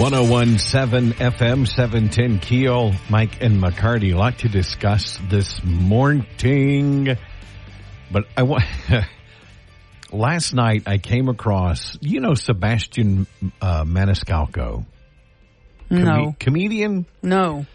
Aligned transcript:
One 0.00 0.12
zero 0.12 0.24
one 0.24 0.58
seven 0.58 1.12
FM 1.12 1.68
seven 1.68 2.08
ten 2.08 2.38
Keel. 2.38 2.94
Mike 3.10 3.42
and 3.42 3.62
McCarty 3.62 4.14
A 4.14 4.16
lot 4.16 4.38
to 4.38 4.48
discuss 4.48 5.18
this 5.28 5.62
morning, 5.62 7.16
but 8.10 8.24
I 8.34 8.44
want. 8.44 8.64
last 10.12 10.54
night 10.54 10.84
I 10.86 10.96
came 10.98 11.28
across 11.28 11.98
you 12.00 12.20
know 12.20 12.32
Sebastian 12.34 13.26
uh, 13.60 13.84
Maniscalco, 13.84 14.86
No, 15.90 16.34
comedian. 16.40 17.04
no. 17.22 17.66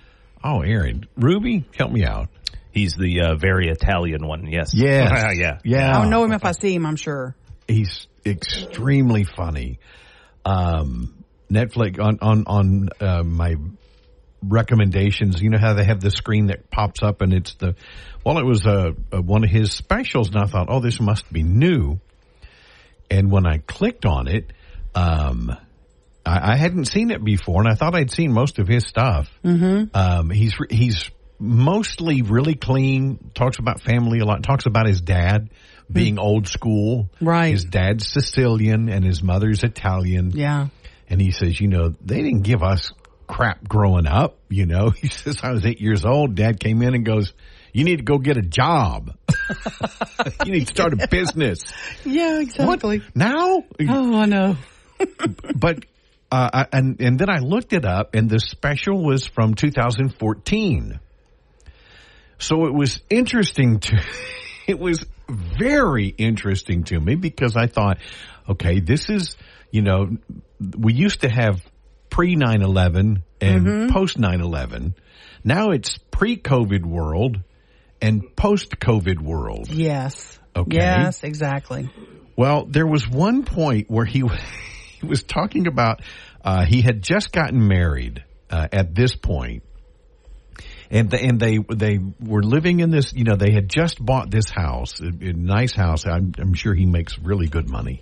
Oh, 0.43 0.62
Aaron 0.62 1.07
Ruby, 1.15 1.65
help 1.77 1.91
me 1.91 2.03
out. 2.05 2.29
He's 2.71 2.95
the 2.95 3.21
uh, 3.21 3.35
very 3.35 3.70
Italian 3.70 4.26
one. 4.27 4.48
Yes. 4.48 4.71
Yes. 4.73 5.12
yeah. 5.37 5.59
Yeah, 5.63 5.98
I'll 5.99 6.09
know 6.09 6.23
him 6.23 6.31
if 6.34 6.43
I 6.43 6.51
see 6.53 6.73
him. 6.73 6.85
I'm 6.87 6.95
sure. 6.98 7.35
he's 7.67 8.07
extremely 8.26 9.23
funny. 9.23 9.79
Um, 10.43 11.14
Netflix 11.52 11.99
on 11.99 12.20
on 12.22 12.44
on 12.48 12.90
uh, 12.99 13.23
my 13.23 13.55
recommendations. 14.41 15.41
You 15.41 15.49
know 15.49 15.59
how 15.59 15.73
they 15.73 15.85
have 15.85 16.02
the 16.02 16.12
screen 16.12 16.48
that 16.48 16.70
pops 16.70 17.02
up 17.04 17.21
and 17.21 17.34
it's 17.34 17.55
the 17.55 17.76
well, 18.26 18.40
it 18.40 18.46
was 18.46 18.65
uh, 18.65 18.91
uh, 19.13 19.21
one 19.21 19.43
of 19.43 19.52
his 19.52 19.71
specials, 19.71 20.29
and 20.29 20.37
I 20.37 20.46
thought, 20.46 20.65
oh, 20.70 20.79
this 20.79 20.99
must 20.99 21.32
be 21.32 21.43
new. 21.43 21.99
And 23.10 23.32
when 23.32 23.46
I 23.46 23.60
clicked 23.60 24.04
on 24.04 24.27
it, 24.27 24.52
um, 24.96 25.55
I, 26.26 26.54
I 26.54 26.55
hadn't 26.55 26.85
seen 26.85 27.12
it 27.12 27.24
before, 27.24 27.62
and 27.62 27.70
I 27.70 27.76
thought 27.76 27.93
I'd 27.93 28.09
seen 28.09 28.32
most 28.32 28.57
of 28.57 28.68
his 28.68 28.84
stuff. 28.87 29.30
Mm-hmm. 29.43 29.96
Um, 29.96 30.32
he's 30.32 30.55
he's 30.71 31.12
mostly 31.37 32.24
really 32.24 32.55
clean. 32.55 33.30
Talks 33.35 33.59
about 33.59 33.82
family 33.82 34.20
a 34.20 34.26
lot. 34.26 34.41
Talks 34.41 34.65
about 34.65 34.87
his 34.87 35.02
dad 35.02 35.52
being 35.91 36.18
old 36.18 36.48
school. 36.48 37.12
Right. 37.21 37.52
His 37.52 37.65
dad's 37.65 38.12
Sicilian 38.12 38.90
and 38.90 39.05
his 39.05 39.21
mother's 39.21 39.63
Italian. 39.63 40.32
Yeah. 40.32 40.70
And 41.09 41.21
he 41.21 41.31
says, 41.31 41.59
you 41.59 41.67
know, 41.67 41.93
they 42.03 42.21
didn't 42.21 42.41
give 42.41 42.63
us 42.63 42.91
crap 43.27 43.67
growing 43.67 44.07
up. 44.07 44.37
You 44.49 44.65
know, 44.65 44.89
he 44.95 45.07
says, 45.09 45.37
I 45.43 45.51
was 45.51 45.65
eight 45.65 45.81
years 45.81 46.05
old. 46.05 46.35
Dad 46.35 46.59
came 46.59 46.81
in 46.81 46.95
and 46.95 47.05
goes, 47.05 47.34
you 47.73 47.84
need 47.84 47.97
to 47.97 48.03
go 48.03 48.17
get 48.17 48.37
a 48.37 48.41
job. 48.41 49.15
you 50.45 50.51
need 50.53 50.67
to 50.67 50.73
start 50.73 50.93
a 50.93 51.07
business. 51.12 51.63
Yeah, 52.05 52.39
exactly. 52.39 53.01
Now? 53.13 53.63
Oh, 53.87 54.15
I 54.15 54.25
know. 54.25 54.57
But, 55.55 55.85
uh, 56.31 56.49
I- 56.53 56.67
and, 56.71 56.99
and 57.01 57.19
then 57.19 57.29
I 57.29 57.40
looked 57.40 57.73
it 57.73 57.84
up 57.85 58.15
and 58.15 58.29
the 58.29 58.40
special 58.40 59.03
was 59.03 59.25
from 59.27 59.55
2014. 59.55 60.99
So 62.37 62.65
it 62.65 62.73
was 62.73 62.99
interesting 63.09 63.79
to, 63.81 64.01
it 64.67 64.79
was 64.79 65.06
very 65.29 66.07
interesting 66.07 66.84
to 66.85 67.00
me 67.00 67.16
because 67.16 67.56
I 67.56 67.67
thought, 67.67 67.97
okay, 68.50 68.79
this 68.79 69.09
is, 69.09 69.35
you 69.72 69.81
know, 69.81 70.17
we 70.59 70.94
used 70.94 71.22
to 71.22 71.29
have 71.29 71.61
pre 72.09 72.35
9-11 72.35 73.23
and 73.41 73.91
post 73.91 74.17
9-11. 74.17 74.94
Now 75.44 75.72
it's 75.72 75.97
pre-COVID 76.12 76.85
world 76.85 77.39
and 78.01 78.35
post-COVID 78.35 79.22
world. 79.22 79.69
Yes. 79.69 80.39
Okay. 80.56 80.78
Yes, 80.78 81.23
exactly. 81.23 81.90
Well, 82.35 82.66
there 82.66 82.88
was 82.88 83.07
one 83.07 83.44
point 83.44 83.90
where 83.90 84.06
he 84.06 84.24
he 85.00 85.06
was 85.06 85.24
talking 85.24 85.68
about 85.68 86.02
uh, 86.44 86.66
he 86.66 86.81
had 86.81 87.01
just 87.01 87.31
gotten 87.31 87.68
married 87.68 88.24
uh, 88.50 88.68
at 88.72 88.96
this 88.96 89.16
point, 89.16 89.63
and 90.90 91.09
the, 91.09 91.22
and 91.22 91.40
they 91.40 91.57
they 91.57 92.00
were 92.19 92.44
living 92.44 92.80
in 92.80 92.91
this. 92.91 93.13
You 93.13 93.24
know, 93.24 93.35
they 93.35 93.51
had 93.51 93.69
just 93.69 94.03
bought 94.03 94.31
this 94.31 94.50
house, 94.50 95.01
a, 95.01 95.07
a 95.07 95.34
nice 95.34 95.74
house. 95.74 96.06
I'm, 96.06 96.34
I'm 96.38 96.53
sure 96.53 96.74
he 96.74 96.85
makes 96.85 97.18
really 97.18 97.47
good 97.47 97.69
money. 97.69 98.01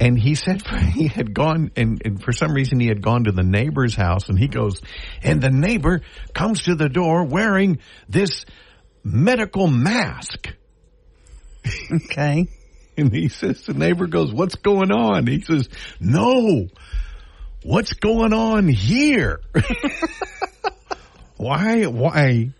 And 0.00 0.18
he 0.18 0.34
said 0.34 0.62
he 0.94 1.08
had 1.08 1.34
gone, 1.34 1.70
and, 1.76 2.00
and 2.04 2.22
for 2.22 2.32
some 2.32 2.52
reason 2.52 2.80
he 2.80 2.88
had 2.88 3.02
gone 3.02 3.24
to 3.24 3.32
the 3.32 3.42
neighbor's 3.42 3.94
house, 3.94 4.28
and 4.28 4.38
he 4.38 4.48
goes, 4.48 4.80
and 5.22 5.40
the 5.40 5.50
neighbor 5.50 6.02
comes 6.34 6.62
to 6.64 6.74
the 6.74 6.88
door 6.88 7.24
wearing 7.24 7.78
this 8.08 8.44
medical 9.04 9.66
mask. 9.66 10.48
Okay. 11.92 12.48
And 12.96 13.12
he 13.12 13.28
says, 13.28 13.64
the 13.66 13.74
neighbor 13.74 14.06
goes, 14.06 14.32
what's 14.32 14.56
going 14.56 14.90
on? 14.90 15.26
He 15.26 15.40
says, 15.42 15.68
no, 16.00 16.66
what's 17.62 17.92
going 17.92 18.32
on 18.32 18.66
here? 18.66 19.40
why, 21.36 21.84
why? 21.84 22.50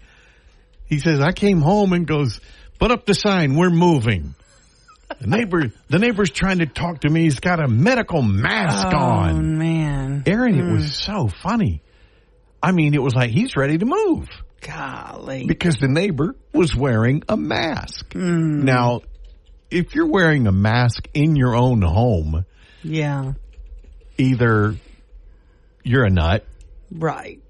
He 0.87 0.99
says, 1.01 1.21
I 1.21 1.33
came 1.33 1.61
home 1.61 1.93
and 1.93 2.07
goes, 2.07 2.41
put 2.79 2.93
up 2.93 3.05
the 3.05 3.15
sign, 3.15 3.57
we're 3.57 3.71
moving. 3.71 4.35
The 5.21 5.27
neighbor, 5.27 5.73
the 5.89 5.99
neighbor's 5.99 6.31
trying 6.31 6.59
to 6.59 6.67
talk 6.67 7.01
to 7.01 7.09
me. 7.09 7.23
He's 7.23 7.41
got 7.41 7.61
a 7.61 7.67
medical 7.69 8.23
mask 8.23 8.87
on. 8.89 8.95
Oh, 8.95 9.37
on. 9.37 9.59
man. 9.59 10.23
Aaron, 10.27 10.59
it 10.59 10.71
was 10.71 10.85
mm. 10.85 10.91
so 10.91 11.29
funny. 11.29 11.83
I 12.63 12.73
mean, 12.73 12.95
it 12.95 13.03
was 13.03 13.15
like 13.15 13.31
he's 13.31 13.57
ready 13.57 13.79
to 13.79 13.87
move 13.87 14.29
Golly. 14.61 15.47
because 15.47 15.77
the 15.77 15.89
neighbor 15.89 16.35
was 16.53 16.75
wearing 16.77 17.23
a 17.29 17.37
mask. 17.37 18.11
Mm. 18.11 18.65
Now, 18.65 19.01
if 19.71 19.95
you're 19.95 20.09
wearing 20.11 20.47
a 20.47 20.53
mask 20.53 21.09
in 21.15 21.37
your 21.37 21.55
own 21.57 21.83
home, 21.83 22.45
Yeah. 22.83 23.33
either 24.19 24.77
you're 25.85 26.05
a 26.05 26.11
nut 26.11 26.45
Right. 26.93 27.41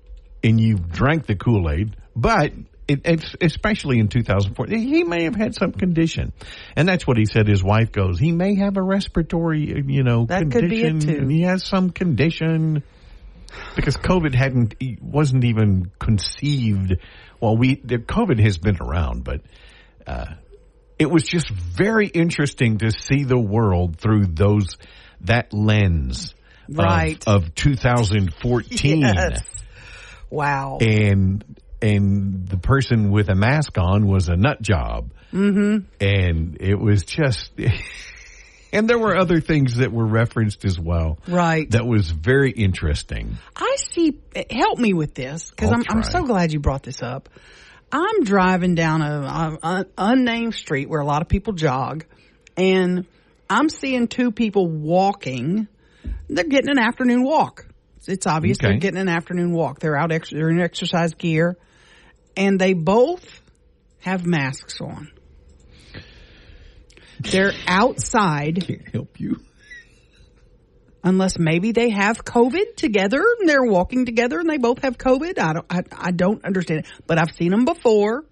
and 0.44 0.60
you 0.60 0.76
drank 0.76 1.26
the 1.26 1.34
Kool 1.36 1.70
Aid, 1.70 1.96
but 2.14 2.52
it, 2.88 3.03
it's 3.04 3.37
especially 3.41 3.99
in 4.00 4.09
2004, 4.09 4.66
he 4.69 5.04
may 5.04 5.25
have 5.25 5.37
had 5.37 5.54
some 5.54 5.72
condition, 5.72 6.32
and 6.75 6.88
that's 6.88 7.06
what 7.06 7.16
he 7.19 7.26
said. 7.26 7.47
His 7.47 7.62
wife 7.62 7.93
goes, 7.93 8.19
he 8.19 8.32
may 8.32 8.56
have 8.56 8.76
a 8.76 8.82
respiratory, 8.82 9.82
you 9.87 10.03
know, 10.03 10.25
That 10.26 10.50
could 10.50 10.69
be 10.71 10.82
it, 10.82 10.88
condition. 10.88 11.21
too. 11.22 11.28
He 11.28 11.43
has 11.43 11.65
some 11.65 11.91
condition 11.91 12.82
because 13.76 13.97
COVID 13.97 14.34
hadn't, 14.34 14.75
wasn't 15.03 15.44
even 15.44 15.91
conceived. 15.99 16.97
Well, 17.41 17.56
we 17.56 17.76
the 17.76 17.99
COVID 17.99 18.41
has 18.41 18.59
been 18.59 18.78
around, 18.81 19.22
but 19.25 19.43
uh, 20.06 20.26
it 20.99 21.10
was 21.10 21.22
just 21.25 21.49
very 21.50 22.06
interesting 22.09 22.78
to 22.78 22.91
see 22.91 23.25
the 23.25 23.38
world 23.38 23.99
through 23.99 24.26
those 24.26 24.76
that 25.22 25.53
lens. 25.53 26.32
of- 26.69 26.76
Right. 26.76 27.22
Of, 27.26 27.55
2014 27.55 29.00
Yes. 29.03 29.43
Wow. 30.31 30.78
and 30.81 31.44
and 31.81 32.47
the 32.49 32.56
person 32.59 33.11
with 33.11 33.28
a 33.28 33.34
mask 33.34 33.78
on 33.78 34.06
was 34.06 34.28
a 34.28 34.37
nut 34.37 34.61
job. 34.61 35.12
Mm-hmm. 35.33 35.87
And 36.00 36.56
it 36.61 36.75
was 36.75 37.05
just, 37.05 37.50
and 38.72 38.89
there 38.89 38.99
were 38.99 39.16
other 39.16 39.41
things 39.41 39.77
that 39.77 39.93
were 39.93 40.06
referenced 40.06 40.65
as 40.65 40.78
well. 40.78 41.19
Right. 41.28 41.71
That 41.71 41.87
was 41.87 42.11
very 42.11 42.50
interesting. 42.50 43.37
I 43.55 43.77
see. 43.93 44.19
Help 44.50 44.78
me 44.78 44.93
with 44.94 45.15
this 45.15 45.50
because 45.50 45.71
I'm, 45.71 45.83
I'm 45.91 46.03
so 46.03 46.22
glad 46.22 46.53
you 46.53 46.61
brought 46.61 46.83
this 46.83 47.03
up. 47.03 47.28
I'm 47.91 48.25
driving 48.25 48.75
down 48.75 49.00
a, 49.03 49.59
a, 49.62 49.67
a 49.67 49.87
unnamed 49.97 50.55
street 50.55 50.88
where 50.88 51.00
a 51.00 51.06
lot 51.06 51.22
of 51.22 51.28
people 51.28 51.55
jog, 51.55 52.05
and 52.56 53.06
I'm 53.49 53.69
seeing 53.71 54.09
two 54.09 54.31
people 54.31 54.69
walking. 54.69 55.69
They're 56.28 56.44
getting 56.44 56.71
an 56.71 56.78
afternoon 56.78 57.22
walk. 57.22 57.67
It's 58.06 58.27
obvious 58.27 58.59
Okay. 58.59 58.69
they're 58.69 58.78
getting 58.78 59.00
an 59.00 59.09
afternoon 59.09 59.53
walk. 59.53 59.81
They're 59.81 59.97
out. 59.97 60.12
Ex- 60.12 60.31
they're 60.31 60.50
in 60.50 60.61
exercise 60.61 61.14
gear, 61.14 61.56
and 62.38 62.58
they 62.58 62.73
both 62.73 63.43
have 63.99 64.25
masks 64.25 64.81
on. 64.81 65.11
They're 67.20 67.52
outside 67.67 68.64
Can't 68.64 68.88
help 68.93 69.19
you. 69.19 69.40
unless 71.02 71.37
maybe 71.37 71.73
they 71.73 71.90
have 71.90 72.25
COVID 72.25 72.76
together 72.76 73.20
and 73.40 73.49
they're 73.49 73.64
walking 73.64 74.06
together 74.06 74.38
and 74.38 74.49
they 74.49 74.56
both 74.56 74.82
have 74.82 74.96
COVID. 74.96 75.37
I 75.40 75.52
don't, 75.52 75.67
I, 75.69 75.82
I 75.90 76.11
don't 76.12 76.44
understand 76.44 76.81
it, 76.81 76.87
but 77.08 77.19
I've 77.19 77.32
seen 77.32 77.50
them 77.50 77.64
before. 77.64 78.25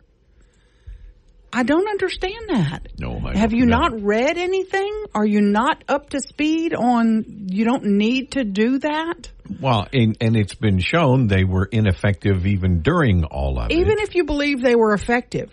I 1.57 1.63
don't 1.63 1.89
understand 1.89 2.51
that. 2.51 2.89
No, 2.99 3.19
I 3.25 3.39
have 3.39 3.55
you 3.55 3.65
know. 3.65 3.79
not 3.79 4.03
read 4.03 4.37
anything? 4.37 5.07
Are 5.15 5.25
you 5.25 5.41
not 5.41 5.85
up 5.89 6.11
to 6.11 6.21
speed 6.21 6.75
on 6.75 7.47
you 7.49 7.65
don't 7.65 7.97
need 7.97 8.33
to 8.33 8.45
do 8.45 8.79
that? 8.81 9.33
Well, 9.59 9.89
and, 9.91 10.19
and 10.21 10.37
it's 10.37 10.55
been 10.55 10.81
shown 10.81 11.29
they 11.29 11.45
were 11.45 11.65
ineffective 11.65 12.47
even 12.47 12.83
during 12.83 13.25
all 13.25 13.59
of 13.59 13.71
Even 13.71 13.85
it. 13.85 13.87
Even 13.87 13.99
if 14.01 14.15
you 14.15 14.25
believe 14.25 14.61
they 14.61 14.77
were 14.77 14.93
effective, 14.93 15.51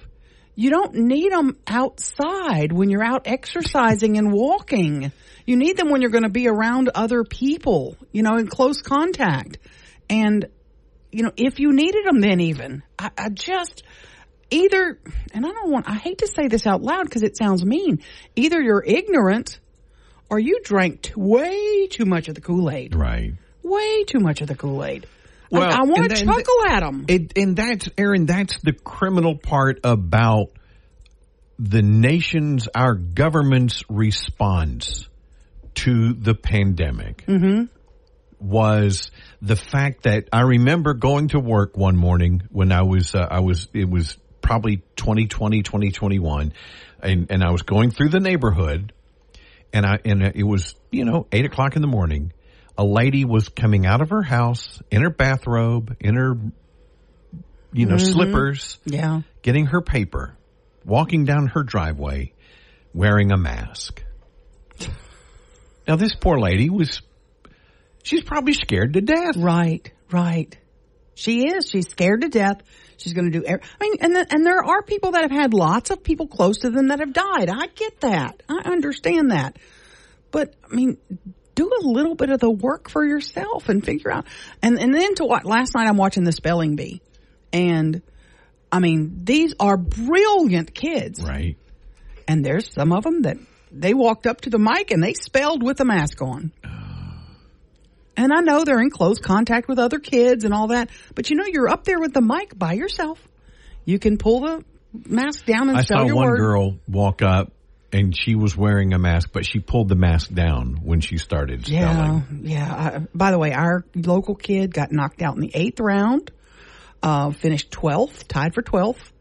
you 0.55 0.71
don't 0.71 0.93
need 0.93 1.31
them 1.31 1.57
outside 1.67 2.73
when 2.73 2.89
you're 2.89 3.01
out 3.01 3.21
exercising 3.23 4.17
and 4.17 4.33
walking. 4.33 5.13
You 5.45 5.55
need 5.55 5.77
them 5.77 5.89
when 5.89 6.01
you're 6.01 6.11
going 6.11 6.23
to 6.25 6.29
be 6.29 6.49
around 6.49 6.89
other 6.93 7.23
people, 7.23 7.95
you 8.11 8.23
know, 8.23 8.35
in 8.35 8.47
close 8.47 8.81
contact. 8.81 9.57
And 10.09 10.47
you 11.13 11.23
know, 11.23 11.31
if 11.37 11.61
you 11.61 11.71
needed 11.71 12.05
them, 12.05 12.19
then 12.19 12.41
even 12.41 12.83
I, 12.99 13.11
I 13.17 13.29
just 13.29 13.83
either, 14.53 14.99
and 15.33 15.45
I 15.45 15.51
don't 15.51 15.71
want, 15.71 15.89
I 15.89 15.95
hate 15.95 16.19
to 16.19 16.27
say 16.27 16.47
this 16.47 16.65
out 16.67 16.81
loud 16.81 17.03
because 17.03 17.23
it 17.23 17.35
sounds 17.37 17.65
mean. 17.65 18.01
Either 18.35 18.61
you're 18.61 18.83
ignorant 18.83 19.59
or 20.29 20.39
you 20.39 20.61
drank 20.63 21.01
t- 21.01 21.13
way 21.15 21.87
too 21.87 22.05
much 22.05 22.27
of 22.27 22.35
the 22.35 22.41
Kool 22.41 22.69
Aid. 22.71 22.95
Right. 22.95 23.33
Way 23.63 24.03
too 24.03 24.19
much 24.19 24.41
of 24.41 24.47
the 24.47 24.55
Kool 24.55 24.83
Aid. 24.83 25.07
Well, 25.51 25.63
I, 25.63 25.79
I 25.79 25.83
want 25.83 26.09
to 26.09 26.25
chuckle 26.25 26.65
at 26.67 26.79
them. 26.79 27.05
It, 27.07 27.37
and 27.37 27.55
that's 27.55 27.87
Aaron. 27.97 28.25
That's 28.25 28.59
the 28.61 28.73
criminal 28.73 29.37
part 29.37 29.79
about 29.83 30.47
the 31.59 31.81
nation's, 31.81 32.67
our 32.73 32.95
government's 32.95 33.83
response 33.89 35.07
to 35.75 36.13
the 36.13 36.33
pandemic 36.33 37.23
was 38.39 39.11
the 39.41 39.55
fact 39.55 40.03
that 40.03 40.27
I 40.33 40.41
remember 40.41 40.93
going 40.95 41.29
to 41.29 41.39
work 41.39 41.77
one 41.77 41.95
morning 41.95 42.41
when 42.51 42.71
I 42.71 42.81
was, 42.81 43.15
uh, 43.15 43.25
I 43.29 43.39
was, 43.39 43.67
it 43.73 43.89
was 43.89 44.17
probably 44.43 44.83
2020, 44.97 45.63
2021, 45.63 46.53
and, 47.01 47.31
and 47.31 47.43
I 47.43 47.51
was 47.51 47.63
going 47.63 47.89
through 47.89 48.09
the 48.09 48.19
neighborhood 48.19 48.93
and 49.73 49.85
I, 49.85 49.99
and 50.05 50.21
it 50.21 50.43
was, 50.43 50.75
you 50.91 51.03
know, 51.03 51.25
eight 51.31 51.45
o'clock 51.45 51.75
in 51.75 51.81
the 51.81 51.87
morning. 51.87 52.31
A 52.77 52.83
lady 52.83 53.25
was 53.25 53.49
coming 53.49 53.85
out 53.85 54.01
of 54.01 54.11
her 54.11 54.21
house 54.21 54.81
in 54.91 55.01
her 55.01 55.09
bathrobe, 55.09 55.97
in 55.99 56.15
her, 56.15 56.37
you 57.73 57.87
know, 57.87 57.95
mm-hmm. 57.95 58.11
slippers, 58.11 58.77
yeah. 58.85 59.21
getting 59.41 59.65
her 59.67 59.81
paper, 59.81 60.37
walking 60.85 61.25
down 61.25 61.47
her 61.47 61.63
driveway, 61.63 62.33
wearing 62.93 63.31
a 63.31 63.37
mask. 63.37 64.03
Now, 65.87 65.97
this 65.97 66.15
poor 66.15 66.39
lady 66.39 66.69
was, 66.69 67.01
she's 68.03 68.23
probably 68.23 68.53
scared 68.53 68.93
to 68.93 69.01
death. 69.01 69.35
Right, 69.35 69.91
right. 70.11 70.55
She 71.15 71.47
is. 71.47 71.67
She's 71.69 71.89
scared 71.89 72.21
to 72.21 72.29
death. 72.29 72.61
She's 73.03 73.11
going 73.13 73.29
to 73.29 73.37
do. 73.37 73.45
Every, 73.45 73.61
I 73.81 73.83
mean, 73.83 73.97
and 73.99 74.15
the, 74.15 74.25
and 74.29 74.45
there 74.45 74.63
are 74.63 74.81
people 74.81 75.11
that 75.11 75.23
have 75.23 75.31
had 75.31 75.53
lots 75.53 75.89
of 75.89 76.03
people 76.03 76.27
close 76.27 76.59
to 76.59 76.69
them 76.69 76.87
that 76.87 76.99
have 76.99 77.11
died. 77.11 77.49
I 77.49 77.67
get 77.67 77.99
that. 77.99 78.41
I 78.47 78.61
understand 78.71 79.31
that. 79.31 79.59
But 80.31 80.55
I 80.71 80.73
mean, 80.73 80.97
do 81.53 81.69
a 81.69 81.85
little 81.85 82.15
bit 82.15 82.29
of 82.29 82.39
the 82.39 82.49
work 82.49 82.89
for 82.89 83.05
yourself 83.05 83.67
and 83.67 83.85
figure 83.85 84.09
out. 84.09 84.25
And 84.61 84.79
and 84.79 84.95
then 84.95 85.15
to 85.15 85.25
what? 85.25 85.43
Last 85.43 85.75
night 85.75 85.87
I'm 85.87 85.97
watching 85.97 86.23
the 86.23 86.31
spelling 86.31 86.77
bee, 86.77 87.01
and 87.51 88.01
I 88.71 88.79
mean, 88.79 89.25
these 89.25 89.53
are 89.59 89.75
brilliant 89.75 90.73
kids. 90.73 91.21
Right. 91.21 91.57
And 92.25 92.45
there's 92.45 92.71
some 92.73 92.93
of 92.93 93.03
them 93.03 93.23
that 93.23 93.37
they 93.69 93.93
walked 93.93 94.27
up 94.27 94.41
to 94.41 94.49
the 94.49 94.59
mic 94.59 94.91
and 94.91 95.03
they 95.03 95.13
spelled 95.13 95.61
with 95.61 95.81
a 95.81 95.85
mask 95.85 96.21
on. 96.21 96.53
Uh, 96.63 96.82
And 98.15 98.31
I 98.31 98.41
know 98.41 98.63
they're 98.63 98.79
in 98.81 98.89
close 98.91 99.19
contact 99.19 99.67
with 99.67 99.79
other 99.79 99.99
kids 99.99 100.43
and 100.43 100.53
all 100.53 100.67
that, 100.67 100.89
but 101.15 101.29
you 101.29 101.35
know, 101.35 101.45
you're 101.45 101.69
up 101.69 101.83
there 101.83 101.99
with 101.99 102.13
the 102.13 102.21
mic 102.21 102.57
by 102.57 102.73
yourself. 102.73 103.19
You 103.85 103.97
can 103.99 104.17
pull 104.17 104.41
the 104.41 104.63
mask 105.05 105.45
down 105.45 105.69
and 105.69 105.77
I 105.77 105.81
spell 105.81 106.07
saw 106.07 106.15
one 106.15 106.27
word. 106.27 106.37
girl 106.37 106.77
walk 106.87 107.21
up 107.23 107.51
and 107.91 108.15
she 108.15 108.35
was 108.35 108.55
wearing 108.55 108.93
a 108.93 108.99
mask, 108.99 109.29
but 109.33 109.45
she 109.45 109.59
pulled 109.59 109.89
the 109.89 109.95
mask 109.95 110.31
down 110.33 110.79
when 110.83 110.99
she 111.01 111.17
started 111.17 111.67
Yeah, 111.67 111.91
spelling. 111.93 112.41
yeah. 112.43 112.73
I, 112.73 112.99
by 113.15 113.31
the 113.31 113.39
way, 113.39 113.51
our 113.53 113.83
local 113.95 114.35
kid 114.35 114.73
got 114.73 114.91
knocked 114.91 115.21
out 115.21 115.35
in 115.35 115.41
the 115.41 115.51
eighth 115.53 115.79
round, 115.79 116.31
uh, 117.01 117.31
finished 117.31 117.71
12th, 117.71 118.27
tied 118.27 118.53
for 118.53 118.61
12th. 118.61 119.11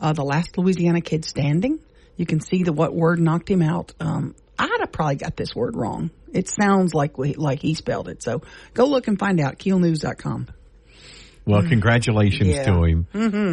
Uh, 0.00 0.12
the 0.14 0.24
last 0.24 0.56
Louisiana 0.56 1.02
kid 1.02 1.24
standing. 1.26 1.78
You 2.16 2.24
can 2.26 2.40
see 2.40 2.62
the 2.62 2.72
what 2.72 2.94
word 2.94 3.18
knocked 3.20 3.50
him 3.50 3.60
out. 3.62 3.92
Um, 4.00 4.34
I'd 4.58 4.80
have 4.80 4.92
probably 4.92 5.16
got 5.16 5.36
this 5.36 5.54
word 5.54 5.76
wrong. 5.76 6.10
It 6.32 6.48
sounds 6.48 6.94
like 6.94 7.18
we, 7.18 7.34
like 7.34 7.60
he 7.60 7.74
spelled 7.74 8.08
it. 8.08 8.22
So 8.22 8.42
go 8.74 8.86
look 8.86 9.08
and 9.08 9.18
find 9.18 9.40
out. 9.40 9.58
KeelNews.com. 9.58 10.48
Well, 11.46 11.62
congratulations 11.62 12.48
Yeah. 12.54 12.64
to 12.64 12.84
him 12.84 13.06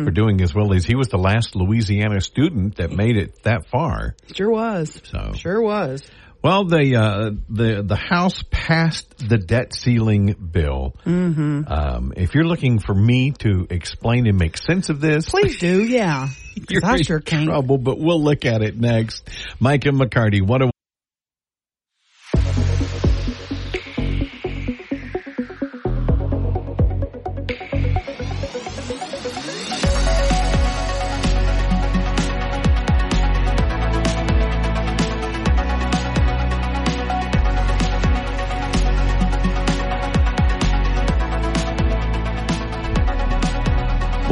for 0.05 0.11
doing 0.11 0.41
as 0.41 0.53
well 0.53 0.73
as 0.73 0.85
he 0.85 0.95
was 0.95 1.07
the 1.07 1.17
last 1.17 1.55
Louisiana 1.55 2.21
student 2.21 2.75
that 2.75 2.91
made 2.91 3.17
it 3.17 3.41
that 3.43 3.67
far. 3.69 4.15
Sure 4.35 4.51
was. 4.51 5.01
So 5.05 5.31
Sure 5.35 5.61
was. 5.61 6.03
Well, 6.43 6.65
the 6.65 6.95
uh, 6.95 7.31
the 7.49 7.81
the 7.83 7.95
House 7.95 8.43
passed 8.51 9.17
the 9.27 9.37
debt 9.39 9.73
ceiling 9.73 10.33
bill. 10.51 10.95
Mm-hmm. 11.03 11.63
Um, 11.67 12.13
if 12.15 12.35
you're 12.35 12.45
looking 12.45 12.77
for 12.79 12.93
me 12.93 13.31
to 13.39 13.65
explain 13.71 14.27
and 14.27 14.37
make 14.37 14.57
sense 14.57 14.89
of 14.89 15.01
this, 15.01 15.27
Please 15.29 15.57
do. 15.57 15.83
Yeah, 15.83 16.29
you're 16.69 16.85
I 16.85 16.97
in 16.97 17.03
sure 17.03 17.19
can't. 17.21 17.47
trouble. 17.47 17.79
But 17.79 17.97
we'll 17.99 18.23
look 18.23 18.45
at 18.45 18.61
it 18.61 18.77
next. 18.77 19.27
Mike 19.59 19.85
and 19.87 19.99
McCarty, 19.99 20.41
what 20.45 20.61
a 20.61 20.69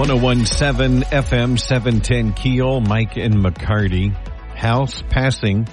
One 0.05 0.17
zero 0.17 0.23
one 0.23 0.45
seven 0.45 1.01
FM 1.01 1.59
seven 1.59 1.99
ten 1.99 2.33
Keel, 2.33 2.79
Mike 2.79 3.17
and 3.17 3.37
McCarty, 3.37 4.13
House 4.55 5.01
passing 5.09 5.67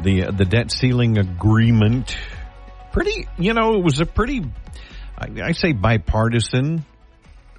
the 0.00 0.26
the 0.26 0.44
debt 0.44 0.70
ceiling 0.70 1.18
agreement. 1.18 2.16
Pretty, 2.92 3.26
you 3.36 3.54
know, 3.54 3.74
it 3.74 3.82
was 3.82 3.98
a 3.98 4.06
pretty, 4.06 4.44
I, 5.18 5.46
I 5.46 5.50
say 5.50 5.72
bipartisan. 5.72 6.84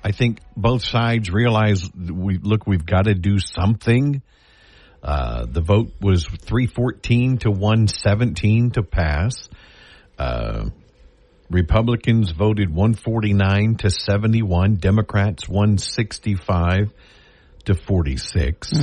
I 0.01 0.13
think 0.13 0.39
both 0.55 0.85
sides 0.85 1.29
realize 1.29 1.91
we 1.93 2.37
look. 2.37 2.65
We've 2.65 2.85
got 2.85 3.03
to 3.03 3.13
do 3.13 3.37
something. 3.39 4.21
Uh, 5.03 5.45
the 5.45 5.59
vote 5.59 5.91
was 5.99 6.25
three 6.25 6.67
fourteen 6.67 7.37
to 7.39 7.51
one 7.51 7.89
seventeen 7.89 8.71
to 8.71 8.81
pass. 8.81 9.49
Uh, 10.17 10.69
Republicans 11.49 12.31
voted 12.31 12.69
149 12.69 13.75
to 13.77 13.89
71. 13.89 14.75
Democrats 14.75 15.47
165 15.47 16.91
to 17.65 17.73
46. 17.73 18.73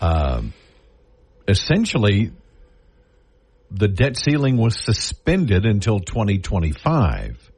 Um, 0.00 0.52
essentially, 1.46 2.32
the 3.70 3.88
debt 3.88 4.16
ceiling 4.16 4.56
was 4.56 4.78
suspended 4.82 5.66
until 5.66 6.00
2025. 6.00 7.50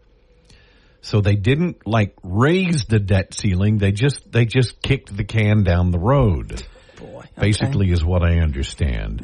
So 1.01 1.21
they 1.21 1.37
didn't 1.37 1.87
like 1.87 2.15
raise 2.23 2.85
the 2.87 2.99
debt 2.99 3.33
ceiling. 3.33 3.79
They 3.79 3.93
just 3.93 4.31
they 4.31 4.45
just 4.45 4.83
kicked 4.83 5.17
the 5.17 5.25
can 5.25 5.63
down 5.63 5.91
the 5.91 5.99
road. 5.99 6.63
Boy. 6.97 7.21
okay. 7.21 7.29
Basically, 7.41 7.93
is 7.93 8.05
what 8.05 8.23
I 8.23 8.41
understand. 8.41 9.21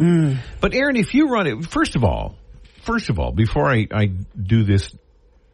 But 0.61 0.75
Aaron, 0.75 0.97
if 0.97 1.15
you 1.15 1.29
run 1.29 1.49
it, 1.49 1.65
first 1.67 1.97
of 1.97 2.05
all, 2.05 2.37
first 2.85 3.11
of 3.11 3.19
all, 3.19 3.33
before 3.33 3.71
I, 3.71 3.87
I 3.93 4.07
do 4.41 4.65
this 4.65 4.95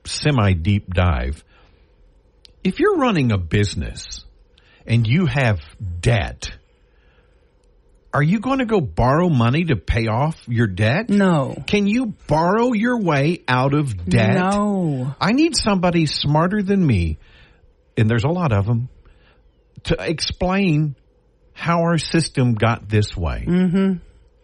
semi 0.05 0.53
deep 0.53 0.93
dive, 0.93 1.45
if 2.63 2.79
you're 2.79 2.97
running 2.97 3.33
a 3.33 3.39
business 3.39 4.25
and 4.87 5.07
you 5.07 5.27
have 5.27 5.61
debt, 6.01 6.51
are 8.13 8.23
you 8.23 8.41
going 8.41 8.59
to 8.59 8.65
go 8.65 8.81
borrow 8.81 9.29
money 9.29 9.65
to 9.67 9.77
pay 9.77 10.09
off 10.09 10.37
your 10.49 10.67
debt? 10.67 11.11
No. 11.11 11.57
Can 11.67 11.87
you 11.87 12.15
borrow 12.27 12.73
your 12.73 12.99
way 13.01 13.43
out 13.47 13.73
of 13.73 14.05
debt? 14.05 14.35
No. 14.35 15.15
I 15.21 15.33
need 15.33 15.57
somebody 15.57 16.07
smarter 16.07 16.63
than 16.63 16.85
me, 16.85 17.19
and 17.97 18.11
there's 18.11 18.25
a 18.25 18.29
lot 18.29 18.53
of 18.53 18.67
them, 18.67 18.89
to 19.85 19.97
explain 19.99 20.97
how 21.53 21.83
our 21.83 21.99
system 21.99 22.55
got 22.55 22.89
this 22.89 23.17
way. 23.17 23.45
Mm-hmm. 23.47 23.93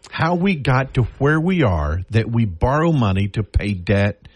How 0.09 0.35
we 0.35 0.55
got 0.55 0.95
to 0.95 1.03
where 1.19 1.39
we 1.39 1.63
are, 1.63 2.01
that 2.11 2.29
we 2.31 2.45
borrow 2.45 2.91
money 2.91 3.27
to 3.29 3.43
pay 3.43 3.73
debt. 3.73 4.27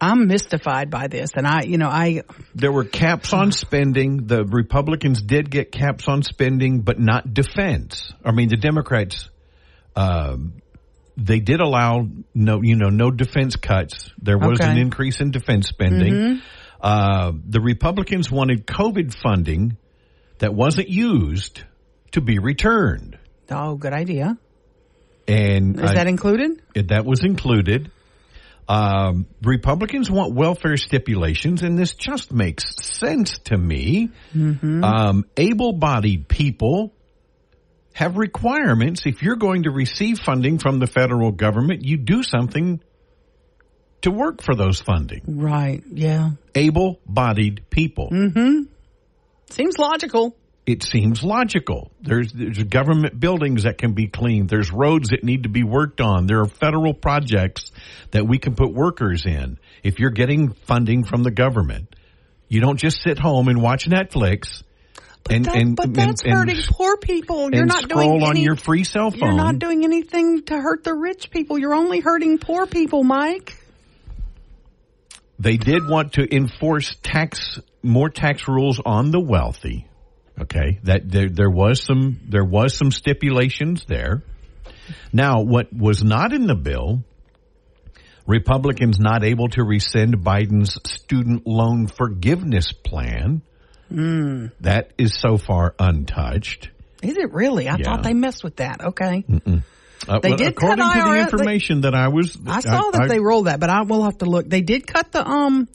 I'm 0.00 0.26
mystified 0.26 0.90
by 0.90 1.06
this. 1.06 1.30
And 1.34 1.46
I, 1.46 1.62
you 1.62 1.78
know, 1.78 1.88
I, 1.88 2.22
There 2.54 2.72
were 2.72 2.84
caps 2.84 3.32
on 3.32 3.52
spending. 3.52 4.26
The 4.26 4.44
Republicans 4.44 5.22
did 5.22 5.50
get 5.50 5.72
caps 5.72 6.08
on 6.08 6.22
spending, 6.22 6.80
but 6.80 6.98
not 6.98 7.32
defense. 7.32 8.12
I 8.24 8.32
mean, 8.32 8.48
the 8.48 8.56
Democrats, 8.56 9.30
um, 9.96 10.54
they 11.16 11.38
did 11.38 11.60
allow 11.60 12.08
no, 12.34 12.60
you 12.62 12.74
know, 12.76 12.88
no 12.88 13.10
defense 13.10 13.56
cuts. 13.56 14.10
There 14.20 14.36
was 14.36 14.60
Okay. 14.60 14.70
an 14.70 14.78
increase 14.78 15.20
in 15.20 15.30
defense 15.30 15.68
spending. 15.68 16.42
Uh, 16.80 17.32
the 17.48 17.60
Republicans 17.60 18.30
wanted 18.30 18.66
COVID 18.66 19.14
funding 19.22 19.76
that 20.38 20.52
wasn't 20.52 20.88
used 20.88 21.62
to 22.12 22.20
be 22.20 22.38
returned. 22.40 23.16
Oh, 23.50 23.76
good 23.76 23.92
idea. 23.92 24.36
And 25.26 25.76
Is 25.80 25.90
I- 25.90 25.94
that 25.94 26.06
included? 26.06 26.60
that 26.74 27.04
was 27.04 27.24
included. 27.24 27.90
Um, 28.66 29.26
Republicans 29.42 30.10
want 30.10 30.34
welfare 30.34 30.76
stipulations, 30.78 31.62
and 31.62 31.78
this 31.78 31.92
just 31.94 32.32
makes 32.32 32.64
sense 32.82 33.38
to 33.44 33.58
me. 33.58 34.10
Um, 34.34 35.26
able-bodied 35.36 36.28
people 36.28 36.94
have 37.92 38.16
requirements. 38.16 39.02
If 39.04 39.22
you're 39.22 39.36
going 39.36 39.64
to 39.64 39.70
receive 39.70 40.18
funding 40.18 40.58
from 40.58 40.78
the 40.78 40.86
federal 40.86 41.30
government, 41.30 41.84
you 41.84 41.98
do 41.98 42.22
something 42.22 42.80
to 44.00 44.10
work 44.10 44.42
for 44.42 44.54
those 44.54 44.80
funding. 44.80 45.22
Right. 45.26 45.82
Yeah. 45.92 46.30
Able-bodied 46.54 47.64
people. 47.68 48.08
Mhm. 48.10 48.68
Seems 49.50 49.78
logical. 49.78 50.36
It 50.66 50.82
seems 50.82 51.22
logical. 51.22 51.90
There's, 52.00 52.32
there's 52.32 52.62
government 52.64 53.20
buildings 53.20 53.64
that 53.64 53.76
can 53.76 53.92
be 53.92 54.06
cleaned. 54.06 54.48
There's 54.48 54.72
roads 54.72 55.10
that 55.10 55.22
need 55.22 55.42
to 55.42 55.50
be 55.50 55.62
worked 55.62 56.00
on. 56.00 56.26
There 56.26 56.40
are 56.40 56.46
federal 56.46 56.94
projects 56.94 57.70
that 58.12 58.26
we 58.26 58.38
can 58.38 58.54
put 58.54 58.72
workers 58.72 59.26
in. 59.26 59.58
If 59.82 59.98
you're 59.98 60.10
getting 60.10 60.54
funding 60.66 61.04
from 61.04 61.22
the 61.22 61.30
government, 61.30 61.94
you 62.48 62.62
don't 62.62 62.78
just 62.78 63.02
sit 63.02 63.18
home 63.18 63.48
and 63.48 63.60
watch 63.60 63.86
Netflix. 63.86 64.62
and, 65.28 65.44
That- 65.44 65.54
and, 65.56 65.76
but 65.76 65.92
that's 65.92 66.22
and- 66.22 66.32
hurting 66.32 66.62
poor 66.70 66.96
people. 66.96 67.50
You're 67.52 67.66
not 67.66 67.86
doing 67.86 68.22
on 68.22 68.36
your 68.36 68.56
free 68.56 68.84
cell 68.84 69.10
phone. 69.10 69.20
You're 69.20 69.34
not 69.34 69.58
doing 69.58 69.84
anything 69.84 70.44
to 70.44 70.54
hurt 70.58 70.82
the 70.82 70.94
rich 70.94 71.30
people. 71.30 71.58
You're 71.58 71.74
only 71.74 72.00
hurting 72.00 72.38
poor 72.38 72.66
people, 72.66 73.04
Mike. 73.04 73.58
They 75.38 75.58
did 75.58 75.86
want 75.86 76.14
to 76.14 76.34
enforce 76.34 76.96
tax 77.02 77.58
more 77.82 78.08
tax 78.08 78.48
rules 78.48 78.80
on 78.82 79.10
the 79.10 79.20
wealthy. 79.20 79.86
Okay, 80.40 80.80
that 80.82 81.08
there 81.08 81.28
there 81.28 81.50
was 81.50 81.82
some 81.82 82.18
there 82.28 82.44
was 82.44 82.76
some 82.76 82.90
stipulations 82.90 83.84
there. 83.86 84.22
Now, 85.12 85.42
what 85.42 85.72
was 85.72 86.02
not 86.02 86.32
in 86.32 86.46
the 86.46 86.56
bill, 86.56 87.04
Republicans 88.26 88.98
not 88.98 89.22
able 89.24 89.48
to 89.50 89.62
rescind 89.62 90.18
Biden's 90.18 90.78
student 90.90 91.46
loan 91.46 91.86
forgiveness 91.86 92.72
plan. 92.72 93.42
That 93.90 94.90
is 94.98 95.14
so 95.16 95.36
far 95.38 95.74
untouched. 95.78 96.70
Is 97.02 97.16
it 97.16 97.32
really? 97.32 97.68
I 97.68 97.76
Yeah. 97.76 97.84
thought 97.84 98.02
they 98.02 98.14
messed 98.14 98.42
with 98.42 98.56
that. 98.56 98.80
Okay. 98.82 99.24
Uh, 100.06 100.18
They 100.20 100.30
well, 100.30 100.36
did 100.36 100.56
cut 100.56 100.78
according 100.78 100.84
to 100.84 100.98
the 100.98 101.06
IRS 101.06 101.20
information 101.32 101.80
that 101.82 101.94
I 101.94 102.08
was. 102.08 102.36
I 102.46 102.60
saw 102.60 102.90
that 102.90 103.02
I- 103.02 103.08
they 103.08 103.20
rolled 103.20 103.46
that, 103.46 103.60
but 103.60 103.70
I 103.70 103.82
will 103.82 104.02
have 104.04 104.18
to 104.18 104.24
look. 104.26 104.48
They 104.48 104.62
did 104.62 104.86
cut 104.86 105.12
the 105.12 105.26
um 105.26 105.68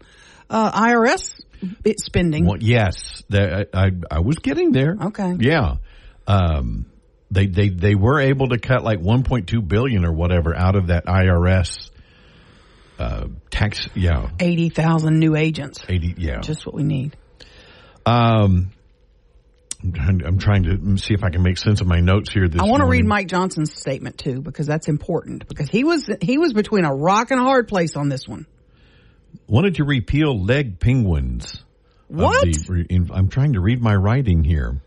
uh, 0.49 0.71
IRS 0.71 1.39
bit 1.83 1.99
spending. 1.99 2.45
Well, 2.45 2.57
yes, 2.59 3.23
I, 3.31 3.65
I 3.73 3.91
I 4.11 4.19
was 4.19 4.37
getting 4.37 4.71
there. 4.71 4.95
Okay. 5.07 5.35
Yeah. 5.39 5.75
Um, 6.27 6.85
they 7.31 7.47
they 7.47 7.69
they 7.69 7.95
were 7.95 8.19
able 8.19 8.49
to 8.49 8.59
cut 8.59 8.83
like 8.83 8.99
1.2 8.99 9.67
billion 9.67 10.05
or 10.05 10.13
whatever 10.13 10.55
out 10.55 10.75
of 10.75 10.87
that 10.87 11.05
IRS 11.05 11.89
uh, 12.97 13.27
tax. 13.49 13.87
Yeah, 13.95 14.29
Eighty 14.39 14.69
thousand 14.69 15.19
new 15.19 15.35
agents. 15.35 15.83
80. 15.87 16.15
Yeah. 16.17 16.39
Just 16.41 16.65
what 16.65 16.75
we 16.75 16.83
need. 16.83 17.15
Um, 18.05 18.71
I'm 19.81 19.93
trying, 19.93 20.21
I'm 20.25 20.39
trying 20.39 20.63
to 20.63 20.97
see 20.97 21.13
if 21.13 21.23
I 21.23 21.29
can 21.29 21.41
make 21.41 21.57
sense 21.57 21.79
of 21.79 21.87
my 21.87 22.01
notes 22.01 22.33
here. 22.33 22.47
This 22.49 22.61
I 22.61 22.65
want 22.65 22.81
to 22.81 22.87
read. 22.87 23.05
Mike 23.05 23.27
Johnson's 23.27 23.73
statement 23.73 24.17
too 24.17 24.41
because 24.41 24.67
that's 24.67 24.89
important 24.89 25.47
because 25.47 25.69
he 25.69 25.83
was 25.83 26.09
he 26.21 26.37
was 26.37 26.51
between 26.51 26.83
a 26.83 26.93
rock 26.93 27.31
and 27.31 27.39
a 27.39 27.43
hard 27.43 27.67
place 27.67 27.95
on 27.95 28.09
this 28.09 28.27
one. 28.27 28.45
Wanted 29.47 29.75
to 29.75 29.83
repeal 29.83 30.43
leg 30.43 30.79
penguins. 30.79 31.63
What? 32.07 32.43
the 32.43 33.09
I'm 33.13 33.29
trying 33.29 33.53
to 33.53 33.61
read 33.61 33.81
my 33.81 33.95
writing 33.95 34.43
here. 34.43 34.81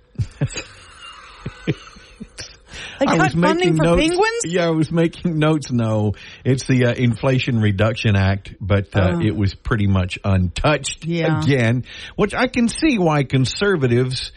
They 3.00 3.06
I 3.06 3.16
was 3.16 3.32
funding 3.34 3.40
making 3.58 3.76
for 3.76 3.82
notes. 3.84 4.00
penguins. 4.00 4.44
Yeah, 4.46 4.66
I 4.66 4.70
was 4.70 4.90
making 4.92 5.38
notes. 5.38 5.70
No, 5.72 6.14
it's 6.44 6.66
the 6.66 6.86
uh, 6.86 6.94
Inflation 6.94 7.60
Reduction 7.60 8.16
Act, 8.16 8.54
but 8.60 8.88
uh, 8.96 9.18
it 9.20 9.34
was 9.36 9.54
pretty 9.54 9.86
much 9.88 10.18
untouched 10.24 11.04
Yeah. 11.04 11.42
again. 11.42 11.84
Which 12.16 12.32
I 12.34 12.46
can 12.46 12.68
see 12.68 12.98
why 12.98 13.24
conservatives 13.24 14.30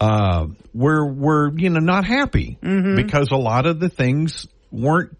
uh, 0.00 0.46
were 0.74 1.10
were 1.12 1.50
you 1.56 1.70
know 1.70 1.80
not 1.80 2.04
happy 2.04 2.58
because 2.60 3.30
a 3.32 3.36
lot 3.36 3.66
of 3.66 3.80
the 3.80 3.88
things 3.88 4.46
weren't 4.70 5.16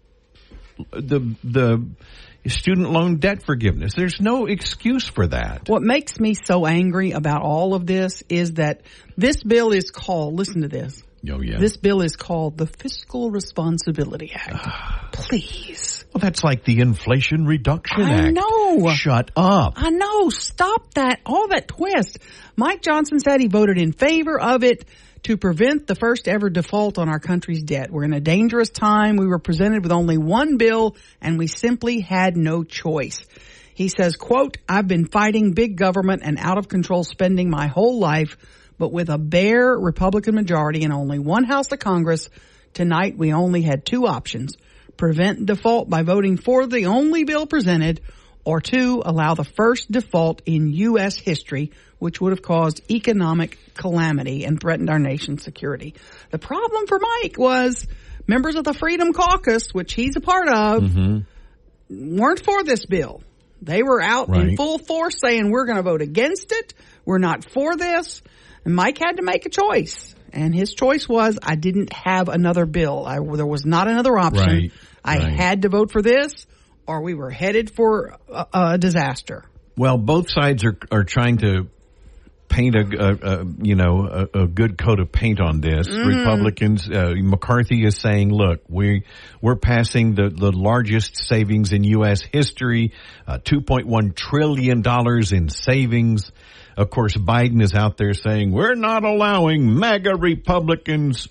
the 0.91 1.35
the 1.43 1.85
student 2.49 2.91
loan 2.91 3.17
debt 3.17 3.43
forgiveness. 3.43 3.93
There's 3.95 4.19
no 4.19 4.45
excuse 4.47 5.07
for 5.07 5.27
that. 5.27 5.69
What 5.69 5.81
makes 5.83 6.19
me 6.19 6.33
so 6.33 6.65
angry 6.65 7.11
about 7.11 7.41
all 7.41 7.73
of 7.73 7.85
this 7.85 8.23
is 8.29 8.53
that 8.55 8.81
this 9.17 9.43
bill 9.43 9.71
is 9.71 9.91
called. 9.91 10.33
Listen 10.35 10.61
to 10.61 10.67
this. 10.67 11.03
Oh 11.29 11.39
yeah. 11.41 11.59
This 11.59 11.77
bill 11.77 12.01
is 12.01 12.15
called 12.15 12.57
the 12.57 12.65
Fiscal 12.65 13.29
Responsibility 13.29 14.31
Act. 14.33 15.11
Please. 15.13 16.03
well, 16.13 16.19
that's 16.19 16.43
like 16.43 16.63
the 16.63 16.79
Inflation 16.79 17.45
Reduction 17.45 18.01
I 18.01 18.27
Act. 18.27 18.33
know. 18.33 18.89
Shut 18.89 19.29
up. 19.35 19.73
I 19.75 19.91
know. 19.91 20.29
Stop 20.29 20.95
that. 20.95 21.19
All 21.25 21.47
that 21.49 21.67
twist. 21.67 22.17
Mike 22.55 22.81
Johnson 22.81 23.19
said 23.19 23.39
he 23.39 23.47
voted 23.47 23.77
in 23.77 23.91
favor 23.93 24.39
of 24.39 24.63
it 24.63 24.85
to 25.23 25.37
prevent 25.37 25.87
the 25.87 25.95
first 25.95 26.27
ever 26.27 26.49
default 26.49 26.97
on 26.97 27.09
our 27.09 27.19
country's 27.19 27.63
debt. 27.63 27.91
We're 27.91 28.05
in 28.05 28.13
a 28.13 28.19
dangerous 28.19 28.69
time. 28.69 29.17
We 29.17 29.27
were 29.27 29.39
presented 29.39 29.83
with 29.83 29.91
only 29.91 30.17
one 30.17 30.57
bill 30.57 30.95
and 31.21 31.37
we 31.37 31.47
simply 31.47 31.99
had 31.99 32.35
no 32.35 32.63
choice. 32.63 33.25
He 33.73 33.87
says, 33.87 34.15
quote, 34.15 34.57
I've 34.67 34.87
been 34.87 35.07
fighting 35.07 35.53
big 35.53 35.77
government 35.77 36.21
and 36.23 36.37
out 36.39 36.57
of 36.57 36.67
control 36.67 37.03
spending 37.03 37.49
my 37.49 37.67
whole 37.67 37.99
life, 37.99 38.37
but 38.77 38.91
with 38.91 39.09
a 39.09 39.17
bare 39.17 39.77
Republican 39.77 40.35
majority 40.35 40.83
and 40.83 40.93
only 40.93 41.19
one 41.19 41.43
House 41.43 41.71
of 41.71 41.79
Congress, 41.79 42.29
tonight 42.73 43.17
we 43.17 43.33
only 43.33 43.61
had 43.61 43.85
two 43.85 44.07
options. 44.07 44.55
Prevent 44.97 45.45
default 45.45 45.89
by 45.89 46.03
voting 46.03 46.37
for 46.37 46.67
the 46.67 46.87
only 46.87 47.23
bill 47.23 47.47
presented 47.47 48.01
or 48.43 48.61
two, 48.61 49.01
allow 49.05 49.33
the 49.33 49.43
first 49.43 49.91
default 49.91 50.41
in 50.45 50.71
U.S. 50.73 51.17
history, 51.17 51.71
which 51.99 52.19
would 52.19 52.31
have 52.31 52.41
caused 52.41 52.81
economic 52.89 53.57
calamity 53.75 54.45
and 54.45 54.59
threatened 54.59 54.89
our 54.89 54.99
nation's 54.99 55.43
security. 55.43 55.95
The 56.31 56.39
problem 56.39 56.87
for 56.87 56.99
Mike 56.99 57.37
was 57.37 57.87
members 58.27 58.55
of 58.55 58.63
the 58.63 58.73
Freedom 58.73 59.13
Caucus, 59.13 59.73
which 59.73 59.93
he's 59.93 60.15
a 60.15 60.21
part 60.21 60.47
of, 60.47 60.83
mm-hmm. 60.83 62.17
weren't 62.17 62.43
for 62.43 62.63
this 62.63 62.85
bill. 62.85 63.21
They 63.61 63.83
were 63.83 64.01
out 64.01 64.29
in 64.29 64.57
full 64.57 64.79
force 64.79 65.19
saying, 65.19 65.51
we're 65.51 65.65
going 65.65 65.77
to 65.77 65.83
vote 65.83 66.01
against 66.01 66.51
it. 66.51 66.73
We're 67.05 67.19
not 67.19 67.45
for 67.45 67.77
this. 67.77 68.23
And 68.65 68.75
Mike 68.75 68.97
had 68.97 69.17
to 69.17 69.23
make 69.23 69.45
a 69.45 69.49
choice. 69.49 70.15
And 70.33 70.55
his 70.55 70.73
choice 70.73 71.07
was, 71.07 71.37
I 71.43 71.55
didn't 71.55 71.93
have 71.93 72.27
another 72.29 72.65
bill. 72.65 73.05
I, 73.05 73.19
there 73.19 73.45
was 73.45 73.65
not 73.65 73.87
another 73.87 74.17
option. 74.17 74.47
Right, 74.47 74.71
I 75.03 75.17
right. 75.17 75.33
had 75.33 75.61
to 75.63 75.69
vote 75.69 75.91
for 75.91 76.01
this 76.01 76.47
or 76.91 77.01
we 77.01 77.13
were 77.13 77.29
headed 77.29 77.71
for 77.71 78.17
a, 78.29 78.45
a 78.53 78.77
disaster. 78.77 79.45
Well, 79.77 79.97
both 79.97 80.29
sides 80.29 80.65
are 80.65 80.77
are 80.91 81.05
trying 81.05 81.37
to 81.37 81.69
paint 82.49 82.75
a, 82.75 82.81
a, 82.81 83.39
a 83.41 83.45
you 83.61 83.75
know 83.75 84.27
a, 84.33 84.41
a 84.43 84.47
good 84.47 84.77
coat 84.77 84.99
of 84.99 85.11
paint 85.11 85.39
on 85.39 85.61
this. 85.61 85.87
Republicans, 85.89 86.89
uh, 86.89 87.13
McCarthy 87.15 87.85
is 87.85 87.95
saying, 87.95 88.29
"Look, 88.29 88.61
we 88.67 89.05
we're 89.41 89.55
passing 89.55 90.15
the 90.15 90.29
the 90.29 90.51
largest 90.51 91.15
savings 91.15 91.71
in 91.71 91.85
U.S. 91.85 92.21
history, 92.21 92.91
uh, 93.25 93.39
two 93.43 93.61
point 93.61 93.87
one 93.87 94.11
trillion 94.11 94.81
dollars 94.81 95.31
in 95.31 95.47
savings." 95.49 96.31
Of 96.77 96.89
course, 96.89 97.15
Biden 97.15 97.61
is 97.61 97.73
out 97.73 97.97
there 97.97 98.13
saying, 98.13 98.51
"We're 98.51 98.75
not 98.75 99.03
allowing 99.05 99.79
MAGA 99.79 100.15
Republicans." 100.15 101.27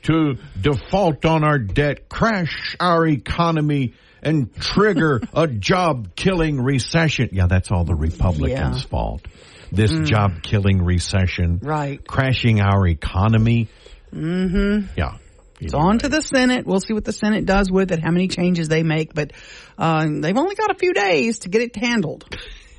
to 0.00 0.36
default 0.58 1.24
on 1.24 1.44
our 1.44 1.58
debt, 1.58 2.08
crash 2.08 2.76
our 2.78 3.06
economy, 3.06 3.94
and 4.22 4.54
trigger 4.56 5.20
a 5.34 5.46
job 5.46 6.14
killing 6.16 6.60
recession. 6.60 7.30
Yeah, 7.32 7.46
that's 7.46 7.70
all 7.70 7.84
the 7.84 7.94
Republicans' 7.94 8.82
Yeah. 8.82 8.88
fault. 8.88 9.22
This 9.70 9.92
job 10.08 10.42
killing 10.42 10.82
recession. 10.82 11.60
Right. 11.62 12.04
Crashing 12.06 12.60
our 12.60 12.86
economy. 12.86 13.68
Mm-hmm. 14.12 14.86
Yeah. 14.96 15.18
It's 15.60 15.74
on 15.74 15.98
to 15.98 16.08
the 16.08 16.22
Senate. 16.22 16.66
We'll 16.66 16.80
see 16.80 16.94
what 16.94 17.04
the 17.04 17.12
Senate 17.12 17.44
does 17.44 17.70
with 17.70 17.90
it, 17.90 18.00
how 18.02 18.10
many 18.12 18.28
changes 18.28 18.68
they 18.68 18.82
make, 18.84 19.12
but 19.12 19.32
uh, 19.76 20.06
they've 20.08 20.36
only 20.36 20.54
got 20.54 20.70
a 20.70 20.74
few 20.78 20.92
days 20.92 21.40
to 21.40 21.48
get 21.48 21.62
it 21.62 21.76
handled. 21.76 22.24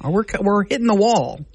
We're 0.03 0.23
we're 0.39 0.63
hitting 0.63 0.87
the 0.87 0.95
wall. 0.95 1.45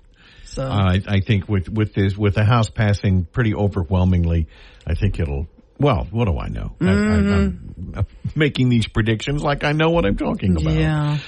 So 0.44 0.62
I, 0.62 1.00
I 1.08 1.20
think 1.20 1.48
with 1.48 1.68
with 1.70 1.94
this 1.94 2.14
with 2.16 2.34
the 2.34 2.44
House 2.44 2.68
passing 2.68 3.24
pretty 3.24 3.54
overwhelmingly, 3.54 4.48
I 4.86 4.94
think 4.94 5.18
it'll. 5.18 5.48
Well, 5.78 6.06
what 6.10 6.26
do 6.26 6.38
I 6.38 6.48
know? 6.48 6.76
I, 6.80 6.86
I, 6.86 6.90
I'm 6.90 8.06
making 8.34 8.68
these 8.68 8.86
predictions 8.86 9.42
like 9.42 9.64
I 9.64 9.72
know 9.72 9.90
what 9.90 10.04
I'm 10.04 10.16
talking 10.16 10.56
about. 10.56 10.74
yeah. 10.74 11.18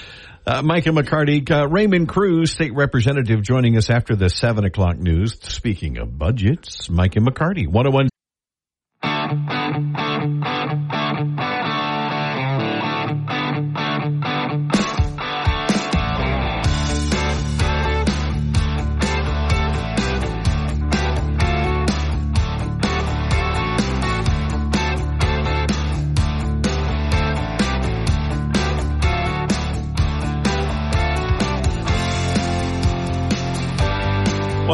Uh, 0.46 0.62
Micah 0.62 0.90
McCarty, 0.90 1.50
uh, 1.50 1.66
Raymond 1.66 2.08
Crews, 2.08 2.52
state 2.52 2.72
representative, 2.72 3.42
joining 3.42 3.76
us 3.76 3.90
after 3.90 4.14
the 4.14 4.28
seven 4.28 4.64
o'clock 4.64 4.96
news. 4.96 5.36
Speaking 5.42 5.98
of 5.98 6.16
budgets, 6.16 6.88
Micah 6.88 7.18
McCarty, 7.18 7.66
101. 7.66 8.08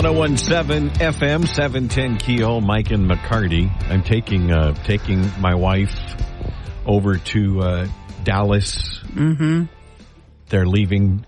One 0.02 0.10
zero 0.14 0.18
one 0.18 0.36
seven 0.36 0.90
FM 0.90 1.46
seven 1.46 1.86
ten 1.88 2.16
Keel. 2.18 2.60
Mike 2.60 2.90
and 2.90 3.08
McCarty. 3.08 3.70
I'm 3.88 4.02
taking 4.02 4.50
uh, 4.50 4.74
taking 4.82 5.30
my 5.40 5.54
wife 5.54 5.94
over 6.84 7.18
to 7.18 7.60
uh, 7.60 7.86
Dallas 8.24 9.00
they're 10.48 10.66
leaving 10.66 11.24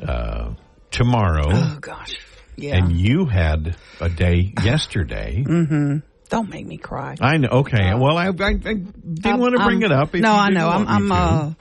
uh, 0.00 0.52
tomorrow, 0.92 1.48
Oh 1.50 1.78
gosh. 1.80 2.14
Yeah. 2.56 2.76
and 2.76 2.92
you 2.92 3.26
had 3.26 3.76
a 4.00 4.08
day 4.08 4.52
yesterday. 4.62 5.42
Don't 6.28 6.48
make 6.48 6.64
me 6.66 6.76
cry. 6.76 7.16
I 7.20 7.38
know. 7.38 7.48
Okay. 7.50 7.92
well, 7.94 8.16
I, 8.16 8.26
I, 8.26 8.28
I 8.28 8.52
didn't 8.54 9.26
I'm- 9.26 9.40
want 9.40 9.56
to 9.56 9.64
bring 9.64 9.82
I'm- 9.82 9.90
it 9.90 9.92
up. 9.92 10.14
No, 10.14 10.32
I 10.32 10.50
know. 10.50 10.68
I'm. 10.68 10.86
I'm. 10.86 11.12
Uh, 11.12 11.52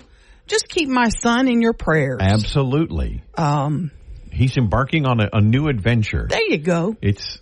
just 0.48 0.70
keep 0.70 0.90
my 0.90 1.10
son 1.10 1.48
in 1.48 1.62
your 1.62 1.74
prayers. 1.74 2.20
Absolutely. 2.22 3.24
Um. 3.36 3.90
He's 4.36 4.58
embarking 4.58 5.06
on 5.06 5.20
a, 5.22 5.30
a 5.34 5.42
new 5.42 5.68
adventure. 5.68 6.28
There 6.30 6.44
you 6.50 6.58
go. 6.60 6.96
It's 7.02 7.40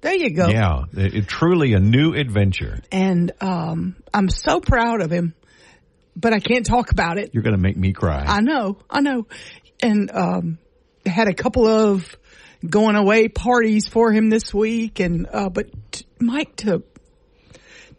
There 0.00 0.14
you 0.14 0.30
go. 0.34 0.48
yeah, 0.48 0.84
it, 0.96 1.14
it- 1.14 1.28
truly 1.28 1.72
a 1.74 1.80
new 1.80 2.14
adventure. 2.14 2.80
And 2.90 3.32
um, 3.40 3.96
I'm 4.12 4.28
so 4.28 4.60
proud 4.60 5.00
of 5.02 5.10
him, 5.10 5.34
but 6.16 6.32
I 6.32 6.40
can't 6.40 6.66
talk 6.66 6.90
about 6.90 7.18
it. 7.18 7.30
You're 7.32 7.42
going 7.44 7.56
to 7.56 7.62
make 7.62 7.76
me 7.76 7.92
cry. 7.92 8.24
I 8.26 8.40
know, 8.40 8.78
I 8.90 9.00
know. 9.00 9.26
And 9.82 10.10
um 10.12 10.58
had 11.06 11.26
a 11.28 11.34
couple 11.34 11.66
of 11.66 12.04
going 12.68 12.94
away 12.94 13.26
parties 13.28 13.88
for 13.88 14.12
him 14.12 14.30
this 14.30 14.54
week 14.54 15.00
and 15.00 15.26
uh 15.32 15.48
but 15.48 15.66
t- 15.90 16.06
Mike 16.20 16.54
to 16.58 16.84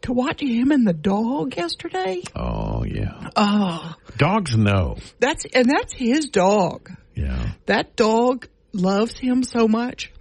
to 0.03 0.13
watch 0.13 0.41
him 0.41 0.71
and 0.71 0.87
the 0.87 0.93
dog 0.93 1.55
yesterday. 1.57 2.21
oh 2.35 2.83
yeah. 2.85 3.29
Oh, 3.35 3.95
Dogs 4.17 4.55
know. 4.55 4.97
that's 5.19 5.45
and 5.53 5.69
that's 5.69 5.93
his 5.93 6.27
dog. 6.29 6.89
Yeah. 7.15 7.51
That 7.65 7.95
dog 7.95 8.47
loves 8.71 9.17
him 9.17 9.43
so 9.43 9.67
much. 9.67 10.11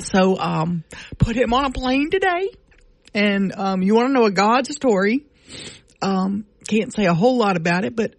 So 0.00 0.38
um 0.38 0.84
put 1.18 1.36
him 1.36 1.52
on 1.52 1.64
a 1.64 1.70
plane 1.70 2.10
today. 2.10 2.48
And 3.14 3.52
um 3.56 3.82
you 3.82 3.94
want 3.94 4.08
to 4.08 4.12
know 4.12 4.26
a 4.26 4.30
God 4.30 4.66
story? 4.66 5.26
Um 6.02 6.46
can't 6.68 6.94
say 6.94 7.06
a 7.06 7.14
whole 7.14 7.38
lot 7.38 7.56
about 7.56 7.84
it, 7.84 7.96
but 7.96 8.14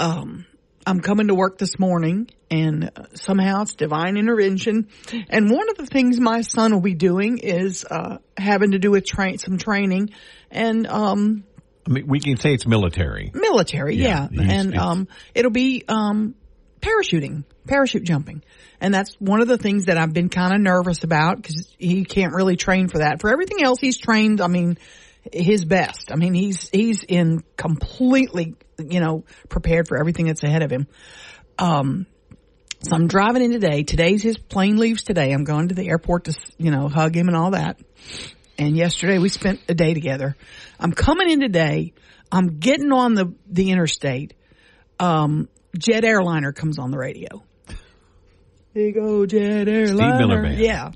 um 0.00 0.46
I'm 0.86 1.00
coming 1.00 1.28
to 1.28 1.34
work 1.34 1.58
this 1.58 1.78
morning 1.78 2.30
and 2.50 2.90
uh, 2.96 3.04
somehow 3.14 3.60
it's 3.62 3.74
divine 3.74 4.16
intervention. 4.16 4.88
And 5.28 5.50
one 5.50 5.68
of 5.68 5.76
the 5.76 5.84
things 5.84 6.18
my 6.18 6.40
son 6.40 6.72
will 6.72 6.80
be 6.80 6.94
doing 6.94 7.38
is 7.38 7.84
uh 7.88 8.18
having 8.36 8.70
to 8.72 8.78
do 8.78 8.90
with 8.90 9.04
train 9.04 9.38
some 9.38 9.58
training 9.58 10.10
and 10.50 10.86
um 10.86 11.44
I 11.86 11.90
mean, 11.90 12.06
we 12.06 12.20
can 12.20 12.36
say 12.36 12.52
it's 12.52 12.66
military. 12.66 13.30
military, 13.32 13.96
Yeah, 13.96 14.28
yeah, 14.30 14.42
and 14.42 14.76
um, 14.76 15.08
it'll 15.34 15.50
be 15.50 15.84
um, 15.88 16.34
parachuting, 16.80 17.44
parachute 17.66 18.04
jumping, 18.04 18.42
and 18.80 18.92
that's 18.92 19.14
one 19.20 19.40
of 19.40 19.48
the 19.48 19.58
things 19.58 19.86
that 19.86 19.98
I've 19.98 20.12
been 20.12 20.28
kind 20.28 20.54
of 20.54 20.60
nervous 20.60 21.04
about 21.04 21.36
because 21.36 21.74
he 21.78 22.04
can't 22.04 22.34
really 22.34 22.56
train 22.56 22.88
for 22.88 22.98
that. 22.98 23.20
For 23.20 23.30
everything 23.30 23.62
else, 23.62 23.80
he's 23.80 23.98
trained. 23.98 24.40
I 24.40 24.46
mean, 24.46 24.78
his 25.32 25.64
best. 25.64 26.10
I 26.12 26.16
mean, 26.16 26.34
he's 26.34 26.68
he's 26.70 27.02
in 27.02 27.42
completely, 27.56 28.54
you 28.78 29.00
know, 29.00 29.24
prepared 29.48 29.88
for 29.88 29.98
everything 29.98 30.26
that's 30.26 30.42
ahead 30.42 30.62
of 30.62 30.70
him. 30.70 30.86
Um, 31.58 32.06
so 32.80 32.94
I'm 32.94 33.08
driving 33.08 33.42
in 33.42 33.52
today. 33.52 33.82
Today's 33.82 34.22
his 34.22 34.38
plane 34.38 34.76
leaves 34.76 35.02
today. 35.02 35.32
I'm 35.32 35.44
going 35.44 35.68
to 35.68 35.74
the 35.74 35.88
airport 35.88 36.24
to, 36.24 36.34
you 36.58 36.70
know, 36.70 36.88
hug 36.88 37.16
him 37.16 37.26
and 37.26 37.36
all 37.36 37.50
that. 37.50 37.80
And 38.56 38.76
yesterday 38.76 39.18
we 39.18 39.28
spent 39.28 39.60
a 39.68 39.74
day 39.74 39.94
together. 39.94 40.36
I'm 40.78 40.92
coming 40.92 41.30
in 41.30 41.40
today. 41.40 41.92
I'm 42.30 42.58
getting 42.58 42.92
on 42.92 43.14
the, 43.14 43.34
the 43.48 43.70
interstate. 43.70 44.34
Um, 45.00 45.48
Jet 45.76 46.04
Airliner 46.04 46.52
comes 46.52 46.78
on 46.78 46.90
the 46.90 46.98
radio. 46.98 47.42
Big 48.74 48.96
old 48.96 49.30
Jet 49.30 49.68
Airliner. 49.68 50.18
Miller 50.18 50.42
Band. 50.42 50.58
Yeah. 50.58 50.92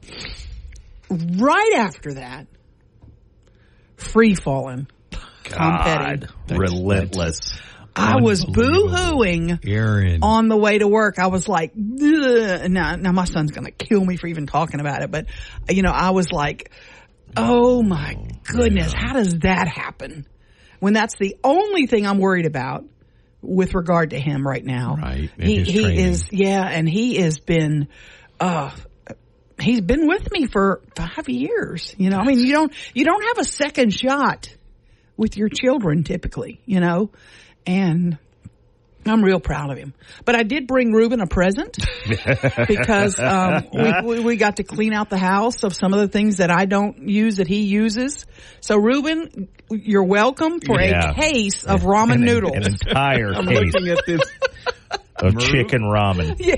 Right 1.11 1.75
after 1.77 2.15
that, 2.15 2.47
Free 3.97 4.35
Falling. 4.35 4.87
God, 5.45 6.29
relentless. 6.49 7.61
I 7.95 8.23
was 8.23 8.45
boo-hooing 8.45 9.61
Aaron. 9.67 10.21
on 10.23 10.49
the 10.49 10.57
way 10.57 10.79
to 10.79 10.89
work, 10.89 11.19
I 11.19 11.27
was 11.27 11.47
like, 11.47 11.73
now, 11.77 12.97
now 12.97 13.13
my 13.13 13.25
son's 13.25 13.51
going 13.51 13.67
to 13.67 13.71
kill 13.71 14.03
me 14.03 14.17
for 14.17 14.29
even 14.29 14.47
talking 14.47 14.81
about 14.81 15.03
it, 15.03 15.11
but 15.11 15.27
you 15.69 15.83
know, 15.83 15.91
I 15.91 16.11
was 16.11 16.33
like, 16.33 16.71
oh 17.37 17.83
my 17.83 18.17
oh, 18.19 18.27
goodness, 18.45 18.95
how 18.97 19.13
does 19.13 19.41
that 19.41 19.69
happen? 19.69 20.27
When 20.81 20.95
that's 20.95 21.17
the 21.17 21.37
only 21.45 21.87
thing 21.87 22.07
I'm 22.07 22.19
worried 22.19 22.47
about 22.47 22.85
with 23.43 23.75
regard 23.75 24.11
to 24.11 24.21
him 24.21 24.47
right 24.47 24.65
now. 24.65 24.97
Right, 24.97 25.31
He, 25.39 25.63
he 25.63 25.83
training. 25.83 25.99
is, 26.07 26.25
yeah, 26.31 26.63
and 26.65 26.89
he 26.89 27.17
has 27.17 27.39
been, 27.39 27.89
uh, 28.41 28.71
he's 29.61 29.81
been 29.81 30.07
with 30.07 30.31
me 30.31 30.47
for 30.47 30.81
five 30.97 31.29
years. 31.29 31.95
You 31.99 32.11
know, 32.11 32.19
I 32.19 32.25
mean, 32.25 32.39
you 32.39 32.53
don't, 32.53 32.73
you 32.95 33.05
don't 33.05 33.23
have 33.25 33.39
a 33.39 33.45
second 33.45 33.93
shot 33.93 34.49
with 35.17 35.37
your 35.37 35.49
children 35.49 36.05
typically, 36.05 36.61
you 36.65 36.81
know, 36.81 37.11
and 37.67 38.17
I'm 39.05 39.23
real 39.23 39.41
proud 39.41 39.71
of 39.71 39.79
him. 39.79 39.95
But 40.25 40.37
I 40.37 40.43
did 40.45 40.67
bring 40.67 40.93
Ruben 40.93 41.21
a 41.21 41.27
present 41.27 41.77
because 42.69 43.19
um, 43.19 43.65
we, 44.05 44.21
we 44.21 44.37
got 44.37 44.57
to 44.57 44.63
clean 44.65 44.93
out 44.93 45.11
the 45.11 45.19
house 45.19 45.65
of 45.65 45.75
some 45.75 45.93
of 45.93 46.01
the 46.01 46.09
things 46.09 46.37
that 46.37 46.51
I 46.51 46.67
don't 46.67 47.09
use 47.09 47.37
that 47.37 47.49
he 47.49 47.63
uses. 47.63 48.27
So 48.61 48.77
Ruben, 48.77 49.49
you're 49.71 50.05
welcome 50.05 50.61
for 50.61 50.81
Yeah. 50.81 51.11
a 51.11 51.15
case 51.15 51.65
of 51.65 51.83
ramen 51.83 52.15
An- 52.15 52.25
noodles. 52.25 52.57
An 52.57 52.65
entire 52.65 53.33
I'm 53.35 53.47
case 53.47 53.73
looking 53.75 53.89
at 53.89 54.05
this 54.07 54.21
of 55.23 55.39
chicken 55.39 55.83
ramen. 55.83 56.37
Yeah. 56.43 56.57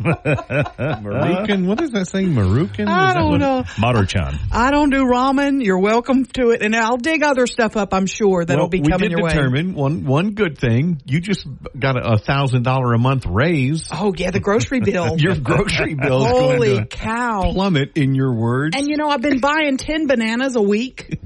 Marukan. 0.00 1.66
What 1.66 1.80
is 1.80 1.90
that 1.92 2.06
saying? 2.06 2.28
Marukan? 2.34 2.86
I 2.88 3.08
Is 3.10 3.14
don't 3.14 3.38
know. 3.38 3.62
Maruchan. 3.76 4.38
I 4.52 4.70
don't 4.70 4.90
do 4.90 5.04
ramen. 5.04 5.64
You're 5.64 5.78
welcome 5.80 6.24
to 6.26 6.50
it, 6.50 6.62
and 6.62 6.74
I'll 6.76 6.96
dig 6.96 7.22
other 7.22 7.46
stuff 7.46 7.76
up. 7.76 7.92
I'm 7.94 8.06
sure 8.06 8.44
that'll 8.44 8.64
Well, 8.64 8.68
be 8.68 8.80
we 8.80 8.88
coming 8.88 9.08
did 9.10 9.18
your 9.18 9.24
way. 9.24 9.30
determine 9.32 9.74
one 9.74 10.04
one 10.04 10.32
good 10.32 10.58
thing. 10.58 11.00
You 11.06 11.20
just 11.20 11.46
got 11.78 11.96
a 11.96 12.18
thousand 12.18 12.62
dollar 12.62 12.92
a 12.94 12.98
month 12.98 13.26
raise. 13.26 13.88
Oh 13.92 14.12
yeah, 14.16 14.30
the 14.30 14.40
grocery 14.40 14.80
bill. 14.84 15.16
Your 15.18 15.36
grocery 15.36 15.94
bill 15.94 16.24
Holy 16.24 16.68
going 16.74 16.88
to 16.88 16.96
cow! 16.96 17.52
plummet. 17.52 17.96
In 17.96 18.14
your 18.14 18.34
words, 18.34 18.76
And 18.76 18.88
you 18.88 18.96
know, 18.96 19.08
I've 19.08 19.22
been 19.22 19.40
buying 19.40 19.76
10 19.76 20.06
bananas 20.06 20.56
a 20.56 20.62
week. 20.62 21.18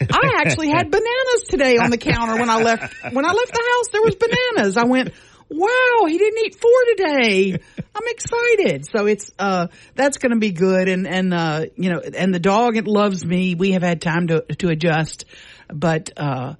I 0.00 0.34
actually 0.38 0.68
had 0.68 0.90
bananas 0.90 1.42
today 1.48 1.78
on 1.78 1.90
the 1.90 1.96
counter 1.98 2.38
when 2.38 2.50
I 2.50 2.62
left, 2.62 2.94
when 3.12 3.24
I 3.24 3.32
left 3.32 3.52
the 3.52 3.62
house, 3.74 3.88
there 3.92 4.02
was 4.02 4.14
bananas. 4.14 4.76
I 4.76 4.84
went, 4.84 5.12
wow, 5.50 6.06
he 6.06 6.18
didn't 6.18 6.46
eat 6.46 6.56
four 6.60 6.70
today. 6.96 7.58
I'm 7.94 8.02
excited. 8.06 8.86
So 8.86 9.06
it's, 9.06 9.32
uh, 9.38 9.68
that's 9.94 10.18
going 10.18 10.32
to 10.32 10.38
be 10.38 10.52
good. 10.52 10.88
And, 10.88 11.06
and, 11.06 11.32
uh, 11.32 11.66
you 11.76 11.90
know, 11.90 12.00
and 12.00 12.34
the 12.34 12.38
dog, 12.38 12.76
it 12.76 12.86
loves 12.86 13.24
me. 13.24 13.54
We 13.54 13.72
have 13.72 13.82
had 13.82 14.00
time 14.00 14.28
to, 14.28 14.42
to 14.42 14.68
adjust, 14.68 15.24
but, 15.68 16.10
uh, 16.16 16.54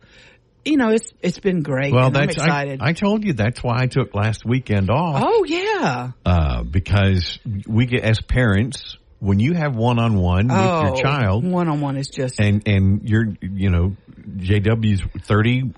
you 0.64 0.76
know, 0.76 0.90
it's, 0.90 1.12
it's 1.22 1.38
been 1.38 1.62
great. 1.62 1.92
well, 1.92 2.08
and 2.08 2.16
I'm 2.16 2.26
that's 2.26 2.38
I, 2.38 2.44
excited. 2.44 2.80
I 2.82 2.92
told 2.92 3.24
you 3.24 3.34
that's 3.34 3.62
why 3.62 3.82
I 3.82 3.86
took 3.86 4.14
last 4.14 4.44
weekend 4.44 4.90
off. 4.90 5.22
oh 5.24 5.44
yeah. 5.44 6.10
uh, 6.24 6.62
because 6.64 7.38
we 7.66 7.86
get 7.86 8.02
as 8.02 8.20
parents 8.20 8.96
when 9.18 9.40
you 9.40 9.54
have 9.54 9.74
one 9.74 9.98
on 9.98 10.16
one 10.16 10.48
with 10.48 10.56
oh, 10.56 10.82
your 10.84 10.96
child, 10.96 11.44
one 11.44 11.68
on 11.68 11.80
one 11.80 11.96
is 11.96 12.08
just, 12.08 12.38
and 12.38 12.66
and 12.68 13.08
you're 13.08 13.24
you 13.40 13.70
know 13.70 13.96
JW's 14.36 15.02
30, 15.26 15.72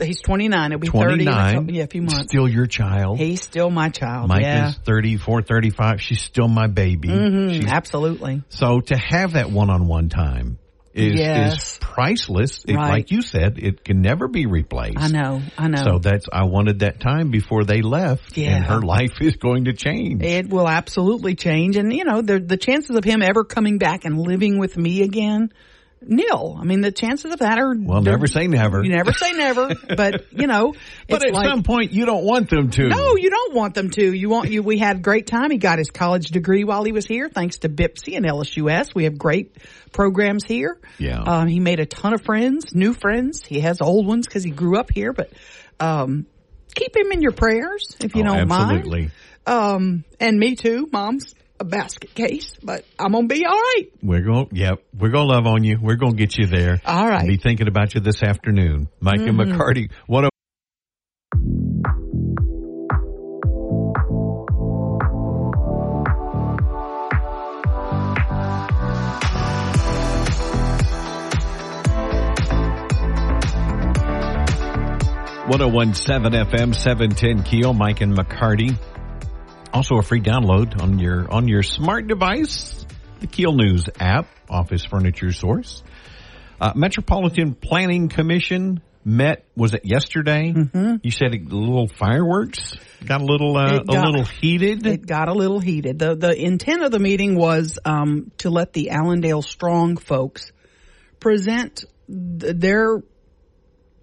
he's 0.00 0.20
29. 0.20 0.72
It'll 0.72 0.80
be 0.80 0.88
30 0.88 0.98
in 0.98 1.04
a 1.06 1.24
29, 1.24 1.54
couple, 1.54 1.74
yeah, 1.74 1.82
a 1.84 1.86
few 1.86 2.02
months. 2.02 2.28
still 2.30 2.48
your 2.48 2.66
child. 2.66 3.18
He's 3.18 3.42
still 3.42 3.70
my 3.70 3.88
child. 3.90 4.28
Mike 4.28 4.42
yeah. 4.42 4.68
is 4.70 4.76
34, 4.84 5.42
35. 5.42 6.00
She's 6.00 6.20
still 6.22 6.48
my 6.48 6.66
baby. 6.66 7.08
Mm, 7.08 7.50
She's- 7.54 7.70
absolutely. 7.70 8.42
so 8.48 8.80
to 8.80 8.96
have 8.96 9.32
that 9.34 9.50
one 9.50 9.70
on 9.70 9.86
one 9.86 10.08
time 10.08 10.58
is 10.92 11.14
Yes. 11.18 11.54
is 11.74 11.78
priceless. 11.80 12.64
It, 12.66 12.74
Right. 12.74 12.90
like 12.90 13.10
you 13.12 13.22
said, 13.22 13.58
it 13.58 13.84
can 13.84 14.00
never 14.02 14.26
be 14.26 14.46
replaced. 14.46 14.98
I 14.98 15.06
know. 15.08 15.40
I 15.56 15.68
know. 15.68 15.82
So 15.84 15.98
that's 16.00 16.26
I 16.32 16.44
wanted 16.46 16.80
that 16.80 16.98
time 17.00 17.30
before 17.30 17.62
they 17.64 17.80
left, 17.80 18.36
Yeah. 18.36 18.56
and 18.56 18.64
her 18.64 18.80
life 18.96 19.20
is 19.20 19.36
going 19.36 19.66
to 19.66 19.72
change. 19.72 20.22
it 20.24 20.48
will 20.48 20.68
absolutely 20.68 21.36
change. 21.36 21.76
And, 21.76 21.92
you 21.92 22.04
know, 22.04 22.22
the, 22.22 22.40
the 22.40 22.56
chances 22.56 22.96
of 22.96 23.04
him 23.04 23.22
ever 23.22 23.44
coming 23.44 23.78
back 23.78 24.04
and 24.04 24.18
living 24.18 24.58
with 24.58 24.76
me 24.76 25.02
again, 25.02 25.52
nil. 26.02 26.56
I 26.60 26.64
mean, 26.64 26.80
the 26.80 26.90
chances 26.92 27.32
of 27.32 27.40
that 27.40 27.58
are. 27.58 27.74
well, 27.76 28.00
never 28.02 28.26
say 28.26 28.46
never. 28.46 28.82
You 28.82 28.90
never 28.90 29.12
say 29.12 29.32
never, 29.32 29.74
but, 29.96 30.32
you 30.32 30.46
know, 30.46 30.74
but 31.08 31.24
at 31.26 31.32
like, 31.34 31.48
some 31.48 31.62
point, 31.62 31.92
you 31.92 32.06
don't 32.06 32.24
want 32.24 32.48
them 32.50 32.70
to. 32.70 32.88
No, 32.88 33.16
you 33.16 33.30
don't 33.30 33.54
want 33.54 33.74
them 33.74 33.90
to. 33.90 34.12
You 34.12 34.28
want 34.28 34.50
you. 34.50 34.62
We 34.62 34.78
had 34.78 34.96
a 34.96 35.00
great 35.00 35.26
time. 35.26 35.50
He 35.50 35.58
got 35.58 35.78
his 35.78 35.90
college 35.90 36.28
degree 36.28 36.64
while 36.64 36.84
he 36.84 36.92
was 36.92 37.06
here, 37.06 37.28
thanks 37.28 37.58
to 37.58 37.68
BPCC 37.68 38.16
and 38.16 38.26
LSUS. 38.26 38.94
We 38.94 39.04
have 39.04 39.18
great 39.18 39.56
programs 39.92 40.44
here. 40.44 40.78
Yeah. 40.98 41.20
Um, 41.22 41.48
he 41.48 41.60
made 41.60 41.80
a 41.80 41.86
ton 41.86 42.14
of 42.14 42.22
friends, 42.22 42.74
new 42.74 42.94
friends. 42.94 43.44
He 43.44 43.60
has 43.60 43.80
old 43.80 44.06
ones 44.06 44.26
because 44.26 44.42
he 44.44 44.50
grew 44.50 44.78
up 44.78 44.90
here, 44.90 45.12
but 45.12 45.30
um, 45.78 46.26
keep 46.74 46.96
him 46.96 47.12
in 47.12 47.22
your 47.22 47.32
prayers 47.32 47.96
if 48.02 48.14
you 48.14 48.22
Oh, 48.22 48.26
don't 48.34 48.50
absolutely. 48.52 49.00
mind. 49.00 49.12
Um, 49.46 50.04
and 50.20 50.38
me 50.38 50.54
too. 50.54 50.88
Mom's 50.92 51.34
a 51.60 51.64
basket 51.64 52.14
case, 52.14 52.54
but 52.62 52.84
I'm 52.98 53.12
gonna 53.12 53.26
be 53.26 53.44
all 53.44 53.52
right. 53.52 53.84
We're 54.02 54.22
to, 54.48 54.56
yep, 54.56 54.82
we're 54.98 55.10
to 55.28 55.34
love 55.34 55.46
on 55.46 55.62
you. 55.62 55.78
We're 55.80 55.96
to 56.14 56.18
get 56.18 56.36
you 56.38 56.46
there. 56.46 56.80
All 56.84 57.06
right. 57.06 57.20
Mm-hmm. 57.20 57.28
Be 57.28 57.36
thinking 57.36 57.68
about 57.68 57.94
you 57.94 58.00
this 58.00 58.22
afternoon. 58.22 58.88
Mike 59.00 59.20
and 59.20 59.38
McCarty, 59.38 59.90
what 60.06 60.24
a 60.24 60.30
1017 75.66 76.44
FM 76.46 76.74
710 76.74 77.42
Keel, 77.42 77.74
Mike 77.74 78.00
and 78.00 78.16
McCarty. 78.16 78.78
Also 79.72 79.96
a 79.96 80.02
free 80.02 80.20
download 80.20 80.82
on 80.82 80.98
your 80.98 81.30
on 81.30 81.46
your 81.46 81.62
smart 81.62 82.06
device, 82.08 82.84
the 83.20 83.26
Keel 83.26 83.52
News 83.52 83.88
app, 84.00 84.26
Office 84.48 84.84
Furniture 84.84 85.32
Source. 85.32 85.82
Uh, 86.60 86.72
Metropolitan 86.74 87.54
Planning 87.54 88.08
Commission 88.08 88.82
met 89.04 89.44
was 89.56 89.72
it 89.74 89.84
yesterday? 89.84 90.52
Mm-hmm. 90.52 90.96
You 91.02 91.10
said 91.10 91.32
a 91.34 91.38
little 91.38 91.86
fireworks 91.86 92.74
got 93.06 93.20
a 93.20 93.24
little 93.24 93.56
uh, 93.56 93.78
got- 93.78 93.96
a 93.96 94.10
little 94.10 94.24
heated. 94.24 94.84
It 94.86 95.06
got 95.06 95.28
a 95.28 95.32
little 95.32 95.60
heated. 95.60 95.98
The 96.00 96.16
the 96.16 96.34
intent 96.36 96.82
of 96.82 96.90
the 96.90 96.98
meeting 96.98 97.36
was 97.36 97.78
um, 97.84 98.32
to 98.38 98.50
let 98.50 98.72
the 98.72 98.90
Allendale 98.90 99.42
Strong 99.42 99.98
folks 99.98 100.50
present 101.20 101.84
th- 102.08 102.56
their 102.56 103.02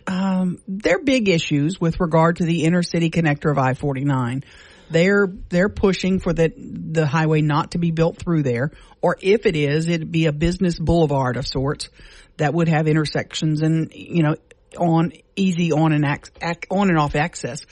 um, 0.07 0.59
their 0.67 1.03
big 1.03 1.27
issues 1.27 1.79
with 1.81 1.99
regard 1.99 2.37
to 2.37 2.45
the 2.45 2.63
inner 2.63 2.83
city 2.83 3.09
connector 3.11 3.51
of 3.51 3.57
I 3.57 3.73
forty 3.73 4.05
nine. 4.05 4.43
They're 4.89 5.27
they're 5.49 5.69
pushing 5.69 6.19
for 6.19 6.33
that 6.33 6.53
the 6.55 7.05
highway 7.05 7.41
not 7.41 7.71
to 7.71 7.77
be 7.77 7.91
built 7.91 8.17
through 8.17 8.43
there, 8.43 8.71
or 9.01 9.17
if 9.21 9.45
it 9.45 9.55
is, 9.55 9.87
it'd 9.87 10.11
be 10.11 10.27
a 10.27 10.31
business 10.31 10.79
boulevard 10.79 11.37
of 11.37 11.45
sorts 11.45 11.89
that 12.37 12.53
would 12.53 12.67
have 12.67 12.87
intersections 12.87 13.61
and 13.61 13.91
you 13.93 14.23
know 14.23 14.35
on 14.77 15.11
easy 15.35 15.71
on 15.71 15.91
and 15.91 16.05
ac- 16.05 16.31
ac- 16.41 16.67
on 16.69 16.89
and 16.89 16.97
off 16.97 17.15
access. 17.15 17.65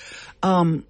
Um, 0.43 0.85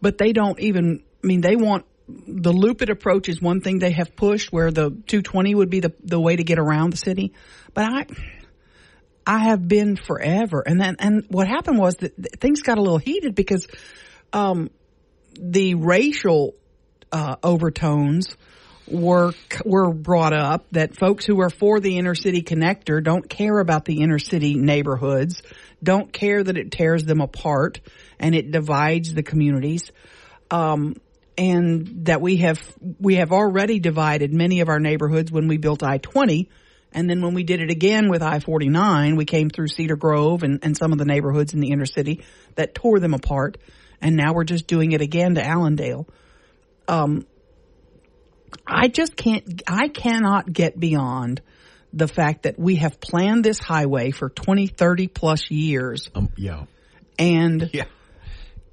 but 0.00 0.18
they 0.18 0.32
don't 0.32 0.58
even. 0.60 1.02
I 1.22 1.26
mean, 1.26 1.40
they 1.40 1.56
want 1.56 1.84
the 2.08 2.52
looped 2.52 2.88
approach 2.88 3.28
is 3.28 3.40
one 3.40 3.60
thing 3.60 3.78
they 3.78 3.92
have 3.92 4.16
pushed, 4.16 4.52
where 4.52 4.70
the 4.70 4.90
220 4.90 5.54
would 5.54 5.70
be 5.70 5.80
the 5.80 5.92
the 6.02 6.20
way 6.20 6.36
to 6.36 6.44
get 6.44 6.58
around 6.58 6.92
the 6.92 6.96
city. 6.96 7.34
But 7.74 7.84
I, 7.84 8.06
I 9.26 9.38
have 9.44 9.66
been 9.66 9.96
forever, 9.96 10.62
and 10.66 10.80
then 10.80 10.96
and 10.98 11.24
what 11.28 11.46
happened 11.46 11.78
was 11.78 11.96
that 11.96 12.40
things 12.40 12.62
got 12.62 12.78
a 12.78 12.82
little 12.82 12.98
heated 12.98 13.34
because, 13.34 13.66
um, 14.32 14.70
the 15.38 15.74
racial 15.74 16.54
uh, 17.12 17.36
overtones 17.42 18.36
were 18.86 19.32
were 19.64 19.92
brought 19.92 20.32
up 20.32 20.66
that 20.72 20.96
folks 20.96 21.24
who 21.24 21.40
are 21.40 21.50
for 21.50 21.80
the 21.80 21.96
inner 21.96 22.14
city 22.14 22.42
connector 22.42 23.02
don't 23.02 23.28
care 23.28 23.58
about 23.58 23.84
the 23.84 24.00
inner 24.00 24.18
city 24.18 24.54
neighborhoods, 24.54 25.42
don't 25.82 26.12
care 26.12 26.42
that 26.42 26.56
it 26.56 26.70
tears 26.72 27.04
them 27.04 27.20
apart 27.20 27.80
and 28.18 28.34
it 28.34 28.50
divides 28.50 29.14
the 29.14 29.22
communities. 29.22 29.90
Um, 30.50 30.96
and 31.38 32.04
that 32.06 32.20
we 32.20 32.38
have 32.38 32.60
we 32.98 33.16
have 33.16 33.32
already 33.32 33.78
divided 33.78 34.32
many 34.32 34.60
of 34.60 34.68
our 34.68 34.80
neighborhoods 34.80 35.30
when 35.30 35.48
we 35.48 35.56
built 35.56 35.82
I-20 35.82 36.48
and 36.92 37.08
then 37.08 37.22
when 37.22 37.34
we 37.34 37.44
did 37.44 37.60
it 37.60 37.70
again 37.70 38.10
with 38.10 38.22
I-49 38.22 39.16
we 39.16 39.24
came 39.24 39.48
through 39.48 39.68
Cedar 39.68 39.96
Grove 39.96 40.42
and, 40.42 40.58
and 40.62 40.76
some 40.76 40.92
of 40.92 40.98
the 40.98 41.04
neighborhoods 41.04 41.54
in 41.54 41.60
the 41.60 41.70
inner 41.70 41.86
city 41.86 42.24
that 42.56 42.74
tore 42.74 42.98
them 42.98 43.14
apart 43.14 43.56
and 44.00 44.16
now 44.16 44.32
we're 44.32 44.44
just 44.44 44.66
doing 44.66 44.92
it 44.92 45.00
again 45.00 45.34
to 45.34 45.44
Allendale. 45.44 46.06
Um, 46.88 47.26
I 48.66 48.88
just 48.88 49.16
can't, 49.16 49.62
I 49.66 49.88
cannot 49.88 50.52
get 50.52 50.78
beyond 50.78 51.40
the 51.92 52.08
fact 52.08 52.44
that 52.44 52.58
we 52.58 52.76
have 52.76 53.00
planned 53.00 53.44
this 53.44 53.58
highway 53.58 54.10
for 54.10 54.28
20, 54.28 54.68
30 54.68 55.08
plus 55.08 55.50
years 55.50 56.08
um, 56.14 56.30
yeah, 56.36 56.64
and 57.18 57.70
yeah. 57.72 57.84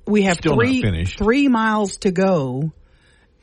we 0.06 0.24
have 0.24 0.38
Still 0.38 0.56
three, 0.56 1.06
three 1.06 1.48
miles 1.48 1.98
to 1.98 2.12
go 2.12 2.72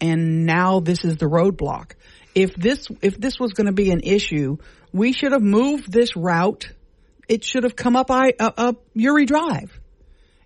and 0.01 0.45
now 0.45 0.81
this 0.81 1.05
is 1.05 1.17
the 1.17 1.27
roadblock. 1.27 1.93
If 2.35 2.55
this, 2.57 2.89
if 3.01 3.19
this 3.19 3.39
was 3.39 3.53
going 3.53 3.67
to 3.67 3.73
be 3.73 3.91
an 3.91 4.01
issue, 4.01 4.59
we 4.93 5.13
should 5.13 5.33
have 5.33 5.43
moved 5.43 5.91
this 5.91 6.17
route. 6.17 6.69
It 7.29 7.45
should 7.45 7.63
have 7.63 7.77
come 7.77 7.97
up 7.97 8.11
I, 8.11 8.33
uh, 8.39 8.51
up 8.57 8.83
Youree 8.95 9.27
Drive. 9.27 9.81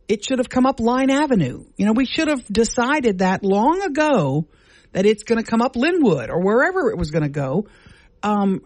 It 0.08 0.24
should 0.24 0.38
have 0.38 0.48
come 0.48 0.66
up 0.66 0.80
Line 0.80 1.10
Avenue. 1.10 1.64
You 1.76 1.86
know, 1.86 1.92
we 1.92 2.06
should 2.06 2.28
have 2.28 2.44
decided 2.46 3.18
that 3.18 3.44
long 3.44 3.82
ago 3.82 4.46
that 4.92 5.04
it's 5.04 5.22
going 5.22 5.42
to 5.42 5.48
come 5.48 5.60
up 5.60 5.76
Linwood 5.76 6.30
or 6.30 6.40
wherever 6.40 6.90
it 6.90 6.96
was 6.96 7.10
going 7.10 7.24
to 7.24 7.28
go. 7.28 7.66
Um, 8.22 8.62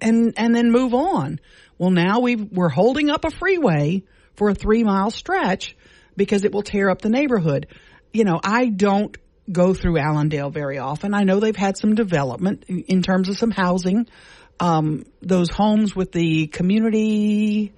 and, 0.00 0.32
and 0.36 0.54
then 0.54 0.70
move 0.70 0.94
on. 0.94 1.40
Well, 1.78 1.90
now 1.90 2.20
we 2.20 2.36
we're 2.36 2.68
holding 2.68 3.10
up 3.10 3.24
a 3.24 3.30
freeway 3.30 4.04
for 4.36 4.50
a 4.50 4.54
three 4.54 4.84
mile 4.84 5.10
stretch 5.10 5.76
because 6.16 6.44
it 6.44 6.52
will 6.52 6.62
tear 6.62 6.90
up 6.90 7.02
the 7.02 7.08
neighborhood. 7.08 7.66
You 8.12 8.24
know, 8.24 8.40
I 8.42 8.66
don't 8.66 9.16
go 9.50 9.74
through 9.74 9.98
Allendale 9.98 10.50
very 10.50 10.78
often. 10.78 11.14
I 11.14 11.24
know 11.24 11.40
they've 11.40 11.56
had 11.56 11.76
some 11.76 11.94
development 11.94 12.64
in 12.68 13.02
terms 13.02 13.28
of 13.28 13.36
some 13.36 13.50
housing. 13.50 14.06
Um, 14.58 15.04
those 15.22 15.50
homes 15.50 15.96
with 15.96 16.12
the 16.12 16.46
community, 16.46 17.72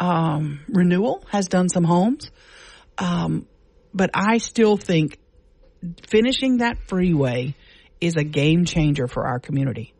um, 0.00 0.60
renewal 0.68 1.22
has 1.30 1.46
done 1.46 1.68
some 1.68 1.84
homes. 1.84 2.30
Um, 2.98 3.46
but 3.94 4.10
I 4.14 4.38
still 4.38 4.76
think 4.76 5.18
finishing 6.08 6.58
that 6.58 6.78
freeway 6.88 7.54
is 8.00 8.16
a 8.16 8.24
game 8.24 8.64
changer 8.64 9.06
for 9.06 9.26
our 9.26 9.38
community. 9.38 9.94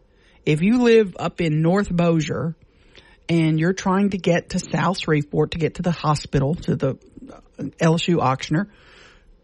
If 0.46 0.62
you 0.62 0.82
live 0.82 1.16
up 1.18 1.40
in 1.40 1.60
North 1.62 1.94
Bossier 1.94 2.56
and 3.28 3.60
you're 3.60 3.74
trying 3.74 4.10
to 4.10 4.18
get 4.18 4.50
to 4.50 4.58
South 4.58 4.98
Shreveport 4.98 5.52
to 5.52 5.58
get 5.58 5.74
to 5.74 5.82
the 5.82 5.92
hospital, 5.92 6.54
to 6.56 6.76
the 6.76 6.98
uh, 7.30 7.62
LSU 7.78 8.16
Ochsner, 8.16 8.66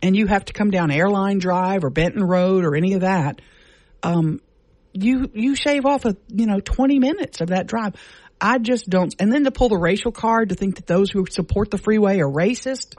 and 0.03 0.17
you 0.17 0.27
have 0.27 0.47
to 0.47 0.53
come 0.53 0.71
down 0.71 0.91
Airline 0.91 1.39
Drive 1.39 1.85
or 1.85 1.91
Benton 1.91 2.25
Road 2.25 2.65
or 2.65 2.75
any 2.75 2.95
of 2.95 3.03
that, 3.03 3.41
um, 4.03 4.41
you 4.93 5.31
you 5.35 5.55
shave 5.55 5.85
off 5.85 6.05
a 6.07 6.17
you 6.29 6.47
know 6.47 6.61
20 6.61 6.99
minutes 6.99 7.41
of 7.41 7.49
that 7.49 7.67
drive. 7.67 7.95
I 8.41 8.59
just 8.59 8.89
don't. 8.89 9.15
And 9.19 9.33
then 9.33 9.45
to 9.45 9.51
pull 9.51 9.69
the 9.69 9.79
racial 9.79 10.13
card 10.13 10.51
to 10.51 10.55
think 10.55 10.77
that 10.77 10.87
those 10.87 11.11
who 11.11 11.27
support 11.31 11.71
the 11.71 11.79
freeway 11.79 12.21
are 12.21 12.31
racist. 12.31 12.95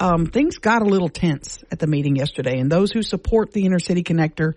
Um, 0.00 0.26
things 0.26 0.58
got 0.58 0.82
a 0.82 0.84
little 0.84 1.08
tense 1.08 1.64
at 1.72 1.80
the 1.80 1.88
meeting 1.88 2.14
yesterday, 2.14 2.58
and 2.58 2.70
those 2.70 2.92
who 2.92 3.02
support 3.02 3.52
the 3.52 3.66
inner 3.66 3.80
city 3.80 4.04
connector 4.04 4.52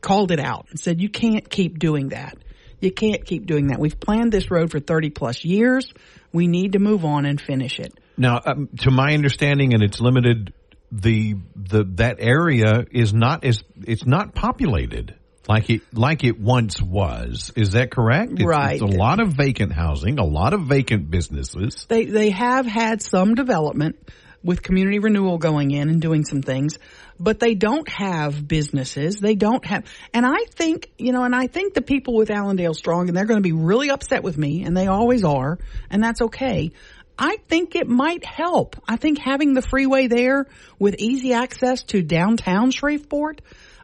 called 0.00 0.32
it 0.32 0.40
out 0.40 0.66
and 0.70 0.80
said, 0.80 1.00
"You 1.00 1.08
can't 1.08 1.48
keep 1.48 1.78
doing 1.78 2.08
that. 2.08 2.36
You 2.80 2.90
can't 2.90 3.24
keep 3.24 3.46
doing 3.46 3.68
that. 3.68 3.78
We've 3.78 3.98
planned 3.98 4.32
this 4.32 4.50
road 4.50 4.70
for 4.70 4.80
30 4.80 5.10
plus 5.10 5.44
years. 5.44 5.92
We 6.32 6.48
need 6.48 6.72
to 6.72 6.78
move 6.80 7.04
on 7.04 7.26
and 7.26 7.40
finish 7.40 7.78
it." 7.78 7.92
Now, 8.16 8.40
um, 8.44 8.68
to 8.80 8.90
my 8.90 9.14
understanding, 9.14 9.72
and 9.72 9.82
it's 9.82 10.00
limited, 10.00 10.52
the 10.90 11.36
the 11.54 11.84
that 11.96 12.16
area 12.18 12.84
is 12.90 13.14
not 13.14 13.44
as 13.44 13.62
it's 13.86 14.04
not 14.04 14.34
populated 14.34 15.14
like 15.48 15.70
it 15.70 15.82
like 15.92 16.24
it 16.24 16.38
once 16.38 16.80
was. 16.80 17.52
Is 17.56 17.70
that 17.70 17.90
correct? 17.90 18.32
It's, 18.32 18.44
Right. 18.44 18.74
It's 18.74 18.82
a 18.82 18.98
lot 18.98 19.20
of 19.20 19.28
vacant 19.32 19.72
housing, 19.72 20.18
a 20.18 20.24
lot 20.24 20.52
of 20.52 20.62
vacant 20.62 21.10
businesses. 21.10 21.86
They 21.88 22.04
they 22.04 22.30
have 22.30 22.66
had 22.66 23.02
some 23.02 23.34
development 23.34 23.96
with 24.42 24.62
community 24.62 24.98
renewal 24.98 25.38
going 25.38 25.70
in 25.70 25.90
and 25.90 26.00
doing 26.00 26.24
some 26.24 26.42
things, 26.42 26.78
but 27.18 27.40
they 27.40 27.54
don't 27.54 27.88
have 27.88 28.46
businesses. 28.46 29.20
They 29.20 29.34
don't 29.34 29.64
have, 29.66 29.84
and 30.14 30.24
I 30.24 30.44
think 30.50 30.90
you 30.98 31.12
know, 31.12 31.24
and 31.24 31.34
I 31.34 31.46
think 31.46 31.74
the 31.74 31.82
people 31.82 32.14
with 32.14 32.30
Allendale 32.30 32.74
Strong, 32.74 33.08
and 33.08 33.16
they're 33.16 33.26
going 33.26 33.42
to 33.42 33.46
be 33.46 33.52
really 33.52 33.90
upset 33.90 34.22
with 34.22 34.38
me, 34.38 34.62
and 34.64 34.76
they 34.76 34.86
always 34.86 35.24
are, 35.24 35.58
and 35.90 36.02
that's 36.02 36.22
okay. 36.22 36.72
I 37.18 37.36
think 37.48 37.76
it 37.76 37.86
might 37.86 38.24
help. 38.24 38.76
I 38.88 38.96
think 38.96 39.18
having 39.18 39.52
the 39.52 39.60
freeway 39.60 40.06
there 40.06 40.46
with 40.78 40.94
easy 40.98 41.34
access 41.34 41.82
to 41.84 42.02
downtown 42.02 42.70
Shreveport. 42.70 43.42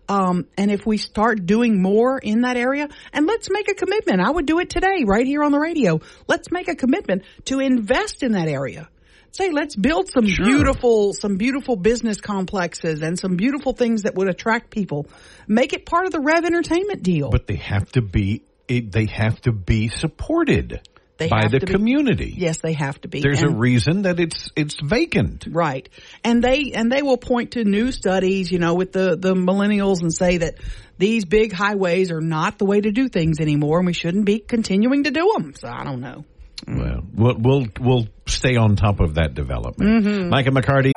Um, 0.08 0.46
and 0.56 0.70
if 0.70 0.86
we 0.86 0.98
start 0.98 1.46
doing 1.46 1.82
more 1.82 2.18
in 2.18 2.42
that 2.42 2.56
area, 2.56 2.88
and 3.12 3.26
let's 3.26 3.50
make 3.50 3.70
a 3.70 3.74
commitment. 3.74 4.20
I 4.20 4.30
would 4.30 4.46
do 4.46 4.58
it 4.60 4.70
today, 4.70 5.04
right 5.04 5.26
here 5.26 5.42
on 5.42 5.52
the 5.52 5.58
radio. 5.58 6.00
Let's 6.28 6.50
make 6.50 6.68
a 6.68 6.76
commitment 6.76 7.22
to 7.46 7.60
invest 7.60 8.22
in 8.22 8.32
that 8.32 8.48
area. 8.48 8.88
Say, 9.32 9.50
let's 9.50 9.76
build 9.76 10.08
some 10.10 10.24
beautiful, 10.24 11.12
some 11.12 11.36
beautiful 11.36 11.76
business 11.76 12.20
complexes 12.20 13.02
and 13.02 13.18
some 13.18 13.36
beautiful 13.36 13.74
things 13.74 14.02
that 14.02 14.14
would 14.14 14.28
attract 14.28 14.70
people. 14.70 15.08
Make 15.46 15.74
it 15.74 15.84
part 15.84 16.06
of 16.06 16.12
the 16.12 16.20
Rev 16.20 16.44
Entertainment 16.44 17.02
deal. 17.02 17.28
But 17.30 17.46
they 17.46 17.56
have 17.56 17.90
to 17.92 18.00
be 18.02 18.44
they 18.66 19.06
have 19.06 19.40
to 19.42 19.52
be 19.52 19.88
supported 19.88 20.80
They 21.18 21.28
by 21.28 21.48
the 21.48 21.60
community. 21.60 22.34
yes, 22.36 22.58
they 22.58 22.74
have 22.74 23.00
to 23.00 23.08
be. 23.08 23.22
There's 23.22 23.42
a 23.42 23.48
reason 23.48 24.02
that 24.02 24.20
it's 24.20 24.50
it's 24.54 24.76
vacant. 24.82 25.46
Right. 25.50 25.88
And 26.22 26.42
they, 26.42 26.72
and 26.74 26.92
they 26.92 27.02
will 27.02 27.16
point 27.16 27.52
to 27.52 27.64
new 27.64 27.90
studies, 27.90 28.52
you 28.52 28.58
know, 28.58 28.74
with 28.74 28.92
the, 28.92 29.16
the 29.16 29.34
millennials 29.34 30.02
and 30.02 30.12
say 30.12 30.38
that 30.38 30.56
these 30.98 31.24
big 31.24 31.52
highways 31.52 32.10
are 32.10 32.20
not 32.20 32.58
the 32.58 32.66
way 32.66 32.80
to 32.80 32.92
do 32.92 33.08
things 33.08 33.40
anymore 33.40 33.78
and 33.78 33.86
we 33.86 33.94
shouldn't 33.94 34.26
be 34.26 34.40
continuing 34.40 35.04
to 35.04 35.10
do 35.10 35.32
them. 35.36 35.54
So 35.54 35.68
I 35.68 35.84
don't 35.84 36.00
know. 36.00 36.24
Well, 36.66 37.02
we'll 37.14 37.36
we'll 37.38 37.66
we'll 37.80 38.08
stay 38.26 38.56
on 38.56 38.76
top 38.76 39.00
of 39.00 39.14
that 39.14 39.34
development. 39.34 40.04
Mm-hmm. 40.04 40.30
Micah 40.30 40.50
McCarty. 40.50 40.92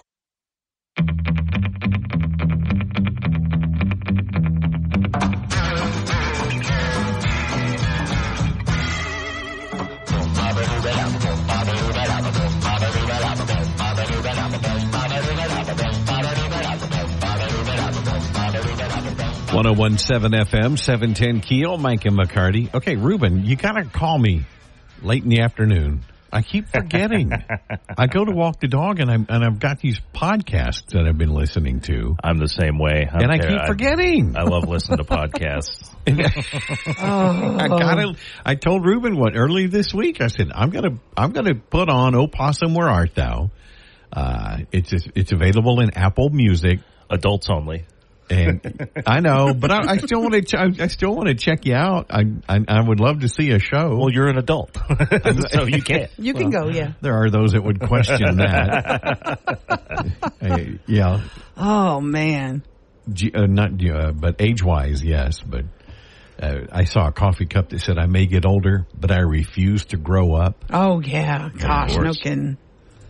One 19.52 19.64
zero 19.64 19.74
one 19.74 19.98
seven 19.98 20.32
FM 20.32 20.78
seven 20.78 21.14
ten 21.14 21.42
Keel 21.42 21.78
Mike 21.78 22.06
and 22.06 22.18
McCarty. 22.18 22.74
Okay, 22.74 22.96
Ruben, 22.96 23.46
you 23.46 23.56
gotta 23.56 23.84
call 23.84 24.18
me 24.18 24.46
late 25.02 25.24
in 25.24 25.30
the 25.30 25.42
afternoon 25.42 26.04
I 26.32 26.42
keep 26.42 26.70
forgetting. 26.70 27.32
I 27.98 28.08
go 28.08 28.24
to 28.24 28.32
walk 28.32 28.60
the 28.60 28.68
dog, 28.68 29.00
and 29.00 29.10
I'm 29.10 29.26
and 29.30 29.44
I've 29.44 29.60
got 29.60 29.80
these 29.80 30.00
podcasts 30.14 30.88
that 30.92 31.06
I've 31.08 31.18
been 31.18 31.34
listening 31.34 31.82
to, 31.82 32.16
I'm 32.24 32.38
the 32.38 32.48
same 32.48 32.78
way. 32.78 33.08
I'm 33.12 33.22
and 33.22 33.32
I 33.32 33.40
keep 33.40 33.66
forgetting. 33.66 34.36
I, 34.38 34.44
love 34.44 34.68
listening 34.68 35.00
to 35.00 35.04
podcasts. 35.04 35.90
I 36.08 37.68
gotta. 37.68 38.16
I 38.46 38.56
told 38.56 38.86
Ruben 38.86 39.18
what 39.18 39.36
early 39.36 39.68
this 39.68 39.94
week. 39.94 40.22
I 40.22 40.28
said 40.28 40.52
I'm 40.54 40.70
gonna 40.70 41.00
I'm 41.18 41.32
gonna 41.32 41.56
put 41.56 41.90
on 41.90 42.16
"Opossum 42.16 42.74
Where 42.74 42.90
Art 42.90 43.16
Thou." 43.16 43.50
Uh, 44.12 44.60
it's 44.72 44.94
it's 45.16 45.32
available 45.32 45.82
in 45.82 45.96
Apple 45.96 46.30
Music, 46.30 46.80
Adults 47.10 47.50
only. 47.50 47.86
And 48.30 48.90
I 49.06 49.20
know, 49.20 49.54
but 49.54 49.72
I, 49.72 49.94
I 49.94 49.98
still 49.98 50.22
want 50.22 50.34
to. 50.34 50.42
Ch- 50.42 50.56
I, 50.56 50.84
I 50.84 50.88
still 50.88 51.16
want 51.16 51.28
to 51.30 51.36
check 51.36 51.66
you 51.66 51.76
out. 51.76 52.08
I, 52.10 52.24
I 52.48 52.60
I 52.68 52.82
would 52.88 53.00
love 53.00 53.22
to 53.22 53.28
see 53.28 53.52
a 53.52 53.60
show. 53.60 53.96
Well, 53.98 54.12
you're 54.12 54.28
an 54.28 54.38
adult, 54.38 54.76
so 55.52 55.66
you 55.66 55.82
can't. 55.82 56.12
You 56.18 56.34
can 56.34 56.50
go, 56.50 56.70
yeah. 56.70 56.94
there 57.02 57.16
are 57.16 57.30
those 57.30 57.54
that 57.54 57.64
would 57.64 57.80
question 57.82 58.38
that. 58.38 59.40
Uh, 60.42 60.60
yeah, 60.88 61.22
Oh 61.58 62.00
man. 62.00 62.64
G- 63.12 63.32
uh, 63.36 63.46
not 63.48 63.72
uh, 63.86 64.12
but 64.14 64.40
age 64.40 64.64
wise, 64.64 65.04
yes. 65.04 65.42
But 65.42 65.66
uh, 66.42 66.62
I 66.72 66.86
saw 66.86 67.08
a 67.08 67.12
coffee 67.12 67.46
cup 67.46 67.70
that 67.70 67.80
said, 67.82 67.98
"I 67.98 68.06
may 68.06 68.26
get 68.26 68.46
older, 68.46 68.88
but 68.98 69.12
I 69.12 69.20
refuse 69.20 69.86
to 69.88 69.98
grow 69.98 70.36
up." 70.36 70.64
Oh 70.72 71.02
yeah. 71.02 71.50
Gosh, 71.58 71.98
no 71.98 72.14
kidding. 72.14 72.58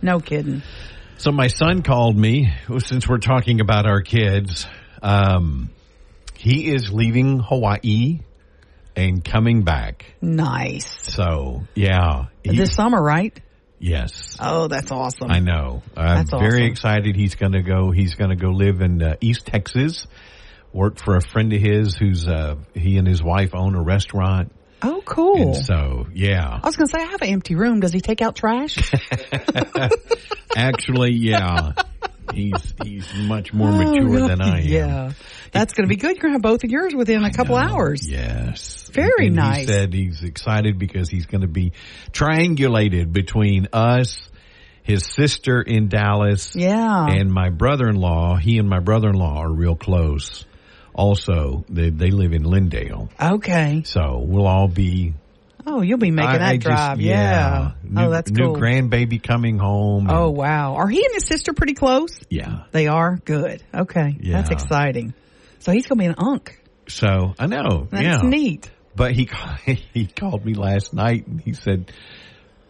No 0.02 0.18
kidding. 0.18 0.62
So 1.18 1.30
my 1.30 1.48
son 1.48 1.82
called 1.82 2.16
me 2.16 2.52
since 2.78 3.06
we're 3.06 3.18
talking 3.18 3.60
about 3.60 3.86
our 3.86 4.00
kids. 4.00 4.66
Um, 5.02 5.70
he 6.36 6.72
is 6.72 6.92
leaving 6.92 7.40
Hawaii 7.40 8.20
and 8.96 9.24
coming 9.24 9.62
back. 9.62 10.06
Nice. 10.20 11.12
So 11.12 11.62
yeah, 11.74 12.26
he- 12.44 12.56
This 12.56 12.74
summer, 12.74 13.02
right? 13.02 13.38
yes, 13.78 14.36
Oh, 14.40 14.68
that's 14.68 14.90
awesome. 14.92 15.30
I 15.30 15.38
know. 15.40 15.82
I'm 15.96 16.18
That's 16.18 16.30
very 16.30 16.62
awesome. 16.62 16.72
excited. 16.72 17.16
He's 17.16 17.34
going 17.34 17.52
to 17.52 17.62
go. 17.62 17.90
He's 17.92 18.14
going 18.14 18.30
to 18.30 18.36
go 18.36 18.48
live 18.50 18.80
in 18.82 19.02
uh, 19.02 19.14
East 19.20 19.46
Texas. 19.46 20.06
Work 20.72 20.98
for 20.98 21.16
a 21.16 21.20
friend 21.22 21.52
of 21.52 21.60
his 21.60 21.96
who's 21.96 22.28
uh, 22.28 22.56
he 22.74 22.96
and 22.98 23.08
his 23.08 23.22
wife 23.22 23.54
own 23.54 23.74
a 23.74 23.82
restaurant. 23.82 24.52
Oh, 24.82 25.02
cool. 25.04 25.54
And 25.54 25.56
so 25.56 26.06
yeah, 26.14 26.60
I 26.62 26.66
was 26.66 26.76
going 26.76 26.88
to 26.88 26.92
say, 26.98 27.02
I 27.02 27.10
have 27.10 27.22
an 27.22 27.28
empty 27.28 27.54
room. 27.54 27.80
Does 27.80 27.92
he 27.92 28.00
take 28.00 28.20
out 28.22 28.34
trash? 28.36 28.76
actually 30.56 31.12
yeah, 31.14 31.72
he's 32.34 32.74
he's 32.82 33.14
much 33.14 33.52
more 33.54 33.68
Oh, 33.68 33.72
mature 33.72 34.28
than 34.28 34.40
I 34.40 34.60
am. 34.60 34.66
Yeah. 34.66 35.12
That's 35.52 35.72
going 35.74 35.84
to 35.84 35.88
be 35.88 35.96
good. 35.96 36.16
You're 36.16 36.22
going 36.22 36.32
to 36.32 36.36
have 36.36 36.42
both 36.42 36.64
of 36.64 36.70
yours 36.70 36.94
within 36.94 37.24
a 37.24 37.32
couple 37.32 37.56
hours. 37.56 38.08
Yes. 38.08 38.88
Very 38.92 39.26
and 39.26 39.36
nice. 39.36 39.60
He 39.60 39.66
said 39.66 39.92
he's 39.92 40.22
excited 40.22 40.78
because 40.78 41.08
he's 41.08 41.26
going 41.26 41.42
to 41.42 41.48
be 41.48 41.72
triangulated 42.12 43.12
between 43.12 43.68
us, 43.72 44.28
his 44.82 45.04
sister 45.06 45.60
in 45.62 45.88
Dallas, 45.88 46.54
Yeah. 46.54 47.06
and 47.08 47.32
my 47.32 47.50
brother-in-law. 47.50 48.36
He 48.36 48.58
and 48.58 48.68
my 48.68 48.80
brother-in-law 48.80 49.38
are 49.42 49.52
real 49.52 49.76
close. 49.76 50.44
Also, 50.94 51.64
they 51.68 51.90
they 51.90 52.10
live 52.10 52.32
in 52.32 52.42
Lindale, 52.42 53.08
Okay. 53.20 53.82
so 53.84 54.22
we'll 54.26 54.46
all 54.46 54.66
be. 54.68 55.14
Oh, 55.72 55.82
you'll 55.82 55.98
be 55.98 56.10
making 56.10 56.30
I- 56.30 56.38
that 56.38 56.48
I 56.48 56.56
just- 56.56 56.66
drive. 56.66 57.00
yeah. 57.00 57.72
New, 57.84 58.02
oh, 58.02 58.10
that's 58.10 58.30
cool. 58.30 58.54
new 58.54 58.60
grandbaby 58.60 59.22
coming 59.22 59.58
home. 59.58 60.08
and- 60.08 60.16
oh, 60.16 60.30
wow. 60.30 60.74
Are 60.74 60.88
he 60.88 61.04
and 61.04 61.14
his 61.14 61.26
sister 61.26 61.52
pretty 61.52 61.74
close? 61.74 62.20
yeah. 62.28 62.64
They 62.72 62.86
are? 62.88 63.18
Good. 63.24 63.62
Okay. 63.74 64.16
That's 64.22 64.50
exciting. 64.50 65.14
So 65.60 65.72
he's 65.72 65.86
going 65.86 65.98
to 65.98 66.02
be 66.02 66.06
an 66.06 66.14
unk. 66.18 66.60
So 66.88 67.34
I 67.38 67.46
know. 67.46 67.86
That's 67.90 68.22
yeah. 68.22 68.28
neat. 68.28 68.70
But 68.96 69.12
he 69.12 69.28
he 69.94 70.06
called 70.06 70.44
me 70.44 70.54
last 70.54 70.92
night 70.92 71.26
and 71.26 71.40
he 71.40 71.52
said, 71.52 71.92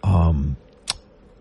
um, 0.02 0.56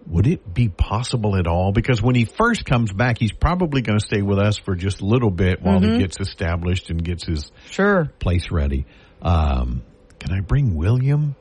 would 0.08 0.26
it 0.28 0.52
be 0.54 0.70
possible 0.70 1.36
at 1.36 1.46
all? 1.48 1.72
Because 1.72 2.02
when 2.02 2.16
he 2.16 2.26
first 2.26 2.66
comes 2.66 2.92
back, 2.92 3.18
he's 3.20 3.32
probably 3.32 3.82
going 3.82 4.00
to 4.00 4.06
stay 4.06 4.22
with 4.22 4.40
us 4.40 4.58
for 4.58 4.76
just 4.76 5.02
a 5.02 5.06
little 5.06 5.30
bit 5.30 5.62
while 5.62 5.80
Mm-hmm. 5.80 5.94
he 5.96 6.00
gets 6.00 6.20
established 6.20 6.90
and 6.90 7.04
gets 7.04 7.26
his 7.26 7.52
Sure. 7.70 8.06
place 8.20 8.50
ready. 8.52 8.86
Um, 9.22 9.84
can 10.20 10.32
I 10.34 10.40
bring 10.42 10.76
William, 10.76 11.36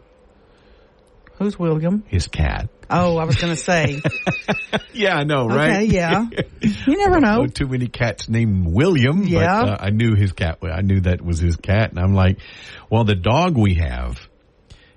Who's 1.39 1.59
William? 1.59 2.05
his 2.09 2.27
cat? 2.29 2.69
Oh, 2.91 3.17
I 3.19 3.25
was 3.25 3.37
going 3.37 3.55
to 3.55 3.61
say. 3.61 4.01
Yeah, 4.93 5.15
I 5.15 5.23
know, 5.23 5.49
Okay, 5.51 5.85
yeah. 5.85 6.27
You 6.61 6.97
never 6.97 7.21
know. 7.21 7.43
know 7.43 7.47
too 7.47 7.69
many 7.69 7.87
cats 7.87 8.29
named 8.29 8.67
William. 8.67 9.23
Yeah. 9.23 9.63
But, 9.63 9.69
uh, 9.71 9.77
I 9.81 9.91
knew 9.91 10.17
his 10.17 10.33
cat. 10.33 10.59
I 10.63 10.81
knew 10.81 11.03
that 11.03 11.23
was 11.23 11.39
his 11.39 11.55
cat, 11.57 11.91
and 11.91 12.01
I'm 12.01 12.15
like, 12.15 12.39
well, 12.91 13.05
the 13.05 13.15
dog 13.15 13.57
we 13.57 13.75
have 13.75 14.19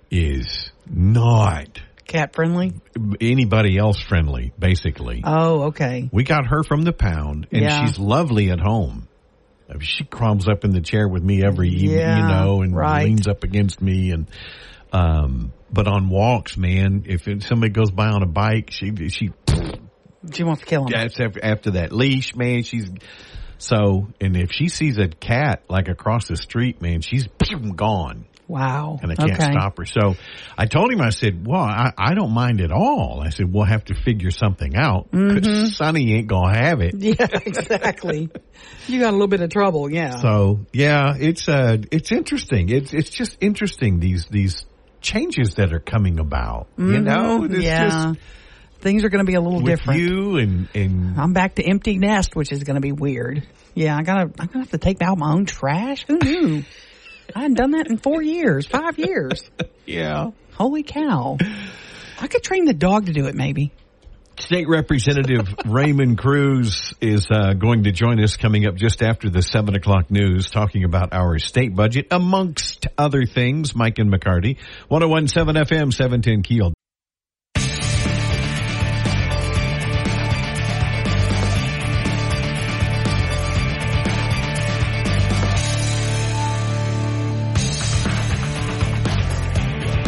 is 0.10 0.72
not 0.90 1.82
Cat 2.08 2.34
friendly? 2.34 2.74
anybody 3.22 3.78
else 3.78 4.00
friendly. 4.02 4.52
Basically, 4.58 5.22
Oh, 5.24 5.66
okay. 5.66 6.10
we 6.12 6.24
got 6.24 6.48
her 6.48 6.64
from 6.64 6.82
the 6.82 6.94
pound, 6.94 7.48
and 7.52 7.62
Yeah. 7.62 7.86
she's 7.86 8.00
lovely 8.00 8.50
at 8.50 8.60
home. 8.60 9.08
She 9.82 10.04
crumbs 10.04 10.48
up 10.50 10.66
in 10.66 10.72
the 10.72 10.82
chair 10.82 11.08
with 11.08 11.24
me 11.24 11.44
every 11.44 11.70
evening, 11.70 11.92
Yeah, 12.00 12.18
you 12.18 12.28
know, 12.28 12.62
and 12.64 12.76
right. 12.76 13.06
leans 13.06 13.28
up 13.28 13.44
against 13.44 13.82
me, 13.82 14.12
and 14.12 14.28
um. 14.92 15.54
But 15.74 15.88
on 15.88 16.10
walks, 16.10 16.58
man, 16.58 17.04
if 17.08 17.28
it, 17.28 17.44
somebody 17.44 17.72
goes 17.72 17.92
by 17.92 18.08
on 18.10 18.24
a 18.24 18.28
bike, 18.28 18.72
she 18.72 18.92
she 19.10 19.30
She 20.34 20.44
wants 20.44 20.62
to 20.62 20.68
kill 20.68 20.86
him. 20.86 20.94
after, 20.94 21.32
after 21.44 21.72
that 21.72 21.92
leash, 21.92 22.36
man. 22.36 22.64
She's 22.64 22.90
so, 23.58 24.08
and 24.20 24.36
if 24.36 24.52
she 24.52 24.70
sees 24.70 24.98
a 24.98 25.08
cat 25.08 25.64
like 25.70 25.88
across 25.88 26.28
the 26.28 26.36
street, 26.36 26.82
man, 26.82 27.02
she's 27.02 27.28
gone, 27.76 28.26
Wow. 28.48 28.98
and 29.02 29.12
I 29.12 29.16
can't 29.16 29.32
okay. 29.34 29.52
stop 29.52 29.78
her. 29.78 29.86
So 29.86 30.16
I 30.58 30.66
told 30.66 30.92
him, 30.92 31.00
I 31.00 31.12
said, 31.12 31.46
"Well, 31.48 31.62
I, 31.62 31.94
I 31.98 32.16
don't 32.16 32.32
mind 32.34 32.60
at 32.62 32.72
all." 32.72 33.22
I 33.24 33.30
said, 33.30 33.54
"We'll 33.54 33.64
have 33.66 33.86
to 33.86 33.94
figure 33.94 34.32
something 34.32 34.76
out 34.76 35.10
because 35.12 35.78
Sonny 35.78 36.14
ain't 36.16 36.28
gonna 36.28 36.58
have 36.58 36.82
it." 36.82 36.96
Yeah, 37.00 37.28
exactly. 37.46 38.30
you 38.88 39.00
got 39.00 39.10
a 39.10 39.14
little 39.14 39.28
bit 39.28 39.42
of 39.42 39.52
trouble, 39.52 39.92
yeah. 39.92 40.18
So 40.18 40.66
yeah, 40.74 41.14
it's 41.18 41.48
uh, 41.48 41.78
it's 41.92 42.12
interesting. 42.12 42.70
It's 42.70 42.94
it's 42.94 43.12
just 43.12 43.38
interesting 43.42 44.00
these 44.00 44.26
these 44.26 44.66
changes 45.02 45.56
that 45.56 45.74
are 45.74 45.80
coming 45.80 46.20
about. 46.20 46.68
You 46.78 47.00
know, 47.02 47.44
it's 47.44 47.54
Mm-hmm. 47.54 47.62
yeah. 47.62 47.90
just 47.90 48.20
Things 48.82 49.04
are 49.04 49.10
going 49.10 49.24
to 49.24 49.30
be 49.30 49.36
a 49.36 49.42
little 49.42 49.62
with 49.62 49.78
different. 49.80 50.00
you 50.00 50.38
and 50.38 50.68
and 50.74 51.20
I'm 51.20 51.34
back 51.34 51.56
to 51.56 51.64
empty 51.64 52.00
nest, 52.00 52.36
which 52.36 52.52
is 52.52 52.64
going 52.64 52.76
to 52.76 52.82
be 52.82 52.92
weird. 52.92 53.48
Yeah, 53.76 53.96
I 53.96 54.02
gotta, 54.02 54.32
I'm 54.40 54.48
gonna 54.48 54.60
have 54.60 54.72
to 54.72 54.80
take 54.80 55.02
out 55.04 55.18
my 55.20 55.32
own 55.34 55.46
trash. 55.46 56.04
Who 56.08 56.18
knew? 56.18 56.64
I 57.36 57.42
hadn't 57.42 57.58
done 57.58 57.72
that 57.72 57.88
in 57.88 57.98
four 57.98 58.22
years, 58.24 58.66
five 58.66 58.98
years. 58.98 59.50
yeah. 59.86 60.32
Holy 60.56 60.82
cow! 60.84 61.38
I 62.20 62.28
could 62.28 62.44
train 62.44 62.66
the 62.66 62.74
dog 62.74 63.06
to 63.06 63.14
do 63.14 63.28
it, 63.28 63.36
maybe. 63.36 63.72
State 64.40 64.68
Representative 64.68 65.48
Raymond 65.66 66.18
Crews 66.18 66.94
is 67.00 67.28
uh, 67.32 67.54
going 67.54 67.84
to 67.84 67.92
join 67.92 68.22
us 68.24 68.38
coming 68.38 68.66
up 68.66 68.76
just 68.76 69.04
after 69.04 69.30
the 69.30 69.42
7 69.42 69.76
o'clock 69.76 70.10
news, 70.10 70.50
talking 70.50 70.84
about 70.84 71.14
our 71.14 71.38
state 71.38 71.76
budget, 71.76 72.08
amongst 72.12 72.88
other 72.98 73.26
things. 73.26 73.76
Mike 73.76 74.00
and 74.00 74.12
McCarty, 74.12 74.58
1017 74.88 75.64
FM, 75.64 75.94
710 75.94 76.44
Keel. 76.44 76.74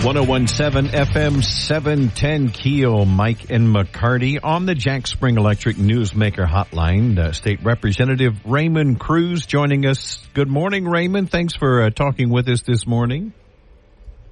One 0.03 0.15
zero 0.15 0.25
one 0.25 0.47
seven 0.47 0.87
FM 0.87 1.41
seven 1.41 2.09
ten 2.09 2.49
Keel, 2.49 3.05
Mike 3.05 3.49
and 3.49 3.73
McCarty 3.73 4.37
on 4.43 4.65
the 4.65 4.75
Jack 4.75 5.07
Spring 5.07 5.37
Electric 5.37 5.77
Newsmaker 5.77 6.45
Hotline. 6.45 7.17
Uh, 7.17 7.31
State 7.31 7.63
Representative 7.63 8.33
Raymond 8.45 8.99
Crews 8.99 9.45
joining 9.45 9.85
us. 9.85 10.17
Good 10.33 10.49
morning, 10.49 10.85
Raymond. 10.85 11.31
Thanks 11.31 11.55
for 11.55 11.83
uh, 11.83 11.89
talking 11.89 12.29
with 12.29 12.49
us 12.49 12.61
this 12.63 12.85
morning. 12.85 13.31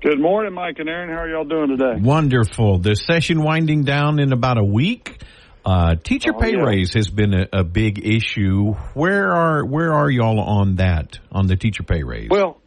Good 0.02 0.20
morning, 0.20 0.54
Mike 0.54 0.76
and 0.80 0.90
Aaron. 0.90 1.10
How 1.10 1.22
are 1.22 1.30
y'all 1.30 1.46
doing 1.46 1.70
today? 1.78 2.02
Wonderful. 2.02 2.80
The 2.80 2.96
session 2.96 3.42
winding 3.42 3.84
down 3.86 4.20
in 4.20 4.34
about 4.34 4.58
a 4.58 4.64
week. 4.66 5.22
Uh, 5.64 5.96
teacher 5.96 6.32
Oh, 6.36 6.40
pay 6.40 6.52
yeah. 6.54 6.64
raise 6.64 6.94
has 6.96 7.08
been 7.10 7.34
a, 7.34 7.48
a 7.54 7.64
big 7.64 8.06
issue. 8.06 8.74
Where 8.94 9.32
are 9.32 9.66
where 9.66 9.94
are 9.94 10.10
y'all 10.10 10.40
on 10.42 10.76
that 10.76 11.20
on 11.32 11.48
the 11.48 11.56
teacher 11.56 11.84
pay 11.84 12.04
raise? 12.04 12.30
Well, 12.30 12.61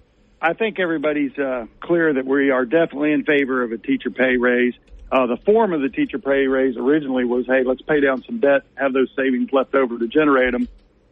I 0.45 0.53
think 0.53 0.79
everybody's 0.79 1.37
uh, 1.39 1.65
clear 1.81 2.13
that 2.13 2.27
we 2.27 2.51
are 2.51 2.67
definitely 2.67 3.13
in 3.13 3.25
favor 3.25 3.63
of 3.63 3.73
a 3.73 3.79
teacher 3.79 4.11
pay 4.11 4.37
raise. 4.37 4.75
Uh, 5.11 5.27
the 5.27 5.39
form 5.39 5.73
of 5.73 5.81
the 5.81 5.89
teacher 5.89 6.19
pay 6.19 6.47
raise 6.47 6.77
originally 6.77 7.25
was, 7.25 7.47
hey, 7.47 7.63
let's 7.65 7.81
pay 7.81 8.01
down 8.01 8.23
some 8.25 8.41
debt, 8.41 8.61
have 8.75 8.93
those 8.93 9.09
savings 9.17 9.55
left 9.55 9.75
over 9.75 9.99
to 9.99 10.07
generate 10.07 10.53
them. 10.53 10.69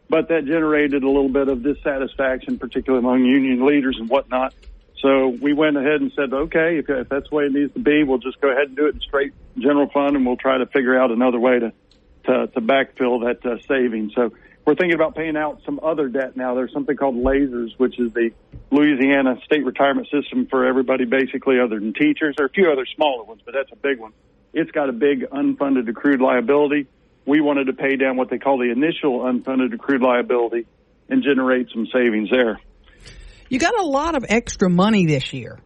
But 0.07 0.27
that 0.27 0.45
generated 0.45 1.01
a 1.01 1.07
little 1.07 1.29
bit 1.29 1.47
of 1.47 1.63
dissatisfaction, 1.63 2.59
particularly 2.59 3.03
among 3.03 3.25
union 3.25 3.65
leaders 3.65 3.97
and 3.99 4.07
whatnot. 4.07 4.53
So 4.99 5.29
we 5.29 5.53
went 5.53 5.77
ahead 5.77 6.01
and 6.01 6.11
said, 6.15 6.31
okay, 6.31 6.77
if, 6.77 6.87
if 6.87 7.09
that's 7.09 7.27
the 7.27 7.35
way 7.35 7.45
it 7.45 7.53
needs 7.53 7.73
to 7.73 7.79
be, 7.79 8.03
we'll 8.03 8.19
just 8.19 8.39
go 8.39 8.51
ahead 8.51 8.67
and 8.67 8.75
do 8.75 8.85
it 8.85 8.93
in 8.93 9.01
straight 9.01 9.33
general 9.57 9.89
fund, 9.89 10.15
and 10.15 10.27
we'll 10.27 10.37
try 10.37 10.59
to 10.59 10.67
figure 10.67 10.95
out 10.95 11.09
another 11.09 11.39
way 11.39 11.57
to 11.57 11.73
to, 12.25 12.47
to 12.47 12.61
backfill 12.61 13.25
that 13.25 13.45
uh, 13.45 13.59
savings. 13.67 14.13
So 14.15 14.31
we're 14.65 14.75
thinking 14.75 14.95
about 14.95 15.15
paying 15.15 15.35
out 15.35 15.61
some 15.65 15.79
other 15.83 16.07
debt 16.07 16.37
now. 16.37 16.55
There's 16.55 16.71
something 16.71 16.95
called 16.95 17.15
LASERS, 17.15 17.77
which 17.77 17.99
is 17.99 18.13
the 18.13 18.31
Louisiana 18.71 19.35
state 19.43 19.65
retirement 19.65 20.07
system 20.09 20.47
for 20.49 20.65
everybody, 20.65 21.05
basically, 21.05 21.59
other 21.59 21.79
than 21.79 21.93
teachers. 21.93 22.35
There 22.37 22.45
are 22.45 22.49
a 22.49 22.51
few 22.51 22.71
other 22.71 22.85
smaller 22.95 23.23
ones, 23.23 23.41
but 23.45 23.53
that's 23.53 23.71
a 23.71 23.75
big 23.75 23.99
one. 23.99 24.13
it's 24.53 24.71
got 24.71 24.87
a 24.87 24.93
big 24.93 25.29
unfunded 25.29 25.89
accrued 25.89 26.21
liability. 26.21 26.87
We 27.25 27.41
wanted 27.41 27.65
to 27.65 27.73
pay 27.73 27.95
down 27.97 28.15
what 28.15 28.29
they 28.29 28.37
call 28.37 28.57
the 28.57 28.71
initial 28.71 29.19
unfunded 29.21 29.73
accrued 29.73 30.01
liability 30.01 30.65
and 31.09 31.23
generate 31.23 31.69
some 31.73 31.87
savings 31.87 32.29
there. 32.29 32.59
You 33.49 33.59
got 33.59 33.77
a 33.77 33.85
lot 33.85 34.15
of 34.15 34.25
extra 34.29 34.69
money 34.69 35.05
this 35.05 35.33
year. 35.33 35.59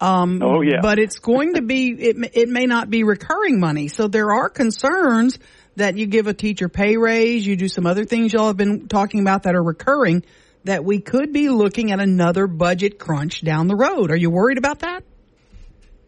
Um, 0.00 0.42
oh 0.42 0.62
yeah, 0.62 0.80
but 0.82 0.98
it's 0.98 1.20
going 1.20 1.54
to 1.54 1.62
be 1.62 1.90
it. 1.90 2.16
It 2.34 2.48
may 2.48 2.66
not 2.66 2.90
be 2.90 3.04
recurring 3.04 3.60
money, 3.60 3.86
so 3.86 4.08
there 4.08 4.32
are 4.32 4.48
concerns 4.48 5.38
that 5.76 5.96
you 5.96 6.06
give 6.06 6.26
a 6.26 6.34
teacher 6.34 6.68
pay 6.68 6.96
raise, 6.96 7.46
you 7.46 7.56
do 7.56 7.68
some 7.68 7.86
other 7.86 8.04
things 8.04 8.32
y'all 8.32 8.48
have 8.48 8.56
been 8.56 8.88
talking 8.88 9.20
about 9.20 9.44
that 9.44 9.54
are 9.54 9.62
recurring. 9.62 10.24
That 10.64 10.84
we 10.84 11.00
could 11.00 11.32
be 11.32 11.48
looking 11.48 11.90
at 11.90 11.98
another 11.98 12.46
budget 12.46 12.98
crunch 12.98 13.42
down 13.42 13.66
the 13.66 13.74
road. 13.74 14.12
Are 14.12 14.16
you 14.16 14.30
worried 14.30 14.58
about 14.58 14.80
that? 14.80 15.02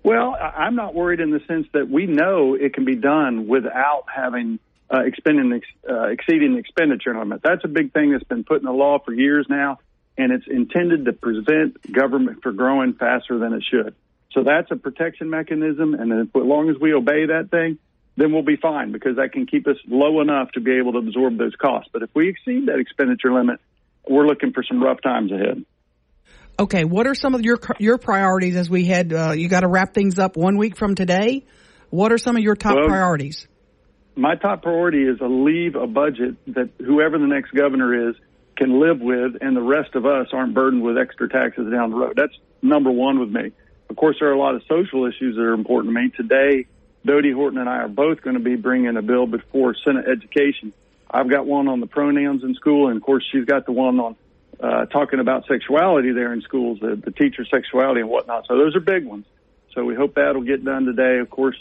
Well, 0.05 0.37
I'm 0.37 0.77
not 0.77 0.94
worried 0.94 1.20
in 1.20 1.31
the 1.31 1.40
sense 1.48 1.66
that 1.72 1.88
we 1.88 2.07
know 2.07 2.55
it 2.55 2.74
can 2.74 2.85
be 2.85 2.94
done 2.94 3.48
without 3.48 4.05
having 4.14 4.61
uh, 4.94 5.00
expending 5.00 5.62
uh, 5.88 6.09
exceeding 6.09 6.53
the 6.53 6.59
expenditure 6.59 7.18
limit. 7.18 7.40
That's 7.42 7.64
a 7.64 7.68
big 7.68 7.92
thing 7.92 8.12
that's 8.12 8.24
been 8.24 8.44
put 8.44 8.59
in 8.59 8.64
the 8.64 8.72
law 8.72 8.98
for 9.05 9.12
years 9.12 9.46
now, 9.48 9.79
and 10.18 10.31
it's 10.31 10.46
intended 10.46 11.07
to 11.07 11.14
prevent 11.14 11.90
government 11.90 12.42
from 12.42 12.57
growing 12.57 12.92
faster 12.92 13.38
than 13.38 13.55
it 13.55 13.64
should. 13.68 13.94
So 14.33 14.42
that's 14.42 14.70
a 14.70 14.77
protection 14.77 15.31
mechanism, 15.31 15.94
and 15.94 16.12
as 16.12 16.27
long 16.35 16.68
as 16.68 16.77
we 16.79 16.92
obey 16.92 17.27
that 17.27 17.50
thing, 17.50 17.79
then 18.16 18.33
we'll 18.33 18.42
be 18.42 18.57
fine 18.57 18.92
because 18.92 19.16
that 19.16 19.33
can 19.33 19.46
keep 19.46 19.66
us 19.66 19.77
low 19.88 20.20
enough 20.20 20.53
to 20.53 20.61
be 20.61 20.79
able 20.79 20.92
to 20.92 20.98
absorb 20.98 21.37
those 21.38 21.55
costs. 21.57 21.90
But 21.92 22.03
if 22.03 22.11
we 22.14 22.29
exceed 22.29 22.66
that 22.66 22.79
expenditure 22.79 23.33
limit, 23.33 23.61
we're 24.09 24.27
looking 24.27 24.53
for 24.53 24.62
some 24.62 24.83
rough 24.83 25.00
times 25.03 25.33
ahead. 25.33 25.64
Okay, 26.59 26.85
what 26.85 27.07
are 27.09 27.14
some 27.14 27.35
of 27.35 27.42
your 27.42 27.59
your 27.81 27.98
priorities 27.98 28.55
as 28.55 28.70
we 28.70 28.85
head? 28.85 29.12
Uh, 29.12 29.33
you 29.33 29.48
got 29.48 29.61
to 29.61 29.68
wrap 29.68 29.92
things 29.92 30.18
up 30.18 30.37
one 30.37 30.57
week 30.57 30.77
from 30.77 30.94
today. 30.94 31.44
What 31.90 32.12
are 32.12 32.18
some 32.18 32.37
of 32.37 32.42
your 32.42 32.55
top 32.55 32.77
well, 32.77 32.87
priorities? 32.87 33.48
My 34.14 34.37
top 34.37 34.62
priority 34.62 35.03
is 35.03 35.18
to 35.18 35.27
leave 35.27 35.74
a 35.74 35.88
budget 35.88 36.37
that 36.55 36.70
whoever 36.79 37.18
the 37.18 37.27
next 37.27 37.50
governor 37.50 38.11
is 38.11 38.14
can 38.57 38.81
live 38.81 39.00
with, 39.00 39.33
and 39.40 39.57
the 39.57 39.62
rest 39.62 39.96
of 39.96 40.07
us 40.07 40.29
aren't 40.33 40.55
burdened 40.55 40.85
with 40.85 40.96
extra 40.96 41.29
taxes 41.29 41.72
down 41.72 41.90
the 41.90 41.96
road. 41.96 42.12
That's 42.16 42.37
number 42.62 42.92
one 42.92 43.18
with 43.18 43.31
me. 43.31 43.50
Of 43.90 43.96
course, 43.96 44.16
there 44.20 44.29
are 44.29 44.33
a 44.33 44.38
lot 44.38 44.55
of 44.55 44.62
social 44.68 45.07
issues 45.07 45.35
that 45.35 45.42
are 45.42 45.55
important 45.55 45.94
to 45.94 46.00
me. 46.00 46.11
Today, 46.16 46.66
Dodie 47.05 47.33
Horton 47.33 47.59
and 47.59 47.69
I 47.69 47.79
are 47.79 47.88
both 47.88 48.23
going 48.23 48.35
to 48.35 48.43
be 48.43 48.57
bringing 48.57 48.97
a 48.97 49.03
bill 49.03 49.27
before 49.27 49.75
Senate 49.75 50.07
Education. 50.09 50.73
I've 51.11 51.29
got 51.29 51.47
one 51.47 51.69
on 51.69 51.81
the 51.81 51.87
pronouns 51.87 52.43
in 52.43 52.55
school, 52.55 52.88
and 52.88 52.97
of 52.97 53.03
course, 53.03 53.25
she's 53.31 53.45
got 53.45 53.67
the 53.67 53.73
one 53.73 54.01
on 54.01 54.17
uh, 54.61 54.87
talking 54.87 55.21
about 55.21 55.47
sexuality 55.47 56.12
there 56.12 56.33
in 56.33 56.40
schools, 56.43 56.81
the, 56.81 56.97
the 56.97 57.11
teacher 57.11 57.45
sexuality 57.45 58.01
and 58.01 58.09
whatnot. 58.09 58.47
So 58.47 58.57
those 58.57 58.75
are 58.75 58.81
big 58.81 59.05
ones. 59.05 59.27
So 59.75 59.85
we 59.85 59.95
hope 59.95 60.14
that'll 60.14 60.43
get 60.43 60.64
done 60.64 60.87
today. 60.87 61.19
Of 61.19 61.29
course, 61.31 61.57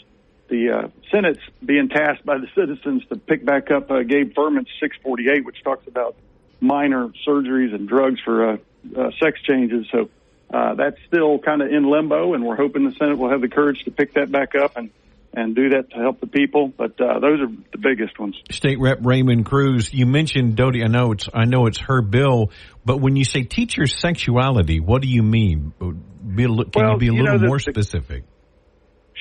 the 0.48 0.70
uh, 0.70 0.88
Senate's 1.10 1.40
being 1.64 1.88
tasked 1.88 2.24
by 2.24 2.38
the 2.38 2.48
citizens 2.54 3.04
to 3.08 3.16
pick 3.16 3.44
back 3.44 3.70
up 3.70 3.90
uh, 3.90 4.02
Gabe 4.02 4.34
Firment's 4.34 4.70
648, 4.80 5.44
which 5.44 5.62
talks 5.62 5.86
about 5.86 6.16
minor 6.60 7.08
surgeries 7.26 7.74
and 7.74 7.88
drugs 7.88 8.20
for 8.20 8.50
uh, 8.50 8.56
uh, 8.96 9.10
sex 9.20 9.40
changes. 9.42 9.86
So 9.90 10.08
uh, 10.52 10.74
that's 10.74 10.98
still 11.06 11.38
kind 11.38 11.62
of 11.62 11.72
in 11.72 11.90
limbo, 11.90 12.34
and 12.34 12.44
we're 12.44 12.56
hoping 12.56 12.84
the 12.84 12.94
Senate 12.94 13.18
will 13.18 13.30
have 13.30 13.40
the 13.40 13.48
courage 13.48 13.84
to 13.84 13.90
pick 13.90 14.14
that 14.14 14.30
back 14.30 14.54
up 14.54 14.76
and 14.76 14.90
and 15.36 15.54
do 15.54 15.70
that 15.70 15.90
to 15.90 15.96
help 15.96 16.20
the 16.20 16.26
people. 16.26 16.68
But 16.68 17.00
uh, 17.00 17.18
those 17.20 17.40
are 17.40 17.48
the 17.72 17.78
biggest 17.78 18.18
ones. 18.18 18.36
State 18.50 18.78
Rep 18.80 18.98
Raymond 19.02 19.46
Crews, 19.46 19.92
you 19.92 20.06
mentioned 20.06 20.56
Dodie. 20.56 20.84
I 20.84 20.88
know 20.88 21.12
it's 21.12 21.28
I 21.32 21.44
know 21.44 21.66
it's 21.66 21.78
her 21.80 22.02
bill, 22.02 22.50
but 22.84 22.98
when 22.98 23.16
you 23.16 23.24
say 23.24 23.42
teacher 23.42 23.86
sexuality, 23.86 24.80
what 24.80 25.02
do 25.02 25.08
you 25.08 25.22
mean? 25.22 25.72
Be, 25.78 26.44
can 26.44 26.70
well, 26.74 26.92
you 26.92 26.98
be 26.98 27.08
a 27.08 27.12
little 27.12 27.26
know, 27.26 27.38
the, 27.38 27.46
more 27.46 27.58
specific? 27.58 28.24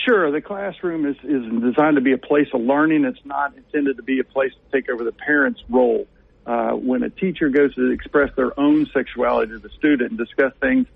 Sure. 0.07 0.31
The 0.31 0.41
classroom 0.41 1.05
is, 1.05 1.15
is 1.23 1.43
designed 1.61 1.95
to 1.95 2.01
be 2.01 2.13
a 2.13 2.17
place 2.17 2.47
of 2.53 2.61
learning. 2.61 3.05
It's 3.05 3.25
not 3.25 3.55
intended 3.55 3.97
to 3.97 4.03
be 4.03 4.19
a 4.19 4.23
place 4.23 4.51
to 4.51 4.77
take 4.77 4.89
over 4.89 5.03
the 5.03 5.11
parent's 5.11 5.61
role. 5.69 6.07
Uh, 6.45 6.71
when 6.71 7.03
a 7.03 7.09
teacher 7.09 7.47
goes 7.47 7.73
to 7.75 7.91
express 7.91 8.29
their 8.35 8.57
own 8.59 8.85
sexuality 8.93 9.53
to 9.53 9.59
the 9.59 9.69
student 9.77 10.11
and 10.11 10.17
discuss 10.17 10.51
things 10.59 10.87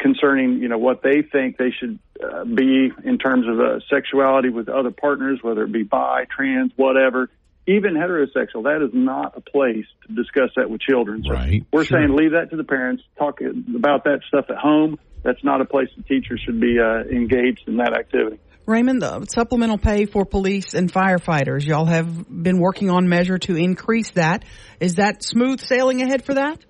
concerning, 0.00 0.60
you 0.60 0.68
know, 0.68 0.78
what 0.78 1.02
they 1.02 1.22
think 1.22 1.56
they 1.56 1.70
should 1.78 1.98
uh, 2.22 2.44
be 2.44 2.90
in 3.04 3.18
terms 3.18 3.46
of 3.46 3.60
uh, 3.60 3.80
sexuality 3.88 4.48
with 4.48 4.68
other 4.68 4.90
partners, 4.90 5.38
whether 5.42 5.64
it 5.64 5.72
be 5.72 5.82
bi, 5.82 6.24
trans, 6.34 6.72
whatever, 6.76 7.30
even 7.66 7.94
heterosexual. 7.94 8.64
That 8.64 8.84
is 8.84 8.90
not 8.92 9.36
a 9.36 9.40
place 9.40 9.86
to 10.06 10.14
discuss 10.14 10.50
that 10.56 10.70
with 10.70 10.80
children. 10.80 11.22
So 11.24 11.34
right. 11.34 11.64
We're 11.72 11.84
sure. 11.84 12.00
saying 12.00 12.16
leave 12.16 12.32
that 12.32 12.50
to 12.50 12.56
the 12.56 12.64
parents. 12.64 13.02
Talk 13.18 13.40
about 13.40 14.04
that 14.04 14.20
stuff 14.26 14.46
at 14.48 14.56
home. 14.56 14.98
That's 15.22 15.44
not 15.44 15.60
a 15.60 15.64
place 15.66 15.88
the 15.96 16.02
teachers 16.02 16.40
should 16.44 16.60
be 16.60 16.78
uh, 16.80 17.02
engaged 17.02 17.68
in 17.68 17.76
that 17.76 17.92
activity. 17.92 18.40
Raymond, 18.66 19.02
the 19.02 19.26
supplemental 19.26 19.78
pay 19.78 20.06
for 20.06 20.24
police 20.24 20.74
and 20.74 20.92
firefighters, 20.92 21.66
y'all 21.66 21.86
have 21.86 22.28
been 22.28 22.58
working 22.58 22.88
on 22.88 23.08
measure 23.08 23.38
to 23.38 23.56
increase 23.56 24.10
that. 24.12 24.44
Is 24.78 24.94
that 24.94 25.22
smooth 25.22 25.60
sailing 25.60 26.02
ahead 26.02 26.24
for 26.24 26.34
that? 26.34 26.64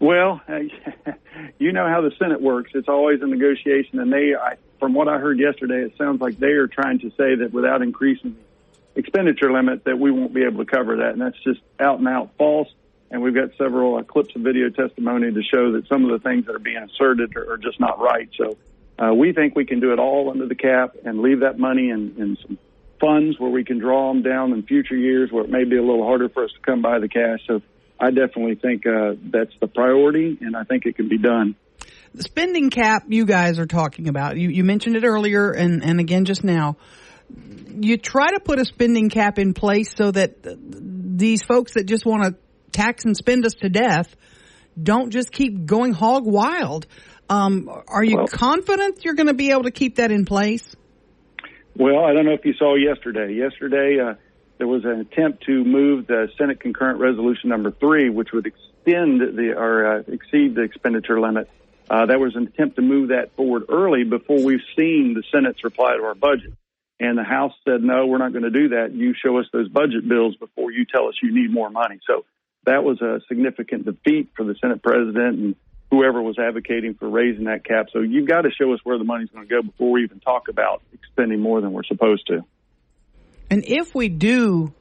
Well, 0.00 0.40
you 1.58 1.72
know 1.72 1.86
how 1.86 2.00
the 2.00 2.10
Senate 2.18 2.40
works. 2.40 2.70
It's 2.74 2.88
always 2.88 3.20
a 3.20 3.26
negotiation, 3.26 4.00
and 4.00 4.10
they, 4.10 4.34
I, 4.34 4.56
from 4.78 4.94
what 4.94 5.08
I 5.08 5.18
heard 5.18 5.38
yesterday, 5.38 5.82
it 5.84 5.92
sounds 5.98 6.22
like 6.22 6.38
they 6.38 6.52
are 6.52 6.66
trying 6.66 7.00
to 7.00 7.10
say 7.10 7.36
that 7.36 7.50
without 7.52 7.82
increasing 7.82 8.34
the 8.94 9.00
expenditure 9.00 9.52
limit, 9.52 9.84
that 9.84 9.98
we 9.98 10.10
won't 10.10 10.32
be 10.32 10.44
able 10.44 10.64
to 10.64 10.70
cover 10.70 10.96
that, 10.96 11.10
and 11.10 11.20
that's 11.20 11.38
just 11.44 11.60
out 11.78 11.98
and 11.98 12.08
out 12.08 12.30
false. 12.38 12.68
And 13.10 13.22
we've 13.22 13.34
got 13.34 13.50
several 13.58 13.96
uh, 13.96 14.02
clips 14.02 14.34
of 14.36 14.42
video 14.42 14.70
testimony 14.70 15.32
to 15.32 15.42
show 15.42 15.72
that 15.72 15.86
some 15.88 16.04
of 16.04 16.10
the 16.10 16.26
things 16.26 16.46
that 16.46 16.54
are 16.54 16.60
being 16.60 16.78
asserted 16.78 17.36
are, 17.36 17.52
are 17.54 17.58
just 17.58 17.78
not 17.78 17.98
right. 17.98 18.30
So 18.38 18.56
uh, 18.98 19.12
we 19.12 19.32
think 19.32 19.54
we 19.54 19.66
can 19.66 19.80
do 19.80 19.92
it 19.92 19.98
all 19.98 20.30
under 20.30 20.46
the 20.46 20.54
cap 20.54 20.94
and 21.04 21.20
leave 21.20 21.40
that 21.40 21.58
money 21.58 21.90
in, 21.90 22.14
in 22.18 22.38
some 22.40 22.58
funds 23.00 23.38
where 23.38 23.50
we 23.50 23.64
can 23.64 23.78
draw 23.78 24.12
them 24.12 24.22
down 24.22 24.52
in 24.52 24.62
future 24.62 24.96
years 24.96 25.32
where 25.32 25.44
it 25.44 25.50
may 25.50 25.64
be 25.64 25.76
a 25.76 25.82
little 25.82 26.04
harder 26.04 26.28
for 26.28 26.44
us 26.44 26.52
to 26.52 26.60
come 26.60 26.82
by 26.82 27.00
the 27.00 27.08
cash. 27.08 27.40
So 27.48 27.62
I 28.00 28.10
definitely 28.10 28.54
think 28.54 28.86
uh, 28.86 29.14
that's 29.30 29.52
the 29.60 29.66
priority, 29.66 30.38
and 30.40 30.56
I 30.56 30.64
think 30.64 30.86
it 30.86 30.96
can 30.96 31.08
be 31.08 31.18
done. 31.18 31.54
The 32.14 32.22
spending 32.22 32.70
cap 32.70 33.04
you 33.08 33.26
guys 33.26 33.58
are 33.58 33.66
talking 33.66 34.08
about, 34.08 34.36
you, 34.36 34.48
you 34.48 34.64
mentioned 34.64 34.96
it 34.96 35.04
earlier 35.04 35.52
and, 35.52 35.84
and 35.84 36.00
again 36.00 36.24
just 36.24 36.42
now. 36.42 36.76
You 37.68 37.98
try 37.98 38.30
to 38.30 38.40
put 38.40 38.58
a 38.58 38.64
spending 38.64 39.10
cap 39.10 39.38
in 39.38 39.54
place 39.54 39.94
so 39.94 40.10
that 40.10 40.38
these 40.42 41.42
folks 41.42 41.74
that 41.74 41.84
just 41.84 42.04
want 42.04 42.24
to 42.24 42.34
tax 42.72 43.04
and 43.04 43.16
spend 43.16 43.44
us 43.44 43.54
to 43.60 43.68
death 43.68 44.16
don't 44.80 45.10
just 45.10 45.30
keep 45.30 45.66
going 45.66 45.92
hog 45.92 46.24
wild. 46.26 46.86
Um, 47.28 47.70
are 47.86 48.02
you 48.02 48.16
well, 48.16 48.26
confident 48.26 49.04
you're 49.04 49.14
going 49.14 49.28
to 49.28 49.34
be 49.34 49.52
able 49.52 49.64
to 49.64 49.70
keep 49.70 49.96
that 49.96 50.10
in 50.10 50.24
place? 50.24 50.74
Well, 51.76 52.04
I 52.04 52.12
don't 52.12 52.24
know 52.24 52.32
if 52.32 52.44
you 52.44 52.54
saw 52.54 52.74
yesterday. 52.74 53.34
Yesterday, 53.34 53.98
uh, 54.00 54.14
there 54.60 54.68
was 54.68 54.84
an 54.84 55.00
attempt 55.00 55.44
to 55.44 55.64
move 55.64 56.06
the 56.06 56.28
Senate 56.36 56.60
concurrent 56.60 57.00
resolution 57.00 57.48
number 57.48 57.70
three, 57.70 58.10
which 58.10 58.28
would 58.32 58.44
extend 58.44 59.22
the 59.22 59.54
or 59.56 59.86
uh, 59.86 60.02
exceed 60.06 60.54
the 60.54 60.60
expenditure 60.60 61.18
limit. 61.18 61.48
Uh, 61.88 62.04
that 62.04 62.20
was 62.20 62.36
an 62.36 62.46
attempt 62.46 62.76
to 62.76 62.82
move 62.82 63.08
that 63.08 63.34
forward 63.36 63.64
early 63.70 64.04
before 64.04 64.44
we've 64.44 64.60
seen 64.76 65.14
the 65.14 65.22
Senate's 65.32 65.64
reply 65.64 65.96
to 65.96 66.04
our 66.04 66.14
budget. 66.14 66.52
And 67.00 67.16
the 67.16 67.24
House 67.24 67.54
said, 67.64 67.82
no, 67.82 68.06
we're 68.06 68.18
not 68.18 68.32
going 68.32 68.44
to 68.44 68.50
do 68.50 68.68
that. 68.68 68.92
You 68.92 69.14
show 69.14 69.38
us 69.38 69.46
those 69.50 69.70
budget 69.70 70.06
bills 70.06 70.36
before 70.36 70.70
you 70.70 70.84
tell 70.84 71.08
us 71.08 71.14
you 71.22 71.34
need 71.34 71.50
more 71.50 71.70
money. 71.70 71.98
So 72.06 72.26
that 72.66 72.84
was 72.84 73.00
a 73.00 73.22
significant 73.28 73.86
defeat 73.86 74.28
for 74.36 74.44
the 74.44 74.54
Senate 74.60 74.82
president 74.82 75.38
and 75.38 75.56
whoever 75.90 76.20
was 76.20 76.38
advocating 76.38 76.94
for 76.94 77.08
raising 77.08 77.44
that 77.44 77.64
cap. 77.64 77.86
So 77.94 78.00
you've 78.00 78.28
got 78.28 78.42
to 78.42 78.50
show 78.50 78.74
us 78.74 78.80
where 78.84 78.98
the 78.98 79.04
money's 79.04 79.30
going 79.30 79.48
to 79.48 79.50
go 79.50 79.62
before 79.62 79.92
we 79.92 80.04
even 80.04 80.20
talk 80.20 80.48
about 80.48 80.82
expending 80.92 81.40
more 81.40 81.62
than 81.62 81.72
we're 81.72 81.84
supposed 81.84 82.26
to. 82.26 82.44
And 83.50 83.64
if 83.66 83.94
we 83.94 84.08
do 84.08 84.72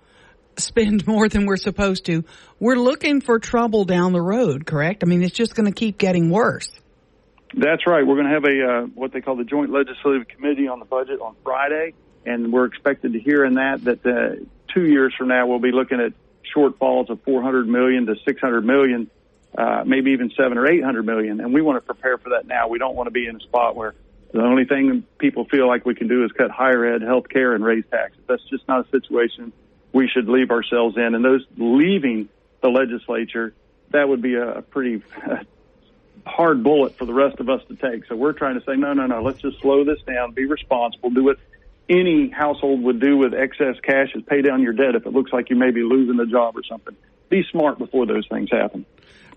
spend 0.58 1.06
more 1.08 1.28
than 1.28 1.46
we're 1.46 1.58
supposed 1.58 2.06
to, 2.06 2.24
we're 2.60 2.76
looking 2.76 3.22
for 3.22 3.40
trouble 3.40 3.86
down 3.86 4.14
the 4.14 4.22
road, 4.22 4.66
correct? 4.66 5.04
I 5.04 5.08
mean, 5.08 5.24
it's 5.24 5.36
just 5.36 5.56
going 5.56 5.66
to 5.66 5.78
keep 5.78 5.98
getting 5.98 6.30
worse. 6.30 6.70
That's 7.54 7.88
right. 7.88 8.06
We're 8.06 8.16
going 8.16 8.28
to 8.28 8.34
have 8.34 8.44
a 8.46 8.84
uh, 8.84 8.86
what 8.94 9.12
they 9.12 9.22
call 9.22 9.36
the 9.36 9.44
Joint 9.44 9.72
Legislative 9.72 10.28
Committee 10.28 10.68
on 10.68 10.78
the 10.78 10.86
budget 10.86 11.20
on 11.20 11.36
Friday, 11.44 11.96
and 12.24 12.54
we're 12.54 12.66
expected 12.66 13.14
to 13.14 13.20
hear 13.20 13.44
in 13.44 13.56
that 13.56 13.84
that 13.86 14.06
uh, 14.06 14.46
two 14.72 14.86
years 14.86 15.16
from 15.18 15.30
now 15.30 15.48
we'll 15.48 15.58
be 15.58 15.72
looking 15.72 16.00
at 16.00 16.14
shortfalls 16.56 17.10
of 17.10 17.22
400 17.24 17.68
million 17.68 18.06
to 18.06 18.16
600 18.24 18.64
million, 18.64 19.10
uh, 19.58 19.84
maybe 19.84 20.12
even 20.12 20.32
seven 20.38 20.60
or 20.60 20.68
800 20.68 21.04
million, 21.04 21.40
and 21.40 21.52
we 21.52 21.62
want 21.64 21.78
to 21.78 21.82
prepare 21.82 22.20
for 22.20 22.30
that 22.30 22.46
now. 22.46 22.68
We 22.68 22.78
don't 22.78 22.96
want 22.96 23.08
to 23.08 23.12
be 23.12 23.26
in 23.28 23.36
a 23.36 23.40
spot 23.40 23.76
where 23.76 23.96
the 24.32 24.42
only 24.42 24.66
thing 24.66 25.04
people 25.18 25.46
feel 25.46 25.68
like 25.68 25.86
we 25.86 25.96
can 25.96 26.08
do 26.08 26.24
is 26.24 26.32
cut 26.32 26.52
higher 26.52 26.86
ed, 26.86 27.02
health 27.02 27.30
care, 27.30 27.54
and 27.54 27.64
raise 27.64 27.84
taxes. 27.90 28.22
That's 28.28 28.44
just 28.50 28.68
not 28.68 28.88
a 28.88 28.90
situation 28.90 29.52
we 29.92 30.08
should 30.08 30.30
leave 30.30 30.52
ourselves 30.52 30.98
in. 30.98 31.16
And 31.16 31.26
those 31.26 31.46
leaving 31.58 32.30
the 32.62 32.70
legislature, 32.70 33.54
that 33.90 34.08
would 34.08 34.22
be 34.22 34.36
a 34.36 34.62
pretty 34.62 35.02
hard 36.26 36.64
bullet 36.64 36.98
for 36.98 37.06
the 37.06 37.14
rest 37.14 37.40
of 37.40 37.50
us 37.50 37.62
to 37.70 37.76
take. 37.76 38.06
So 38.06 38.16
we're 38.16 38.34
trying 38.34 38.60
to 38.60 38.66
say, 38.66 38.76
no, 38.76 38.94
no, 38.94 39.08
no, 39.08 39.22
let's 39.24 39.40
just 39.40 39.60
slow 39.62 39.84
this 39.84 40.02
down, 40.04 40.34
be 40.34 40.46
responsible, 40.46 41.10
do 41.10 41.24
what 41.24 41.38
any 41.90 42.30
household 42.30 42.84
would 42.84 43.00
do 43.00 43.18
with 43.18 43.34
excess 43.34 43.76
cash 43.82 44.10
is 44.14 44.22
pay 44.24 44.44
down 44.44 44.62
your 44.62 44.74
debt 44.74 44.96
if 44.96 45.08
it 45.08 45.14
looks 45.14 45.34
like 45.34 45.50
you 45.50 45.56
may 45.56 45.72
be 45.72 45.82
losing 45.82 46.20
a 46.20 46.26
job 46.28 46.56
or 46.56 46.64
something. 46.64 46.96
Be 47.30 47.44
smart 47.52 47.80
before 47.80 48.06
those 48.06 48.28
things 48.28 48.50
happen. 48.52 48.86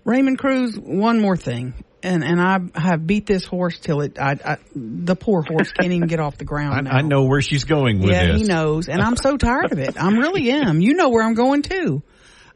Raymond 0.05 0.37
Crews, 0.39 0.77
one 0.77 1.19
more 1.19 1.37
thing. 1.37 1.73
And 2.01 2.21
and 2.23 2.41
I 2.41 2.59
have 2.77 3.07
beat 3.07 3.25
this 3.25 3.45
horse 3.45 3.79
till 3.79 4.01
it. 4.01 4.19
I, 4.19 4.31
I 4.43 4.57
the 4.75 5.15
poor 5.15 5.41
horse 5.41 5.71
can't 5.71 5.93
even 5.93 6.09
get 6.09 6.19
off 6.19 6.37
the 6.37 6.43
ground. 6.53 6.89
I, 6.89 6.97
I 6.97 7.01
know 7.01 7.23
where 7.23 7.41
she's 7.41 7.63
going 7.63 7.99
with 8.01 8.11
yeah, 8.11 8.33
this. 8.33 8.41
he 8.41 8.47
knows, 8.47 8.89
and 8.89 9.01
I'm 9.01 9.15
so 9.15 9.37
tired 9.37 9.71
of 9.71 9.79
it. 9.79 9.95
I'm 9.97 10.17
really 10.17 10.51
am. 10.51 10.81
You 10.81 10.95
know 10.95 11.09
where 11.09 11.23
I'm 11.23 11.33
going 11.33 11.61
too. 11.61 12.03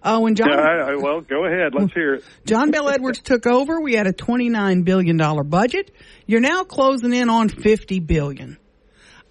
Uh, 0.03 0.21
and 0.25 0.35
John, 0.37 0.49
Yeah, 0.49 0.57
I, 0.59 0.91
I, 0.91 0.95
well, 0.97 1.21
go 1.21 1.45
ahead. 1.45 1.73
Let's 1.73 1.93
hear 1.93 2.15
it. 2.15 2.23
John 2.45 2.71
Bell 2.71 2.87
Edwards 2.89 3.19
took 3.21 3.47
over, 3.47 3.81
we 3.81 3.93
had 3.93 4.05
a 4.05 4.13
$29 4.13 4.83
billion 4.85 5.17
budget. 5.49 5.91
You're 6.27 6.39
now 6.39 6.63
closing 6.63 7.13
in 7.13 7.29
on 7.29 7.49
50 7.49 7.99
billion. 8.01 8.57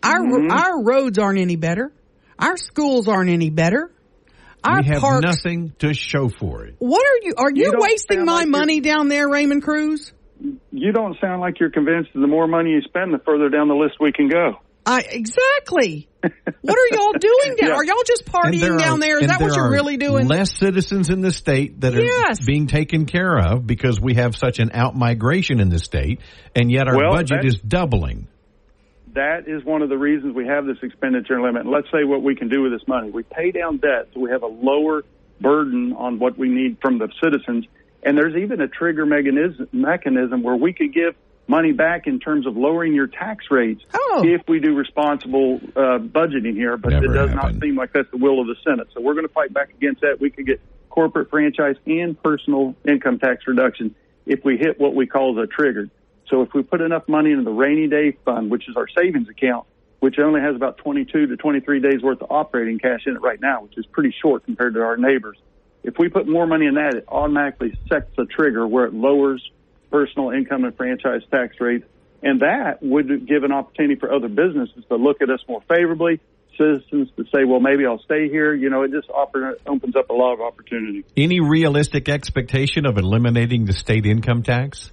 Our, 0.03 0.19
Mm-hmm. 0.21 0.51
our 0.51 0.83
roads 0.83 1.19
aren't 1.19 1.39
any 1.39 1.57
better. 1.57 1.93
Our 2.39 2.57
schools 2.57 3.07
aren't 3.07 3.31
any 3.31 3.49
better. 3.51 3.91
Our 4.67 4.81
we 4.83 4.87
have 4.89 5.01
parks. 5.01 5.23
nothing 5.25 5.73
to 5.79 5.95
show 5.95 6.29
for 6.29 6.65
it. 6.65 6.77
What 6.79 7.03
are 7.07 7.19
you, 7.27 7.35
are 7.37 7.51
you, 7.53 7.73
don't 7.73 7.81
wasting 7.81 8.25
my 8.25 8.41
like 8.41 8.49
money 8.49 8.81
down 8.81 9.09
there, 9.09 9.29
Raymond 9.29 9.63
Crews? 9.63 10.13
You 10.71 10.93
don't 10.93 11.17
sound 11.21 11.41
like 11.41 11.61
you're 11.61 11.71
convinced 11.71 12.11
that 12.15 12.21
the 12.21 12.27
more 12.27 12.47
money 12.47 12.71
you 12.71 12.83
spend, 12.83 13.15
the 13.15 13.19
further 13.25 13.49
down 13.49 13.69
the 13.69 13.75
list 13.75 13.95
we 14.01 14.13
can 14.13 14.29
go. 14.29 14.61
I, 14.89 15.01
exactly. 15.01 16.09
what 16.21 16.79
are 16.79 16.97
y'all 16.97 17.13
doing 17.19 17.57
down? 17.57 17.69
Yeah. 17.71 17.75
Are 17.75 17.85
y'all 17.85 18.05
just 18.07 18.23
And 18.27 18.33
partying 18.55 18.79
down 18.79 18.99
are- 18.99 19.01
there? 19.01 19.17
Is 19.17 19.23
and 19.23 19.31
that 19.31 19.41
what 19.41 19.57
you're 19.57 19.65
are 19.67 19.71
really 19.73 19.97
doing? 19.97 20.29
Less 20.29 20.57
citizens 20.57 21.11
in 21.11 21.23
the 21.23 21.33
state 21.33 21.81
that 21.81 21.95
are 21.97 22.01
Yes. 22.03 22.45
being 22.45 22.67
taken 22.69 23.07
care 23.07 23.37
of 23.37 23.67
because 23.67 24.01
we 24.01 24.15
have 24.15 24.37
such 24.37 24.59
an 24.61 24.71
out 24.75 24.95
migration 24.95 25.59
in 25.59 25.71
the 25.71 25.79
state, 25.81 26.21
and 26.55 26.71
yet 26.71 26.87
our 26.87 26.97
Well, 26.97 27.13
budget 27.13 27.45
is 27.45 27.59
doubling. 27.59 28.29
That 29.17 29.49
is 29.49 29.65
one 29.65 29.81
of 29.81 29.89
the 29.89 29.97
reasons 29.97 30.35
we 30.35 30.47
have 30.47 30.67
this 30.67 30.77
expenditure 30.83 31.41
limit. 31.41 31.63
And 31.63 31.71
let's 31.71 31.91
say 31.91 32.05
what 32.05 32.23
we 32.23 32.37
can 32.37 32.49
do 32.51 32.61
with 32.63 32.73
this 32.73 32.87
money. 32.87 33.11
We 33.11 33.23
pay 33.23 33.51
down 33.51 33.79
debt 33.79 34.09
so 34.13 34.21
we 34.21 34.31
have 34.31 34.43
a 34.43 34.47
lower 34.47 35.05
burden 35.41 35.95
on 35.95 36.19
what 36.19 36.37
we 36.37 36.49
need 36.51 36.77
from 36.83 36.99
the 36.99 37.09
citizens. 37.23 37.67
And 38.03 38.17
there's 38.17 38.37
even 38.37 38.61
a 38.61 38.69
trigger 38.69 39.07
mechanism, 39.07 39.69
mechanism 39.73 40.43
where 40.43 40.55
we 40.57 40.75
could 40.75 40.93
give 40.93 41.15
money 41.49 41.73
back 41.73 42.07
in 42.07 42.21
terms 42.21 42.47
of 42.47 42.59
lowering 42.59 42.93
your 42.93 43.07
tax 43.07 43.47
rates 43.51 43.83
Oh. 43.95 44.23
if 44.25 44.43
we 44.49 44.61
do 44.61 44.75
responsible 44.75 45.61
uh, 45.75 45.99
budgeting 45.99 46.53
here. 46.55 46.77
But 46.77 46.91
Never 46.91 47.07
it 47.07 47.09
does 47.17 47.31
happened. 47.31 47.55
not 47.59 47.67
seem 47.67 47.75
like 47.77 47.93
that's 47.95 48.11
the 48.11 48.19
will 48.19 48.41
of 48.41 48.49
the 48.49 48.57
Senate. 48.65 48.89
So 48.93 49.01
we're 49.01 49.15
going 49.15 49.27
to 49.27 49.33
fight 49.33 49.53
back 49.55 49.71
against 49.71 50.03
that. 50.03 50.21
We 50.21 50.29
could 50.31 50.45
get 50.47 50.61
corporate 50.91 51.31
franchise 51.31 51.77
and 51.87 52.21
personal 52.23 52.75
income 52.87 53.19
tax 53.19 53.47
reduction 53.47 53.95
if 54.27 54.45
we 54.45 54.59
hit 54.59 54.79
what 54.79 54.95
we 54.95 55.07
call 55.07 55.35
the 55.35 55.47
trigger. 55.47 55.89
So 56.29 56.43
if 56.43 56.53
we 56.55 56.63
put 56.63 56.81
enough 56.81 57.09
money 57.09 57.31
into 57.31 57.45
the 57.45 57.53
rainy 57.53 57.89
day 57.89 58.17
fund, 58.25 58.51
which 58.51 58.69
is 58.69 58.77
our 58.77 58.89
savings 58.89 59.29
account, 59.29 59.67
which 60.01 60.19
only 60.19 60.41
has 60.41 60.55
about 60.55 60.79
22 60.79 61.27
to 61.27 61.37
23 61.37 61.81
days 61.81 62.03
worth 62.03 62.21
of 62.21 62.31
operating 62.31 62.79
cash 62.79 63.01
in 63.07 63.17
it 63.17 63.23
right 63.23 63.41
now, 63.41 63.63
which 63.63 63.79
is 63.79 63.87
pretty 63.87 64.15
short 64.23 64.45
compared 64.45 64.75
to 64.75 64.83
our 64.83 64.97
neighbors. 64.97 65.39
If 65.83 65.95
we 65.99 66.09
put 66.09 66.29
more 66.29 66.47
money 66.47 66.67
in 66.67 66.75
that, 66.75 66.95
it 66.95 67.05
automatically 67.09 67.79
sets 67.89 68.11
a 68.19 68.25
trigger 68.25 68.67
where 68.67 68.87
it 68.87 68.95
lowers 68.95 69.49
personal 69.91 70.31
income 70.31 70.65
and 70.65 70.77
franchise 70.77 71.23
tax 71.31 71.57
rates. 71.61 71.87
And 72.23 72.41
that 72.41 72.83
would 72.83 73.29
give 73.29 73.45
an 73.45 73.53
opportunity 73.53 73.95
for 73.95 74.13
other 74.13 74.29
businesses 74.29 74.85
to 74.89 74.97
look 74.97 75.23
at 75.23 75.31
us 75.31 75.41
more 75.49 75.63
favorably, 75.69 76.21
citizens 76.59 77.09
to 77.17 77.25
say, 77.25 77.45
well, 77.45 77.61
maybe 77.61 77.87
I'll 77.87 78.03
stay 78.03 78.29
here. 78.29 78.53
You 78.53 78.69
know, 78.69 78.83
it 78.83 78.91
just 78.91 79.09
opens 79.11 79.95
up 79.95 80.11
a 80.11 80.15
lot 80.15 80.33
of 80.35 80.41
opportunity. 80.41 81.05
Any 81.17 81.41
realistic 81.41 82.09
expectation 82.09 82.85
of 82.85 82.99
eliminating 82.99 83.65
the 83.65 83.75
state 83.75 84.07
income 84.07 84.43
tax? 84.43 84.91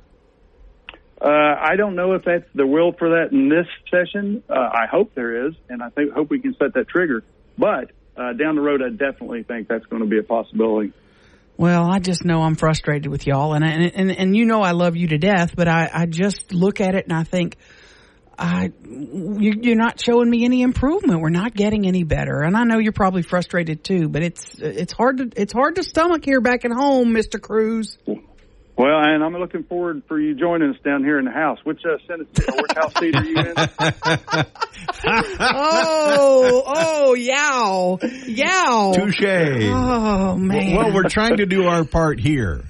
Uh, 1.24 1.28
I 1.28 1.78
don't 1.78 1.96
know 1.96 2.16
if 2.16 2.26
that's 2.26 2.44
the 2.54 2.68
will 2.68 2.92
for 2.92 3.12
that 3.12 3.32
in 3.32 3.48
this 3.48 3.66
session. 3.90 4.44
Uh, 4.50 4.56
I 4.56 4.88
hope 4.92 5.16
there 5.16 5.48
is, 5.48 5.54
and 5.70 5.82
I 5.82 5.88
think 5.88 6.12
hope 6.12 6.30
we 6.30 6.42
can 6.42 6.54
set 6.60 6.74
that 6.74 6.90
trigger. 6.90 7.24
But 7.58 7.92
uh, 8.18 8.34
down 8.34 8.56
the 8.56 8.62
road, 8.62 8.82
I 8.82 8.90
definitely 8.90 9.44
think 9.44 9.70
that's 9.70 9.86
going 9.86 10.02
to 10.02 10.10
be 10.10 10.20
a 10.20 10.24
possibility. 10.24 10.92
Well, 11.56 11.86
I 11.86 12.00
just 12.00 12.26
know 12.26 12.42
I'm 12.42 12.56
frustrated 12.56 13.10
with 13.10 13.26
y'all, 13.26 13.54
and 13.54 13.64
and 13.64 13.92
and, 13.96 14.12
and 14.12 14.36
you 14.36 14.46
know 14.46 14.62
I 14.62 14.72
love 14.72 14.98
you 14.98 15.08
to 15.10 15.18
death, 15.18 15.56
but 15.56 15.70
I, 15.70 15.90
I 15.94 16.06
just 16.08 16.52
look 16.52 16.82
at 16.82 16.96
it 16.96 17.06
and 17.06 17.14
I 17.16 17.24
think, 17.24 17.56
I 18.38 18.74
you, 18.84 19.54
you're 19.62 19.78
not 19.78 20.02
showing 20.04 20.30
me 20.30 20.44
any 20.44 20.62
improvement. 20.62 21.22
We're 21.22 21.30
not 21.30 21.54
getting 21.54 21.88
any 21.88 22.04
better, 22.04 22.42
and 22.42 22.58
I 22.58 22.64
know 22.64 22.80
you're 22.80 22.92
probably 22.92 23.22
frustrated 23.22 23.84
too. 23.84 24.10
But 24.10 24.24
it's 24.24 24.60
it's 24.60 24.92
hard 24.92 25.18
to 25.20 25.30
it's 25.38 25.54
hard 25.54 25.76
to 25.76 25.84
stomach 25.84 26.26
here 26.26 26.42
back 26.42 26.66
at 26.66 26.72
home, 26.72 27.14
Mister 27.14 27.40
Crews. 27.40 27.98
Well, 28.76 29.00
and 29.04 29.24
I'm 29.24 29.34
looking 29.34 29.64
forward 29.64 30.02
for 30.08 30.20
you 30.20 30.34
joining 30.34 30.72
us 30.72 30.78
down 30.84 31.04
here 31.04 31.20
in 31.20 31.26
the 31.26 31.32
house. 31.32 31.60
Which 31.64 31.82
uh, 31.86 31.98
Senate, 32.08 32.28
or 32.50 32.62
which 32.62 32.72
House 32.76 32.94
seat 33.00 33.16
are 33.16 33.24
you 33.24 33.38
in? 33.38 34.46
Oh, 35.06 36.64
oh, 36.66 37.14
yow, 37.14 38.00
yow. 38.26 38.94
Touche. 38.96 39.22
Oh 39.24 40.36
man. 40.38 40.76
Well, 40.76 40.94
we're 40.94 41.10
trying 41.10 41.38
to 41.38 41.46
do 41.46 41.66
our 41.66 41.84
part 41.84 42.20
here. 42.20 42.64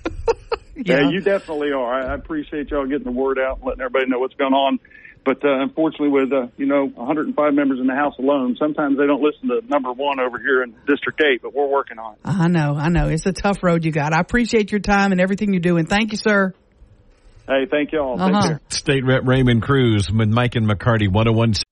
Yeah, 0.76 1.10
you 1.10 1.22
definitely 1.22 1.72
are. 1.72 1.94
I 1.94 2.12
I 2.12 2.16
appreciate 2.16 2.70
y'all 2.72 2.86
getting 2.88 3.04
the 3.04 3.12
word 3.12 3.38
out 3.40 3.58
and 3.58 3.68
letting 3.68 3.82
everybody 3.82 4.10
know 4.10 4.20
what's 4.20 4.34
going 4.36 4.54
on. 4.54 4.80
But 5.26 5.44
uh, 5.44 5.62
unfortunately, 5.62 6.10
with 6.10 6.34
uh, 6.34 6.48
you 6.58 6.66
know 6.66 6.86
105 6.86 7.54
members 7.54 7.80
in 7.80 7.88
the 7.88 7.96
House 7.96 8.16
alone, 8.20 8.58
sometimes 8.60 8.98
they 8.98 9.06
don't 9.08 9.22
listen 9.22 9.48
to 9.50 9.62
number 9.68 9.92
one 9.94 10.20
over 10.20 10.38
here 10.38 10.64
in 10.64 10.76
District 10.86 11.22
Eight. 11.22 11.42
But 11.42 11.54
we're 11.54 11.68
working 11.68 11.98
on 11.98 12.14
it. 12.14 12.20
I 12.26 12.48
know, 12.48 12.76
I 12.76 12.90
know. 12.90 13.08
It's 13.08 13.26
a 13.26 13.32
tough 13.34 13.64
road 13.64 13.86
you 13.86 13.92
got. 13.92 14.14
I 14.14 14.20
appreciate 14.20 14.72
your 14.72 14.82
time 14.82 15.12
and 15.12 15.22
everything 15.22 15.54
you 15.54 15.60
do, 15.60 15.78
and 15.78 15.88
thank 15.88 16.12
you, 16.12 16.18
sir. 16.18 16.54
Hey, 17.48 17.66
thank 17.70 17.92
you 17.92 18.00
all. 18.00 18.22
Uh-huh. 18.22 18.58
State 18.70 19.06
Rep 19.06 19.24
Raymond 19.26 19.64
Crews, 19.64 20.12
Mike 20.12 20.56
and 20.56 20.68
McCarty, 20.68 21.12
1017. 21.12 21.63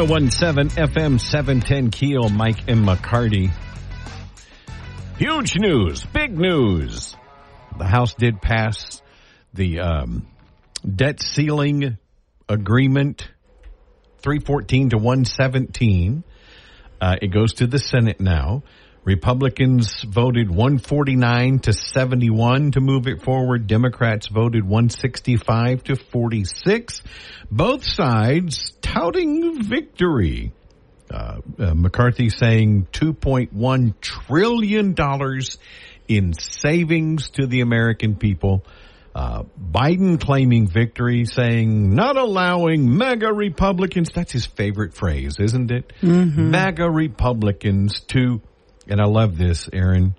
1017 0.00 0.86
FM 0.86 1.20
710 1.20 1.90
Keel, 1.90 2.30
Mike 2.30 2.66
and 2.66 2.82
McCarty. 2.82 3.52
Huge 5.18 5.58
news, 5.58 6.06
big 6.06 6.38
news. 6.38 7.14
The 7.76 7.84
House 7.84 8.14
did 8.14 8.40
pass 8.40 9.02
the 9.52 9.80
um, 9.80 10.26
debt 10.82 11.20
ceiling 11.20 11.98
agreement 12.48 13.28
314 14.22 14.90
to 14.90 14.96
117. 14.96 16.24
Uh, 16.98 17.16
it 17.20 17.28
goes 17.28 17.52
to 17.54 17.66
the 17.66 17.78
Senate 17.78 18.18
now 18.18 18.62
republicans 19.04 20.02
voted 20.02 20.48
149 20.48 21.58
to 21.60 21.72
71 21.72 22.72
to 22.72 22.80
move 22.80 23.06
it 23.06 23.22
forward 23.22 23.66
democrats 23.66 24.28
voted 24.28 24.62
165 24.62 25.84
to 25.84 25.96
46 25.96 27.02
both 27.50 27.84
sides 27.84 28.72
touting 28.80 29.62
victory 29.62 30.52
uh, 31.10 31.40
uh, 31.58 31.74
McCarthy 31.74 32.30
saying 32.30 32.86
2.1 32.92 34.00
trillion 34.00 34.94
dollars 34.94 35.58
in 36.08 36.32
savings 36.32 37.30
to 37.30 37.46
the 37.46 37.60
American 37.60 38.16
people. 38.16 38.64
Uh, 39.14 39.42
Biden 39.60 40.18
claiming 40.18 40.66
victory, 40.66 41.26
saying 41.26 41.94
not 41.94 42.16
allowing 42.16 42.96
MAGA 42.96 43.30
Republicans. 43.30 44.08
That's 44.14 44.32
his 44.32 44.46
favorite 44.46 44.94
phrase, 44.94 45.36
isn't 45.38 45.70
it? 45.70 45.92
MAGA 46.50 46.88
Republicans 46.90 48.00
to, 48.08 48.40
and 48.88 49.00
I 49.00 49.04
love 49.06 49.36
this, 49.38 49.68
Aaron, 49.72 50.14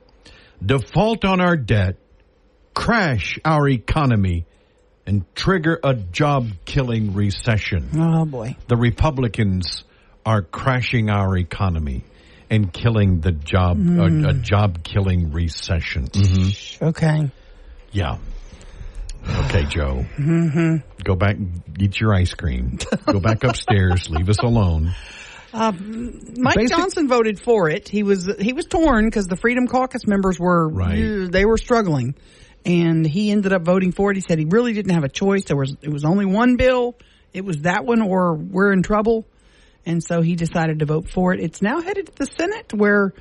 default 0.64 1.26
on 1.26 1.41
our 1.41 1.55
debt, 1.57 1.97
crash 2.74 3.39
our 3.45 3.68
economy, 3.68 4.45
and 5.05 5.26
trigger 5.36 5.80
a 5.84 5.93
job 5.95 6.47
killing 6.66 7.14
recession 7.14 7.89
Oh 7.95 8.26
boy. 8.26 8.55
the 8.70 8.78
Republicans 8.78 9.84
are 10.26 10.41
crashing 10.41 11.09
our 11.09 11.38
economy 11.38 12.03
and 12.49 12.72
killing 12.72 13.20
the 13.20 13.32
job, 13.34 13.78
a, 13.80 14.30
a 14.30 14.34
job 14.34 14.84
killing 14.84 15.32
recession. 15.34 16.07
hmm 16.14 16.49
Okay. 16.82 17.30
Yeah. 17.91 18.18
Okay, 19.45 19.64
Joe. 19.66 20.05
Mm-hmm. 20.18 20.76
Go 21.03 21.16
back, 21.16 21.36
and 21.36 21.61
eat 21.80 21.99
your 21.99 22.14
ice 22.14 22.34
cream. 22.34 22.78
Go 23.05 23.20
back 23.20 23.43
upstairs. 23.43 24.09
Leave 24.09 24.30
us 24.30 24.39
alone. 24.39 24.93
Mike 25.54 26.56
Basic- 26.56 26.70
Johnson 26.76 27.08
voted 27.08 27.39
for 27.39 27.70
it. 27.70 27.88
He 27.88 28.04
was 28.04 28.30
he 28.39 28.54
was 28.54 28.66
torn 28.66 29.06
because 29.06 29.28
the 29.28 29.36
Freedom 29.38 29.68
Caucus 29.68 30.08
members 30.08 30.39
were 30.39 30.68
Right. 30.68 31.28
they 31.32 31.45
were 31.45 31.58
struggling, 31.58 32.16
and 32.66 33.06
he 33.06 33.32
ended 33.32 33.54
up 33.54 33.64
voting 33.64 33.91
for 33.91 34.12
it. 34.12 34.18
He 34.18 34.22
said 34.22 34.39
he 34.39 34.45
really 34.45 34.74
didn't 34.74 34.93
have 34.93 35.04
a 35.04 35.10
choice. 35.10 35.45
There 35.45 35.58
was 35.58 35.76
it 35.82 35.89
was 35.91 36.06
only 36.06 36.26
one 36.26 36.56
bill. 36.56 36.95
It 37.34 37.45
was 37.45 37.58
that 37.62 37.86
one, 37.86 38.01
or 38.01 38.36
we're 38.36 38.72
in 38.74 38.84
trouble, 38.84 39.26
and 39.86 40.04
so 40.04 40.22
he 40.22 40.36
decided 40.36 40.80
to 40.80 40.86
vote 40.86 41.10
for 41.10 41.34
it. 41.34 41.39
It's 41.39 41.62
now 41.62 41.82
headed 41.82 42.08
to 42.08 42.16
the 42.16 42.26
Senate, 42.26 42.74
where 42.74 43.14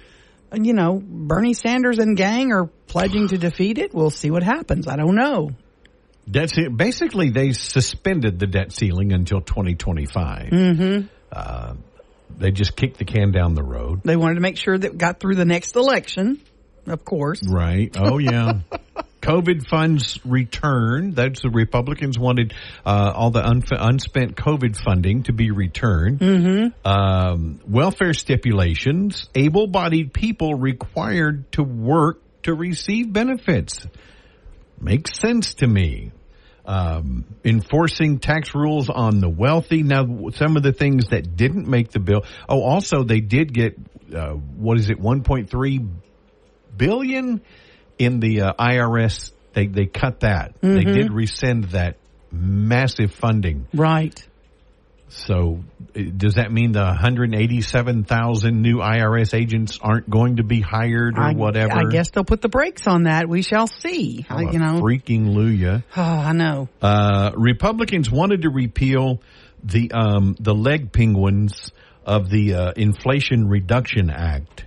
you 0.54 0.72
know 0.74 1.02
Bernie 1.04 1.54
Sanders 1.54 1.98
and 1.98 2.16
gang 2.16 2.52
are 2.52 2.66
pledging 2.86 3.28
to 3.28 3.38
defeat 3.38 3.78
it. 3.78 3.94
We'll 3.94 4.10
see 4.10 4.30
what 4.30 4.42
happens. 4.42 4.86
I 4.88 4.96
don't 4.96 5.14
know. 5.14 5.50
Debt 6.30 6.50
ce- 6.50 6.68
basically, 6.74 7.30
they 7.30 7.52
suspended 7.52 8.38
the 8.38 8.46
debt 8.46 8.70
ceiling 8.72 9.12
until 9.12 9.40
2025. 9.40 10.50
Mm-hmm. 10.50 11.06
Uh, 11.32 11.74
they 12.38 12.50
just 12.50 12.76
kicked 12.76 12.98
the 12.98 13.04
can 13.04 13.32
down 13.32 13.54
the 13.54 13.62
road. 13.62 14.02
They 14.04 14.16
wanted 14.16 14.36
to 14.36 14.40
make 14.40 14.56
sure 14.56 14.76
that 14.76 14.98
got 14.98 15.20
through 15.20 15.36
the 15.36 15.44
next 15.44 15.76
election, 15.76 16.40
of 16.86 17.04
course. 17.04 17.40
Right. 17.46 17.94
Oh, 17.98 18.18
yeah. 18.18 18.60
COVID 19.22 19.68
funds 19.68 20.18
return. 20.24 21.12
That's 21.12 21.42
the 21.42 21.50
Republicans 21.50 22.18
wanted 22.18 22.54
uh, 22.84 23.12
all 23.14 23.30
the 23.30 23.40
unf- 23.40 23.70
unspent 23.70 24.34
COVID 24.34 24.76
funding 24.76 25.22
to 25.24 25.32
be 25.32 25.52
returned. 25.52 26.18
Mm-hmm. 26.18 26.86
Um, 26.86 27.60
welfare 27.66 28.14
stipulations. 28.14 29.28
Able-bodied 29.34 30.12
people 30.12 30.54
required 30.54 31.50
to 31.52 31.62
work 31.62 32.20
to 32.42 32.52
receive 32.52 33.12
benefits. 33.12 33.86
Makes 34.80 35.20
sense 35.20 35.54
to 35.54 35.68
me. 35.68 36.10
Um, 36.64 37.24
enforcing 37.44 38.20
tax 38.20 38.54
rules 38.54 38.88
on 38.88 39.18
the 39.18 39.28
wealthy. 39.28 39.82
Now, 39.82 40.30
some 40.34 40.56
of 40.56 40.62
the 40.62 40.72
things 40.72 41.08
that 41.08 41.36
didn't 41.36 41.66
make 41.66 41.90
the 41.90 41.98
bill. 41.98 42.24
Oh, 42.48 42.62
also 42.62 43.02
they 43.02 43.18
did 43.18 43.52
get 43.52 43.76
uh, 44.14 44.34
what 44.34 44.78
is 44.78 44.90
it, 44.90 45.00
1.3 45.00 45.88
billion 46.76 47.40
in 47.98 48.20
the 48.20 48.42
uh, 48.42 48.52
IRS. 48.58 49.32
They 49.54 49.66
they 49.66 49.86
cut 49.86 50.20
that. 50.20 50.54
They 50.60 50.84
did 50.84 51.12
rescind 51.12 51.64
that 51.70 51.96
massive 52.30 53.12
funding. 53.12 53.66
Right. 53.74 54.26
So, 55.14 55.60
uh, 55.94 56.00
does 56.16 56.34
that 56.34 56.50
mean 56.50 56.72
the 56.72 56.80
187,000 56.84 58.62
new 58.62 58.78
IRS 58.78 59.34
agents 59.34 59.78
aren't 59.82 60.08
going 60.08 60.36
to 60.36 60.42
be 60.42 60.60
hired 60.60 61.18
or 61.18 61.22
I, 61.22 61.32
whatever? 61.34 61.74
I 61.74 61.84
guess 61.90 62.10
they'll 62.10 62.24
put 62.24 62.40
the 62.40 62.48
brakes 62.48 62.86
on 62.86 63.04
that. 63.04 63.28
We 63.28 63.42
shall 63.42 63.66
see. 63.66 64.24
Oh, 64.30 64.36
I- 64.36 64.50
you 64.52 64.58
know. 64.58 64.80
freaking 64.80 65.34
Luya. 65.34 65.84
Oh, 65.96 66.02
I 66.02 66.32
know. 66.32 66.68
Uh, 66.80 67.32
Republicans 67.36 68.10
wanted 68.10 68.42
to 68.42 68.50
repeal 68.50 69.20
the 69.62 69.92
um, 69.92 70.34
the 70.40 70.54
leg 70.54 70.92
penguins 70.92 71.70
of 72.04 72.28
the 72.30 72.54
uh, 72.54 72.72
Inflation 72.72 73.48
Reduction 73.48 74.10
Act, 74.10 74.64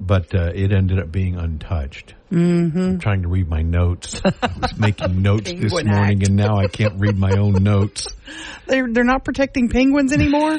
but 0.00 0.34
uh, 0.34 0.50
it 0.54 0.72
ended 0.72 0.98
up 0.98 1.12
being 1.12 1.36
untouched. 1.36 2.14
Mm-hmm. 2.32 2.78
I'm 2.78 2.98
trying 2.98 3.22
to 3.22 3.28
read 3.28 3.48
my 3.48 3.62
notes. 3.62 4.20
I 4.24 4.32
was 4.60 4.78
making 4.78 5.20
notes 5.22 5.52
this 5.52 5.72
morning, 5.72 5.92
Act. 6.22 6.28
and 6.28 6.36
now 6.36 6.56
I 6.56 6.68
can't 6.68 6.98
read 6.98 7.18
my 7.18 7.32
own 7.36 7.62
notes. 7.62 8.08
They're 8.66 8.86
they're 8.88 9.04
not 9.04 9.24
protecting 9.24 9.68
penguins 9.68 10.12
anymore. 10.12 10.58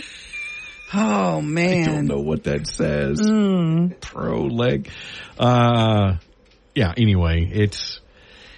Oh 0.94 1.42
man, 1.42 1.88
I 1.88 1.92
don't 1.94 2.06
know 2.08 2.20
what 2.20 2.44
that 2.44 2.68
says. 2.68 3.22
Pro 4.02 4.48
leg. 4.48 4.90
Uh, 5.40 6.18
yeah. 6.76 6.94
Anyway, 6.98 7.50
it's 7.54 8.02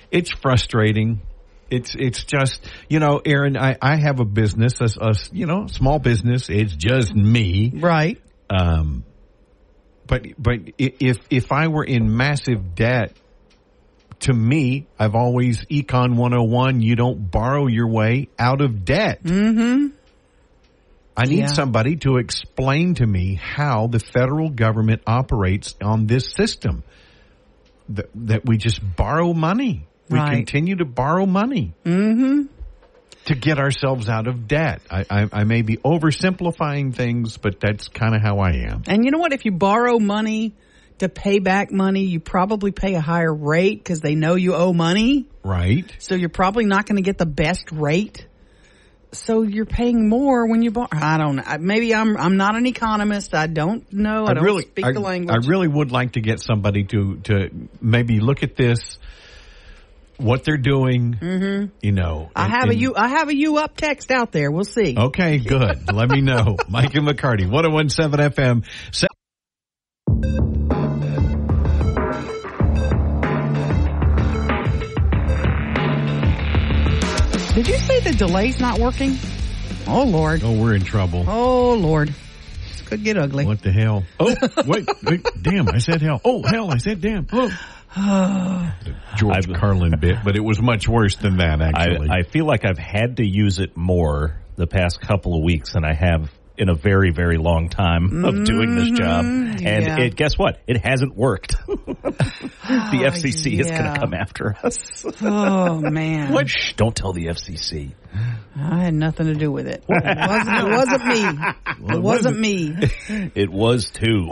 it's 0.09 0.31
frustrating. 0.31 1.21
It's 1.69 1.93
it's 1.95 2.23
just 2.23 2.67
you 2.89 2.99
know, 2.99 3.21
Aaron. 3.23 3.55
I 3.55 3.77
I 3.79 3.97
have 3.97 4.19
a 4.19 4.25
business, 4.25 4.81
a, 4.81 4.87
a 4.99 5.13
you 5.31 5.45
know 5.45 5.67
small 5.67 5.99
business. 5.99 6.49
It's 6.49 6.75
just 6.75 7.13
me. 7.13 7.71
Right. 7.75 8.19
Um, 8.49 9.03
but 10.07 10.25
but 10.37 10.59
if 10.77 11.17
if 11.29 11.51
I 11.51 11.67
were 11.67 11.83
in 11.83 12.15
massive 12.15 12.75
debt, 12.75 13.13
to 14.21 14.33
me, 14.33 14.87
I've 14.99 15.15
always 15.15 15.65
econ 15.65 16.15
101. 16.15 16.81
You 16.81 16.95
don't 16.95 17.29
borrow 17.29 17.67
your 17.67 17.87
way 17.89 18.29
out 18.39 18.61
of 18.61 18.85
debt. 18.85 19.23
Mm-hmm. 19.23 19.87
I 21.15 21.25
need 21.25 21.39
Yeah. 21.39 21.45
somebody 21.47 21.97
to 21.97 22.17
explain 22.17 22.95
to 22.95 23.05
me 23.05 23.35
how 23.41 23.87
the 23.87 23.99
federal 23.99 24.49
government 24.49 25.01
operates 25.05 25.75
on 25.81 26.07
this 26.07 26.31
system. 26.31 26.83
That, 27.89 28.09
that 28.15 28.45
we 28.45 28.57
just 28.57 28.79
borrow 28.95 29.33
money. 29.33 29.85
We 30.09 30.17
Right. 30.17 30.37
continue 30.37 30.77
to 30.77 30.85
borrow 30.85 31.25
money. 31.25 31.73
Mm-hmm. 31.85 32.43
To 33.25 33.35
get 33.35 33.57
ourselves 33.57 34.09
out 34.09 34.27
of 34.27 34.47
debt. 34.47 34.81
I, 34.91 35.05
I, 35.09 35.29
I 35.31 35.43
may 35.45 35.61
be 35.61 35.77
oversimplifying 35.77 36.93
things, 36.93 37.37
but 37.37 37.59
that's 37.59 37.87
kind 37.87 38.15
of 38.15 38.21
how 38.21 38.39
I 38.39 38.67
am. 38.69 38.83
And 38.85 39.05
you 39.05 39.11
know 39.11 39.19
what? 39.19 39.31
If 39.31 39.45
you 39.45 39.51
borrow 39.51 39.97
money 39.97 40.55
to 40.99 41.09
pay 41.09 41.39
back 41.39 41.71
money, 41.71 42.03
you 42.03 42.19
probably 42.19 42.71
pay 42.71 42.95
a 42.95 43.01
higher 43.01 43.33
rate 43.33 43.79
because 43.79 44.01
they 44.01 44.15
know 44.15 44.35
you 44.35 44.55
owe 44.55 44.73
money. 44.73 45.27
Right? 45.43 45.89
So 45.99 46.15
you're 46.15 46.29
probably 46.29 46.65
not 46.65 46.85
going 46.85 46.97
to 46.97 47.01
get 47.01 47.17
the 47.17 47.25
best 47.25 47.71
rate. 47.71 48.27
So 49.13 49.43
you're 49.43 49.65
paying 49.65 50.09
more 50.09 50.47
when 50.49 50.61
you 50.63 50.71
borrow. 50.71 50.87
I 50.91 51.17
don't 51.17 51.35
know. 51.35 51.43
Maybe 51.59 51.93
I'm 51.93 52.17
I'm 52.17 52.35
not 52.35 52.55
an 52.55 52.65
economist. 52.65 53.35
I 53.35 53.45
don't 53.47 53.91
know. 53.93 54.25
I, 54.25 54.33
don't 54.33 54.43
really, 54.43 54.63
speak 54.63 54.85
I, 54.85 54.91
the 54.91 54.99
language. 54.99 55.45
I 55.45 55.47
really 55.47 55.67
would 55.67 55.91
like 55.91 56.13
to 56.13 56.21
get 56.21 56.39
somebody 56.39 56.83
to 56.85 57.17
to 57.25 57.49
maybe 57.79 58.19
look 58.19 58.41
at 58.41 58.55
this, 58.55 58.97
what 60.17 60.43
they're 60.43 60.57
doing. 60.57 61.15
Mm-hmm. 61.19 61.65
You 61.81 61.91
know, 61.91 62.29
I 62.35 62.45
and- 62.45 62.53
have 62.53 62.69
a 62.69 62.75
you. 62.75 62.93
I 62.95 63.07
have 63.09 63.29
a 63.29 63.35
you 63.35 63.57
up 63.57 63.75
text 63.77 64.11
out 64.11 64.31
there. 64.31 64.51
We'll 64.51 64.65
see. 64.65 64.95
Okay, 64.97 65.39
good. 65.39 65.91
Let 65.93 66.09
me 66.09 66.21
know. 66.21 66.57
Mike 66.69 66.95
and 66.95 67.07
McCarty, 67.07 67.49
1017 67.49 68.29
FM. 68.31 68.65
Se- 68.91 69.07
Did 77.53 77.67
you 77.67 77.77
say 77.77 77.99
the 77.99 78.13
delay's 78.17 78.59
not 78.59 78.79
working? 78.79 79.15
Oh 79.85 80.03
Lord. 80.05 80.41
Oh, 80.43 80.59
we're 80.59 80.73
in 80.73 80.81
trouble. 80.83 81.23
Oh 81.27 81.75
Lord. 81.75 82.11
This 82.93 82.99
could 82.99 83.05
get 83.05 83.17
ugly. 83.17 83.45
What 83.45 83.61
the 83.61 83.71
hell? 83.71 84.03
Oh, 84.19 84.35
wait, 84.67 84.87
wait, 85.03 85.25
damn, 85.41 85.67
I 85.69 85.79
said 85.79 86.01
hell. 86.01 86.21
Oh, 86.23 86.43
hell, 86.43 86.71
I 86.71 86.77
said 86.77 87.01
damn. 87.01 87.27
Oh. 87.31 87.49
George 89.17 89.35
I've- 89.35 89.53
Carlin 89.53 89.99
bit, 89.99 90.17
but 90.23 90.35
it 90.35 90.43
was 90.43 90.61
much 90.61 90.87
worse 90.87 91.15
than 91.15 91.37
that, 91.37 91.61
actually. 91.61 92.09
I, 92.09 92.19
I 92.19 92.23
feel 92.23 92.45
like 92.45 92.65
I've 92.65 92.77
had 92.77 93.17
to 93.17 93.25
use 93.25 93.59
it 93.59 93.75
more 93.75 94.39
the 94.55 94.67
past 94.67 95.01
couple 95.01 95.35
of 95.35 95.43
weeks 95.43 95.73
than 95.73 95.83
I 95.85 95.93
have 95.93 96.31
in 96.57 96.69
a 96.69 96.75
very, 96.75 97.11
very 97.11 97.37
long 97.37 97.69
time 97.69 98.23
of 98.23 98.43
doing 98.45 98.75
this 98.75 98.89
mm-hmm. 98.89 98.95
job. 98.95 99.25
And 99.25 99.85
yeah. 99.85 99.99
it, 99.99 100.15
guess 100.15 100.37
what? 100.37 100.59
It 100.67 100.77
hasn't 100.77 101.15
worked. 101.15 101.55
the 101.67 101.95
ah, 102.63 102.91
FCC 102.91 103.59
is 103.59 103.69
going 103.69 103.93
to 103.93 103.99
come 103.99 104.13
after 104.13 104.55
us. 104.63 105.05
Oh 105.23 105.79
man. 105.79 106.31
What? 106.33 106.49
Shh, 106.49 106.73
don't 106.73 106.95
tell 106.95 107.13
the 107.13 107.27
FCC. 107.27 107.93
I 108.55 108.83
had 108.83 108.93
nothing 108.93 109.27
to 109.27 109.33
do 109.33 109.51
with 109.51 109.67
it. 109.67 109.83
It 109.87 110.29
wasn't, 110.29 110.57
it 110.57 110.69
wasn't 110.69 111.05
me. 111.05 111.25
It 111.95 112.01
wasn't 112.01 112.39
me. 112.39 112.75
It 113.35 113.49
was 113.49 113.89
too. 113.89 114.31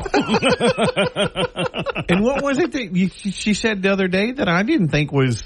and 2.09 2.23
what 2.23 2.43
was 2.43 2.59
it 2.59 2.73
that 2.73 2.89
you, 2.93 3.09
she 3.09 3.53
said 3.53 3.81
the 3.81 3.91
other 3.91 4.07
day 4.07 4.31
that 4.33 4.47
I 4.47 4.63
didn't 4.63 4.89
think 4.89 5.11
was 5.11 5.43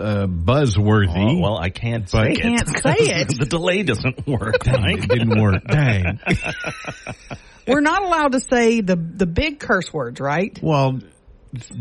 uh, 0.00 0.26
buzzworthy? 0.26 1.36
Oh, 1.36 1.40
well, 1.40 1.58
I 1.58 1.70
can't 1.70 2.08
say 2.08 2.32
it. 2.32 2.40
Can't 2.40 2.68
say 2.82 2.94
it. 2.98 3.28
the 3.38 3.46
delay 3.46 3.82
doesn't 3.82 4.26
work. 4.26 4.56
it 4.66 5.08
didn't 5.08 5.40
work. 5.40 5.62
Dang. 5.66 6.18
We're 7.66 7.80
not 7.80 8.02
allowed 8.02 8.32
to 8.32 8.40
say 8.40 8.80
the 8.80 8.96
the 8.96 9.26
big 9.26 9.60
curse 9.60 9.92
words, 9.92 10.18
right? 10.20 10.58
Well, 10.62 10.98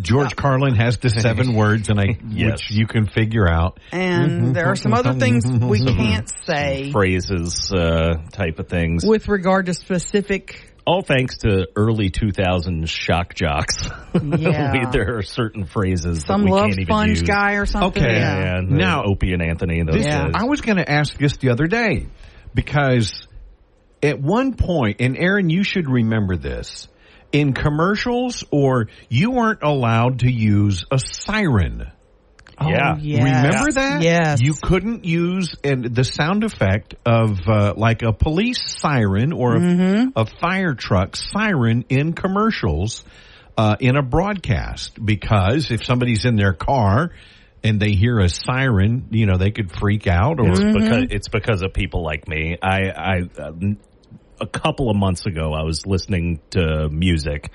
George 0.01 0.35
Carlin 0.35 0.75
has 0.75 0.97
the 0.97 1.09
seven 1.09 1.53
words, 1.55 1.89
and 1.89 1.99
I 1.99 2.17
Yes. 2.27 2.51
which 2.51 2.71
you 2.71 2.87
can 2.87 3.07
figure 3.07 3.47
out. 3.47 3.79
And 3.91 4.55
there 4.55 4.65
are 4.67 4.75
some 4.75 4.93
other 4.93 5.13
things 5.13 5.45
we 5.47 5.85
can't 5.85 6.29
say 6.45 6.91
Phrases, 6.91 7.71
uh, 7.71 8.15
type 8.31 8.59
of 8.59 8.67
things. 8.67 9.05
with 9.05 9.27
regard 9.27 9.67
to 9.67 9.73
specific. 9.73 10.65
All 10.89 11.03
thanks 11.03 11.37
to 11.39 11.67
early 11.75 12.09
2000s 12.09 12.87
shock 12.89 13.35
jocks. 13.35 13.87
Yeah. 14.19 14.89
There 14.91 15.17
are 15.17 15.21
certain 15.21 15.65
phrases 15.65 16.23
Some 16.25 16.41
that 16.41 16.45
we 16.45 16.51
love 16.51 16.61
can't 16.69 16.79
even 16.79 16.85
sponge 16.87 17.09
use. 17.19 17.21
guy 17.21 17.53
or 17.53 17.67
something. 17.67 18.03
Okay. 18.03 18.15
Yeah. 18.15 18.57
And 18.57 18.71
Now- 18.71 19.01
now 19.01 19.03
Opie 19.05 19.33
and 19.33 19.41
Anthony. 19.43 19.83
Those 19.83 19.97
This, 19.97 20.05
Yeah. 20.07 20.23
guys. 20.23 20.31
I 20.33 20.45
was 20.45 20.61
going 20.61 20.77
to 20.77 20.91
ask 20.91 21.15
this 21.15 21.37
the 21.37 21.49
other 21.51 21.67
day 21.67 22.07
because 22.55 23.27
at 24.01 24.19
one 24.19 24.55
point, 24.55 24.97
and 24.99 25.15
Aaron, 25.15 25.51
you 25.51 25.61
should 25.63 25.87
remember 25.87 26.35
this. 26.37 26.87
In 27.31 27.53
commercials, 27.53 28.43
or 28.49 28.87
you 29.09 29.29
weren't 29.29 29.61
allowed 29.61 30.19
to 30.19 30.31
use 30.31 30.85
a 30.91 30.97
siren. 30.97 31.91
Yeah. 32.67 32.93
Oh, 32.95 32.99
yes. 33.01 33.23
Remember 33.23 33.71
that? 33.73 34.01
Yes. 34.01 34.41
You 34.41 34.53
couldn't 34.53 35.05
use 35.05 35.55
and 35.63 35.83
the 35.95 36.03
sound 36.03 36.43
effect 36.43 36.95
of 37.05 37.39
uh, 37.47 37.73
like 37.77 38.01
a 38.01 38.11
police 38.13 38.61
siren 38.79 39.33
or 39.33 39.55
a, 39.55 39.59
Mm-hmm. 39.59 40.09
a 40.15 40.25
fire 40.25 40.73
truck 40.73 41.15
siren 41.15 41.85
in 41.89 42.13
commercials 42.13 43.03
uh, 43.57 43.75
in 43.79 43.95
a 43.97 44.01
broadcast 44.03 45.03
because 45.03 45.71
if 45.71 45.83
somebody's 45.83 46.25
in 46.25 46.35
their 46.35 46.53
car 46.53 47.11
and 47.63 47.79
they 47.79 47.91
hear 47.91 48.19
a 48.19 48.29
siren, 48.29 49.07
you 49.11 49.25
know, 49.25 49.37
they 49.37 49.51
could 49.51 49.71
freak 49.71 50.07
out 50.07 50.39
or 50.39 50.49
It's 50.49 50.59
Mm-hmm. 50.59 50.73
because 50.83 51.05
it's 51.11 51.27
because 51.29 51.61
of 51.61 51.73
people 51.73 52.03
like 52.03 52.27
me. 52.27 52.57
I, 52.61 52.89
I, 52.89 53.17
uh, 53.37 53.51
a 54.41 54.47
couple 54.47 54.89
of 54.89 54.95
months 54.95 55.25
ago, 55.25 55.53
I 55.53 55.63
was 55.63 55.85
listening 55.85 56.39
to 56.51 56.87
music, 56.89 57.51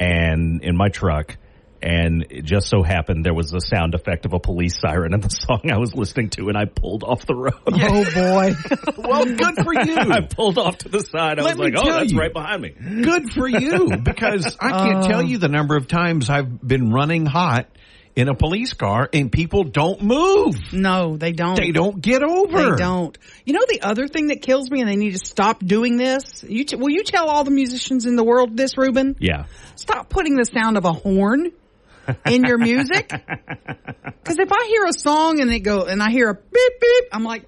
and 0.00 0.62
in 0.64 0.74
my 0.76 0.88
truck, 0.88 1.36
and 1.84 2.26
it 2.30 2.44
just 2.46 2.68
so 2.68 2.82
happened 2.82 3.26
there 3.26 3.34
was 3.34 3.52
a 3.52 3.60
sound 3.60 3.94
effect 3.94 4.24
of 4.24 4.32
a 4.32 4.40
police 4.40 4.80
siren 4.80 5.12
in 5.12 5.20
the 5.20 5.28
song 5.28 5.70
I 5.70 5.76
was 5.76 5.94
listening 5.94 6.30
to, 6.30 6.48
and 6.48 6.56
I 6.56 6.64
pulled 6.64 7.04
off 7.04 7.26
the 7.26 7.34
road. 7.34 7.52
Oh 7.86 8.04
boy. 8.14 8.54
well, 9.08 9.24
good 9.26 9.54
for 9.62 9.74
you. 9.74 9.96
I 10.10 10.22
pulled 10.22 10.56
off 10.58 10.78
to 10.78 10.88
the 10.88 11.00
side. 11.00 11.38
I 11.38 11.42
Let 11.42 11.58
was 11.58 11.70
like, 11.70 11.74
"Oh, 11.76 11.92
that's 11.92 12.12
you. 12.12 12.18
right 12.18 12.32
behind 12.32 12.62
me." 12.62 12.70
good 12.70 13.30
for 13.32 13.46
you 13.46 13.90
because 14.02 14.56
I 14.58 14.70
can't 14.70 15.04
tell 15.04 15.20
um, 15.20 15.26
you 15.26 15.38
the 15.38 15.48
number 15.48 15.76
of 15.76 15.86
times 15.86 16.30
I've 16.30 16.66
been 16.66 16.90
running 16.90 17.26
hot 17.26 17.68
in 18.16 18.28
a 18.28 18.34
police 18.34 18.72
car 18.74 19.08
and 19.12 19.30
people 19.30 19.64
don't 19.64 20.00
move. 20.02 20.72
no, 20.72 21.16
they 21.16 21.32
don't. 21.32 21.56
They 21.56 21.72
don't 21.72 22.00
get 22.00 22.22
over. 22.22 22.70
They 22.70 22.76
don't. 22.76 23.18
You 23.44 23.52
know 23.54 23.64
the 23.68 23.82
other 23.82 24.08
thing 24.08 24.28
that 24.28 24.40
kills 24.40 24.70
me, 24.70 24.80
and 24.80 24.88
they 24.88 24.96
need 24.96 25.12
to 25.12 25.26
stop 25.26 25.60
doing 25.64 25.96
this. 25.98 26.42
You 26.48 26.64
t- 26.64 26.76
will 26.76 26.90
you 26.90 27.04
tell 27.04 27.28
all 27.28 27.44
the 27.44 27.50
musicians 27.50 28.06
in 28.06 28.16
the 28.16 28.24
world 28.24 28.56
this, 28.56 28.78
Ruben? 28.78 29.16
Yeah, 29.18 29.44
Stop 29.76 30.08
putting 30.08 30.36
the 30.36 30.44
sound 30.46 30.78
of 30.78 30.84
a 30.86 30.92
horn 30.92 31.52
in 32.26 32.44
your 32.44 32.58
music? 32.58 33.10
Because 34.24 34.38
if 34.38 34.50
I 34.50 34.66
hear 34.68 34.86
a 34.86 34.92
song 34.94 35.38
and 35.40 35.52
it 35.52 35.60
go 35.60 35.82
and 35.82 36.02
I 36.02 36.10
hear 36.10 36.30
a 36.30 36.34
beep 36.34 36.80
beep, 36.80 37.04
I'm 37.12 37.24
like, 37.24 37.44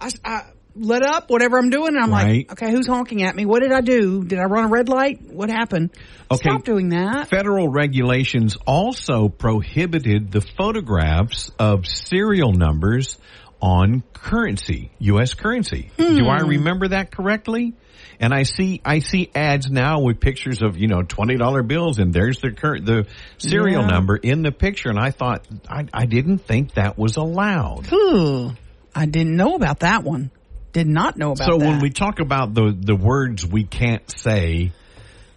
I, 0.00 0.10
I 0.24 0.42
let 0.74 1.02
up 1.02 1.30
whatever 1.30 1.56
I'm 1.58 1.70
doing, 1.70 1.94
and 1.94 1.98
I'm 2.02 2.10
Right. 2.10 2.48
like, 2.48 2.52
okay, 2.52 2.70
who's 2.72 2.86
honking 2.86 3.22
at 3.22 3.34
me? 3.34 3.46
What 3.46 3.62
did 3.62 3.72
I 3.72 3.80
do? 3.80 4.24
Did 4.24 4.38
I 4.38 4.44
run 4.44 4.64
a 4.64 4.68
red 4.68 4.88
light? 4.88 5.20
What 5.22 5.50
happened? 5.50 5.90
Okay. 6.30 6.50
Stop 6.50 6.64
doing 6.64 6.90
that. 6.90 7.28
Federal 7.28 7.68
regulations 7.68 8.56
also 8.66 9.28
prohibited 9.28 10.32
the 10.32 10.40
photographs 10.40 11.50
of 11.58 11.86
serial 11.86 12.52
numbers 12.52 13.18
on 13.60 14.02
currency, 14.12 14.90
U.S. 14.98 15.34
currency. 15.34 15.90
Do 15.96 16.28
I 16.28 16.40
hmm. 16.40 16.48
remember 16.48 16.88
that 16.88 17.10
correctly? 17.10 17.74
And 18.20 18.32
I 18.32 18.44
see, 18.44 18.80
I 18.84 19.00
see 19.00 19.30
ads 19.34 19.70
now 19.70 20.00
with 20.00 20.20
pictures 20.20 20.62
of, 20.62 20.76
you 20.78 20.88
know, 20.88 21.02
$20 21.02 21.66
bills 21.68 21.98
and 21.98 22.12
there's 22.12 22.40
the 22.40 22.50
cur- 22.52 22.78
the 22.80 23.06
serial 23.38 23.82
Yeah. 23.82 23.88
number 23.88 24.16
in 24.16 24.42
the 24.42 24.52
picture. 24.52 24.88
And 24.90 24.98
I 24.98 25.10
thought, 25.10 25.46
I, 25.68 25.86
I 25.92 26.06
didn't 26.06 26.38
think 26.38 26.74
that 26.74 26.96
was 26.98 27.16
allowed. 27.16 27.92
Ooh, 27.92 28.52
I 28.94 29.06
didn't 29.06 29.36
know 29.36 29.54
about 29.54 29.80
that 29.80 30.02
one. 30.04 30.30
Did 30.72 30.86
not 30.86 31.16
know 31.16 31.32
about 31.32 31.46
So 31.46 31.58
that. 31.58 31.66
when 31.66 31.80
we 31.80 31.90
talk 31.90 32.20
about 32.20 32.54
the, 32.54 32.74
the 32.78 32.96
words 32.96 33.46
we 33.46 33.64
can't 33.64 34.10
say, 34.10 34.72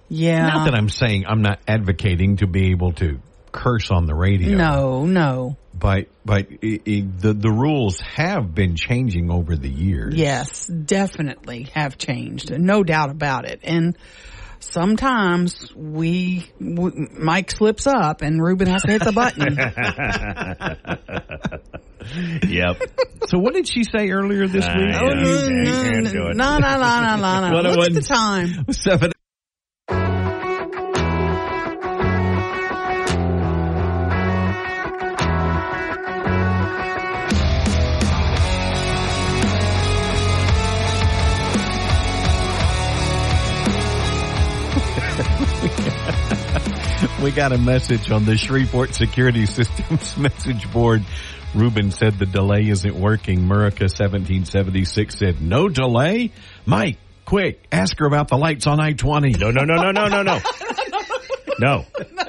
yeah, 0.09 0.47
not 0.47 0.65
that 0.65 0.73
I'm 0.75 0.89
saying 0.89 1.25
I'm 1.27 1.41
not 1.41 1.59
advocating 1.67 2.37
to 2.37 2.47
be 2.47 2.71
able 2.71 2.93
to 2.93 3.19
curse 3.51 3.89
on 3.91 4.05
the 4.05 4.13
radio. 4.15 4.55
no, 4.57 5.05
no, 5.05 5.57
but 5.79 6.07
but 6.25 6.47
i 6.63 6.79
i 6.87 7.05
the 7.17 7.33
the 7.33 7.49
rules 7.51 7.99
have 8.01 8.53
been 8.53 8.75
changing 8.75 9.31
over 9.31 9.55
the 9.55 9.69
years. 9.69 10.15
yes, 10.15 10.67
definitely 10.67 11.63
have 11.73 11.97
changed, 11.97 12.51
no 12.59 12.83
doubt 12.83 13.09
about 13.11 13.45
it. 13.45 13.59
And 13.63 13.97
sometimes 14.59 15.73
we, 15.75 16.51
w 16.59 17.07
Mike 17.17 17.49
slips 17.51 17.87
up, 17.87 18.21
and 18.21 18.41
Ruben 18.43 18.67
has 18.67 18.81
to 18.83 18.91
hit 18.91 19.03
the 19.03 19.13
button. 19.13 19.55
Yep. 22.47 22.77
So 23.27 23.37
what 23.37 23.53
did 23.53 23.67
she 23.67 23.83
say 23.83 24.09
earlier 24.09 24.47
this 24.47 24.65
Uh, 24.65 24.73
week? 24.77 24.89
yeah. 24.89 24.99
Oh, 25.03 25.09
no, 25.13 25.19
you 25.21 25.51
no, 26.33 26.33
no, 26.33 26.57
no, 26.57 26.57
no, 26.57 26.57
no, 26.57 27.15
no, 27.17 27.49
no. 27.49 27.53
What 27.53 27.65
Look 27.77 27.87
at 27.89 27.93
the 27.93 28.01
time. 28.01 28.65
Seven. 28.71 29.11
We 47.21 47.31
got 47.31 47.51
a 47.51 47.57
message 47.57 48.11
on 48.11 48.23
the 48.23 48.37
Shreveport 48.37 48.95
Security 48.95 49.45
Systems 49.47 50.15
message 50.15 50.71
board. 50.71 51.03
Ruben 51.53 51.91
said 51.91 52.17
the 52.17 52.25
delay 52.25 52.69
isn't 52.69 52.95
working. 52.95 53.39
Murica 53.39 53.89
1776 53.89 55.17
said, 55.17 55.41
no 55.41 55.67
delay? 55.67 56.31
Mike, 56.65 56.97
quick, 57.25 57.67
ask 57.73 57.99
her 57.99 58.05
about 58.05 58.29
the 58.29 58.37
lights 58.37 58.67
on 58.67 58.79
I-20. 58.79 59.37
No, 59.37 59.51
no, 59.51 59.65
no, 59.65 59.75
no, 59.81 59.91
no, 59.91 60.07
no, 60.07 60.23
no. 60.23 60.39
No. 61.59 61.85
No, 61.99 62.23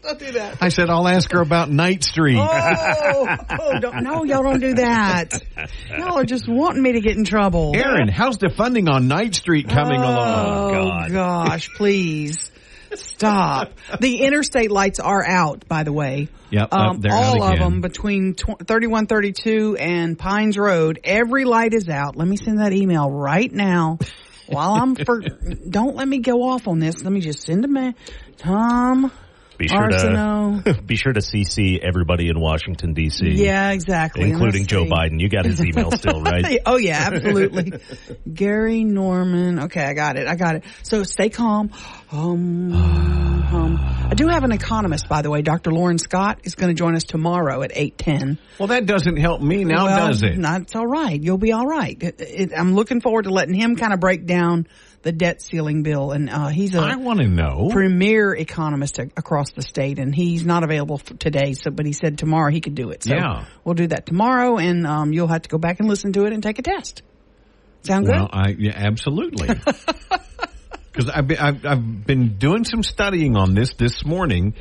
don't 0.00 0.18
do 0.20 0.30
that. 0.32 0.58
I 0.60 0.68
said, 0.68 0.90
I'll 0.90 1.08
ask 1.08 1.32
her 1.32 1.40
about 1.40 1.68
Knight 1.68 2.04
Street. 2.04 2.38
Oh, 2.38 3.36
oh 3.50 3.80
don't, 3.80 4.04
no, 4.04 4.22
y'all 4.22 4.44
don't 4.44 4.60
do 4.60 4.74
that. 4.74 5.42
Y'all 5.90 6.18
are 6.18 6.24
just 6.24 6.48
wanting 6.48 6.84
me 6.84 6.92
to 6.92 7.00
get 7.00 7.16
in 7.16 7.24
trouble. 7.24 7.72
Aaron, 7.74 8.06
how's 8.06 8.38
the 8.38 8.48
funding 8.48 8.88
on 8.88 9.08
Knight 9.08 9.34
Street 9.34 9.68
coming 9.68 10.00
oh, 10.00 10.04
along? 10.04 10.46
Oh 10.46 10.70
God. 10.70 11.10
gosh, 11.10 11.68
please 11.70 12.52
stop. 12.96 13.72
The 14.00 14.22
interstate 14.22 14.70
lights 14.70 15.00
are 15.00 15.24
out, 15.24 15.66
by 15.68 15.82
the 15.82 15.92
way. 15.92 16.28
Yep, 16.50 16.68
uh, 16.72 16.76
um, 16.76 17.00
all 17.10 17.42
of 17.42 17.58
them 17.58 17.80
between 17.80 18.34
tw- 18.34 18.66
3132 18.66 19.76
and 19.76 20.18
Pines 20.18 20.56
Road. 20.56 21.00
Every 21.02 21.44
light 21.44 21.74
is 21.74 21.88
out. 21.88 22.16
Let 22.16 22.28
me 22.28 22.36
send 22.36 22.60
that 22.60 22.72
email 22.72 23.10
right 23.10 23.52
now. 23.52 23.98
While 24.46 24.74
I'm 24.74 24.94
for, 24.94 25.20
don't 25.70 25.96
let 25.96 26.06
me 26.06 26.18
go 26.18 26.42
off 26.42 26.68
on 26.68 26.78
this. 26.78 27.02
Let 27.02 27.12
me 27.12 27.20
just 27.20 27.42
send 27.42 27.64
a 27.64 27.68
man. 27.68 27.94
Tom 28.36 29.10
Be 29.58 29.68
sure 29.68 29.88
Arsenault. 29.88 30.64
to 30.64 30.82
be 30.82 30.96
sure 30.96 31.12
to 31.12 31.20
CC 31.20 31.78
everybody 31.82 32.28
in 32.28 32.38
Washington 32.38 32.92
D.C. 32.94 33.26
Yeah, 33.30 33.70
exactly. 33.70 34.24
Including 34.28 34.62
let's 34.62 34.72
Joe 34.72 34.84
see. 34.84 34.90
Biden. 34.90 35.20
You 35.20 35.28
got 35.28 35.44
his 35.44 35.64
email 35.64 35.90
still, 35.92 36.20
right? 36.22 36.58
oh 36.66 36.76
yeah, 36.76 37.08
absolutely. 37.12 37.72
Gary 38.32 38.84
Norman. 38.84 39.58
Okay, 39.64 39.82
I 39.84 39.94
got 39.94 40.16
it. 40.16 40.26
I 40.26 40.36
got 40.36 40.56
it. 40.56 40.64
So 40.82 41.02
stay 41.04 41.28
calm. 41.30 41.70
Um, 42.12 42.72
um, 42.72 43.76
I 43.80 44.14
do 44.14 44.26
have 44.28 44.44
an 44.44 44.52
economist, 44.52 45.08
by 45.08 45.22
the 45.22 45.30
way. 45.30 45.40
Dr. 45.42 45.70
Loren 45.72 45.98
Scott 45.98 46.40
is 46.44 46.54
going 46.54 46.68
to 46.68 46.74
join 46.78 46.94
us 46.96 47.04
tomorrow 47.04 47.62
at 47.62 47.72
eight 47.74 47.96
ten. 47.98 48.38
Well, 48.58 48.68
that 48.68 48.86
doesn't 48.86 49.16
help 49.16 49.40
me 49.40 49.64
now, 49.64 49.84
well, 49.86 50.08
does 50.08 50.22
it? 50.22 50.40
That's 50.40 50.74
all 50.74 50.86
right. 50.86 51.20
You'll 51.20 51.38
be 51.38 51.52
all 51.52 51.66
right. 51.66 51.96
It- 52.02 52.20
it- 52.20 52.52
I'm 52.56 52.74
looking 52.74 53.00
forward 53.00 53.24
to 53.24 53.30
letting 53.30 53.54
him 53.54 53.76
kind 53.76 53.92
of 53.92 54.00
break 54.00 54.26
down 54.26 54.66
the 55.06 55.12
debt 55.12 55.40
ceiling 55.40 55.84
bill, 55.84 56.10
and 56.10 56.28
uh, 56.28 56.48
he's 56.48 56.74
a 56.74 56.80
I 56.80 56.96
want 56.96 57.20
to 57.20 57.28
know. 57.28 57.68
premier 57.70 58.34
economist 58.34 58.98
a- 58.98 59.04
across 59.16 59.52
the 59.52 59.62
state, 59.62 60.00
and 60.00 60.12
he's 60.12 60.44
not 60.44 60.64
available 60.64 60.98
for 60.98 61.14
today. 61.14 61.52
So, 61.52 61.70
but 61.70 61.86
he 61.86 61.92
said 61.92 62.18
tomorrow 62.18 62.50
he 62.50 62.60
could 62.60 62.74
do 62.74 62.90
it. 62.90 63.04
So 63.04 63.14
Yeah. 63.14 63.44
we'll 63.64 63.76
do 63.76 63.86
that 63.86 64.04
tomorrow, 64.06 64.58
and 64.58 64.84
um, 64.84 65.12
you'll 65.12 65.28
have 65.28 65.42
to 65.42 65.48
go 65.48 65.58
back 65.58 65.78
and 65.78 65.88
listen 65.88 66.12
to 66.14 66.24
it 66.26 66.32
and 66.32 66.42
take 66.42 66.58
a 66.58 66.62
test. 66.62 67.02
Sound 67.82 68.06
good? 68.06 68.14
I 68.16 68.56
yeah, 68.58 68.72
absolutely. 68.74 69.48
Because 70.92 71.10
I've 71.10 71.30
I've, 71.38 71.66
I've 71.66 72.06
been 72.06 72.38
doing 72.38 72.64
some 72.64 72.82
studying 72.82 73.36
on 73.36 73.54
this 73.54 73.74
this 73.74 74.02
morning, 74.02 74.54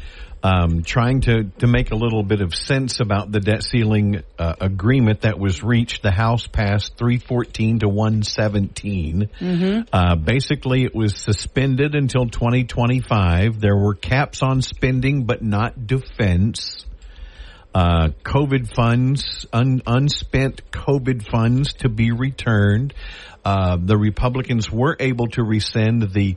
um, 0.46 0.84
trying 0.84 1.22
to 1.22 1.46
to 1.58 1.66
make 1.66 1.90
a 1.90 1.96
little 1.96 2.22
bit 2.22 2.42
of 2.42 2.54
sense 2.54 3.00
about 3.00 3.32
the 3.32 3.40
debt 3.40 3.64
ceiling 3.64 4.22
uh, 4.38 4.54
agreement 4.62 5.22
that 5.22 5.40
was 5.40 5.64
reached. 5.64 6.04
The 6.04 6.12
House 6.12 6.46
passed 6.46 6.98
three 6.98 7.18
fourteen 7.18 7.80
to 7.80 7.90
one 7.90 8.22
Uh, 9.92 10.16
basically, 10.16 10.84
it 10.84 10.94
was 10.94 11.16
suspended 11.18 11.96
until 11.96 12.28
twenty 12.28 12.64
twenty 12.64 13.02
five. 13.02 13.60
There 13.60 13.76
were 13.76 13.96
caps 13.96 14.44
on 14.44 14.62
spending, 14.62 15.26
but 15.26 15.42
not 15.42 15.88
defense 15.88 16.86
uh, 17.74 18.10
COVID 18.24 18.74
funds, 18.74 19.48
un, 19.52 19.82
unspent 19.88 20.62
COVID 20.72 21.28
funds 21.28 21.74
to 21.80 21.90
be 21.90 22.12
returned. 22.12 22.94
Uh, 23.44 23.78
the 23.80 23.98
Republicans 23.98 24.72
were 24.72 24.96
able 25.00 25.28
to 25.28 25.44
rescind 25.44 26.02
the 26.14 26.36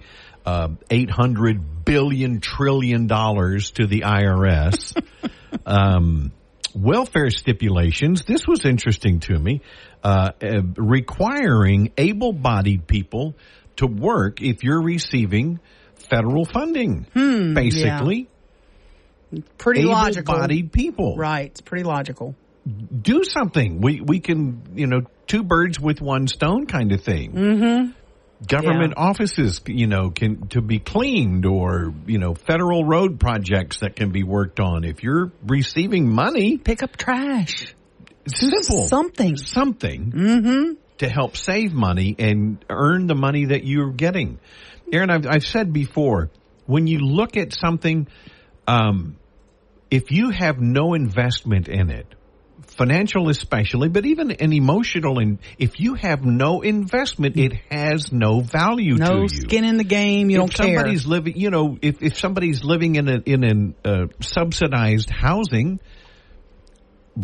uh, 0.49 0.69
800 0.91 1.85
billion 1.85 2.41
trillion 2.41 3.07
dollars 3.07 3.73
to 3.73 3.87
the 3.87 4.01
IRS. 4.01 4.97
um, 5.67 6.33
welfare 6.75 7.31
stipulations. 7.31 8.25
This 8.25 8.47
was 8.47 8.65
interesting 8.65 9.21
to 9.21 9.39
me, 9.39 9.61
uh, 10.03 10.31
uh, 10.43 10.63
requiring 10.77 11.93
able-bodied 11.99 12.87
people 12.87 13.35
to 13.77 13.87
work 13.87 14.41
if 14.41 14.65
you're 14.65 14.83
receiving 14.83 15.61
federal 16.09 16.47
funding. 16.47 17.07
basically, 17.13 18.29
pretty 19.59 19.83
logical. 19.83 20.35
able-bodied 20.35 20.73
people 20.73 21.17
Right. 21.17 21.51
It's 21.51 21.61
pretty 21.61 21.85
logical. 21.85 22.35
do 23.03 23.23
something. 23.25 23.83
We 23.83 24.01
we 24.01 24.21
can 24.21 24.63
you 24.75 24.87
know 24.87 25.01
two 25.27 25.43
birds 25.43 25.79
with 25.79 26.01
one 26.01 26.27
stone 26.27 26.67
kind 26.67 26.93
of 26.93 27.03
thing. 27.03 27.33
Mm-hmm. 27.33 27.93
Government 28.47 28.95
offices, 28.97 29.61
you 29.67 29.89
know, 29.89 30.11
can 30.11 30.47
to 30.49 30.61
be 30.61 30.79
cleaned, 30.79 31.45
or 31.45 31.93
you 32.07 32.19
know, 32.19 32.35
federal 32.35 32.85
road 32.85 33.19
projects 33.19 33.81
that 33.81 33.97
can 33.97 34.13
be 34.13 34.23
worked 34.23 34.61
on. 34.61 34.85
If 34.85 35.03
you're 35.03 35.33
receiving 35.45 36.09
money, 36.09 36.57
Pick 36.59 36.83
up 36.85 36.97
trash. 36.97 37.75
simple 38.29 38.87
Something. 38.87 39.37
something 39.37 40.77
to 40.99 41.09
help 41.09 41.37
save 41.37 41.73
money 41.73 42.15
and 42.19 42.65
earn 42.71 43.07
the 43.09 43.17
money 43.17 43.47
that 43.47 43.65
you're 43.65 43.91
getting. 43.93 44.39
Aaron, 44.93 45.11
I've, 45.11 45.27
I've 45.27 45.45
said 45.47 45.73
before, 45.73 46.31
when 46.67 46.87
you 46.87 46.99
look 47.01 47.37
at 47.37 47.53
something, 47.53 48.07
um, 48.67 49.17
if 49.91 50.11
you 50.13 50.31
have 50.31 50.59
no 50.61 50.95
investment 50.95 51.69
in 51.69 51.91
it, 51.91 52.07
financial 52.79 53.29
especially, 53.29 53.89
but 53.89 54.07
even 54.07 54.31
an 54.31 54.53
emotional, 54.53 55.19
and 55.19 55.39
if 55.59 55.81
you 55.81 55.95
have 55.95 56.25
no 56.25 56.63
investment, 56.63 57.37
it 57.37 57.53
has 57.71 58.13
no 58.13 58.41
value 58.41 58.97
to 58.97 59.03
No 59.03 59.27
skin 59.27 59.65
in 59.65 59.77
the 59.77 59.85
game. 59.85 60.31
You 60.31 60.37
if 60.37 60.41
don't 60.41 60.55
care. 60.55 60.77
somebody's 60.77 61.07
living, 61.07 61.37
you 61.37 61.51
know, 61.51 61.77
if, 61.83 62.01
if 62.03 62.17
somebody's 62.17 62.65
living 62.65 62.95
in 62.95 63.09
a, 63.09 63.19
in 63.27 63.45
an 63.45 63.75
uh, 63.85 64.07
subsidized 64.21 65.11
housing, 65.11 65.81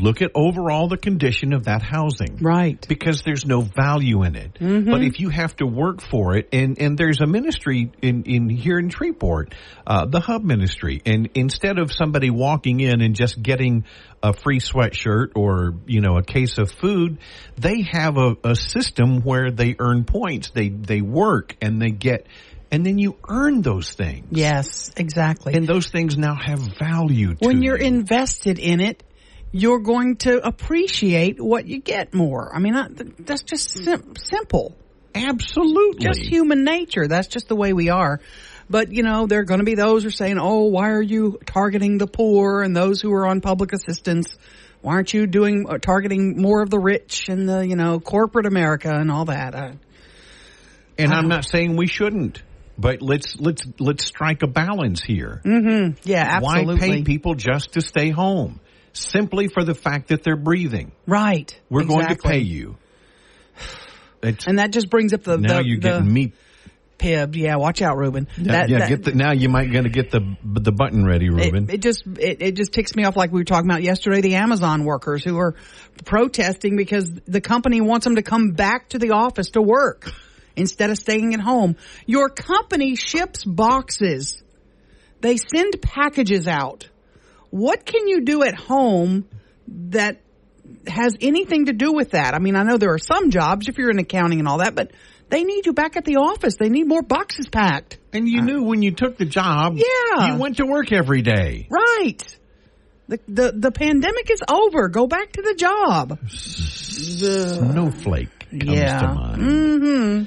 look 0.01 0.22
at 0.22 0.30
overall 0.34 0.88
the 0.88 0.97
condition 0.97 1.53
of 1.53 1.64
that 1.64 1.82
housing. 1.82 2.38
Right. 2.40 2.84
Because 2.88 3.22
there's 3.22 3.47
no 3.47 3.61
value 3.61 4.22
in 4.24 4.36
it. 4.36 4.59
But 4.61 5.03
if 5.03 5.20
you 5.20 5.28
have 5.28 5.55
to 5.57 5.66
work 5.66 6.01
for 6.01 6.36
it, 6.36 6.49
and, 6.53 6.78
and 6.80 6.99
there's 6.99 7.20
a 7.20 7.26
ministry 7.26 7.92
in, 8.03 8.24
in 8.24 8.49
here 8.49 8.78
in 8.78 8.90
Shreveport, 8.90 9.55
uh, 9.86 10.07
the 10.07 10.20
Hub 10.20 10.45
Ministry, 10.45 11.01
and 11.05 11.30
instead 11.34 11.78
of 11.78 11.92
somebody 11.92 12.30
walking 12.30 12.80
in 12.80 13.01
and 13.01 13.14
just 13.14 13.40
getting 13.40 13.84
a 14.22 14.32
free 14.32 14.61
sweatshirt 14.61 15.32
or, 15.36 15.74
you 15.86 16.01
know, 16.01 16.16
a 16.16 16.22
case 16.22 16.59
of 16.59 16.70
food, 16.70 17.18
they 17.57 17.82
have 17.82 18.16
a, 18.16 18.36
a 18.42 18.57
system 18.57 19.20
where 19.22 19.51
they 19.51 19.76
earn 19.78 20.05
points. 20.05 20.51
They, 20.51 20.68
they 20.70 21.01
work 21.01 21.57
and 21.61 21.80
they 21.80 21.90
get 21.90 22.26
and 22.70 22.84
then 22.84 22.99
you 22.99 23.16
earn 23.28 23.62
those 23.62 23.92
things. 23.92 24.26
Yes, 24.30 24.90
exactly. 24.97 25.55
And 25.55 25.64
those 25.64 25.86
things 25.86 26.18
now 26.18 26.34
have 26.34 26.59
value 26.76 27.34
to 27.34 27.47
when 27.47 27.62
you're 27.62 27.78
you. 27.78 27.86
invested 27.86 28.59
in 28.59 28.80
it, 28.80 29.05
you're 29.55 29.78
going 29.78 30.16
to 30.16 30.44
appreciate 30.44 31.40
what 31.40 31.64
you 31.64 31.80
get 31.80 32.12
more. 32.12 32.50
I 32.52 32.59
mean, 32.59 32.74
that's 33.20 33.44
just 33.44 33.70
sim- 33.70 34.14
simple. 34.16 34.76
Absolutely. 35.14 36.05
Just 36.05 36.22
human 36.22 36.64
nature. 36.64 37.07
That's 37.07 37.28
just 37.28 37.46
the 37.46 37.55
way 37.55 37.72
we 37.72 37.88
are. 37.88 38.20
But, 38.68 38.90
you 38.90 39.05
know, 39.05 39.28
there 39.28 39.38
are 39.38 39.44
going 39.44 39.61
to 39.61 39.64
be 39.64 39.76
those 39.76 40.02
who 40.02 40.09
are 40.09 40.12
saying, 40.12 40.38
oh, 40.40 40.64
why 40.64 40.90
are 40.90 41.00
you 41.00 41.38
targeting 41.46 41.98
the 41.98 42.09
poor 42.09 42.62
and 42.62 42.74
those 42.76 43.00
who 43.00 43.12
are 43.12 43.28
on 43.28 43.40
public 43.40 43.72
assistance? 43.72 44.36
Why 44.80 44.94
aren't 44.94 45.14
you 45.14 45.28
doing, 45.28 45.66
uh, 45.68 45.78
targeting 45.78 46.42
more 46.42 46.61
of 46.61 46.68
the 46.68 46.80
rich 46.80 47.28
and 47.28 47.48
the, 47.48 47.64
you 47.64 47.76
know, 47.76 48.00
corporate 48.00 48.46
America 48.46 48.90
and 48.92 49.09
all 49.09 49.26
that? 49.26 49.55
Uh, 49.55 49.72
and 50.98 51.12
I'm 51.12 51.28
not 51.28 51.48
saying 51.48 51.76
we 51.76 51.86
shouldn't, 51.86 52.42
but 52.76 53.02
let's 53.02 53.36
let's 53.38 53.62
let's 53.78 54.05
strike 54.05 54.42
a 54.42 54.46
balance 54.48 55.00
here. 55.02 55.40
yeah, 56.02 56.24
absolutely. 56.28 56.74
Why 56.74 56.80
pay 56.80 57.02
people 57.02 57.34
just 57.34 57.74
to 57.74 57.80
stay 57.80 58.11
home? 58.11 58.61
Simply 58.95 59.49
for 59.49 59.64
the 59.64 59.74
fact 59.74 60.09
that 60.09 60.22
they're 60.22 60.36
breathing. 60.36 60.92
Right. 61.07 61.55
We're 61.68 61.84
going 61.84 62.07
to 62.07 62.16
pay 62.16 62.38
you. 62.38 62.76
It's, 64.22 64.47
And 64.47 64.59
that 64.59 64.70
just 64.70 64.88
brings 64.88 65.12
up 65.12 65.22
the, 65.24 65.36
now 65.36 65.59
the, 65.59 65.66
you're 65.66 65.76
the 65.80 65.88
getting 65.88 66.12
me. 66.12 66.32
pibbed. 66.97 67.36
Yeah, 67.36 67.57
watch 67.57 67.82
out, 67.82 67.99
Ruben. 67.99 68.26
That- 68.38 68.68
yeah, 68.70 68.78
that- 68.78 68.88
get 68.88 69.03
the, 69.05 69.12
now 69.14 69.32
you 69.32 69.49
might 69.49 69.70
going 69.70 69.84
to 69.84 69.90
get 69.90 70.11
the 70.11 70.36
the 70.45 70.72
button 70.72 71.05
ready, 71.05 71.28
Ruben. 71.28 71.64
It, 71.64 71.74
it 71.74 71.82
just 71.82 72.05
it, 72.07 72.40
it 72.40 72.57
just 72.57 72.72
ticks 72.72 72.95
me 72.97 73.05
off 73.05 73.16
like 73.16 73.32
we 73.32 73.40
were 73.40 73.45
talking 73.45 73.68
about 73.68 73.82
yesterday. 73.82 74.22
The 74.22 74.36
Amazon 74.36 74.84
workers 74.84 75.22
who 75.24 75.36
are 75.38 75.55
protesting 76.05 76.76
because 76.76 77.12
the 77.26 77.40
company 77.42 77.80
wants 77.82 78.05
them 78.05 78.14
to 78.16 78.22
come 78.22 78.53
back 78.53 78.90
to 78.90 78.99
the 78.99 79.11
office 79.11 79.51
to 79.51 79.61
work 79.61 80.11
instead 80.57 80.88
of 80.90 80.97
staying 80.97 81.34
at 81.34 81.40
home. 81.40 81.76
Your 82.07 82.28
company 82.30 82.95
ships 82.95 83.45
boxes. 83.45 84.40
They 85.20 85.36
send 85.36 85.80
packages 85.82 86.47
out. 86.49 86.88
What 87.55 87.86
can 87.86 88.09
you 88.09 88.22
do 88.22 88.42
at 88.42 88.57
home 88.57 89.28
that 89.68 90.20
has 90.88 91.14
anything 91.20 91.66
to 91.66 91.72
do 91.72 91.92
with 91.92 92.11
that? 92.11 92.34
I 92.34 92.40
mean, 92.40 92.57
I 92.57 92.64
know 92.64 92.78
there 92.78 92.92
are 92.92 92.98
some 92.98 93.30
jobs 93.30 93.68
if 93.68 93.78
you're 93.78 93.90
in 93.90 94.00
accounting 94.00 94.40
and 94.40 94.48
all 94.48 94.59
that, 94.59 94.74
but 94.74 94.90
they 95.28 95.44
need 95.44 95.64
you 95.64 95.72
back 95.72 95.96
at 95.96 96.05
the 96.05 96.16
office. 96.16 96.57
They 96.57 96.68
need 96.68 96.88
more 96.88 97.02
boxes 97.02 97.46
packed. 97.48 97.98
and 98.12 98.28
you 98.28 98.42
knew 98.42 98.64
when 98.64 98.82
you 98.82 98.90
took 98.90 99.18
the 99.18 99.24
job, 99.24 99.76
Yeah. 99.76 100.32
you 100.32 100.38
went 100.40 100.57
to 100.57 100.66
work 100.66 100.90
every 100.92 101.22
day. 101.22 101.68
Right. 101.70 102.24
The, 103.07 103.20
the 103.28 103.52
the 103.52 103.70
pandemic 103.70 104.32
is 104.32 104.42
over. 104.50 104.88
Go 104.88 105.07
back 105.07 105.30
to 105.34 105.42
the 105.42 105.55
job. 105.55 106.18
Snowflake 106.28 108.50
comes 108.50 108.64
Yeah. 108.64 108.98
to 108.98 109.14
mind. 109.14 109.42
Mm-hmm. 109.42 110.24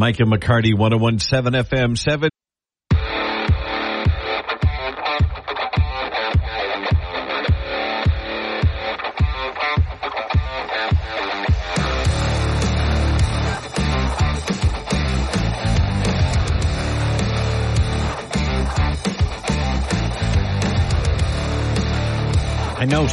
And 0.00 0.30
McCarty, 0.32 0.78
1017 0.78 1.60
FM 1.64 1.98
7. 1.98 2.30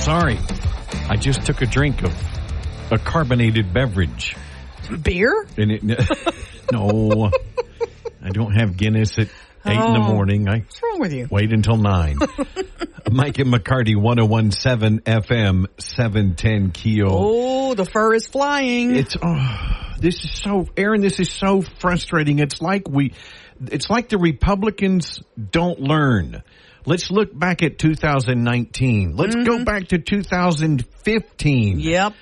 Sorry. 0.06 0.38
I 1.10 1.16
just 1.18 1.46
took 1.46 1.62
a 1.62 1.66
drink 1.66 2.04
of 2.04 2.14
a 2.92 2.98
carbonated 2.98 3.74
beverage. 3.74 4.36
Beer? 5.02 5.48
And 5.58 5.72
it, 5.72 5.84
no, 6.72 7.32
I 8.24 8.30
don't 8.30 8.54
have 8.54 8.78
Guinness 8.78 9.18
at 9.18 9.28
eight 9.66 9.74
in 9.74 9.94
the 9.94 10.00
Oh. 10.00 10.14
morning. 10.14 10.48
I 10.48 10.60
What's 10.60 10.82
wrong 10.84 11.00
with 11.00 11.14
you? 11.14 11.28
wait 11.32 11.52
until 11.52 11.78
nine. 11.78 12.18
Mike 13.12 13.40
and 13.40 13.52
McCarty, 13.54 13.96
1017 13.96 15.00
FM, 15.02 15.66
710 15.80 16.72
Keel. 16.72 17.08
Oh, 17.10 17.74
the 17.74 17.86
fur 17.86 18.14
is 18.14 18.28
flying. 18.28 18.96
It's, 18.96 19.16
oh, 19.22 19.92
this 20.00 20.24
is 20.24 20.32
so, 20.32 20.68
Aaron, 20.78 21.02
this 21.02 21.20
is 21.20 21.32
so 21.32 21.62
frustrating. 21.80 22.40
It's 22.40 22.62
like 22.62 22.88
we, 22.90 23.14
it's 23.72 23.90
like 23.90 24.10
the 24.10 24.18
Republicans 24.18 25.20
don't 25.52 25.80
learn. 25.80 26.44
Let's 26.86 27.10
look 27.10 27.38
back 27.38 27.64
at 27.64 27.80
2019. 27.80 29.16
Let's 29.16 29.36
go 29.36 29.64
back 29.64 29.88
to 29.90 29.98
2015 29.98 31.80
yep. 31.80 32.14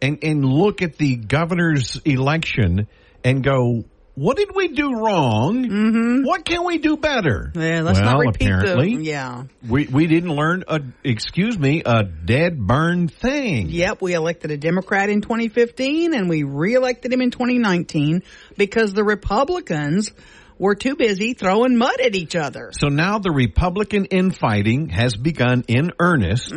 and 0.00 0.18
and 0.22 0.44
look 0.44 0.82
at 0.82 0.96
the 0.96 1.16
governor's 1.16 2.00
election 2.04 2.88
and 3.22 3.44
go, 3.44 3.84
what 4.18 4.36
did 4.36 4.52
we 4.52 4.68
do 4.68 4.94
wrong? 4.96 5.64
Mm-hmm. 5.64 6.24
What 6.24 6.44
can 6.44 6.64
we 6.64 6.78
do 6.78 6.96
better? 6.96 7.52
Yeah, 7.54 7.82
let's 7.82 8.00
well, 8.00 8.14
not 8.14 8.18
repeat 8.18 8.48
apparently, 8.48 8.96
the. 8.96 9.04
Yeah. 9.04 9.44
we 9.66 9.86
we 9.86 10.08
didn't 10.08 10.34
learn 10.34 10.64
a 10.66 10.80
excuse 11.04 11.56
me 11.56 11.82
a 11.86 12.02
dead 12.02 12.58
burn 12.58 13.06
thing. 13.06 13.68
Yep, 13.68 14.02
we 14.02 14.14
elected 14.14 14.50
a 14.50 14.56
Democrat 14.56 15.08
in 15.08 15.20
2015 15.20 16.14
and 16.14 16.28
we 16.28 16.42
reelected 16.42 17.12
him 17.12 17.20
in 17.20 17.30
2019 17.30 18.24
because 18.56 18.92
the 18.92 19.04
Republicans 19.04 20.10
were 20.58 20.74
too 20.74 20.96
busy 20.96 21.34
throwing 21.34 21.76
mud 21.76 22.00
at 22.00 22.14
each 22.14 22.36
other. 22.36 22.70
So 22.72 22.88
now 22.88 23.18
the 23.18 23.30
Republican 23.30 24.06
infighting 24.06 24.88
has 24.90 25.14
begun 25.16 25.64
in 25.68 25.92
earnest, 26.00 26.52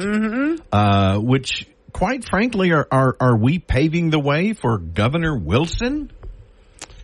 uh, 0.72 1.20
which, 1.20 1.68
quite 1.91 2.26
frankly, 2.28 2.72
are, 2.72 2.88
are 2.91 3.16
are 3.20 3.38
we 3.38 3.60
paving 3.60 4.10
the 4.10 4.20
way 4.20 4.54
for 4.54 4.78
Governor 4.78 5.38
Wilson? 5.38 6.12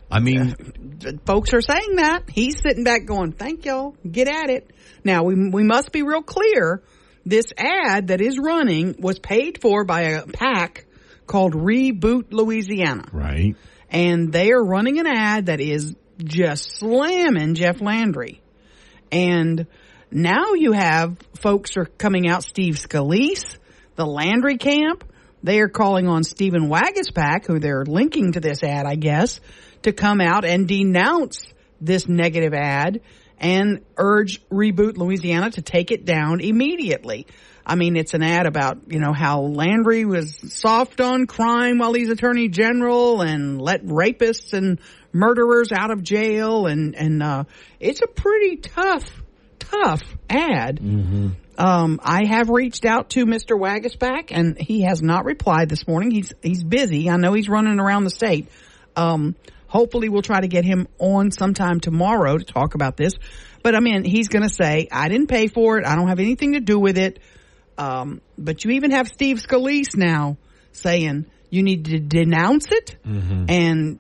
I 0.10 0.20
mean, 0.22 0.56
Folks 1.26 1.54
are 1.54 1.62
saying 1.62 1.98
that. 1.98 2.30
He's 2.30 2.62
sitting 2.62 2.84
back 2.84 3.06
going, 3.06 3.34
thank 3.34 3.66
y'all, 3.66 3.96
get 4.10 4.28
at 4.28 4.50
it. 4.50 4.72
Now 5.04 5.24
we, 5.24 5.50
we 5.50 5.64
must 5.64 5.92
be 5.92 6.02
real 6.02 6.24
clear. 6.24 6.82
This 7.26 7.52
ad 7.58 8.08
that 8.08 8.22
is 8.22 8.40
running 8.40 8.96
was 9.00 9.20
paid 9.20 9.62
for 9.62 9.84
by 9.84 10.02
a 10.02 10.26
PAC 10.26 10.86
called 11.26 11.54
Reboot 11.54 12.32
Louisiana. 12.32 13.04
right? 13.12 13.56
and 13.90 14.32
they 14.32 14.52
are 14.52 14.64
running 14.64 15.00
an 15.00 15.08
ad 15.08 15.48
that 15.48 15.60
is 15.60 15.96
just 16.24 16.80
slamming 16.80 17.56
Jeff 17.56 17.82
Landry. 17.82 18.42
And 19.12 19.68
now 20.12 20.54
you 20.54 20.72
have 20.72 21.18
folks 21.40 21.78
are 21.78 21.86
coming 21.86 22.28
out, 22.28 22.44
Steve 22.44 22.76
Scalise, 22.76 23.58
the 23.96 24.06
Landry 24.06 24.58
camp. 24.58 25.04
They 25.44 25.60
are 25.60 25.70
calling 25.70 26.08
on 26.08 26.24
Stephen 26.24 26.70
Waguespack, 26.70 27.46
who 27.46 27.60
they're 27.60 27.86
linking 27.86 28.34
to 28.34 28.40
this 28.40 28.64
ad, 28.64 28.86
I 28.86 28.96
guess, 28.96 29.40
to 29.84 29.94
come 29.94 30.20
out 30.20 30.46
and 30.46 30.68
denounce 30.68 31.54
this 31.80 32.08
negative 32.08 32.54
ad 32.54 33.02
and 33.38 33.82
urge 33.98 34.42
Reboot 34.50 34.98
Louisiana 34.98 35.52
to 35.52 35.62
take 35.62 35.92
it 35.92 36.06
down 36.06 36.42
immediately. 36.42 37.28
I 37.66 37.76
mean, 37.76 37.98
it's 37.98 38.14
an 38.14 38.24
ad 38.24 38.48
about, 38.48 38.80
you 38.88 39.00
know, 39.00 39.14
how 39.14 39.42
Landry 39.42 40.06
was 40.06 40.38
soft 40.54 41.02
on 41.02 41.28
crime 41.28 41.78
while 41.78 41.94
he's 41.94 42.10
attorney 42.10 42.48
general 42.48 43.22
and 43.22 43.62
let 43.62 43.86
rapists 43.86 44.54
and 44.54 44.80
murderers 45.14 45.72
out 45.72 45.92
of 45.92 46.04
jail 46.04 46.68
and, 46.68 46.96
and, 46.96 47.24
uh, 47.24 47.44
it's 47.80 48.02
a 48.02 48.08
pretty 48.08 48.58
tough, 48.58 49.06
tough 49.60 50.02
ad. 50.30 50.80
Um, 51.60 52.00
I 52.04 52.26
have 52.26 52.50
reached 52.50 52.86
out 52.86 53.10
to 53.12 53.26
Mr. 53.26 53.60
Waguespack 53.60 54.28
and 54.32 54.58
he 54.60 54.82
has 54.82 55.02
not 55.02 55.26
replied 55.26 55.70
this 55.70 55.88
morning. 55.88 56.12
He's, 56.12 56.34
he's 56.44 56.64
busy. 56.64 57.10
I 57.10 57.18
know 57.18 57.34
he's 57.34 57.50
running 57.50 57.80
around 57.80 58.04
the 58.04 58.12
state. 58.12 58.50
Um, 58.96 59.36
hopefully 59.68 60.10
we'll 60.10 60.22
try 60.22 60.40
to 60.40 60.48
get 60.48 60.66
him 60.66 60.88
on 61.00 61.32
sometime 61.32 61.80
tomorrow 61.80 62.38
to 62.38 62.46
talk 62.46 62.76
about 62.76 62.96
this. 62.96 63.14
But 63.64 63.76
I 63.76 63.80
mean, 63.80 64.04
he's 64.04 64.28
going 64.28 64.44
to 64.48 64.54
say, 64.54 64.88
I 64.92 65.10
didn't 65.10 65.28
pay 65.28 65.48
for 65.48 65.78
it. 65.80 65.86
I 65.86 65.96
don't 65.96 66.08
have 66.10 66.20
anything 66.20 66.54
to 66.54 66.60
do 66.60 66.80
with 66.80 66.98
it. 66.98 67.20
Um, 67.78 68.22
but 68.38 68.64
you 68.64 68.72
even 68.72 68.92
have 68.92 69.08
Steve 69.08 69.38
Scalise 69.38 69.96
now 69.96 70.38
saying 70.72 71.26
you 71.50 71.64
need 71.64 71.86
to 71.86 72.00
denounce 72.00 72.68
it 72.72 72.98
and 73.50 74.00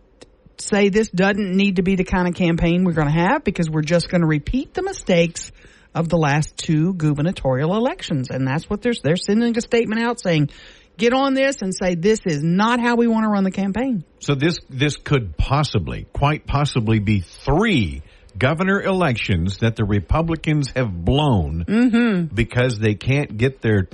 say 0.61 0.89
this 0.89 1.09
doesn't 1.09 1.55
need 1.55 1.77
to 1.77 1.83
be 1.83 1.95
the 1.95 2.03
kind 2.03 2.27
of 2.27 2.33
campaign 2.33 2.83
we're 2.83 2.93
going 2.93 3.07
to 3.07 3.19
have 3.19 3.43
because 3.43 3.69
we're 3.69 3.81
just 3.81 4.09
going 4.09 4.21
to 4.21 4.27
repeat 4.27 4.73
the 4.73 4.81
mistakes 4.81 5.51
of 5.93 6.09
the 6.09 6.17
last 6.17 6.57
two 6.57 6.93
gubernatorial 6.93 7.75
elections. 7.75 8.29
And 8.29 8.47
that's 8.47 8.69
what 8.69 8.81
they're, 8.81 8.93
they're 9.01 9.15
sending 9.15 9.57
a 9.57 9.61
statement 9.61 10.01
out 10.01 10.21
saying, 10.21 10.49
get 10.97 11.13
on 11.13 11.33
this 11.33 11.61
and 11.61 11.73
say 11.73 11.95
this 11.95 12.21
is 12.25 12.43
not 12.43 12.79
how 12.79 12.95
we 12.95 13.07
want 13.07 13.23
to 13.23 13.29
run 13.29 13.43
the 13.43 13.51
campaign. 13.51 14.03
So 14.19 14.35
this 14.35 14.59
this 14.69 14.97
could 14.97 15.37
possibly, 15.37 16.07
quite 16.13 16.45
possibly, 16.45 16.99
be 16.99 17.21
three 17.21 18.01
governor 18.37 18.81
elections 18.81 19.59
that 19.59 19.75
the 19.75 19.85
Republicans 19.85 20.71
have 20.75 20.91
blown 20.91 21.65
mm-hmm. 21.67 22.35
because 22.35 22.77
they 22.79 22.95
can't 22.95 23.37
get 23.37 23.61
their 23.61 23.87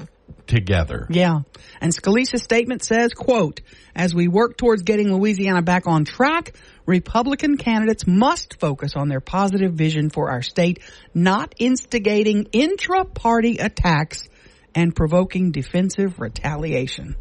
together. 0.47 1.07
Yeah. 1.09 1.41
And 1.81 1.93
Scalise's 1.93 2.43
statement 2.43 2.83
says, 2.83 3.13
quote, 3.13 3.61
as 3.95 4.13
we 4.13 4.27
work 4.27 4.57
towards 4.57 4.83
getting 4.83 5.13
Louisiana 5.13 5.61
back 5.61 5.87
on 5.87 6.05
track, 6.05 6.55
Republican 6.85 7.57
candidates 7.57 8.05
must 8.07 8.59
focus 8.59 8.93
on 8.95 9.07
their 9.07 9.21
positive 9.21 9.73
vision 9.73 10.09
for 10.09 10.29
our 10.29 10.41
state, 10.41 10.79
not 11.13 11.53
instigating 11.57 12.47
intra-party 12.51 13.57
attacks 13.57 14.27
and 14.75 14.95
provoking 14.95 15.51
defensive 15.51 16.19
retaliation. 16.19 17.15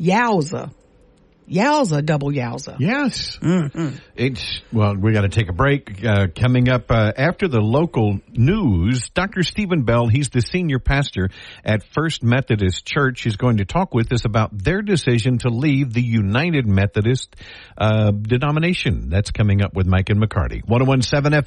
Yowza. 0.00 0.72
Yowza, 1.48 2.04
double 2.04 2.30
yowza. 2.30 2.76
Yes. 2.78 3.38
It's, 4.14 4.60
well, 4.72 4.94
we 4.96 5.12
got 5.12 5.22
to 5.22 5.28
take 5.28 5.48
a 5.48 5.52
break. 5.52 6.04
Uh, 6.04 6.26
coming 6.34 6.68
up 6.68 6.90
uh, 6.90 7.12
after 7.16 7.48
the 7.48 7.60
local 7.60 8.20
news, 8.30 9.08
Dr. 9.10 9.42
Stephen 9.42 9.84
Bell, 9.84 10.06
he's 10.06 10.28
the 10.28 10.40
senior 10.40 10.78
pastor 10.78 11.30
at 11.64 11.82
First 11.92 12.22
Methodist 12.22 12.84
Church, 12.86 13.26
is 13.26 13.36
going 13.36 13.58
to 13.58 13.64
talk 13.64 13.94
with 13.94 14.12
us 14.12 14.24
about 14.24 14.56
their 14.56 14.82
decision 14.82 15.38
to 15.38 15.48
leave 15.48 15.92
the 15.92 16.02
United 16.02 16.66
Methodist 16.66 17.34
uh, 17.76 18.10
denomination. 18.10 19.08
That's 19.08 19.30
coming 19.30 19.62
up 19.62 19.74
with 19.74 19.86
Mike 19.86 20.10
and 20.10 20.20
McCarty. 20.20 20.62
1017 20.66 21.34
F. 21.34 21.46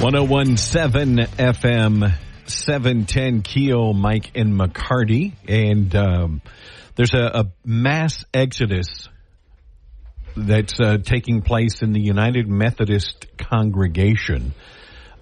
One 0.00 0.12
zero 0.12 0.24
one 0.24 0.56
seven 0.58 1.16
FM 1.16 2.12
seven 2.44 3.06
ten 3.06 3.40
Keel, 3.40 3.94
Mike 3.94 4.30
and 4.34 4.52
McCarty, 4.52 5.32
and 5.48 5.96
um, 5.96 6.42
there's 6.96 7.14
a, 7.14 7.18
a 7.18 7.44
mass 7.64 8.24
exodus 8.32 9.08
that's 10.36 10.78
uh, 10.78 10.98
taking 11.02 11.40
place 11.40 11.82
in 11.82 11.92
the 11.92 12.00
United 12.00 12.46
Methodist 12.46 13.26
congregation. 13.38 14.52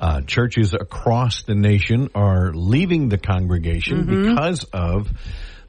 Uh, 0.01 0.22
churches 0.22 0.75
across 0.75 1.45
the 1.45 1.55
nation 1.55 2.11
are 2.14 2.53
leaving 2.53 3.09
the 3.09 3.18
congregation 3.18 4.05
because 4.07 4.64
of 4.72 5.09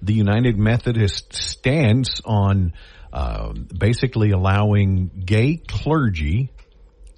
the 0.02 0.14
United 0.14 0.58
Methodist 0.58 1.32
stance 1.32 2.22
on 2.26 2.74
uh, 3.14 3.54
basically 3.54 4.32
allowing 4.32 5.10
gay 5.26 5.58
clergy 5.58 6.50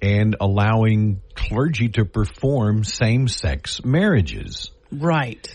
and 0.00 0.36
allowing 0.40 1.20
clergy 1.34 1.88
to 1.90 2.04
perform 2.04 2.84
same-sex 2.84 3.84
marriages. 3.84 4.70
Right. 4.92 5.46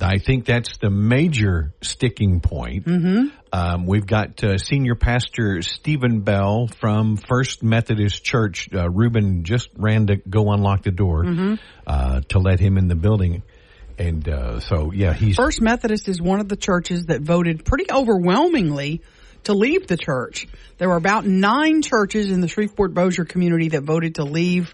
I 0.00 0.18
think 0.18 0.44
that's 0.44 0.76
the 0.76 0.90
major 0.90 1.72
sticking 1.80 2.40
point. 2.40 2.84
Mm-hmm. 2.84 3.28
Um, 3.50 3.86
we've 3.86 4.06
got 4.06 4.44
uh, 4.44 4.58
Senior 4.58 4.94
Pastor 4.94 5.62
Stephen 5.62 6.20
Bell 6.20 6.68
from 6.80 7.16
First 7.16 7.62
Methodist 7.62 8.22
Church. 8.22 8.68
Uh, 8.74 8.90
Ruben 8.90 9.44
just 9.44 9.70
ran 9.74 10.08
to 10.08 10.16
go 10.16 10.52
unlock 10.52 10.82
the 10.82 10.90
door 10.90 11.24
uh, 11.86 12.20
to 12.28 12.38
let 12.38 12.60
him 12.60 12.76
in 12.76 12.88
the 12.88 12.94
building. 12.94 13.42
And 13.98 14.28
uh, 14.28 14.60
so, 14.60 14.92
yeah, 14.92 15.14
he's 15.14 15.36
First 15.36 15.62
Methodist 15.62 16.08
is 16.08 16.20
one 16.20 16.40
of 16.40 16.50
the 16.50 16.56
churches 16.56 17.06
that 17.06 17.22
voted 17.22 17.64
pretty 17.64 17.86
overwhelmingly 17.90 19.00
to 19.46 19.54
leave 19.54 19.86
the 19.86 19.96
church. 19.96 20.46
There 20.78 20.88
were 20.88 20.96
about 20.96 21.26
nine 21.26 21.82
churches 21.82 22.30
in 22.30 22.40
the 22.40 22.48
Shreveport 22.48 22.94
Bossier 22.94 23.24
community 23.24 23.70
that 23.70 23.82
voted 23.82 24.16
to 24.16 24.24
leave 24.24 24.72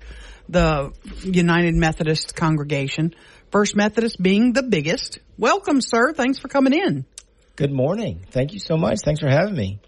the 0.48 0.92
United 1.22 1.74
Methodist 1.74 2.34
congregation. 2.36 3.14
First 3.50 3.76
Methodist 3.76 4.20
being 4.20 4.52
the 4.52 4.62
biggest. 4.62 5.18
Welcome, 5.38 5.80
sir. 5.80 6.12
Thanks 6.12 6.38
for 6.38 6.48
coming 6.48 6.72
in. 6.72 7.04
Good 7.56 7.70
morning. 7.72 8.24
Thank 8.30 8.52
you 8.52 8.58
so 8.58 8.76
much. 8.76 9.00
Thanks 9.04 9.20
for 9.20 9.28
having 9.28 9.54
me. 9.54 9.78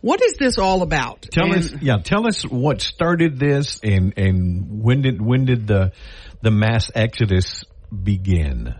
What 0.00 0.22
is 0.22 0.34
this 0.34 0.58
all 0.58 0.82
about? 0.82 1.22
Tell 1.22 1.46
And- 1.46 1.54
us, 1.56 1.72
yeah, 1.80 1.98
tell 1.98 2.26
us 2.26 2.42
what 2.42 2.80
started 2.80 3.38
this 3.38 3.78
and 3.84 4.14
and 4.16 4.82
when 4.82 5.02
did 5.02 5.20
when 5.22 5.44
did 5.44 5.66
the 5.66 5.92
the 6.42 6.50
mass 6.50 6.90
exodus 6.94 7.64
begin 7.92 8.74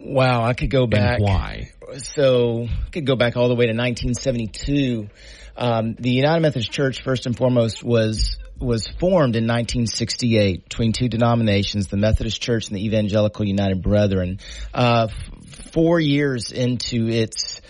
Wow, 0.00 0.44
I 0.44 0.54
could 0.54 0.70
go 0.70 0.86
back. 0.86 1.18
and 1.18 1.24
why? 1.24 1.70
So 1.98 2.66
I 2.68 2.90
could 2.90 3.06
go 3.06 3.16
back 3.16 3.36
all 3.36 3.48
the 3.48 3.54
way 3.54 3.66
to 3.66 3.72
1972. 3.72 5.08
Um, 5.56 5.96
the 5.98 6.10
United 6.10 6.40
Methodist 6.40 6.70
Church, 6.70 7.02
first 7.02 7.26
and 7.26 7.36
foremost, 7.36 7.82
was 7.82 8.38
was 8.60 8.86
formed 8.98 9.36
in 9.36 9.44
1968 9.44 10.64
between 10.64 10.92
two 10.92 11.08
denominations, 11.08 11.88
the 11.88 11.96
Methodist 11.96 12.42
Church 12.42 12.68
and 12.68 12.76
the 12.76 12.84
Evangelical 12.84 13.46
United 13.46 13.82
Brethren. 13.82 14.40
Uh, 14.74 15.08
f- 15.10 15.70
four 15.72 16.00
years 16.00 16.50
into 16.50 17.08
its 17.08 17.60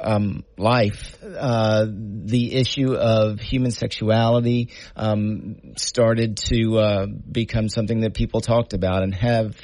um, 0.00 0.44
life, 0.56 1.16
uh, 1.22 1.86
the 1.88 2.54
issue 2.54 2.94
of 2.94 3.40
human 3.40 3.72
sexuality 3.72 4.70
um, 4.94 5.74
started 5.76 6.36
to 6.36 6.78
uh, 6.78 7.06
become 7.06 7.68
something 7.68 8.00
that 8.00 8.14
people 8.14 8.40
talked 8.40 8.74
about 8.74 9.02
and 9.02 9.14
have 9.14 9.56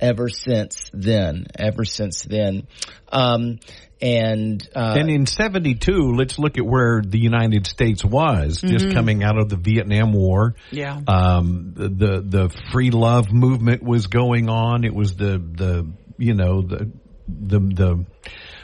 ever 0.00 0.28
since 0.28 0.90
then. 0.92 1.46
Ever 1.56 1.84
since 1.84 2.22
then, 2.22 2.66
um, 3.12 3.58
and 4.02 4.66
uh, 4.74 4.94
Then 4.94 5.10
in 5.10 5.26
72, 5.26 6.14
let's 6.16 6.38
look 6.38 6.56
at 6.56 6.64
where 6.64 7.02
the 7.02 7.18
United 7.18 7.66
States 7.66 8.02
was 8.02 8.60
just 8.60 8.92
coming 8.92 9.22
out 9.22 9.38
of 9.38 9.50
the 9.50 9.56
Vietnam 9.56 10.14
War. 10.14 10.54
Yeah. 10.70 10.98
Um, 11.06 11.74
the, 11.76 11.88
the, 11.88 12.20
the 12.22 12.60
free 12.72 12.90
love 12.90 13.30
movement 13.30 13.82
was 13.82 14.06
going 14.06 14.48
on. 14.48 14.84
It 14.84 14.94
was 14.94 15.16
the, 15.16 15.38
the, 15.38 15.86
you 16.16 16.32
know, 16.32 16.62
the, 16.62 16.90
the, 17.28 17.58
the, 17.60 18.04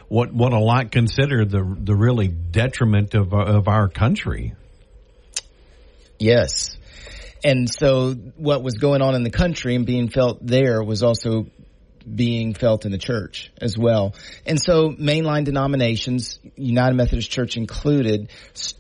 what, 0.09 0.33
what 0.33 0.55
a 0.55 0.59
lot 0.59 0.91
consider 0.91 1.45
the, 1.45 1.77
the 1.81 1.95
really 1.95 2.29
detriment 2.29 3.15
of, 3.15 3.35
of 3.35 3.69
our 3.69 3.89
country. 3.89 4.55
Yes. 6.19 6.76
And 7.47 7.71
so 7.71 8.13
what 8.13 8.65
was 8.65 8.75
going 8.75 9.03
on 9.03 9.15
in 9.15 9.23
the 9.23 9.31
country 9.31 9.77
and 9.77 9.87
being 9.87 10.09
felt 10.09 10.45
there 10.45 10.83
was 10.83 11.05
also 11.05 11.47
being 12.15 12.55
felt 12.55 12.85
in 12.85 12.93
the 12.93 12.99
church 12.99 13.51
as 13.61 13.77
well. 13.77 14.15
And 14.47 14.61
so 14.61 14.91
mainline 14.91 15.45
denominations, 15.45 16.39
United 16.55 16.95
Methodist 16.95 17.31
Church 17.31 17.57
included, 17.57 18.31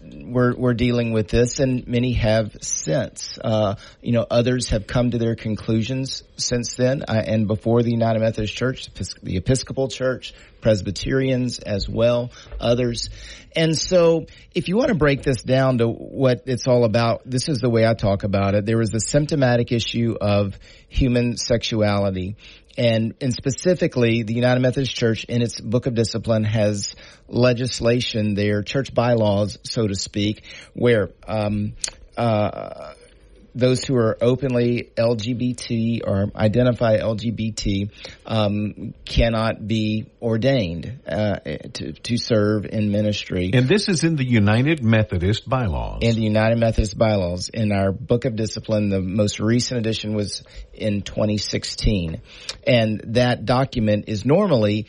we're 0.02 0.74
dealing 0.74 1.12
with 1.12 1.28
this 1.28 1.58
and 1.58 1.86
many 1.88 2.12
have 2.12 2.56
since. 2.60 3.38
Uh, 3.42 3.76
you 4.00 4.12
know, 4.12 4.24
others 4.30 4.70
have 4.70 4.86
come 4.86 5.10
to 5.10 5.18
their 5.18 5.34
conclusions 5.34 6.22
since 6.36 6.76
then 6.76 7.02
uh, 7.08 7.22
and 7.26 7.46
before 7.48 7.82
the 7.82 7.90
United 7.90 8.20
Methodist 8.20 8.54
Church, 8.54 8.88
the 9.22 9.36
Episcopal 9.36 9.88
Church, 9.88 10.32
Presbyterians 10.60 11.58
as 11.58 11.88
well, 11.88 12.30
others. 12.60 13.10
And 13.54 13.76
so 13.76 14.26
if 14.54 14.68
you 14.68 14.76
want 14.76 14.88
to 14.88 14.94
break 14.94 15.22
this 15.22 15.42
down 15.42 15.78
to 15.78 15.88
what 15.88 16.42
it's 16.46 16.66
all 16.66 16.84
about, 16.84 17.22
this 17.24 17.48
is 17.48 17.58
the 17.58 17.70
way 17.70 17.86
I 17.86 17.94
talk 17.94 18.24
about 18.24 18.54
it. 18.54 18.66
There 18.66 18.78
was 18.78 18.90
the 18.90 19.00
symptomatic 19.00 19.72
issue 19.72 20.16
of 20.20 20.58
human 20.88 21.36
sexuality. 21.36 22.36
And, 22.76 23.14
and 23.20 23.32
specifically, 23.32 24.22
the 24.22 24.34
United 24.34 24.60
Methodist 24.60 24.94
Church 24.94 25.24
in 25.24 25.40
its 25.40 25.60
book 25.60 25.86
of 25.86 25.94
discipline 25.94 26.44
has 26.44 26.94
legislation 27.28 28.34
there, 28.34 28.62
church 28.62 28.92
bylaws, 28.92 29.58
so 29.62 29.86
to 29.86 29.94
speak, 29.94 30.42
where, 30.74 31.10
um, 31.26 31.74
uh, 32.16 32.94
those 33.56 33.82
who 33.84 33.96
are 33.96 34.18
openly 34.20 34.90
LGBT 34.96 36.02
or 36.06 36.30
identify 36.36 36.98
LGBT 36.98 37.90
um, 38.26 38.94
cannot 39.06 39.66
be 39.66 40.06
ordained 40.20 41.00
uh, 41.08 41.36
to, 41.72 41.92
to 41.92 42.18
serve 42.18 42.66
in 42.66 42.92
ministry. 42.92 43.50
And 43.54 43.66
this 43.66 43.88
is 43.88 44.04
in 44.04 44.16
the 44.16 44.26
United 44.26 44.82
Methodist 44.82 45.48
bylaws. 45.48 46.00
in 46.02 46.16
the 46.16 46.22
United 46.22 46.58
Methodist 46.58 46.98
bylaws, 46.98 47.48
in 47.48 47.72
our 47.72 47.92
book 47.92 48.26
of 48.26 48.36
discipline, 48.36 48.90
the 48.90 49.00
most 49.00 49.40
recent 49.40 49.80
edition 49.80 50.14
was 50.14 50.44
in 50.74 51.00
2016, 51.00 52.20
and 52.66 53.00
that 53.14 53.46
document 53.46 54.04
is 54.08 54.26
normally 54.26 54.86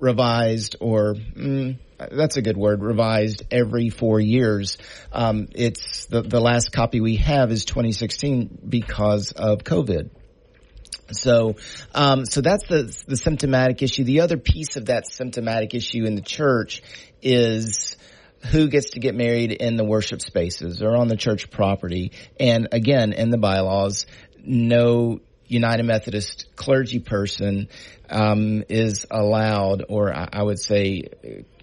revised 0.00 0.76
or 0.80 1.14
mm, 1.14 1.76
that's 1.98 2.36
a 2.36 2.42
good 2.42 2.56
word 2.56 2.82
revised 2.82 3.42
every 3.50 3.88
four 3.90 4.20
years 4.20 4.78
um, 5.12 5.48
it's 5.52 6.06
the, 6.06 6.22
the 6.22 6.40
last 6.40 6.72
copy 6.72 7.00
we 7.00 7.16
have 7.16 7.50
is 7.50 7.64
2016 7.64 8.58
because 8.68 9.32
of 9.32 9.58
covid 9.58 10.10
so, 11.12 11.54
um, 11.94 12.26
so 12.26 12.40
that's 12.40 12.66
the 12.66 12.82
the 13.06 13.16
symptomatic 13.16 13.82
issue. 13.82 14.04
The 14.04 14.22
other 14.22 14.36
piece 14.36 14.76
of 14.76 14.86
that 14.86 15.06
symptomatic 15.06 15.74
issue 15.74 16.04
in 16.04 16.16
the 16.16 16.22
church 16.22 16.82
is 17.22 17.96
who 18.50 18.68
gets 18.68 18.90
to 18.90 19.00
get 19.00 19.14
married 19.14 19.52
in 19.52 19.76
the 19.76 19.84
worship 19.84 20.20
spaces 20.20 20.82
or 20.82 20.96
on 20.96 21.08
the 21.08 21.16
church 21.16 21.50
property. 21.50 22.12
And 22.38 22.68
again, 22.72 23.12
in 23.12 23.30
the 23.30 23.38
bylaws, 23.38 24.06
no 24.38 25.20
United 25.48 25.84
Methodist 25.84 26.46
clergy 26.56 27.00
person 27.00 27.68
um, 28.10 28.64
is 28.68 29.06
allowed, 29.10 29.84
or 29.88 30.14
I, 30.14 30.28
I 30.32 30.42
would 30.42 30.58
say. 30.58 31.10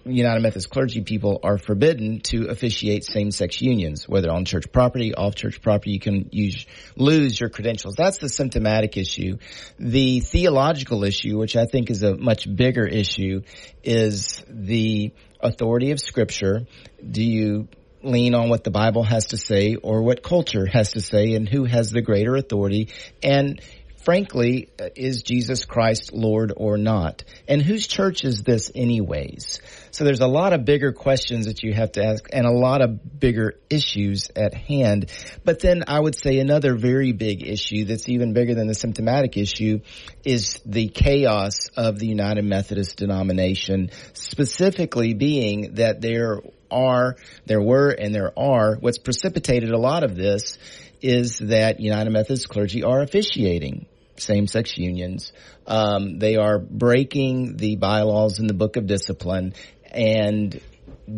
United 0.06 0.42
Methodist 0.42 0.68
clergy 0.68 1.00
people 1.00 1.40
are 1.42 1.56
forbidden 1.56 2.20
to 2.20 2.48
officiate 2.48 3.04
same-sex 3.04 3.62
unions, 3.62 4.06
whether 4.06 4.30
on 4.30 4.44
church 4.44 4.70
property, 4.70 5.14
off 5.14 5.34
church 5.34 5.62
property. 5.62 5.92
You 5.92 5.98
can 5.98 6.28
use, 6.30 6.66
lose 6.94 7.40
your 7.40 7.48
credentials. 7.48 7.94
That's 7.94 8.18
the 8.18 8.28
symptomatic 8.28 8.98
issue. 8.98 9.38
The 9.78 10.20
theological 10.20 11.04
issue, 11.04 11.38
which 11.38 11.56
I 11.56 11.64
think 11.64 11.90
is 11.90 12.02
a 12.02 12.14
much 12.14 12.46
bigger 12.54 12.86
issue, 12.86 13.44
is 13.82 14.44
the 14.46 15.12
authority 15.40 15.92
of 15.92 16.00
Scripture. 16.00 16.66
Do 17.02 17.24
you 17.24 17.68
lean 18.04 18.34
on 18.34 18.48
what 18.48 18.64
the 18.64 18.70
Bible 18.70 19.02
has 19.02 19.26
to 19.26 19.36
say 19.36 19.76
or 19.76 20.02
what 20.02 20.22
culture 20.22 20.66
has 20.66 20.92
to 20.92 21.00
say 21.00 21.34
and 21.34 21.48
who 21.48 21.64
has 21.64 21.90
the 21.90 22.02
greater 22.02 22.36
authority? 22.36 22.88
And 23.22 23.60
frankly, 24.04 24.68
is 24.94 25.22
Jesus 25.22 25.64
Christ 25.64 26.12
Lord 26.12 26.52
or 26.54 26.76
not? 26.76 27.24
And 27.48 27.62
whose 27.62 27.86
church 27.86 28.24
is 28.24 28.42
this 28.42 28.70
anyways? 28.74 29.60
So 29.90 30.04
there's 30.04 30.20
a 30.20 30.26
lot 30.26 30.52
of 30.52 30.64
bigger 30.64 30.92
questions 30.92 31.46
that 31.46 31.62
you 31.62 31.72
have 31.72 31.92
to 31.92 32.04
ask 32.04 32.28
and 32.32 32.46
a 32.46 32.52
lot 32.52 32.82
of 32.82 33.18
bigger 33.18 33.54
issues 33.70 34.30
at 34.36 34.52
hand. 34.52 35.10
But 35.44 35.60
then 35.60 35.84
I 35.86 35.98
would 35.98 36.16
say 36.16 36.38
another 36.38 36.76
very 36.76 37.12
big 37.12 37.46
issue 37.46 37.84
that's 37.84 38.08
even 38.08 38.34
bigger 38.34 38.54
than 38.54 38.66
the 38.66 38.74
symptomatic 38.74 39.36
issue 39.36 39.80
is 40.24 40.60
the 40.66 40.88
chaos 40.88 41.68
of 41.76 41.98
the 41.98 42.06
United 42.06 42.44
Methodist 42.44 42.98
denomination, 42.98 43.90
specifically 44.12 45.14
being 45.14 45.74
that 45.74 46.00
there 46.00 46.40
are, 46.70 47.16
there 47.46 47.62
were, 47.62 47.90
and 47.90 48.14
there 48.14 48.32
are, 48.38 48.76
what's 48.76 48.98
precipitated 48.98 49.70
a 49.70 49.78
lot 49.78 50.04
of 50.04 50.16
this 50.16 50.58
is 51.00 51.38
that 51.38 51.80
United 51.80 52.10
Methodist 52.10 52.48
clergy 52.48 52.82
are 52.82 53.00
officiating 53.02 53.86
same-sex 54.16 54.78
unions. 54.78 55.32
Um, 55.66 56.18
they 56.18 56.36
are 56.36 56.58
breaking 56.58 57.56
the 57.56 57.76
bylaws 57.76 58.38
in 58.38 58.46
the 58.46 58.54
Book 58.54 58.76
of 58.76 58.86
Discipline 58.86 59.54
and 59.90 60.60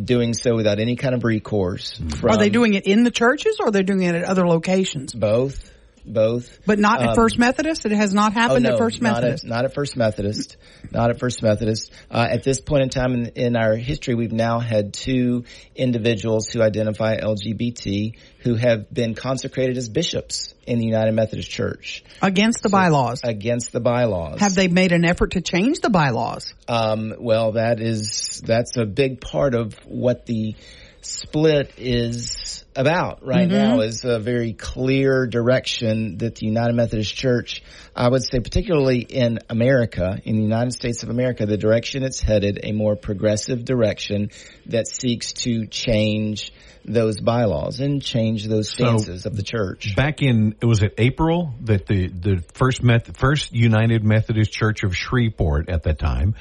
doing 0.04 0.34
so 0.34 0.56
without 0.56 0.78
any 0.78 0.96
kind 0.96 1.14
of 1.14 1.24
recourse. 1.24 1.98
From 1.98 2.30
Are 2.30 2.36
they 2.36 2.48
doing 2.48 2.74
it 2.74 2.86
in 2.86 3.04
the 3.04 3.10
churches 3.10 3.58
or 3.60 3.68
are 3.68 3.70
they 3.70 3.82
doing 3.82 4.02
it 4.02 4.14
at 4.14 4.24
other 4.24 4.46
locations? 4.46 5.14
both? 5.14 5.70
Both. 6.06 6.60
But 6.66 6.78
not 6.78 7.02
at 7.02 7.08
Um, 7.10 7.14
First 7.16 7.38
Methodist? 7.38 7.84
It 7.84 7.92
has 7.92 8.14
not 8.14 8.32
Oh, 8.32 8.40
happened 8.40 8.62
no, 8.64 8.72
at 8.74 8.78
First 8.78 9.02
not 9.02 9.14
Methodist. 9.22 9.44
At, 9.44 9.50
not 9.50 9.64
at 9.64 9.74
First 9.74 9.96
Methodist. 9.96 10.56
Not 10.92 11.10
at 11.10 11.18
First 11.18 11.42
Methodist. 11.42 11.90
Uh, 12.10 12.26
at 12.30 12.42
this 12.44 12.60
point 12.60 12.82
in 12.84 12.88
time 12.90 13.12
in, 13.14 13.26
in 13.34 13.56
our 13.56 13.74
history, 13.74 14.14
we've 14.14 14.32
now 14.32 14.60
had 14.60 14.94
two 14.94 15.44
individuals 15.74 16.48
who 16.48 16.62
identify 16.62 17.16
LGBT 17.18 18.16
who 18.40 18.54
have 18.54 18.92
been 18.92 19.14
consecrated 19.14 19.76
as 19.76 19.88
bishops 19.88 20.54
in 20.66 20.78
the 20.78 20.86
United 20.86 21.12
Methodist 21.12 21.50
Church 21.50 22.04
Against 22.22 22.62
the 22.62 22.68
bylaws. 22.68 23.20
against 23.24 23.72
the 23.72 23.80
bylaws. 23.80 24.40
Have 24.40 24.54
they 24.54 24.68
made 24.68 24.92
an 24.92 25.04
effort 25.04 25.32
to 25.32 25.40
change 25.40 25.80
the 25.80 25.90
bylaws? 25.90 26.54
Um, 26.68 27.14
well, 27.18 27.52
that 27.52 27.80
is 27.80 28.40
that's 28.44 28.76
a 28.76 28.84
big 28.86 29.20
part 29.20 29.54
of 29.54 29.74
what 29.84 30.26
the 30.26 30.54
split 31.02 31.72
is 31.78 32.64
about 32.76 33.24
right 33.26 33.48
now 33.48 33.80
is 33.80 34.04
a 34.04 34.18
very 34.18 34.52
clear 34.52 35.26
direction 35.26 36.18
that 36.18 36.36
the 36.36 36.46
United 36.46 36.74
Methodist 36.74 37.14
Church, 37.14 37.62
I 37.94 38.08
would 38.08 38.22
say 38.22 38.40
particularly 38.40 39.00
in 39.00 39.38
America, 39.48 40.20
in 40.24 40.36
the 40.36 40.42
United 40.42 40.72
States 40.72 41.02
of 41.02 41.08
America, 41.08 41.46
the 41.46 41.56
direction 41.56 42.02
it's 42.02 42.20
headed, 42.20 42.60
a 42.62 42.72
more 42.72 42.96
progressive 42.96 43.64
direction 43.64 44.30
that 44.66 44.86
seeks 44.88 45.32
to 45.44 45.66
change 45.66 46.52
those 46.84 47.20
bylaws 47.20 47.80
and 47.80 48.00
change 48.00 48.46
those 48.46 48.70
stances 48.70 49.26
of 49.26 49.36
the 49.36 49.42
church. 49.42 49.96
Back 49.96 50.22
in 50.22 50.54
it 50.60 50.66
was 50.66 50.82
it 50.82 50.94
April 50.98 51.54
that 51.62 51.86
the 51.86 52.08
the 52.08 52.44
first 52.54 52.82
Meth, 52.82 53.16
first 53.16 53.52
United 53.52 54.04
Methodist 54.04 54.52
Church 54.52 54.84
of 54.84 54.96
Shreveport 54.96 55.68
at 55.68 55.82
that 55.84 55.98
time 55.98 56.34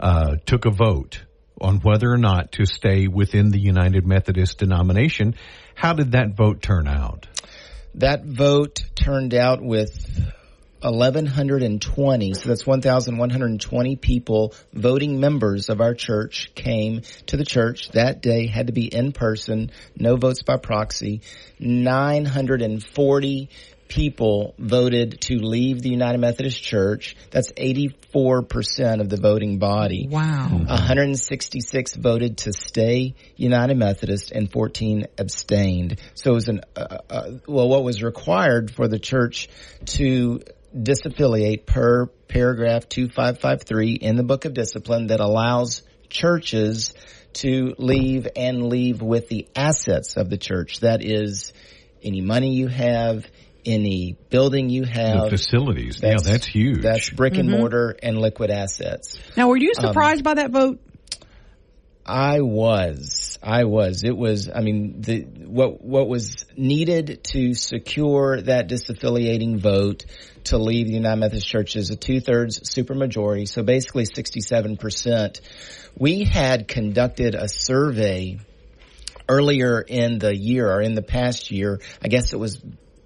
uh, 0.00 0.36
took 0.44 0.64
a 0.64 0.70
vote 0.70 1.22
on 1.60 1.78
whether 1.78 2.10
or 2.10 2.18
not 2.18 2.52
to 2.52 2.66
stay 2.66 3.06
within 3.06 3.50
the 3.50 3.60
United 3.60 4.04
Methodist 4.06 4.58
denomination. 4.58 5.34
How 5.82 5.94
did 5.94 6.12
that 6.12 6.36
vote 6.36 6.62
turn 6.62 6.86
out? 6.86 7.26
That 7.96 8.24
vote 8.24 8.84
turned 8.94 9.34
out 9.34 9.60
with 9.60 9.90
1,120, 10.80 12.34
so 12.34 12.48
that's 12.48 12.64
1,120 12.64 13.96
people, 13.96 14.54
voting 14.72 15.18
members 15.18 15.70
of 15.70 15.80
our 15.80 15.94
church 15.94 16.52
came 16.54 17.02
to 17.26 17.36
the 17.36 17.44
church 17.44 17.88
that 17.94 18.22
day, 18.22 18.46
had 18.46 18.68
to 18.68 18.72
be 18.72 18.86
in 18.94 19.10
person, 19.10 19.72
no 19.96 20.14
votes 20.14 20.44
by 20.44 20.56
proxy. 20.56 21.22
940 21.58 23.48
people 23.92 24.54
voted 24.58 25.20
to 25.20 25.36
leave 25.36 25.82
the 25.82 25.90
United 25.90 26.16
Methodist 26.16 26.62
Church. 26.62 27.14
That's 27.30 27.52
84% 27.52 29.02
of 29.02 29.10
the 29.10 29.18
voting 29.18 29.58
body. 29.58 30.08
Wow. 30.10 30.48
166 30.48 31.96
voted 31.96 32.38
to 32.38 32.54
stay 32.54 33.14
United 33.36 33.76
Methodist 33.76 34.32
and 34.32 34.50
14 34.50 35.08
abstained. 35.18 36.00
So 36.14 36.30
it 36.30 36.34
was 36.34 36.48
an, 36.48 36.62
uh, 36.74 36.98
uh, 37.10 37.30
well, 37.46 37.68
what 37.68 37.84
was 37.84 38.02
required 38.02 38.70
for 38.70 38.88
the 38.88 38.98
church 38.98 39.50
to 39.84 40.40
disaffiliate 40.74 41.66
per 41.66 42.06
paragraph 42.28 42.88
2553 42.88 43.92
in 43.92 44.16
the 44.16 44.22
book 44.22 44.46
of 44.46 44.54
discipline 44.54 45.08
that 45.08 45.20
allows 45.20 45.82
churches 46.08 46.94
to 47.34 47.74
leave 47.76 48.26
and 48.36 48.68
leave 48.68 49.02
with 49.02 49.28
the 49.28 49.48
assets 49.54 50.16
of 50.16 50.30
the 50.30 50.38
church. 50.38 50.80
That 50.80 51.04
is 51.04 51.52
any 52.02 52.22
money 52.22 52.54
you 52.54 52.68
have, 52.68 53.26
any 53.64 54.16
building 54.30 54.70
you 54.70 54.84
The 54.84 54.90
have. 54.90 55.28
facilities. 55.30 56.00
Yeah, 56.02 56.16
that's 56.22 56.46
huge. 56.46 56.82
That's 56.82 57.10
brick 57.10 57.36
and 57.36 57.50
mortar 57.50 57.96
and 58.02 58.18
liquid 58.18 58.50
assets. 58.50 59.18
Now, 59.36 59.48
were 59.48 59.56
you 59.56 59.72
Um, 59.76 59.86
surprised 59.86 60.24
by 60.24 60.34
that 60.34 60.50
vote? 60.50 60.80
I 62.04 62.40
was. 62.40 63.38
I 63.42 63.62
was. 63.64 64.02
It 64.02 64.16
was. 64.16 64.50
I 64.52 64.60
mean, 64.60 65.00
the 65.02 65.20
what 65.46 65.84
what 65.84 66.08
was 66.08 66.44
needed 66.56 67.22
to 67.32 67.54
secure 67.54 68.40
that 68.42 68.68
disaffiliating 68.68 69.58
vote 69.60 70.04
to 70.44 70.58
leave 70.58 70.88
the 70.88 70.94
United 70.94 71.20
Methodist 71.20 71.46
Church 71.46 71.76
is 71.76 71.90
a 71.90 71.96
two 71.96 72.18
thirds 72.20 72.58
supermajority. 72.60 73.46
So 73.48 73.62
basically, 73.62 74.04
sixty 74.06 74.40
seven 74.40 74.76
percent. 74.76 75.40
We 75.96 76.24
had 76.24 76.66
conducted 76.66 77.36
a 77.36 77.46
survey 77.46 78.40
earlier 79.28 79.80
in 79.80 80.18
the 80.18 80.36
year 80.36 80.68
or 80.68 80.80
in 80.82 80.94
the 80.94 81.02
past 81.02 81.52
year. 81.52 81.80
I 82.02 82.08
guess 82.08 82.32
it 82.32 82.38
was 82.38 82.60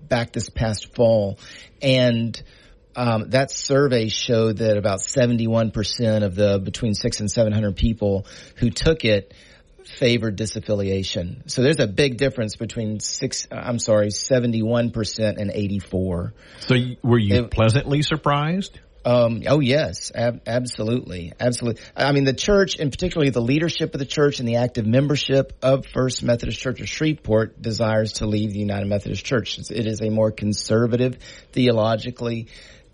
back 0.09 0.33
this 0.33 0.49
past 0.49 0.95
fall, 0.95 1.39
and 1.83 2.41
um, 2.95 3.31
that 3.31 3.51
survey 3.51 4.09
showed 4.09 4.59
that 4.59 4.77
about 4.77 5.01
71% 5.01 6.23
of 6.25 6.35
the 6.35 6.59
between 6.59 6.95
six 6.95 7.21
and 7.21 7.31
700 7.31 7.77
people 7.77 8.27
who 8.57 8.71
took 8.71 9.05
it 9.05 9.35
favored 9.85 10.37
disaffiliation. 10.37 11.49
So 11.51 11.63
there's 11.63 11.79
a 11.79 11.87
big 11.87 12.17
difference 12.17 12.57
between 12.57 13.01
six, 13.01 13.47
I'm 13.53 13.79
sorry, 13.79 14.09
71% 14.09 15.37
and 15.39 15.51
84. 15.53 16.35
so 16.61 16.75
were 17.03 17.19
you 17.19 17.45
It- 17.45 17.51
pleasantly 17.51 18.03
surprised? 18.03 18.81
Um, 19.07 19.45
oh 19.47 19.61
yes, 19.61 20.11
ab- 20.13 20.43
absolutely, 20.49 21.33
absolutely. 21.39 21.81
I 21.97 22.11
mean, 22.11 22.25
the 22.25 22.33
church, 22.33 22.77
and 22.81 22.91
particularly 22.91 23.31
the 23.31 23.41
leadership 23.41 23.95
of 23.95 24.01
the 24.01 24.05
church 24.05 24.41
and 24.41 24.49
the 24.49 24.57
active 24.57 24.85
membership 24.85 25.53
of 25.63 25.87
First 25.87 26.25
Methodist 26.25 26.59
Church 26.59 26.81
of 26.81 26.89
Shreveport 26.89 27.63
desires 27.63 28.15
to 28.15 28.27
leave 28.27 28.53
the 28.53 28.59
United 28.59 28.89
Methodist 28.89 29.25
Church. 29.25 29.61
It's- 29.61 30.01
a 30.01 30.11
more 30.11 30.33
conservative, 30.33 31.19
theologically 31.53 32.49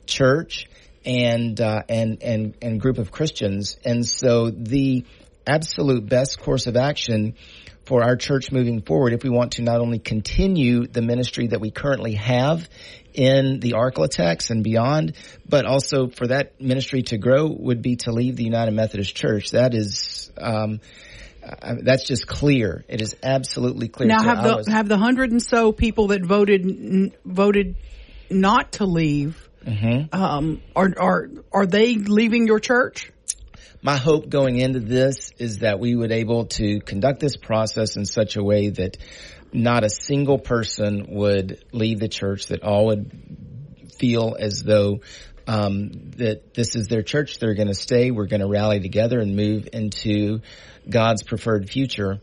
church 0.06 0.68
and 1.06 1.58
uh, 1.58 1.80
and 1.88 2.22
and 2.22 2.54
and 2.60 2.78
group 2.78 2.98
of 2.98 3.10
Christians, 3.10 3.78
and 3.82 4.06
so 4.06 4.50
the 4.50 5.06
absolute 5.46 6.06
best 6.06 6.38
course 6.38 6.66
of 6.66 6.76
action 6.76 7.34
for 7.84 8.02
our 8.04 8.16
church 8.16 8.52
moving 8.52 8.82
forward 8.82 9.12
if 9.12 9.24
we 9.24 9.30
want 9.30 9.52
to 9.52 9.62
not 9.62 9.80
only 9.80 9.98
continue 9.98 10.86
the 10.86 11.02
ministry 11.02 11.48
that 11.48 11.60
we 11.60 11.70
currently 11.70 12.14
have 12.14 12.68
in 13.14 13.60
the 13.60 13.72
Arklatex 13.72 14.50
and 14.50 14.62
beyond, 14.64 15.14
but 15.48 15.66
also 15.66 16.08
for 16.08 16.26
that 16.28 16.60
ministry 16.60 17.02
to 17.04 17.18
grow 17.18 17.48
would 17.48 17.82
be 17.82 17.96
to 17.96 18.12
leave 18.12 18.36
the 18.36 18.44
United 18.44 18.72
Methodist 18.72 19.14
Church. 19.14 19.50
That 19.50 19.74
is, 19.74 20.30
um, 20.38 20.80
uh, 21.44 21.76
that's 21.82 22.04
just 22.04 22.26
clear. 22.26 22.84
It 22.88 23.00
is 23.00 23.16
absolutely 23.22 23.88
clear. 23.88 24.08
Now, 24.08 24.22
have 24.22 24.38
I 24.38 24.48
the 24.48 24.56
was- 24.56 24.68
have 24.68 24.88
the 24.88 24.98
hundred 24.98 25.30
and 25.32 25.42
so 25.42 25.72
people 25.72 26.08
that 26.08 26.24
voted 26.24 26.62
n- 26.62 27.12
voted 27.24 27.76
not 28.30 28.72
to 28.72 28.86
leave? 28.86 29.48
Mm-hmm. 29.64 30.14
Um, 30.14 30.60
are 30.74 30.92
are 30.98 31.28
are 31.52 31.66
they 31.66 31.94
leaving 31.96 32.46
your 32.46 32.60
church? 32.60 33.10
my 33.84 33.96
hope 33.96 34.28
going 34.28 34.58
into 34.58 34.78
this 34.78 35.32
is 35.38 35.58
that 35.58 35.80
we 35.80 35.94
would 35.96 36.12
able 36.12 36.44
to 36.46 36.78
conduct 36.80 37.18
this 37.18 37.36
process 37.36 37.96
in 37.96 38.04
such 38.04 38.36
a 38.36 38.42
way 38.42 38.68
that 38.70 38.96
not 39.52 39.84
a 39.84 39.90
single 39.90 40.38
person 40.38 41.06
would 41.08 41.64
leave 41.72 42.00
the 42.00 42.08
church, 42.08 42.46
that 42.46 42.62
all 42.62 42.86
would 42.86 43.10
feel 43.98 44.36
as 44.38 44.62
though 44.62 45.00
um, 45.46 45.90
that 46.16 46.54
this 46.54 46.74
is 46.74 46.88
their 46.88 47.02
church. 47.02 47.38
They're 47.38 47.54
going 47.54 47.68
to 47.68 47.74
stay. 47.74 48.10
We're 48.10 48.26
going 48.26 48.40
to 48.40 48.48
rally 48.48 48.80
together 48.80 49.20
and 49.20 49.36
move 49.36 49.68
into 49.72 50.40
God's 50.88 51.22
preferred 51.22 51.68
future. 51.68 52.20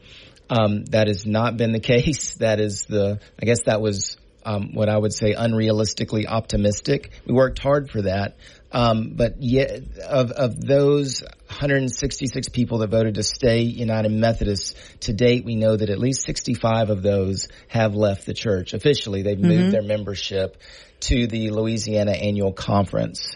Um, 0.50 0.86
that 0.86 1.08
has 1.08 1.26
not 1.26 1.58
been 1.58 1.72
the 1.72 1.80
case. 1.96 2.36
That 2.36 2.60
is 2.60 2.84
the, 2.84 3.20
I 3.42 3.46
guess 3.46 3.64
that 3.64 3.82
was 3.82 4.18
um, 4.46 4.74
what 4.74 4.90
I 4.90 4.98
would 4.98 5.14
say 5.14 5.34
unrealistically 5.34 6.26
optimistic. 6.28 7.12
We 7.26 7.34
worked 7.34 7.60
hard 7.60 7.92
for 7.92 8.04
that. 8.04 8.38
Um, 8.72 9.14
but 9.16 9.42
yet, 9.42 9.98
of, 10.00 10.32
of 10.32 10.60
those 10.60 11.24
166 11.50 12.50
people 12.50 12.80
that 12.80 12.90
voted 12.90 13.16
to 13.16 13.24
stay 13.24 13.62
United 13.62 14.12
Methodist, 14.12 14.78
to 15.02 15.14
date, 15.14 15.44
we 15.46 15.56
know 15.56 15.76
that 15.76 15.90
at 15.90 16.00
least 16.00 16.24
65 16.24 16.90
of 16.90 17.02
those 17.02 17.48
have 17.68 17.96
left 17.96 18.26
the 18.26 18.34
church. 18.34 18.74
Officially, 18.74 19.24
they've 19.24 19.40
moved 19.40 19.74
their 19.74 19.82
membership 19.82 20.58
to 21.02 21.28
the 21.28 21.50
Louisiana 21.50 22.12
Annual 22.12 22.54
Conference. 22.54 23.36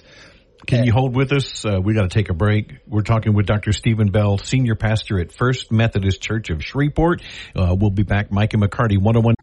Can 0.65 0.85
you 0.85 0.93
hold 0.93 1.15
with 1.15 1.33
us? 1.33 1.65
Uh, 1.65 1.81
we 1.83 1.93
got 1.93 2.03
to 2.03 2.07
take 2.07 2.29
a 2.29 2.33
break. 2.33 2.75
We're 2.87 3.01
talking 3.01 3.33
with 3.33 3.45
Dr. 3.45 3.73
Stephen 3.73 4.11
Bell, 4.11 4.37
senior 4.37 4.75
pastor 4.75 5.19
at 5.19 5.31
First 5.31 5.71
Methodist 5.71 6.21
Church 6.21 6.49
of 6.49 6.63
Shreveport. 6.63 7.21
Uh, 7.55 7.75
we'll 7.77 7.91
be 7.91 8.03
back. 8.03 8.31
Mike 8.31 8.53
and 8.53 8.63
McCarty, 8.63 8.97
101. 8.97 9.35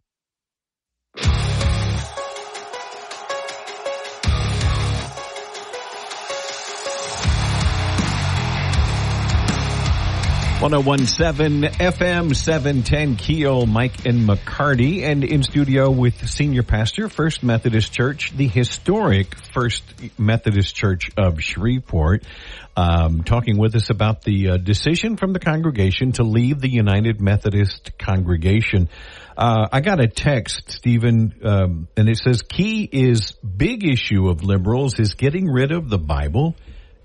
1017 10.61 11.63
FM 11.63 12.37
710 12.37 13.17
Keel, 13.17 13.65
Mike 13.65 14.05
and 14.05 14.29
McCarty, 14.29 15.05
and 15.05 15.25
in 15.25 15.43
studio 15.43 15.91
with 15.91 16.29
Senior 16.29 16.63
Pastor, 16.63 17.09
First 17.09 17.43
Methodist 17.43 17.95
Church, 17.95 18.37
the 18.37 18.47
historic 18.47 19.35
First 19.55 19.83
Methodist 20.19 20.75
Church 20.77 21.13
of 21.17 21.43
Shreveport, 21.43 22.25
um, 22.77 23.25
talking 23.25 23.57
with 23.57 23.75
us 23.75 23.89
about 23.89 24.21
the 24.21 24.51
uh, 24.51 24.57
decision 24.59 25.17
from 25.17 25.33
the 25.33 25.39
congregation 25.39 26.13
to 26.13 26.25
leave 26.25 26.61
the 26.61 26.71
United 26.71 27.23
Methodist 27.23 27.97
congregation. 27.99 28.91
Uh, 29.39 29.67
I 29.73 29.81
got 29.81 29.99
a 29.99 30.09
text, 30.09 30.73
Stephen, 30.73 31.37
um, 31.43 31.89
and 31.97 32.07
it 32.07 32.19
says, 32.19 32.43
key 32.43 32.85
is 32.85 33.33
big 33.33 33.83
issue 33.83 34.29
of 34.29 34.43
liberals 34.43 35.01
is 35.01 35.15
getting 35.15 35.47
rid 35.47 35.73
of 35.73 35.89
the 35.89 35.99
Bible 35.99 36.55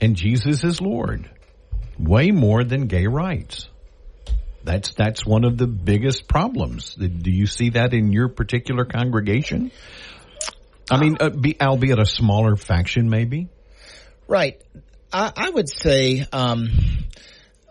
and 0.01 0.17
Jesus 0.17 0.65
is 0.65 0.81
Lord 0.81 1.29
way 1.99 2.31
more 2.31 2.63
than 2.63 2.87
gay 2.87 3.07
rights. 3.07 3.69
That's 4.63 4.93
that's 4.93 5.25
one 5.25 5.43
of 5.43 5.57
the 5.57 5.67
biggest 5.67 6.27
problems. 6.27 6.95
Do 6.95 7.31
you 7.31 7.45
see 7.45 7.71
that 7.71 7.93
in 7.93 8.11
your 8.11 8.29
particular 8.29 8.83
congregation? 8.83 9.71
I 10.89 10.99
mean, 10.99 11.17
uh, 11.19 11.29
be, 11.29 11.55
albeit 11.59 11.99
a 11.99 12.05
smaller 12.05 12.55
faction, 12.55 13.09
maybe. 13.09 13.47
Right. 14.27 14.61
I, 15.13 15.31
I 15.35 15.49
would 15.49 15.69
say 15.69 16.25
um, 16.31 16.69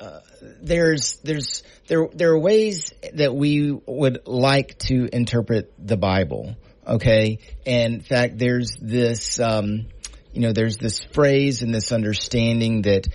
uh, 0.00 0.20
there's 0.62 1.16
there's 1.24 1.62
there 1.88 2.08
there 2.12 2.30
are 2.30 2.38
ways 2.38 2.92
that 3.14 3.34
we 3.34 3.72
would 3.72 4.26
like 4.26 4.78
to 4.80 5.08
interpret 5.12 5.72
the 5.78 5.96
Bible. 5.96 6.56
Okay, 6.86 7.38
and 7.66 7.94
in 7.94 8.00
fact, 8.00 8.38
there's 8.38 8.76
this 8.80 9.40
um, 9.40 9.86
you 10.32 10.42
know 10.42 10.52
there's 10.52 10.76
this 10.76 11.02
phrase 11.12 11.62
and 11.62 11.74
this 11.74 11.92
understanding 11.92 12.82
that 12.82 13.08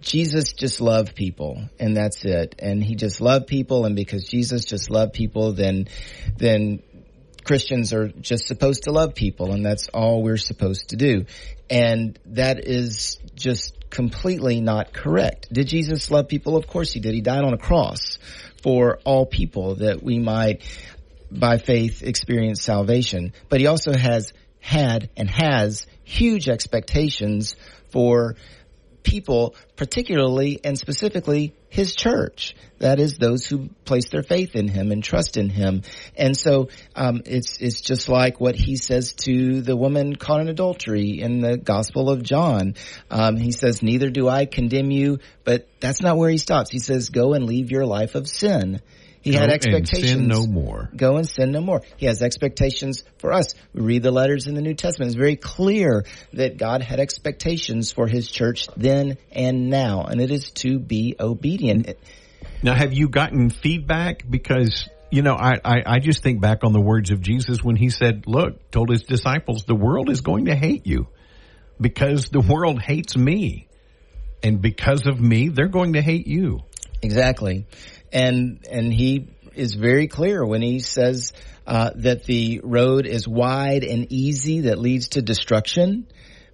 Jesus 0.00 0.52
just 0.52 0.80
loved 0.80 1.14
people 1.14 1.62
and 1.78 1.96
that's 1.96 2.24
it. 2.24 2.56
And 2.58 2.82
he 2.82 2.94
just 2.94 3.20
loved 3.20 3.46
people 3.46 3.84
and 3.84 3.96
because 3.96 4.24
Jesus 4.24 4.64
just 4.64 4.90
loved 4.90 5.12
people, 5.12 5.52
then, 5.52 5.88
then 6.36 6.82
Christians 7.44 7.92
are 7.92 8.08
just 8.08 8.46
supposed 8.46 8.84
to 8.84 8.92
love 8.92 9.14
people 9.14 9.52
and 9.52 9.64
that's 9.64 9.88
all 9.88 10.22
we're 10.22 10.36
supposed 10.36 10.90
to 10.90 10.96
do. 10.96 11.24
And 11.70 12.18
that 12.26 12.66
is 12.66 13.18
just 13.34 13.74
completely 13.90 14.60
not 14.60 14.92
correct. 14.92 15.52
Did 15.52 15.68
Jesus 15.68 16.10
love 16.10 16.28
people? 16.28 16.56
Of 16.56 16.66
course 16.66 16.92
he 16.92 17.00
did. 17.00 17.14
He 17.14 17.20
died 17.20 17.44
on 17.44 17.54
a 17.54 17.58
cross 17.58 18.18
for 18.62 18.98
all 19.04 19.26
people 19.26 19.76
that 19.76 20.02
we 20.02 20.18
might 20.18 20.62
by 21.30 21.58
faith 21.58 22.02
experience 22.02 22.62
salvation. 22.62 23.32
But 23.48 23.60
he 23.60 23.66
also 23.66 23.92
has 23.94 24.32
had 24.60 25.10
and 25.16 25.30
has 25.30 25.86
huge 26.04 26.48
expectations 26.48 27.56
for 27.90 28.36
people, 29.08 29.54
particularly 29.76 30.60
and 30.62 30.78
specifically 30.78 31.54
his 31.70 31.94
church. 31.94 32.54
That 32.78 33.00
is 33.00 33.16
those 33.16 33.46
who 33.46 33.70
place 33.84 34.10
their 34.10 34.22
faith 34.22 34.54
in 34.54 34.68
him 34.68 34.92
and 34.92 35.02
trust 35.02 35.36
in 35.36 35.48
him. 35.48 35.82
And 36.16 36.36
so 36.36 36.68
um, 36.94 37.22
it's 37.24 37.58
it's 37.58 37.80
just 37.80 38.08
like 38.08 38.40
what 38.40 38.54
he 38.54 38.76
says 38.76 39.14
to 39.24 39.62
the 39.62 39.76
woman 39.76 40.16
caught 40.16 40.40
in 40.40 40.48
adultery 40.48 41.20
in 41.20 41.40
the 41.40 41.56
Gospel 41.56 42.10
of 42.10 42.22
John. 42.22 42.74
Um, 43.10 43.36
he 43.36 43.52
says, 43.52 43.82
"Neither 43.82 44.10
do 44.10 44.28
I 44.28 44.44
condemn 44.44 44.90
you," 44.90 45.18
but 45.44 45.66
that's 45.80 46.02
not 46.02 46.18
where 46.18 46.30
he 46.30 46.38
stops. 46.38 46.70
He 46.70 46.78
says, 46.78 47.08
"Go 47.08 47.32
and 47.32 47.46
leave 47.46 47.70
your 47.70 47.86
life 47.86 48.14
of 48.14 48.28
sin." 48.28 48.80
He 49.28 49.34
Go 49.34 49.40
had 49.40 49.50
expectations. 49.50 50.12
And 50.12 50.20
sin 50.20 50.26
no 50.28 50.46
more. 50.46 50.88
Go 50.96 51.18
and 51.18 51.28
sin 51.28 51.52
no 51.52 51.60
more. 51.60 51.82
He 51.98 52.06
has 52.06 52.22
expectations 52.22 53.04
for 53.18 53.30
us. 53.30 53.54
We 53.74 53.82
read 53.82 54.02
the 54.02 54.10
letters 54.10 54.46
in 54.46 54.54
the 54.54 54.62
New 54.62 54.72
Testament. 54.72 55.08
It's 55.08 55.18
very 55.18 55.36
clear 55.36 56.06
that 56.32 56.56
God 56.56 56.80
had 56.80 56.98
expectations 56.98 57.92
for 57.92 58.06
his 58.06 58.30
church 58.30 58.68
then 58.74 59.18
and 59.30 59.68
now, 59.68 60.04
and 60.04 60.18
it 60.22 60.30
is 60.30 60.50
to 60.62 60.78
be 60.78 61.14
obedient. 61.20 61.92
Now, 62.62 62.72
have 62.72 62.94
you 62.94 63.10
gotten 63.10 63.50
feedback? 63.50 64.24
Because, 64.28 64.88
you 65.10 65.20
know, 65.20 65.34
I, 65.34 65.60
I, 65.62 65.82
I 65.84 65.98
just 65.98 66.22
think 66.22 66.40
back 66.40 66.64
on 66.64 66.72
the 66.72 66.80
words 66.80 67.10
of 67.10 67.20
Jesus 67.20 67.62
when 67.62 67.76
he 67.76 67.90
said, 67.90 68.26
look, 68.26 68.70
told 68.70 68.88
his 68.88 69.02
disciples, 69.02 69.64
the 69.64 69.74
world 69.76 70.08
is 70.08 70.22
going 70.22 70.46
to 70.46 70.56
hate 70.56 70.86
you 70.86 71.06
because 71.78 72.30
the 72.30 72.40
world 72.40 72.80
hates 72.80 73.14
me. 73.14 73.68
And 74.42 74.62
because 74.62 75.06
of 75.06 75.20
me, 75.20 75.48
they're 75.48 75.68
going 75.68 75.92
to 75.94 76.00
hate 76.00 76.26
you. 76.26 76.60
Exactly 77.02 77.66
and 78.12 78.64
and 78.70 78.92
he 78.92 79.28
is 79.54 79.74
very 79.74 80.08
clear 80.08 80.44
when 80.44 80.62
he 80.62 80.80
says 80.80 81.32
uh, 81.66 81.90
that 81.96 82.24
the 82.24 82.60
road 82.62 83.06
is 83.06 83.26
wide 83.26 83.84
and 83.84 84.10
easy 84.10 84.62
that 84.62 84.78
leads 84.78 85.08
to 85.10 85.22
destruction, 85.22 86.06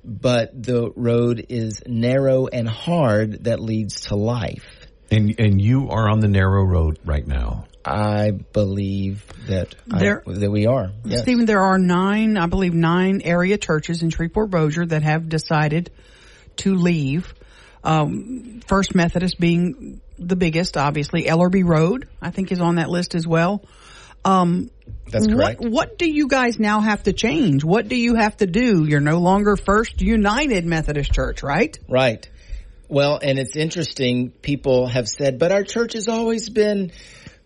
but 0.04 0.50
the 0.60 0.90
road 0.96 1.46
is 1.48 1.82
narrow 1.86 2.46
and 2.46 2.68
hard 2.68 3.44
that 3.44 3.60
leads 3.60 4.02
to 4.02 4.16
life. 4.16 4.66
And 5.10 5.34
and 5.38 5.60
you 5.60 5.90
are 5.90 6.08
on 6.08 6.20
the 6.20 6.28
narrow 6.28 6.64
road 6.64 6.98
right 7.04 7.26
now. 7.26 7.66
I 7.86 8.30
believe 8.30 9.26
that 9.46 9.74
there, 9.86 10.22
I, 10.26 10.32
that 10.32 10.50
we 10.50 10.66
are. 10.66 10.90
Yes. 11.04 11.20
Stephen, 11.20 11.44
there 11.44 11.60
are 11.60 11.78
nine, 11.78 12.38
I 12.38 12.46
believe, 12.46 12.72
nine 12.72 13.20
area 13.22 13.58
churches 13.58 14.02
in 14.02 14.08
Shreveport 14.08 14.48
Bossier 14.50 14.86
that 14.86 15.02
have 15.02 15.28
decided 15.28 15.90
to 16.56 16.74
leave. 16.74 17.34
Um, 17.84 18.60
First 18.66 18.94
Methodist 18.94 19.38
being 19.38 20.00
the 20.18 20.36
biggest, 20.36 20.76
obviously. 20.76 21.24
Ellerbe 21.24 21.64
Road, 21.64 22.08
I 22.20 22.30
think, 22.30 22.50
is 22.50 22.60
on 22.60 22.76
that 22.76 22.88
list 22.88 23.14
as 23.14 23.26
well. 23.26 23.62
Um, 24.24 24.70
That's 25.10 25.26
correct. 25.26 25.60
What, 25.60 25.70
what 25.70 25.98
do 25.98 26.10
you 26.10 26.28
guys 26.28 26.58
now 26.58 26.80
have 26.80 27.02
to 27.04 27.12
change? 27.12 27.62
What 27.62 27.88
do 27.88 27.96
you 27.96 28.14
have 28.14 28.36
to 28.38 28.46
do? 28.46 28.84
You're 28.86 29.00
no 29.00 29.18
longer 29.18 29.56
First 29.56 30.00
United 30.00 30.64
Methodist 30.64 31.12
Church, 31.12 31.42
right? 31.42 31.78
Right. 31.88 32.28
Well, 32.88 33.18
and 33.22 33.38
it's 33.38 33.56
interesting. 33.56 34.30
People 34.30 34.86
have 34.86 35.08
said, 35.08 35.38
but 35.38 35.52
our 35.52 35.62
church 35.62 35.92
has 35.92 36.08
always 36.08 36.48
been 36.48 36.92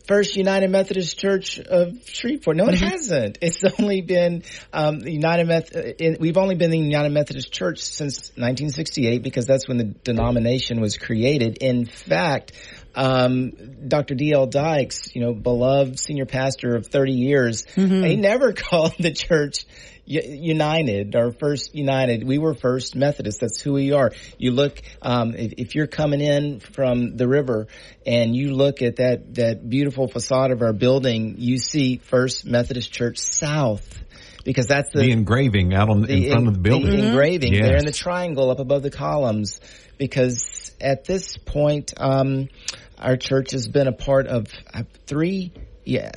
First 0.09 0.37
United 0.37 0.71
Methodist 0.71 1.19
Church 1.19 1.59
of 1.59 2.01
Shreveport. 2.07 2.57
No, 2.57 2.65
it 2.65 2.77
mm-hmm. 2.77 2.87
hasn't. 2.87 3.39
It's 3.43 3.63
only 3.79 4.01
been 4.01 4.43
um, 4.73 5.01
the 5.01 5.13
United 5.13 5.47
Meth- 5.47 6.19
We've 6.19 6.39
only 6.39 6.55
been 6.55 6.71
the 6.71 6.79
United 6.79 7.11
Methodist 7.11 7.53
Church 7.53 7.81
since 7.81 8.31
1968 8.31 9.23
because 9.23 9.45
that's 9.45 9.69
when 9.69 9.77
the 9.77 9.85
denomination 9.85 10.81
was 10.81 10.97
created. 10.97 11.59
In 11.61 11.85
fact, 11.85 12.53
um, 12.95 13.53
Dr. 13.87 14.15
D.L. 14.15 14.47
Dykes, 14.47 15.15
you 15.15 15.21
know, 15.21 15.35
beloved 15.35 16.01
senior 16.01 16.25
pastor 16.25 16.75
of 16.75 16.87
30 16.87 17.13
years, 17.13 17.65
mm-hmm. 17.77 18.03
he 18.03 18.17
never 18.17 18.53
called 18.55 18.95
the 18.99 19.13
church 19.13 19.67
United, 20.09 21.15
our 21.15 21.33
first 21.33 21.75
United. 21.75 22.27
We 22.27 22.39
were 22.39 22.55
First 22.55 22.97
Methodist. 22.97 23.41
That's 23.41 23.61
who 23.61 23.75
we 23.75 23.93
are. 23.93 24.13
You 24.39 24.53
look, 24.53 24.81
um, 25.03 25.35
if, 25.35 25.53
if, 25.59 25.75
you're 25.75 25.87
coming 25.87 26.21
in 26.21 26.61
from 26.61 27.17
the 27.17 27.29
river 27.29 27.67
and 28.07 28.35
you 28.35 28.55
look 28.55 28.81
at 28.81 28.97
that, 28.97 29.35
that 29.35 29.69
beautiful 29.69 30.09
facade 30.09 30.51
of 30.51 30.63
our 30.63 30.73
building, 30.73 31.35
you 31.39 31.59
see 31.59 31.99
First 31.99 32.47
Methodist 32.47 32.91
Church 32.91 33.19
South 33.19 34.03
because 34.45 34.67
that's 34.67 34.91
the, 34.93 35.01
the 35.01 35.11
engraving 35.11 35.75
out 35.75 35.91
on 35.91 36.03
the, 36.03 36.27
in 36.27 36.33
front 36.33 36.49
of 36.49 36.55
the 36.55 36.61
building. 36.61 36.91
The 36.91 36.97
mm-hmm. 36.97 37.07
engraving 37.09 37.53
yes. 37.53 37.63
there 37.63 37.77
in 37.77 37.85
the 37.85 37.93
triangle 37.93 38.51
up 38.51 38.61
above 38.61 38.83
the 38.83 38.91
columns. 38.91 39.61
Because 39.99 40.73
at 40.81 41.05
this 41.05 41.37
point, 41.37 41.93
um, 41.99 42.49
our 42.97 43.17
church 43.17 43.51
has 43.51 43.69
been 43.69 43.89
a 43.89 43.93
part 43.93 44.27
of 44.27 44.47
uh, 44.73 44.85
three 45.07 45.53
yeah, 45.89 46.11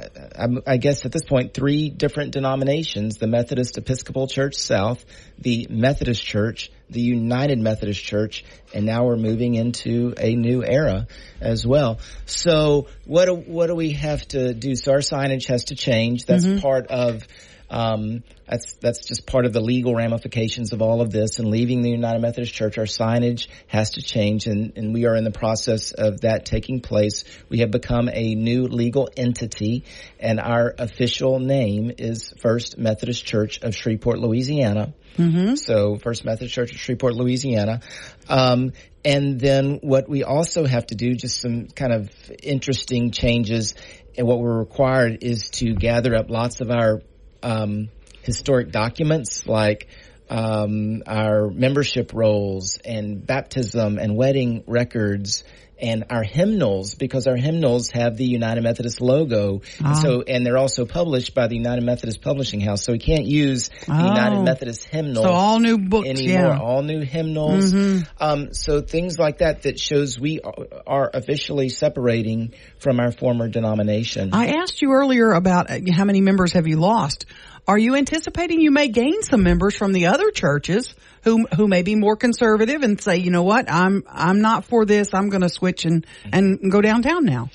I 0.68 0.76
guess 0.76 1.06
at 1.06 1.14
this 1.14 1.24
point, 1.24 1.54
three 1.54 1.90
different 1.90 2.32
denominations, 2.32 3.16
the 3.16 3.28
Methodist 3.28 3.78
Episcopal 3.78 4.28
Church 4.28 4.56
South, 4.56 5.06
the 5.40 5.66
Methodist 5.70 6.26
Church, 6.26 6.70
the 6.90 7.00
United 7.00 7.58
Methodist 7.58 8.04
Church, 8.04 8.44
and 8.74 8.86
now 8.86 9.06
we're 9.06 9.16
moving 9.16 9.56
into 9.56 10.14
a 10.18 10.36
new 10.36 10.62
era 10.62 11.08
as 11.40 11.66
well. 11.66 12.00
So 12.26 12.88
what 13.06 13.28
do, 13.28 13.36
what 13.36 13.68
do 13.68 13.76
we 13.76 13.92
have 13.94 14.28
to 14.30 14.54
do? 14.54 14.76
So 14.76 14.92
our 14.92 14.98
signage 14.98 15.48
has 15.48 15.64
to 15.66 15.76
change. 15.76 16.26
That's 16.26 16.44
mm-hmm. 16.44 16.60
part 16.60 16.88
of 16.88 17.26
um, 17.72 18.24
that's 18.48 18.74
that's 18.76 19.08
just 19.08 19.26
part 19.26 19.46
of 19.46 19.54
the 19.54 19.62
legal 19.62 19.96
ramifications 19.96 20.74
of 20.74 20.82
all 20.82 21.02
of 21.02 21.10
this. 21.10 21.40
And 21.40 21.50
leaving 21.50 21.82
the 21.82 21.90
United 21.90 22.20
Methodist 22.20 22.54
Church, 22.54 22.78
our 22.78 22.84
signage 22.84 23.48
has 23.68 23.92
to 23.92 24.02
change, 24.02 24.46
and, 24.46 24.74
and 24.76 24.94
we 24.94 25.06
are 25.06 25.16
in 25.16 25.24
the 25.24 25.32
process 25.32 25.94
of 25.94 26.22
that 26.22 26.46
taking 26.46 26.82
place. 26.82 27.24
We 27.48 27.60
have 27.60 27.72
become 27.72 28.10
a 28.12 28.36
new 28.36 28.68
legal 28.68 29.10
entity, 29.16 29.86
and 30.20 30.40
our 30.40 30.76
official 30.78 31.40
name 31.40 31.94
is 31.98 32.34
First 32.42 32.78
Methodist 32.78 33.26
Church 33.26 33.62
of 33.62 33.74
Shreveport, 33.74 34.20
Louisiana. 34.20 34.94
Mm-hmm. 35.18 35.56
So 35.56 35.96
First 35.96 36.26
Methodist 36.26 36.54
Church 36.54 36.72
of 36.74 36.78
Shreveport, 36.78 37.16
Louisiana. 37.16 37.80
Um, 38.28 38.74
and 39.06 39.40
then 39.40 39.80
what 39.82 40.10
we 40.10 40.24
also 40.24 40.66
have 40.66 40.88
to 40.88 40.96
do, 40.96 41.16
just 41.16 41.42
some 41.42 41.68
kind 41.68 41.94
of 41.94 42.10
interesting 42.44 43.12
changes, 43.12 43.76
and 44.18 44.28
what 44.28 44.40
we're 44.40 44.60
required 44.60 45.24
is 45.24 45.50
to 45.52 45.74
gather 45.74 46.16
up 46.16 46.30
lots 46.30 46.60
of 46.60 46.70
our 46.70 47.02
um, 47.44 47.90
historic 48.24 48.72
documents 48.72 49.48
like 49.48 49.88
um, 50.30 51.04
our 51.08 51.50
membership 51.50 52.14
rolls 52.14 52.78
and 52.86 53.26
baptism 53.26 53.98
and 53.98 54.16
wedding 54.16 54.64
records 54.66 55.44
and 55.82 56.06
our 56.10 56.24
hymnals 56.24 56.96
because 56.96 57.28
our 57.28 57.36
hymnals 57.36 57.90
have 57.92 58.18
the 58.18 58.26
United 58.26 58.62
Methodist 58.62 59.02
logo. 59.02 59.62
Ah. 59.84 59.94
So 59.94 60.22
and 60.22 60.46
they're 60.46 60.58
also 60.58 60.86
published 60.86 61.34
by 61.34 61.48
the 61.48 61.56
United 61.56 61.84
Methodist 61.84 62.22
Publishing 62.22 62.62
House. 62.62 62.84
So 62.84 62.94
we 62.94 63.00
can't 63.00 63.26
use 63.26 63.70
the 63.70 63.92
Oh. 63.94 64.08
United 64.08 64.44
Methodist 64.44 64.84
hymnal 64.86 65.24
So 65.24 65.30
all 65.32 65.60
new 65.60 65.78
books, 65.78 66.08
anymore. 66.10 66.30
yeah. 66.30 66.50
Mm-hmm. 66.54 66.62
All 66.62 66.82
new 66.84 67.02
hymnals. 67.02 67.74
Um, 68.20 68.54
so 68.54 68.82
things 68.82 69.18
like 69.18 69.40
that 69.40 69.64
that 69.64 69.80
shows 69.80 70.20
we 70.20 70.40
are, 70.42 70.54
are 70.88 71.10
officially 71.14 71.70
separating 71.70 72.54
from 72.80 73.00
our 73.00 73.12
former 73.12 73.48
denomination. 73.48 74.30
I 74.34 74.48
asked 74.62 74.82
you 74.82 74.92
earlier 74.92 75.32
about 75.32 75.70
uh, 75.70 75.80
how 75.94 76.06
many 76.06 76.22
members 76.22 76.54
have 76.54 76.68
you 76.68 76.78
lost. 76.78 77.26
Are 77.68 77.78
you 77.78 77.96
anticipating 77.96 78.60
you 78.62 78.72
may 78.72 78.88
gain 78.88 79.22
some 79.22 79.44
members 79.44 79.76
from 79.76 79.94
the 79.94 80.08
other 80.08 80.32
churches 80.32 80.94
who 81.24 81.46
who 81.56 81.68
may 81.68 81.84
be 81.84 81.96
more 81.96 82.16
conservative 82.16 82.82
and 82.84 83.00
say, 83.02 83.18
you 83.18 83.32
know 83.32 83.44
what, 83.44 83.72
I'm 83.72 84.04
I'm 84.08 84.42
not 84.42 84.66
for 84.66 84.86
this. 84.86 85.14
I'm 85.14 85.30
going 85.30 85.42
to 85.42 85.50
switch 85.50 85.86
and 85.86 86.06
and 86.32 86.72
go 86.72 86.82
downtown 86.82 87.26
now. 87.26 87.50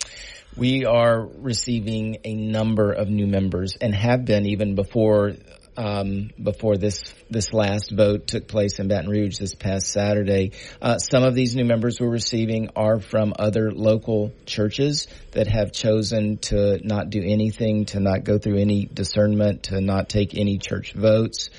We 0.56 0.86
are 0.86 1.26
receiving 1.26 2.18
a 2.24 2.34
number 2.34 2.92
of 2.92 3.08
new 3.08 3.26
members 3.26 3.76
and 3.78 3.94
have 3.94 4.24
been 4.24 4.46
even 4.46 4.74
before 4.74 5.34
um, 5.76 6.30
before 6.42 6.76
this 6.76 7.02
this 7.28 7.52
last 7.52 7.90
vote 7.90 8.26
took 8.26 8.48
place 8.48 8.78
in 8.78 8.88
Baton 8.88 9.10
Rouge 9.10 9.38
this 9.38 9.54
past 9.54 9.88
Saturday. 9.88 10.52
Uh, 10.80 10.98
some 10.98 11.22
of 11.24 11.34
these 11.34 11.54
new 11.54 11.64
members 11.64 12.00
we're 12.00 12.08
receiving 12.08 12.70
are 12.76 13.00
from 13.00 13.34
other 13.38 13.72
local 13.72 14.32
churches 14.46 15.08
that 15.32 15.46
have 15.48 15.72
chosen 15.72 16.38
to 16.38 16.80
not 16.86 17.10
do 17.10 17.22
anything, 17.22 17.84
to 17.86 18.00
not 18.00 18.24
go 18.24 18.38
through 18.38 18.58
any 18.58 18.86
discernment, 18.86 19.64
to 19.64 19.80
not 19.80 20.08
take 20.08 20.34
any 20.34 20.58
church 20.58 20.94
votes. 20.94 21.50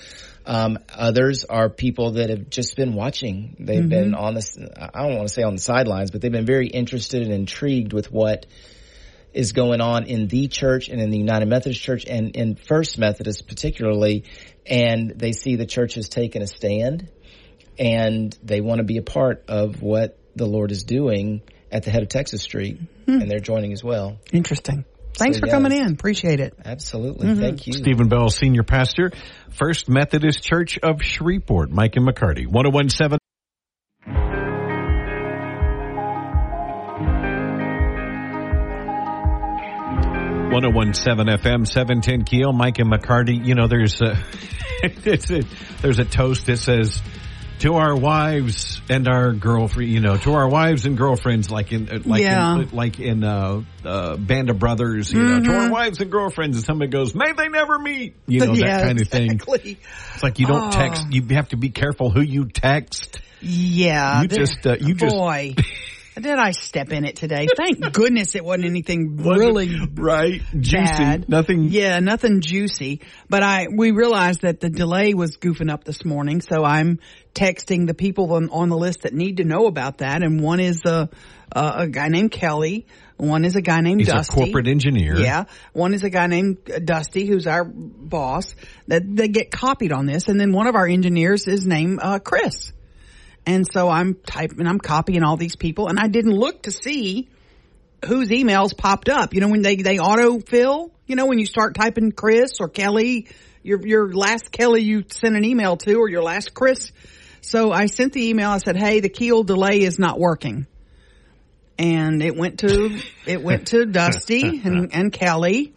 Um, 0.47 0.79
others 0.89 1.43
are 1.43 1.69
people 1.69 2.11
that 2.11 2.29
have 2.29 2.49
just 2.49 2.77
been 2.77 2.93
watching. 2.93 3.57
They've 3.59 3.87
been 3.87 4.15
on 4.15 4.33
the, 4.33 4.89
I 4.93 5.03
don't 5.03 5.17
want 5.17 5.27
to 5.27 5.33
say 5.33 5.43
on 5.43 5.55
the 5.55 5.61
sidelines, 5.61 6.09
but 6.09 6.21
they've 6.21 6.31
been 6.31 6.45
very 6.45 6.67
interested 6.67 7.21
and 7.21 7.33
intrigued 7.33 7.91
with 7.91 8.09
what 8.09 8.45
is 9.33 9.51
going 9.51 9.81
on 9.81 10.05
in 10.05 10.27
the 10.27 10.47
church 10.47 10.87
and 10.87 11.01
in 11.01 11.09
the 11.09 11.17
United 11.17 11.47
Methodist 11.47 11.81
Church 11.81 12.05
and 12.05 12.33
in 12.33 12.55
First 12.55 12.97
Methodist 12.97 13.45
particularly, 13.45 14.23
and 14.65 15.11
they 15.17 15.33
see 15.33 15.57
the 15.57 15.65
church 15.65 15.95
has 15.95 16.07
taken 16.07 16.41
a 16.41 16.47
stand, 16.47 17.09
and 17.77 18.35
they 18.41 18.61
want 18.61 18.79
to 18.79 18.85
be 18.85 18.97
a 18.97 19.03
part 19.03 19.43
of 19.49 19.81
what 19.81 20.17
the 20.37 20.45
Lord 20.45 20.71
is 20.71 20.85
doing 20.85 21.41
at 21.69 21.83
the 21.83 21.91
head 21.91 22.03
of 22.03 22.09
Texas 22.09 22.41
Street, 22.41 22.79
and 23.05 23.29
they're 23.29 23.39
joining 23.39 23.73
as 23.73 23.83
well. 23.83 24.17
Interesting. 24.31 24.85
Thanks 25.17 25.37
So, 25.37 25.41
for 25.41 25.47
coming 25.47 25.71
in. 25.71 25.93
Appreciate 25.93 26.39
it. 26.39 26.53
Absolutely, 26.63 27.27
mm-hmm. 27.27 27.41
thank 27.41 27.67
you. 27.67 27.73
Stephen 27.73 28.07
Bell, 28.07 28.29
Senior 28.29 28.63
Pastor, 28.63 29.11
First 29.49 29.89
Methodist 29.89 30.43
Church 30.43 30.77
of 30.81 31.01
Shreveport. 31.01 31.71
Mike 31.71 31.95
and 31.95 32.07
McCarty, 32.07 32.47
1017. 32.47 33.17
One 40.49 40.61
zero 40.61 40.73
one 40.73 40.93
seven 40.93 41.29
oh 41.29 41.35
FM 41.35 41.67
seven 41.67 42.01
ten 42.01 42.23
Keel 42.23 42.53
Mike 42.53 42.79
and 42.79 42.89
McCarty. 42.89 43.45
You 43.45 43.53
know, 43.53 43.67
there's 43.67 44.01
a, 44.01 44.17
it's 44.83 45.29
a 45.29 45.41
there's 45.81 45.99
a 45.99 46.05
toast 46.05 46.45
that 46.45 46.57
says 46.57 47.01
to 47.59 47.73
our 47.75 47.95
wives 47.95 48.81
and 48.89 49.07
our 49.07 49.33
girlfriend. 49.33 49.91
You 49.91 49.99
know, 49.99 50.17
to 50.17 50.33
our 50.33 50.47
wives 50.47 50.85
and 50.85 50.97
girlfriends, 50.97 51.49
like 51.49 51.71
in 51.71 52.03
like 52.05 52.21
Yeah. 52.21 52.59
in, 52.59 52.69
like 52.71 52.99
in 52.99 53.23
uh, 53.23 53.63
uh, 53.83 54.17
Band 54.17 54.49
of 54.49 54.59
Brothers. 54.59 55.11
You 55.11 55.23
know, 55.23 55.39
to 55.41 55.55
our 55.55 55.71
wives 55.71 55.99
and 55.99 56.11
girlfriends, 56.11 56.57
and 56.57 56.65
somebody 56.65 56.91
goes, 56.91 57.15
"May 57.15 57.31
they 57.35 57.49
never 57.49 57.79
meet." 57.79 58.15
You 58.27 58.45
know, 58.45 58.53
yeah, 58.53 58.77
that 58.77 58.83
kind 58.85 59.01
of 59.01 59.07
thing. 59.07 59.39
It's 59.47 60.23
like 60.23 60.39
you 60.39 60.47
don't 60.47 60.67
Oh. 60.67 60.77
text. 60.77 61.05
You 61.11 61.23
have 61.35 61.49
to 61.49 61.57
be 61.57 61.69
careful 61.69 62.09
who 62.09 62.21
you 62.21 62.45
text. 62.45 63.19
Yeah. 63.41 64.21
You 64.23 64.27
just, 64.27 64.65
uh, 64.65 64.77
you 64.79 64.93
just- 64.95 65.15
boy. 65.15 65.53
Did 66.19 66.39
I 66.39 66.49
step 66.49 66.91
in 66.91 67.05
it 67.05 67.15
today? 67.15 67.47
Thank 67.55 67.93
goodness 67.93 68.33
it 68.33 68.43
wasn't 68.43 68.65
anything 68.65 69.17
really 69.17 69.79
right, 69.93 70.41
juicy, 70.59 70.81
bad. 70.97 71.29
nothing. 71.29 71.65
Yeah, 71.65 71.99
nothing 71.99 72.41
juicy. 72.41 73.01
But 73.29 73.43
I 73.43 73.67
we 73.71 73.91
realized 73.91 74.41
that 74.41 74.59
the 74.59 74.71
delay 74.71 75.13
was 75.13 75.37
goofing 75.37 75.71
up 75.71 75.83
this 75.83 76.03
morning, 76.03 76.41
so 76.41 76.63
I'm 76.63 76.97
texting 77.37 77.87
the 77.87 77.93
people 77.93 78.33
on, 78.33 78.49
on 78.49 78.69
the 78.69 78.77
list 78.77 79.03
that 79.03 79.13
need 79.13 79.37
to 79.37 79.43
know 79.43 79.67
about 79.67 79.99
that. 79.99 80.23
And 80.23 80.41
one 80.41 80.59
is 80.59 80.81
a 80.85 81.09
a, 81.51 81.73
a 81.79 81.87
guy 81.87 82.09
named 82.09 82.31
Kelly. 82.31 82.85
One 83.17 83.45
is 83.45 83.55
a 83.55 83.61
guy 83.61 83.81
named 83.81 84.01
He's 84.01 84.09
Dusty. 84.09 84.33
a 84.33 84.43
corporate 84.45 84.67
engineer. 84.67 85.17
Yeah. 85.17 85.45
One 85.73 85.93
is 85.93 86.03
a 86.03 86.09
guy 86.09 86.27
named 86.27 86.57
Dusty, 86.83 87.25
who's 87.25 87.47
our 87.47 87.63
boss. 87.63 88.53
That 88.87 89.03
they 89.15 89.27
get 89.27 89.49
copied 89.51 89.91
on 89.91 90.05
this, 90.05 90.27
and 90.27 90.39
then 90.39 90.51
one 90.51 90.67
of 90.67 90.75
our 90.75 90.87
engineers 90.87 91.47
is 91.47 91.65
named 91.65 91.99
uh, 92.01 92.19
Chris. 92.19 92.73
And 93.45 93.65
so 93.71 93.89
I'm 93.89 94.15
typing, 94.15 94.59
and 94.59 94.67
I'm 94.67 94.79
copying 94.79 95.23
all 95.23 95.37
these 95.37 95.55
people, 95.55 95.87
and 95.87 95.99
I 95.99 96.07
didn't 96.07 96.33
look 96.33 96.63
to 96.63 96.71
see 96.71 97.29
whose 98.05 98.29
emails 98.29 98.77
popped 98.77 99.09
up. 99.09 99.33
You 99.33 99.41
know, 99.41 99.47
when 99.47 99.61
they, 99.61 99.77
they 99.77 99.99
auto 99.99 100.39
fill, 100.39 100.91
you 101.07 101.15
know, 101.15 101.25
when 101.25 101.39
you 101.39 101.45
start 101.45 101.73
typing 101.73 102.11
Chris 102.11 102.59
or 102.59 102.67
Kelly, 102.67 103.27
your, 103.63 103.85
your 103.87 104.13
last 104.13 104.51
Kelly 104.51 104.81
you 104.81 105.05
sent 105.09 105.35
an 105.35 105.45
email 105.45 105.77
to 105.77 105.95
or 105.95 106.09
your 106.09 106.23
last 106.23 106.53
Chris. 106.53 106.91
So 107.47 107.71
I 107.71 107.85
sent 107.85 108.11
the 108.13 108.27
email. 108.29 108.49
I 108.49 108.57
said, 108.57 108.75
Hey, 108.75 108.99
the 108.99 109.09
keel 109.09 109.43
delay 109.43 109.81
is 109.81 109.97
not 109.97 110.19
working. 110.19 110.67
And 111.79 112.21
it 112.21 112.35
went 112.35 112.59
to, 112.59 112.99
it 113.25 113.41
went 113.41 113.67
to 113.67 113.85
Dusty 113.85 114.61
and, 114.63 114.89
and 114.93 115.13
Kelly 115.13 115.73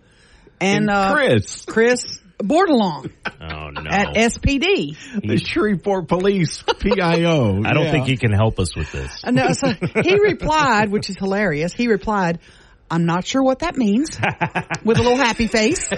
and, 0.60 0.88
And 0.88 0.90
uh, 0.90 1.14
Chris. 1.14 1.64
Chris 1.66 2.20
Bordelon 2.38 3.12
Oh 3.40 3.68
no! 3.70 3.82
at 3.90 4.14
SPD. 4.16 4.96
The 5.22 5.36
Shreveport 5.36 6.08
Police 6.08 6.62
PIO. 6.80 7.62
I 7.64 7.72
don't 7.74 7.84
Yeah. 7.84 7.90
think 7.92 8.06
he 8.06 8.16
can 8.16 8.32
help 8.32 8.58
us 8.58 8.74
with 8.74 8.90
this. 8.90 9.22
Uh, 9.22 9.30
No, 9.30 9.52
so 9.52 9.68
he 10.02 10.18
replied, 10.18 10.90
which 10.90 11.08
is 11.10 11.16
hilarious. 11.18 11.72
He 11.74 11.86
replied, 11.88 12.40
I'm 12.90 13.04
not 13.04 13.24
sure 13.26 13.42
what 13.42 13.60
that 13.60 13.76
means 13.76 14.18
with 14.84 14.98
a 14.98 15.02
little 15.02 15.16
happy 15.18 15.46
face. 15.46 15.88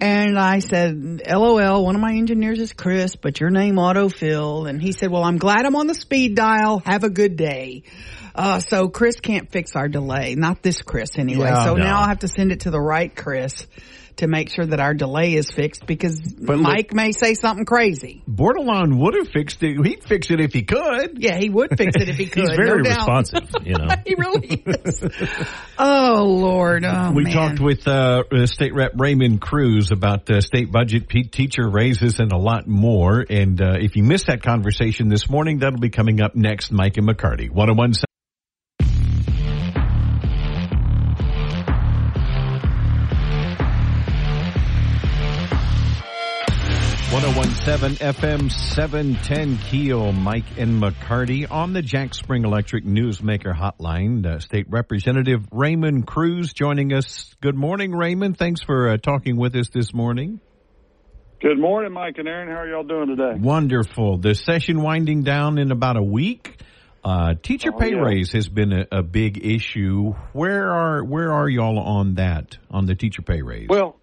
And 0.00 0.38
I 0.38 0.60
said, 0.60 1.22
LOL, 1.26 1.84
one 1.84 1.94
of 1.94 2.00
my 2.00 2.12
engineers 2.12 2.60
is 2.60 2.72
Chris, 2.72 3.16
but 3.16 3.40
your 3.40 3.50
name 3.50 3.74
autofill. 3.74 4.68
And 4.68 4.80
he 4.80 4.92
said, 4.92 5.10
well, 5.10 5.24
I'm 5.24 5.38
glad 5.38 5.64
I'm 5.66 5.74
on 5.76 5.86
the 5.86 5.94
speed 5.94 6.36
dial. 6.36 6.80
Have 6.84 7.02
a 7.04 7.10
good 7.10 7.36
day. 7.36 7.82
Uh, 8.34 8.60
so 8.60 8.88
Chris 8.88 9.18
can't 9.20 9.50
fix 9.50 9.74
our 9.74 9.88
delay. 9.88 10.36
Not 10.36 10.62
this 10.62 10.80
Chris 10.82 11.18
anyway. 11.18 11.46
Yeah. 11.46 11.64
so 11.64 11.74
No. 11.74 11.82
now 11.82 12.00
I'll 12.00 12.08
have 12.08 12.20
to 12.20 12.28
send 12.28 12.52
it 12.52 12.60
to 12.60 12.70
the 12.70 12.80
right 12.80 13.14
Chris 13.14 13.66
to 14.16 14.26
make 14.26 14.50
sure 14.50 14.66
that 14.66 14.80
our 14.80 14.94
delay 14.94 15.34
is 15.34 15.50
fixed 15.50 15.86
because 15.86 16.20
but 16.20 16.58
Mike 16.58 16.90
look, 16.90 16.94
may 16.94 17.12
say 17.12 17.34
something 17.34 17.64
crazy. 17.64 18.22
Bordelon 18.28 18.98
would 18.98 19.14
have 19.14 19.28
fixed 19.28 19.62
it. 19.62 19.84
He'd 19.84 20.04
fix 20.04 20.30
it 20.30 20.40
if 20.40 20.52
he 20.52 20.62
could. 20.62 21.22
Yeah, 21.22 21.38
he 21.38 21.48
would 21.50 21.76
fix 21.76 21.96
it 21.96 22.08
if 22.08 22.16
he 22.16 22.26
could. 22.30 22.48
He's 22.48 22.56
very 22.56 22.82
no 22.82 22.90
responsive, 22.90 23.48
you 23.64 23.74
know. 23.74 23.88
he 24.06 24.14
really 24.14 24.62
is. 24.66 25.04
Oh, 25.78 26.24
Lord. 26.24 26.84
Oh, 26.84 27.12
we 27.12 27.24
man. 27.24 27.32
talked 27.32 27.60
with 27.60 27.86
uh, 27.86 28.24
uh, 28.30 28.46
State 28.46 28.74
Rep 28.74 28.92
Raymond 28.96 29.40
Crews 29.40 29.90
about 29.92 30.30
uh, 30.30 30.40
state 30.40 30.70
budget, 30.70 31.08
teacher 31.08 31.68
raises, 31.68 32.20
and 32.20 32.32
a 32.32 32.38
lot 32.38 32.66
more. 32.66 33.24
And 33.28 33.60
uh, 33.60 33.76
if 33.80 33.96
you 33.96 34.02
missed 34.02 34.26
that 34.26 34.42
conversation 34.42 35.08
this 35.08 35.28
morning, 35.28 35.58
that'll 35.58 35.80
be 35.80 35.90
coming 35.90 36.20
up 36.20 36.34
next. 36.34 36.72
Mike 36.72 36.96
and 36.96 37.08
McCarty, 37.08 37.50
101. 37.50 37.92
1017 47.10 47.96
FM 47.96 48.52
710 48.52 49.58
Keel, 49.68 50.12
Mike 50.12 50.44
and 50.58 50.80
McCarty 50.80 51.50
on 51.50 51.72
the 51.72 51.82
Jack 51.82 52.14
Spring 52.14 52.44
Electric 52.44 52.84
Newsmaker 52.84 53.52
Hotline. 53.52 54.24
Uh, 54.24 54.38
State 54.38 54.66
Representative 54.70 55.44
Raymond 55.50 56.06
Crews 56.06 56.52
joining 56.52 56.92
us. 56.92 57.34
Good 57.40 57.56
morning, 57.56 57.90
Raymond. 57.90 58.38
Thanks 58.38 58.62
for 58.62 58.90
uh, 58.90 58.96
talking 58.96 59.36
with 59.36 59.56
us 59.56 59.70
this 59.70 59.92
morning. 59.92 60.38
Good 61.42 61.58
morning, 61.58 61.92
Mike 61.92 62.14
and 62.18 62.28
Aaron. 62.28 62.48
How 62.48 62.60
are 62.60 62.68
y'all 62.68 62.84
doing 62.84 63.08
today? 63.08 63.40
Wonderful. 63.40 64.18
The 64.18 64.36
session 64.36 64.80
winding 64.80 65.24
down 65.24 65.58
in 65.58 65.72
about 65.72 65.96
a 65.96 66.02
week. 66.02 66.60
Uh, 67.02 67.34
teacher 67.42 67.70
Oh, 67.74 67.78
pay 67.78 67.90
yeah. 67.90 68.02
raise 68.02 68.30
has 68.34 68.48
been 68.48 68.72
a, 68.72 68.86
a 68.98 69.02
big 69.02 69.44
issue. 69.44 70.12
Where 70.32 70.70
are 70.70 71.02
where 71.02 71.32
are 71.32 71.48
y'all 71.48 71.80
on 71.80 72.14
that 72.16 72.56
on 72.70 72.86
the 72.86 72.94
teacher 72.94 73.22
pay 73.22 73.42
raise? 73.42 73.66
Well, 73.68 73.96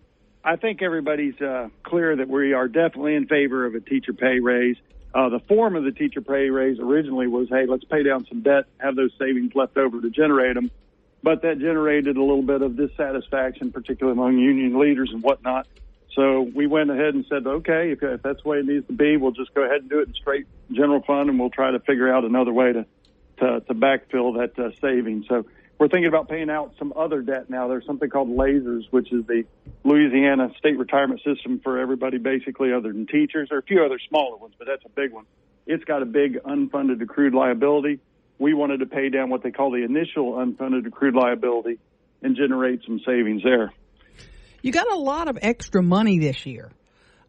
I 0.48 0.56
think 0.56 0.82
everybody's 0.82 1.40
uh, 1.42 1.68
clear 1.84 2.16
that 2.16 2.30
we 2.30 2.54
are 2.54 2.70
definitely 2.70 3.16
in 3.16 3.28
favor 3.28 3.66
of 3.66 3.76
a 3.76 3.82
teacher 3.82 4.14
pay 4.14 4.40
raise. 4.40 4.78
Uh, 5.14 5.28
the 5.28 5.42
form 5.42 5.76
of 5.76 5.84
the 5.84 5.92
teacher 5.92 6.22
pay 6.22 6.50
raise 6.50 6.80
originally 6.80 7.28
was, 7.28 7.50
hey, 7.50 7.66
let's 7.68 7.84
pay 7.84 8.02
down 8.02 8.26
some 8.28 8.44
debt, 8.44 8.64
have 8.78 8.96
those 8.96 9.12
savings 9.20 9.54
left 9.56 9.76
over 9.76 10.00
to 10.00 10.10
generate 10.10 10.56
them. 10.56 10.72
But 11.22 11.42
that 11.42 11.60
generated 11.60 12.16
a 12.16 12.22
little 12.22 12.44
bit 12.44 12.62
of 12.62 12.78
dissatisfaction, 12.78 13.74
particularly 13.74 14.18
among 14.18 14.38
union 14.38 14.80
leaders 14.80 15.10
and 15.12 15.22
whatnot. 15.22 15.68
So 16.14 16.44
we 16.44 16.66
went 16.66 16.92
ahead 16.92 17.14
and 17.14 17.26
said, 17.28 17.46
okay, 17.46 17.92
if, 17.92 18.02
if 18.02 18.22
that's 18.22 18.42
the 18.42 18.48
way 18.48 18.60
it 18.60 18.66
needs 18.66 18.88
to 18.88 18.94
be, 18.94 19.18
we'll 19.18 19.34
just 19.34 19.54
go 19.54 19.64
ahead 19.64 19.82
and 19.82 19.90
do 19.90 20.00
it 20.00 20.08
in 20.08 20.14
straight 20.14 20.48
general 20.72 21.02
fund, 21.02 21.30
and 21.30 21.38
we'll 21.38 21.50
try 21.50 21.72
to 21.72 21.80
figure 21.80 22.10
out 22.12 22.24
another 22.24 22.54
way 22.54 22.72
to 22.72 22.86
to, 23.40 23.60
to 23.60 23.74
backfill 23.76 24.38
that 24.38 24.58
uh, 24.58 24.72
savings. 24.82 25.28
So 25.28 25.46
we're 25.80 25.88
thinking 25.88 26.08
about 26.08 26.28
paying 26.28 26.50
out 26.50 26.74
some 26.80 26.94
other 26.96 27.22
debt 27.22 27.50
now. 27.50 27.68
There's 27.68 27.86
something 27.86 28.10
called 28.10 28.30
LASERS, 28.30 28.86
which 28.90 29.12
is 29.12 29.26
the 29.28 29.44
Louisiana 29.84 30.52
state 30.58 30.78
retirement 30.78 31.22
system 31.24 31.60
for 31.64 31.78
everybody, 31.78 32.18
basically, 32.18 32.74
other 32.74 32.92
than 32.92 33.06
teachers. 33.06 33.50
There 33.50 33.58
are 33.58 33.62
a 33.62 33.64
few 33.64 33.84
other 33.84 34.00
smaller 34.10 34.38
ones, 34.38 34.56
but 34.58 34.68
that's 34.68 34.84
a 34.86 34.90
big 34.90 35.12
one. 35.12 35.26
It's 35.68 35.84
got 35.84 36.02
a 36.02 36.06
big 36.06 36.42
unfunded 36.44 37.02
accrued 37.02 37.34
liability. 37.34 38.00
we 38.40 38.54
wanted 38.54 38.80
to 38.80 38.86
pay 38.86 39.10
down 39.10 39.30
what 39.30 39.44
they 39.44 39.52
call 39.52 39.72
the 39.72 39.84
initial 39.84 40.34
unfunded 40.34 40.88
accrued 40.88 41.14
liability 41.14 41.80
and 42.22 42.36
generate 42.36 42.84
some 42.86 43.00
savings 43.06 43.44
there. 43.44 43.72
You 44.62 44.72
got 44.72 44.92
a 44.92 44.96
lot 44.98 45.28
of 45.28 45.38
extra 45.42 45.84
money 45.84 46.18
this 46.18 46.46
year. 46.46 46.72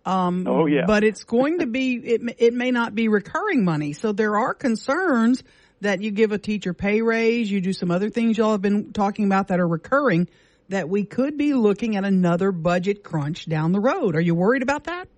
Um, 0.06 0.46
oh 0.46 0.64
yeah, 0.64 0.86
but 0.86 1.04
it's 1.04 1.24
going 1.24 1.58
to 1.58 1.66
be 1.66 1.96
it. 1.96 2.22
It 2.38 2.54
may 2.54 2.70
not 2.70 2.94
be 2.94 3.08
recurring 3.08 3.64
money, 3.64 3.92
so 3.92 4.12
there 4.12 4.38
are 4.38 4.54
concerns 4.54 5.42
that 5.80 6.02
you 6.02 6.10
give 6.10 6.32
a 6.32 6.38
teacher 6.38 6.74
pay 6.74 7.02
raise, 7.02 7.50
you 7.50 7.60
do 7.60 7.72
some 7.72 7.90
other 7.90 8.10
things 8.10 8.38
y'all 8.38 8.52
have 8.52 8.62
been 8.62 8.92
talking 8.92 9.24
about 9.24 9.48
that 9.48 9.60
are 9.60 9.68
recurring. 9.68 10.28
That 10.70 10.88
we 10.88 11.04
could 11.04 11.38
be 11.38 11.54
looking 11.54 11.96
at 11.96 12.04
another 12.04 12.52
budget 12.52 13.02
crunch 13.02 13.46
down 13.46 13.72
the 13.72 13.80
road. 13.80 14.14
Are 14.14 14.20
you 14.20 14.34
worried 14.34 14.62
about 14.62 14.84
that? 14.84 15.08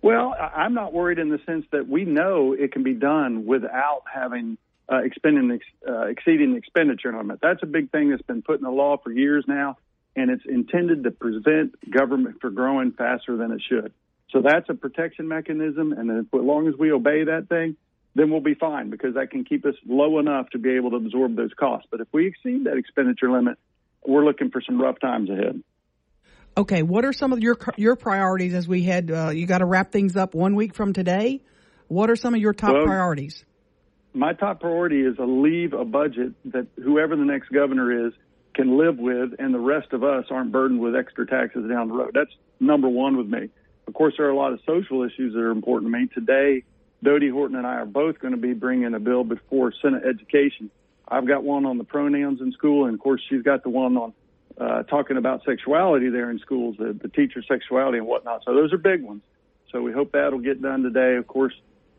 Well, 0.00 0.34
I'm 0.38 0.74
not 0.74 0.92
worried 0.92 1.18
in 1.18 1.30
the 1.30 1.40
sense 1.46 1.64
that 1.72 1.88
we 1.88 2.04
know 2.04 2.52
it 2.52 2.72
can 2.72 2.82
be 2.82 2.92
done 2.92 3.46
without 3.46 4.02
having 4.12 4.58
uh, 4.86 4.98
expending 4.98 5.58
uh, 5.88 6.02
exceeding 6.02 6.52
the 6.52 6.58
expenditure 6.58 7.16
limit. 7.16 7.38
That's 7.40 7.62
a 7.62 7.66
big 7.66 7.90
thing 7.90 8.10
that's 8.10 8.22
been 8.22 8.42
put 8.42 8.56
in 8.58 8.64
the 8.64 8.70
law 8.70 8.98
for 9.02 9.10
years 9.10 9.44
now, 9.48 9.78
and 10.14 10.30
it's 10.30 10.44
intended 10.46 11.04
to 11.04 11.10
prevent 11.10 11.90
government 11.90 12.40
from 12.40 12.54
growing 12.54 12.92
faster 12.92 13.36
than 13.36 13.50
it 13.50 13.62
should. 13.66 13.92
So 14.30 14.42
that's 14.42 14.68
a 14.68 14.74
protection 14.74 15.26
mechanism, 15.26 15.92
and 15.92 16.10
as 16.10 16.26
long 16.32 16.68
as 16.68 16.74
we 16.78 16.92
obey 16.92 17.24
that 17.24 17.48
thing, 17.48 17.76
then 18.14 18.30
we'll 18.30 18.40
be 18.40 18.54
fine 18.54 18.90
because 18.90 19.14
that 19.14 19.30
can 19.30 19.44
keep 19.44 19.64
us 19.64 19.74
low 19.86 20.18
enough 20.18 20.50
to 20.50 20.58
be 20.58 20.76
able 20.76 20.90
to 20.90 20.96
absorb 20.96 21.36
those 21.36 21.52
costs. 21.58 21.88
But 21.90 22.00
if 22.00 22.08
we 22.12 22.26
exceed 22.26 22.64
that 22.64 22.76
expenditure 22.76 23.30
limit, 23.30 23.58
we're 24.06 24.24
looking 24.24 24.50
for 24.50 24.60
some 24.60 24.80
rough 24.80 25.00
times 25.00 25.30
ahead. 25.30 25.62
Okay, 26.56 26.82
what 26.82 27.04
are 27.04 27.12
some 27.12 27.32
of 27.32 27.40
your 27.40 27.56
your 27.76 27.96
priorities 27.96 28.54
as 28.54 28.68
we 28.68 28.84
head? 28.84 29.10
Uh, 29.10 29.30
you 29.30 29.46
got 29.46 29.58
to 29.58 29.64
wrap 29.64 29.90
things 29.90 30.16
up 30.16 30.34
one 30.34 30.54
week 30.54 30.74
from 30.74 30.92
today. 30.92 31.40
What 31.88 32.10
are 32.10 32.16
some 32.16 32.34
of 32.34 32.40
your 32.40 32.52
top 32.52 32.74
well, 32.74 32.84
priorities? 32.84 33.44
my 34.14 34.32
top 34.32 34.60
priority 34.60 35.02
is 35.02 35.16
to 35.16 35.26
leave 35.26 35.72
a 35.72 35.84
budget 35.84 36.32
that 36.46 36.68
whoever 36.76 37.16
the 37.16 37.24
next 37.24 37.50
governor 37.50 38.06
is 38.06 38.12
can 38.54 38.78
live 38.78 38.96
with, 38.96 39.30
and 39.40 39.52
the 39.52 39.58
rest 39.58 39.92
of 39.92 40.04
us 40.04 40.26
aren't 40.30 40.52
burdened 40.52 40.80
with 40.80 40.94
extra 40.94 41.26
taxes 41.26 41.68
down 41.68 41.88
the 41.88 41.94
road. 41.94 42.12
That's 42.14 42.30
number 42.60 42.88
one 42.88 43.16
with 43.16 43.26
me. 43.26 43.50
Of 43.88 43.94
course, 43.94 44.14
there 44.16 44.26
are 44.26 44.30
a 44.30 44.36
lot 44.36 44.52
of 44.52 44.60
social 44.64 45.02
issues 45.02 45.34
that 45.34 45.40
are 45.40 45.50
important 45.50 45.92
to 45.92 45.98
me. 45.98 46.06
Today, 46.14 46.62
Dodie 47.04 47.28
Horton 47.28 47.56
and 47.56 47.66
I 47.66 47.74
are 47.76 47.86
both 47.86 48.18
going 48.18 48.32
to 48.32 48.40
be 48.40 48.54
bringing 48.54 48.94
a 48.94 48.98
bill 48.98 49.24
before 49.24 49.72
Senate 49.80 50.02
Education. 50.04 50.70
I've 51.06 51.26
got 51.26 51.44
one 51.44 51.66
on 51.66 51.78
the 51.78 51.84
pronouns 51.84 52.40
in 52.40 52.50
school, 52.52 52.86
and 52.86 52.94
of 52.94 53.00
course, 53.00 53.20
she's 53.28 53.42
got 53.42 53.62
the 53.62 53.68
one 53.68 53.96
on 53.96 54.14
uh, 54.58 54.82
talking 54.84 55.16
about 55.16 55.44
sexuality 55.44 56.08
there 56.08 56.30
in 56.30 56.38
schools, 56.38 56.76
the, 56.78 56.92
the 56.92 57.08
teacher 57.08 57.42
sexuality 57.46 57.98
and 57.98 58.06
whatnot. 58.06 58.42
So 58.44 58.54
those 58.54 58.72
are 58.72 58.78
big 58.78 59.02
ones. 59.02 59.22
So 59.70 59.82
we 59.82 59.92
hope 59.92 60.12
that'll 60.12 60.38
get 60.38 60.62
done 60.62 60.82
today. 60.82 61.16
Of 61.16 61.26
course, 61.26 61.52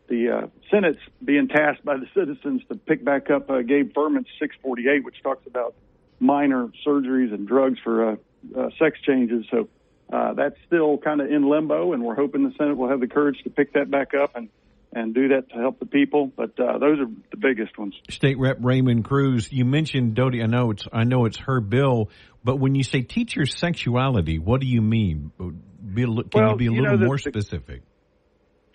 the 0.08 0.30
uh, 0.30 0.46
Senate's 0.70 0.98
being 1.24 1.48
tasked 1.48 1.84
by 1.84 1.98
the 1.98 2.08
citizens 2.14 2.62
to 2.68 2.74
pick 2.74 3.04
back 3.04 3.30
up 3.30 3.50
uh, 3.50 3.62
Gabe 3.62 3.92
Firment's 3.94 4.30
648, 4.40 5.04
which 5.04 5.22
talks 5.22 5.46
about 5.46 5.74
minor 6.18 6.68
surgeries 6.84 7.32
and 7.32 7.46
drugs 7.46 7.78
for 7.84 8.10
uh, 8.10 8.16
uh, 8.56 8.70
sex 8.78 8.98
changes. 9.02 9.44
So 9.50 9.68
uh, 10.12 10.32
that's 10.34 10.56
still 10.66 10.98
kind 10.98 11.20
of 11.20 11.30
in 11.30 11.48
limbo, 11.48 11.92
and 11.92 12.02
we're 12.02 12.14
hoping 12.14 12.44
the 12.44 12.54
Senate 12.56 12.76
will 12.76 12.88
have 12.88 13.00
the 13.00 13.08
courage 13.08 13.42
to 13.44 13.50
pick 13.50 13.74
that 13.74 13.90
back 13.90 14.14
up 14.14 14.34
and 14.34 14.48
and 14.96 15.14
do 15.14 15.28
that 15.28 15.50
to 15.50 15.56
help 15.56 15.78
the 15.78 15.86
people. 15.86 16.32
But 16.34 16.58
uh, 16.58 16.78
those 16.78 16.98
are 16.98 17.06
the 17.30 17.36
biggest 17.36 17.78
ones. 17.78 17.94
State 18.08 18.38
Rep 18.38 18.56
Raymond 18.60 19.04
Crews, 19.04 19.52
you 19.52 19.66
mentioned 19.66 20.14
Dodie. 20.14 20.42
I 20.42 20.46
know 20.46 20.70
it's 20.70 20.88
I 20.90 21.04
know 21.04 21.26
it's 21.26 21.36
her 21.40 21.60
bill, 21.60 22.08
but 22.42 22.56
when 22.56 22.74
you 22.74 22.82
say 22.82 23.02
teacher 23.02 23.44
sexuality, 23.44 24.38
what 24.38 24.60
do 24.60 24.66
you 24.66 24.80
mean? 24.80 25.32
Be, 25.38 26.04
can 26.04 26.24
well, 26.32 26.50
you 26.52 26.56
be 26.56 26.66
a 26.66 26.70
you 26.70 26.82
little 26.82 26.98
know, 26.98 27.06
more 27.06 27.16
the, 27.16 27.30
specific? 27.30 27.82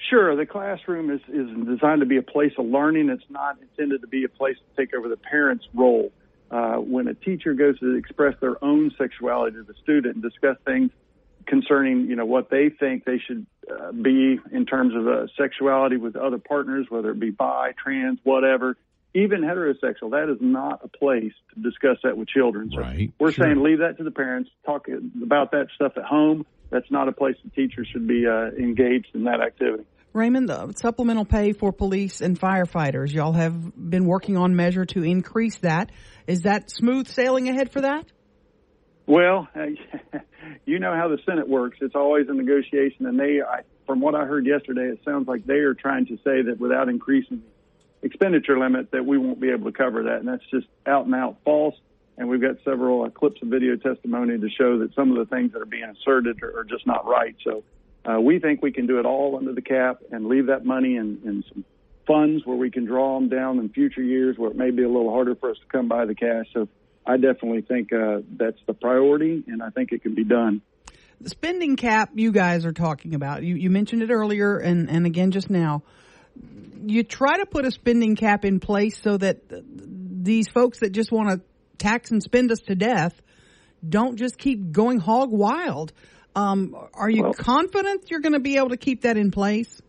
Sure, 0.10 0.36
the 0.36 0.46
classroom 0.46 1.10
is, 1.10 1.22
is 1.28 1.48
designed 1.68 2.02
to 2.02 2.06
be 2.06 2.18
a 2.18 2.22
place 2.22 2.52
of 2.58 2.66
learning. 2.66 3.10
It's 3.10 3.24
not 3.30 3.58
intended 3.60 4.02
to 4.02 4.08
be 4.08 4.24
a 4.24 4.30
place 4.30 4.58
to 4.58 4.82
take 4.82 4.94
over 4.94 5.10
the 5.10 5.18
parent's 5.18 5.66
role. 5.74 6.12
Uh, 6.52 6.76
when 6.76 7.08
a 7.08 7.14
teacher 7.14 7.54
goes 7.54 7.80
to 7.80 7.96
express 7.96 8.36
their 8.42 8.62
own 8.64 8.92
sexuality 8.98 9.56
to 9.56 9.64
the 9.64 9.74
student 9.82 10.16
and 10.16 10.24
discuss 10.24 10.58
things 10.66 10.92
concerning, 11.48 12.08
you 12.08 12.16
know, 12.16 12.26
what 12.26 12.50
they 12.50 12.70
think 12.70 13.06
they 13.06 13.20
should 13.26 13.46
uh, 13.70 13.92
be 13.92 14.40
in 14.52 14.66
terms 14.66 14.94
of 14.96 15.08
uh, 15.08 15.28
sexuality 15.38 15.98
with 15.98 16.16
other 16.16 16.38
partners, 16.38 16.88
whether 16.90 17.12
it 17.12 17.20
be 17.20 17.30
bi, 17.30 17.74
trans, 17.82 18.20
whatever, 18.24 18.78
even 19.14 19.42
heterosexual, 19.42 20.12
that 20.12 20.32
is 20.32 20.38
not 20.40 20.82
a 20.84 20.88
place 20.88 21.34
to 21.54 21.62
discuss 21.62 21.98
that 22.04 22.18
with 22.18 22.30
children. 22.30 22.72
So 22.74 22.82
right. 22.82 23.12
we're 23.20 23.32
sure. 23.32 23.46
saying 23.46 23.62
leave 23.62 23.80
that 23.80 23.98
to 23.98 24.04
the 24.04 24.12
parents. 24.12 24.50
Talk 24.66 24.88
about 25.22 25.52
that 25.52 25.68
stuff 25.76 25.94
at 25.98 26.04
home. 26.04 26.46
That's 26.70 26.90
not 26.90 27.10
a 27.10 27.12
place 27.12 27.36
the 27.44 27.50
teachers 27.50 27.88
should 27.92 28.08
be 28.08 28.26
uh, 28.26 28.56
engaged 28.58 29.10
in 29.14 29.26
that 29.26 29.42
activity. 29.42 29.84
Raymond, 30.14 30.50
the 30.50 30.74
supplemental 30.78 31.26
pay 31.26 31.54
for 31.54 31.72
police 31.72 32.22
and 32.22 32.40
firefighters, 32.40 33.14
y'all 33.14 33.34
have 33.34 33.72
been 33.78 34.06
working 34.06 34.38
on 34.38 34.56
measure 34.56 34.86
to 34.86 35.04
increase 35.04 35.58
that. 35.60 35.92
Is 36.28 36.42
that 36.42 36.70
smooth 36.70 37.08
sailing 37.08 37.48
ahead 37.48 37.72
for 37.72 37.82
that? 37.82 38.06
Well, 39.06 39.48
you 40.66 40.80
know 40.80 40.96
how 40.96 41.08
the 41.08 41.20
Senate 41.26 41.48
works. 41.48 41.80
It's 41.82 41.96
always 41.96 42.28
a 42.30 42.34
negotiation, 42.34 43.06
and 43.06 43.20
they, 43.20 43.42
I, 43.42 43.62
from 43.86 44.00
what 44.00 44.16
I 44.16 44.26
heard 44.26 44.46
yesterday, 44.46 44.88
it 44.88 45.00
sounds 45.04 45.28
like 45.28 45.46
they 45.46 45.60
are 45.60 45.74
trying 45.74 46.06
to 46.08 46.18
say 46.18 46.44
that 46.44 46.58
without 46.60 46.88
increasing 46.90 47.42
the 48.02 48.08
expenditure 48.08 48.58
limit, 48.60 48.92
that 48.92 49.06
we 49.06 49.18
won't 49.18 49.40
be 49.40 49.50
able 49.50 49.72
to 49.72 49.78
cover 49.78 50.04
that, 50.04 50.18
and 50.18 50.28
that's 50.28 50.46
just 50.52 50.68
out 50.86 51.06
and 51.06 51.16
out 51.16 51.38
false. 51.44 51.76
And 52.18 52.30
we've 52.30 52.42
got 52.42 52.58
several 52.64 53.04
uh, 53.04 53.10
clips 53.10 53.42
of 53.42 53.48
video 53.48 53.76
testimony 53.78 54.38
to 54.38 54.50
show 54.50 54.80
that 54.80 54.94
some 54.94 55.12
of 55.12 55.18
the 55.18 55.34
things 55.34 55.54
that 55.54 55.62
are 55.62 55.66
being 55.66 55.84
asserted 55.84 56.44
are, 56.44 56.60
are 56.60 56.64
just 56.64 56.86
not 56.86 57.08
right. 57.08 57.36
So 57.44 57.64
uh, 58.06 58.20
we 58.20 58.40
think 58.40 58.62
we 58.62 58.72
can 58.72 58.86
do 58.86 59.00
it 59.00 59.06
all 59.06 59.38
under 59.38 59.54
the 59.54 59.62
cap 59.62 60.02
and 60.12 60.28
leave 60.28 60.48
that 60.48 60.66
money 60.66 60.98
in, 60.98 61.20
in 61.26 61.44
some 61.52 61.66
funds 62.06 62.46
where 62.46 62.58
we 62.58 62.70
can 62.70 62.86
draw 62.86 63.20
them 63.20 63.30
down 63.30 63.60
in 63.60 63.70
future 63.70 64.04
years 64.04 64.38
where 64.38 64.52
it 64.52 64.58
may 64.58 64.72
be 64.72 64.84
a 64.84 64.88
little 64.88 65.12
harder 65.12 65.36
for 65.36 65.52
us 65.52 65.58
to 65.58 65.66
come 65.66 65.88
by 65.88 66.06
the 66.06 66.16
cash. 66.16 66.46
So 66.54 66.68
I 67.06 67.18
definitely 67.18 67.62
think 67.62 67.92
uh, 67.92 68.22
that's 68.38 68.60
the 68.68 68.74
priority, 68.74 69.44
and 69.48 69.62
I 69.62 69.70
think 69.70 69.92
it 69.92 70.04
can 70.04 70.16
be 70.16 70.24
done. 70.24 70.62
The 71.20 71.30
spending 71.30 71.76
cap 71.76 72.12
you 72.16 72.32
guys 72.32 72.66
are 72.66 72.74
talking 72.74 73.16
about, 73.16 73.44
you, 73.44 73.56
you 73.56 73.70
mentioned 73.70 74.02
it 74.02 74.10
earlier 74.10 74.58
and, 74.58 74.90
and 74.90 75.06
again 75.06 75.32
just 75.32 75.50
now. 75.50 75.84
You 76.84 77.04
try 77.04 77.38
to 77.38 77.46
put 77.46 77.66
a 77.66 77.72
spending 77.72 78.16
cap 78.16 78.44
in 78.46 78.60
place 78.60 79.00
so 79.00 79.18
that 79.18 79.42
these 79.50 80.48
folks 80.48 80.80
that 80.80 80.92
just 80.92 81.12
want 81.12 81.30
to 81.30 81.42
tax 81.78 82.12
and 82.12 82.24
spend 82.24 82.52
us 82.52 82.60
to 82.68 82.76
death 82.76 83.20
don't 83.88 84.18
just 84.18 84.38
keep 84.38 84.72
going 84.72 85.00
hog 85.00 85.32
wild. 85.32 85.94
Um, 86.36 86.76
are 86.94 87.10
you 87.10 87.24
well, 87.24 87.34
confident 87.34 88.10
you're 88.10 88.22
going 88.22 88.34
to 88.34 88.40
be 88.40 88.58
able 88.58 88.70
to 88.70 88.78
keep 88.78 89.02
that 89.02 89.18
in 89.18 89.32
place? 89.32 89.82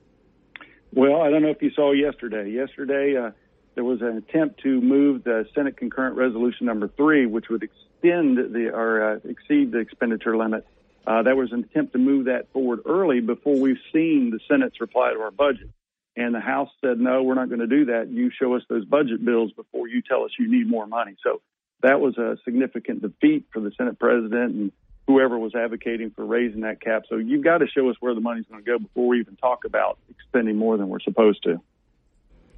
Well, 0.92 1.22
I 1.22 1.30
don't 1.30 1.42
know 1.42 1.50
if 1.50 1.62
you 1.62 1.70
saw 1.74 1.92
yesterday. 1.92 2.50
Yesterday, 2.50 3.16
uh, 3.16 3.30
there 3.74 3.84
was 3.84 4.00
an 4.02 4.16
attempt 4.16 4.60
to 4.62 4.80
move 4.80 5.24
the 5.24 5.46
Senate 5.54 5.76
concurrent 5.76 6.16
resolution 6.16 6.66
number 6.66 6.88
three, 6.88 7.26
which 7.26 7.48
would 7.48 7.62
extend 7.62 8.36
the 8.36 8.70
or 8.72 9.14
uh, 9.14 9.18
exceed 9.24 9.72
the 9.72 9.78
expenditure 9.78 10.36
limit. 10.36 10.66
Uh, 11.06 11.22
that 11.22 11.36
was 11.36 11.52
an 11.52 11.64
attempt 11.64 11.92
to 11.92 11.98
move 11.98 12.26
that 12.26 12.52
forward 12.52 12.80
early 12.86 13.20
before 13.20 13.56
we've 13.58 13.80
seen 13.92 14.30
the 14.30 14.38
Senate's 14.48 14.80
reply 14.80 15.12
to 15.12 15.20
our 15.20 15.30
budget. 15.30 15.68
And 16.14 16.34
the 16.34 16.40
House 16.40 16.68
said, 16.80 17.00
no, 17.00 17.22
we're 17.22 17.34
not 17.34 17.48
going 17.48 17.60
to 17.60 17.66
do 17.66 17.86
that. 17.86 18.08
You 18.08 18.30
show 18.30 18.54
us 18.54 18.62
those 18.68 18.84
budget 18.84 19.24
bills 19.24 19.50
before 19.52 19.88
you 19.88 20.02
tell 20.02 20.24
us 20.24 20.30
you 20.38 20.50
need 20.50 20.68
more 20.68 20.86
money. 20.86 21.16
So 21.22 21.40
that 21.82 22.00
was 22.00 22.18
a 22.18 22.36
significant 22.44 23.02
defeat 23.02 23.46
for 23.52 23.60
the 23.60 23.72
Senate 23.76 23.98
president 23.98 24.54
and 24.54 24.72
whoever 25.06 25.38
was 25.38 25.54
advocating 25.54 26.10
for 26.10 26.24
raising 26.24 26.60
that 26.60 26.80
cap. 26.80 27.04
So 27.08 27.16
you've 27.16 27.42
got 27.42 27.58
to 27.58 27.66
show 27.66 27.88
us 27.88 27.96
where 28.00 28.14
the 28.14 28.20
money's 28.20 28.44
going 28.46 28.62
to 28.62 28.70
go 28.70 28.78
before 28.78 29.08
we 29.08 29.20
even 29.20 29.36
talk 29.36 29.64
about 29.64 29.98
spending 30.28 30.56
more 30.56 30.76
than 30.76 30.88
we're 30.88 31.00
supposed 31.00 31.42
to. 31.44 31.60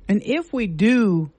And 0.09 0.23
if 0.23 0.53
we 0.53 0.67
do 0.67 1.31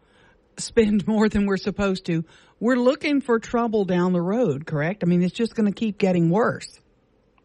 spend 0.58 1.08
more 1.08 1.30
than 1.30 1.46
we're 1.46 1.58
supposed 1.58 2.06
to, 2.08 2.24
we're 2.60 2.78
looking 2.78 3.22
for 3.22 3.40
trouble 3.40 3.86
down 3.86 4.14
the 4.14 4.22
road, 4.22 4.66
correct? 4.66 5.04
I 5.04 5.08
mean, 5.08 5.24
it's 5.24 5.34
just 5.34 5.56
going 5.56 5.72
to 5.72 5.78
keep 5.78 5.98
getting 5.98 6.30
worse. 6.30 6.80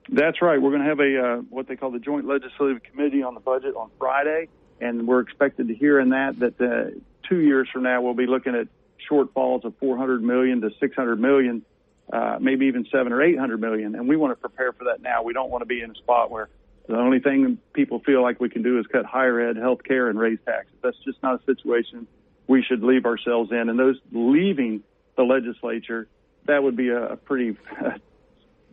That's 0.09 0.41
right. 0.43 0.61
We're 0.61 0.71
going 0.71 0.83
to 0.83 0.89
have 0.89 1.01
a 1.01 1.23
uh, 1.23 1.37
what 1.51 1.69
they 1.69 1.77
call 1.77 1.91
the 1.91 1.99
Joint 1.99 2.27
Legislative 2.27 2.83
Committee 2.83 3.23
on 3.23 3.35
the 3.35 3.41
budget 3.41 3.77
on 3.77 3.91
Friday, 3.99 4.49
and 4.81 5.07
we're 5.07 5.21
expected 5.21 5.69
to 5.69 5.75
hear 5.75 6.01
in 6.01 6.11
that 6.11 6.39
that 6.41 6.61
uh, 6.61 6.99
two 7.29 7.39
years 7.39 7.69
from 7.73 7.85
now 7.85 8.03
we'll 8.03 8.15
be 8.15 8.27
looking 8.27 8.57
at 8.57 8.67
shortfalls 9.09 9.65
of 9.65 9.75
400 9.79 10.23
million 10.23 10.61
to 10.63 10.71
600 10.81 11.21
million 11.21 11.65
uh, 12.13 12.39
maybe 12.41 12.67
even 12.67 12.87
seven 12.91 13.13
or 13.13 13.23
eight 13.23 13.39
hundred 13.39 13.61
million. 13.61 13.95
And 13.95 14.09
we 14.09 14.17
want 14.17 14.33
to 14.33 14.37
prepare 14.37 14.73
for 14.73 14.85
that 14.85 15.01
now. 15.01 15.23
We 15.23 15.33
don't 15.33 15.51
want 15.51 15.63
to 15.63 15.67
be 15.67 15.81
in 15.81 15.91
a 15.91 15.95
spot 15.95 16.31
where 16.31 16.49
the 16.91 16.97
only 16.97 17.21
thing 17.21 17.59
people 17.73 18.01
feel 18.01 18.23
like 18.23 18.41
we 18.41 18.49
can 18.49 18.63
do 18.63 18.79
is 18.79 18.87
cut 18.87 19.05
higher 19.05 19.49
ed, 19.49 19.57
health 19.57 19.85
care, 19.85 20.09
and 20.09 20.19
raise 20.19 20.39
taxes. 20.45 20.75
That's 20.83 20.97
just 21.05 21.23
not 21.23 21.41
a 21.41 21.45
situation 21.45 22.07
we 22.49 22.63
should 22.63 22.83
leave 22.83 23.07
ourselves 23.07 23.53
in. 23.53 23.69
And 23.69 23.79
those 23.79 23.97
leaving 24.11 24.83
the 25.17 25.23
legislature, 25.23 26.09
that 26.47 26.63
would 26.63 26.77
be 26.77 26.89
a, 26.89 27.17
pretty 27.17 27.57
uh, 27.81 27.91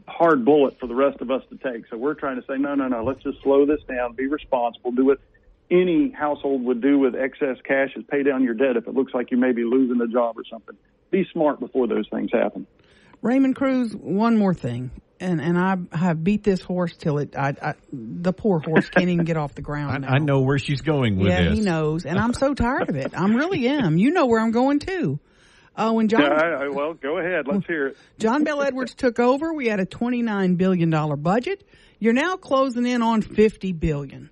hard 0.07 0.43
bullet 0.45 0.79
for 0.79 0.87
the 0.87 0.95
rest 0.95 1.21
of 1.21 1.29
us 1.29 1.43
to 1.49 1.57
take. 1.57 1.87
So 1.89 1.97
we're 1.97 2.15
trying 2.15 2.41
to 2.41 2.47
say, 2.47 2.57
no, 2.57 2.73
no, 2.73 2.87
no, 2.87 3.03
let's 3.03 3.21
just 3.21 3.41
slow 3.43 3.65
this 3.65 3.81
down, 3.87 4.13
be 4.13 4.25
responsible, 4.25 4.91
do 4.91 5.05
what 5.05 5.19
any 5.69 6.09
household 6.09 6.63
would 6.63 6.81
do 6.81 6.97
with 6.97 7.13
excess 7.13 7.57
cash 7.63 7.89
is 7.95 8.03
pay 8.09 8.23
down 8.23 8.43
your 8.43 8.53
debt 8.53 8.77
if 8.77 8.87
it 8.87 8.95
looks 8.95 9.13
like 9.13 9.29
you 9.31 9.37
may 9.37 9.51
be 9.51 9.63
losing 9.63 10.01
a 10.01 10.07
job 10.07 10.39
or 10.39 10.43
something. 10.49 10.75
Be 11.11 11.27
smart 11.31 11.59
before 11.59 11.87
those 11.87 12.07
things 12.09 12.31
happen. 12.31 12.65
Raymond 13.21 13.55
Crews, 13.55 13.95
one 13.95 14.37
more 14.37 14.53
thing. 14.53 14.91
And 15.19 15.41
and 15.41 15.57
I 15.57 15.77
have 15.97 16.23
beat 16.23 16.43
this 16.43 16.61
horse 16.61 16.95
till 16.95 17.17
it. 17.17 17.35
I, 17.35 17.53
I 17.61 17.73
the 17.91 18.33
poor 18.33 18.59
horse 18.59 18.89
can't 18.89 19.09
even 19.09 19.25
get 19.25 19.37
off 19.37 19.55
the 19.55 19.61
ground. 19.63 20.05
I, 20.05 20.15
I, 20.15 20.17
know 20.19 20.41
where 20.41 20.57
she's 20.57 20.81
going 20.81 21.17
with 21.17 21.27
yeah, 21.27 21.49
this. 21.49 21.59
he 21.59 21.63
knows, 21.63 22.05
and 22.05 22.17
I'm 22.17 22.33
so 22.33 22.53
tired 22.53 22.89
of 22.89 22.95
it. 22.95 23.13
I'm 23.15 23.35
really 23.35 23.67
am. 23.67 23.97
You 23.97 24.11
know 24.11 24.25
where 24.25 24.39
I'm 24.39 24.51
going 24.51 24.79
too. 24.79 25.19
Oh, 25.75 25.89
uh, 25.89 25.93
when 25.93 26.07
John. 26.07 26.21
Yeah, 26.21 26.59
I, 26.61 26.67
well, 26.69 26.93
go 26.93 27.19
ahead. 27.19 27.47
Let's 27.47 27.67
hear 27.67 27.87
it. 27.87 27.97
John 28.19 28.43
Bel 28.43 28.61
Edwards 28.61 28.95
took 28.95 29.19
over. 29.19 29.53
We 29.53 29.67
had 29.67 29.79
a 29.79 29.85
29 29.85 30.55
billion 30.55 30.89
dollar 30.89 31.15
budget. 31.15 31.67
You're 31.99 32.13
now 32.13 32.35
closing 32.35 32.85
in 32.85 33.01
on 33.01 33.21
50 33.21 33.73
billion. 33.73 34.29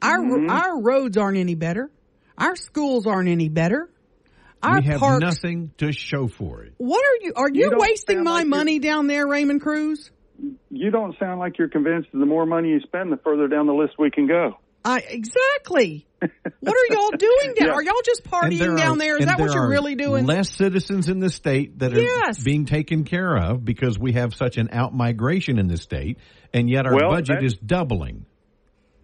Our 0.00 0.18
mm-hmm. 0.18 0.50
our 0.50 0.80
roads 0.80 1.16
aren't 1.16 1.38
any 1.38 1.54
better. 1.54 1.90
Our 2.36 2.56
schools 2.56 3.06
aren't 3.06 3.28
any 3.28 3.48
better. 3.48 3.88
Our 4.62 4.80
we 4.80 4.86
have 4.86 5.00
parks, 5.00 5.20
nothing 5.20 5.72
to 5.78 5.92
show 5.92 6.28
for 6.28 6.62
it. 6.62 6.74
What 6.78 7.04
are 7.04 7.24
you? 7.24 7.32
Are 7.34 7.50
you, 7.52 7.70
you 7.70 7.78
wasting 7.78 8.22
my 8.22 8.38
like 8.38 8.46
money 8.46 8.78
down 8.78 9.06
there, 9.08 9.26
Raymond 9.26 9.60
Crews? 9.60 10.10
You 10.70 10.90
don't 10.90 11.16
sound 11.18 11.40
like 11.40 11.58
you're 11.58 11.68
convinced 11.68 12.10
that 12.12 12.18
the 12.18 12.26
more 12.26 12.46
money 12.46 12.70
you 12.70 12.80
spend, 12.80 13.12
the 13.12 13.16
further 13.18 13.48
down 13.48 13.66
the 13.66 13.74
list 13.74 13.94
we 13.98 14.10
can 14.10 14.26
go. 14.26 14.58
I 14.84 14.98
exactly. 14.98 16.06
what 16.18 16.76
are 16.76 16.94
y'all 16.94 17.10
doing 17.10 17.54
down? 17.58 17.68
Yeah. 17.68 17.74
Are 17.74 17.82
y'all 17.82 18.02
just 18.04 18.24
partying 18.24 18.76
down 18.76 18.98
there? 18.98 19.16
Is 19.18 19.26
that 19.26 19.38
what 19.38 19.54
you're 19.54 19.68
really 19.68 19.94
doing? 19.94 20.26
Less 20.26 20.50
citizens 20.50 21.08
in 21.08 21.20
the 21.20 21.30
state 21.30 21.78
that 21.78 21.92
are 21.94 22.00
yes. 22.00 22.42
being 22.42 22.66
taken 22.66 23.04
care 23.04 23.36
of 23.36 23.64
because 23.64 23.98
we 23.98 24.12
have 24.12 24.34
such 24.34 24.56
an 24.56 24.70
out 24.72 24.94
migration 24.94 25.58
in 25.58 25.68
the 25.68 25.76
state, 25.76 26.18
and 26.52 26.68
yet 26.68 26.86
our 26.86 26.94
well, 26.94 27.10
budget 27.10 27.44
is 27.44 27.54
doubling. 27.54 28.26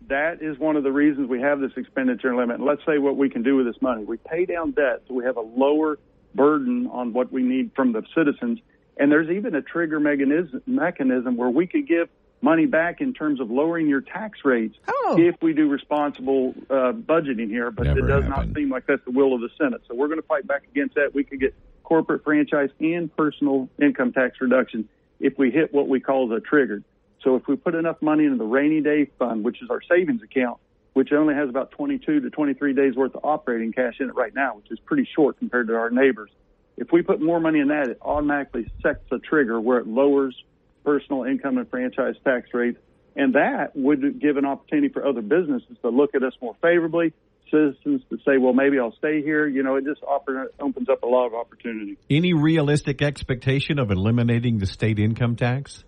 That 0.09 0.41
is 0.41 0.59
one 0.59 0.77
of 0.77 0.85
the 0.85 0.93
reasons 0.93 1.29
we 1.29 1.41
have 1.41 1.61
this 1.61 1.73
expenditure 1.77 2.35
limit. 2.35 2.57
And 2.57 2.65
let's 2.65 2.81
say 2.87 2.99
what 2.99 3.17
we 3.17 3.29
can 3.29 3.43
do 3.43 3.57
with 3.57 3.67
this 3.67 3.81
money. 3.83 4.05
We 4.05 4.17
pay 4.17 4.47
down 4.47 4.73
debt, 4.73 5.03
so 5.07 5.15
we 5.15 5.25
have 5.25 5.37
a 5.37 5.43
lower 5.43 5.99
burden 6.35 6.89
on 6.91 7.13
what 7.13 7.31
we 7.31 7.43
need 7.43 7.73
from 7.77 7.93
the 7.93 8.03
citizens. 8.15 8.61
And 8.97 9.13
there's 9.13 9.29
even 9.31 9.55
a 9.55 9.63
trigger 9.63 10.01
mechanism, 10.01 10.63
mechanism 10.67 11.37
where 11.37 11.51
we 11.51 11.67
could 11.67 11.87
give 11.87 12.09
money 12.41 12.67
back 12.67 13.01
in 13.01 13.13
terms 13.13 13.41
of 13.41 13.51
lowering 13.51 13.89
your 13.89 14.01
tax 14.01 14.39
rates 14.45 14.77
oh. 14.87 15.17
if 15.19 15.35
we 15.43 15.53
do 15.53 15.69
responsible 15.69 16.55
uh, 16.71 16.93
budgeting 16.93 17.49
here. 17.49 17.71
But 17.71 17.89
Never 17.89 17.99
it 17.99 18.03
does 18.03 18.25
happened. 18.25 18.53
not 18.53 18.57
seem 18.57 18.71
like 18.71 18.87
that's 18.87 19.05
the 19.05 19.11
will 19.11 19.35
of 19.35 19.41
the 19.41 19.51
Senate. 19.59 19.83
So 19.89 19.95
we're 19.95 20.09
going 20.09 20.21
to 20.21 20.27
fight 20.27 20.47
back 20.47 20.63
against 20.71 20.95
that. 20.95 21.15
We 21.15 21.25
could 21.25 21.41
get 21.41 21.55
corporate 21.83 22.25
franchise 22.25 22.71
and 22.81 23.15
personal 23.15 23.69
income 23.81 24.13
tax 24.13 24.41
reduction 24.41 24.89
if 25.21 25.37
we 25.37 25.51
hit 25.51 25.75
what 25.75 25.89
we 25.89 26.01
call 26.01 26.29
the 26.29 26.41
trigger. 26.41 26.83
So 27.23 27.37
if 27.37 27.47
we 27.49 27.57
put 27.57 27.75
enough 27.75 28.01
money 28.01 28.25
into 28.25 28.39
the 28.39 28.45
rainy 28.45 28.81
day 28.81 29.11
fund, 29.19 29.45
which 29.45 29.63
is 29.63 29.71
our 29.71 29.81
savings 29.83 30.23
account, 30.23 30.59
which 30.95 31.13
only 31.13 31.35
has 31.35 31.49
about 31.49 31.71
22 31.73 32.21
to 32.21 32.31
23 32.31 32.75
days 32.75 32.95
worth 32.97 33.15
of 33.15 33.25
operating 33.25 33.73
cash 33.73 33.95
in 34.01 34.09
it 34.09 34.15
right 34.15 34.35
now, 34.35 34.57
which 34.57 34.71
is 34.71 34.79
pretty 34.81 35.09
short 35.15 35.39
compared 35.39 35.69
to 35.69 35.75
our 35.75 35.91
neighbors. 35.91 36.31
If 36.77 36.93
we 36.93 37.03
put 37.03 37.21
more 37.21 37.41
money 37.41 37.61
in 37.61 37.69
that, 37.69 37.89
it 37.89 37.99
automatically 38.01 38.71
sets 38.83 39.01
a 39.11 39.19
trigger 39.19 39.61
where 39.61 39.79
it 39.79 39.87
lowers 39.87 40.37
personal 40.85 41.25
income 41.25 41.59
and 41.59 41.69
franchise 41.69 42.15
tax 42.25 42.49
rates. 42.55 42.79
And 43.17 43.35
that 43.35 43.75
would 43.75 44.21
give 44.21 44.37
an 44.37 44.45
opportunity 44.45 44.89
for 44.89 45.05
other 45.05 45.23
businesses 45.23 45.77
to 45.83 45.89
look 45.89 46.15
at 46.15 46.23
us 46.23 46.35
more 46.41 46.55
favorably, 46.63 47.13
citizens 47.51 48.03
to 48.11 48.19
say, 48.19 48.39
well, 48.39 48.53
maybe 48.53 48.79
I'll 48.79 48.95
stay 48.97 49.23
here. 49.23 49.47
You 49.49 49.65
know, 49.65 49.75
it 49.75 49.85
just 49.85 50.03
opens 50.05 50.89
up 50.89 51.03
a 51.03 51.07
lot 51.07 51.27
of 51.27 51.35
opportunity. 51.35 51.99
Any 52.09 52.33
realistic 52.33 53.03
expectation 53.03 53.81
of 53.81 53.91
eliminating 53.91 54.59
the 54.59 54.67
state 54.67 55.01
income 55.01 55.35
tax? 55.35 55.85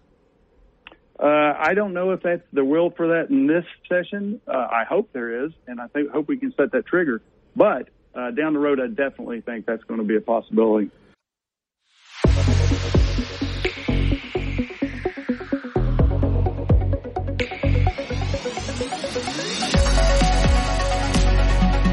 Uh, 1.23 1.53
I 1.59 1.75
don't 1.75 1.93
know 1.93 2.13
if 2.13 2.23
that's 2.23 2.43
the 2.51 2.65
will 2.65 2.91
for 2.97 3.09
that 3.09 3.27
in 3.29 3.47
this 3.47 3.65
session. 3.91 4.41
Uh, 4.49 4.53
I 4.53 4.85
hope 4.89 5.11
there 5.13 5.45
is, 5.45 5.53
and 5.67 5.79
I 5.79 5.87
think, 5.89 6.11
hope 6.11 6.29
we 6.29 6.39
can 6.39 6.55
set 6.57 6.73
that 6.73 6.87
trigger. 6.87 7.21
But 7.55 7.91
uh, 8.15 8.31
down 8.31 8.55
the 8.55 8.59
road, 8.59 8.81
I 8.81 8.87
definitely 8.87 9.43
think 9.43 9.67
that's 9.67 9.85
going 9.85 10.01
to 10.01 10.07
be 10.07 10.17
a 10.17 10.23
possibility. 10.23 10.91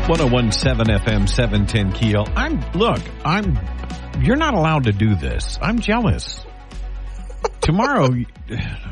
One 0.08 0.20
zero 0.20 0.30
oh 0.30 0.32
one 0.32 0.52
seven 0.54 0.88
FM 0.88 1.28
seven 1.28 1.66
ten 1.66 1.92
Keel. 1.92 2.26
I'm 2.34 2.62
look. 2.72 3.02
I'm. 3.26 3.60
You're 4.22 4.38
not 4.38 4.54
allowed 4.54 4.86
to 4.86 4.94
do 4.94 5.16
this. 5.16 5.60
I'm 5.62 5.80
jealous. 5.80 6.47
Tomorrow, 7.68 8.10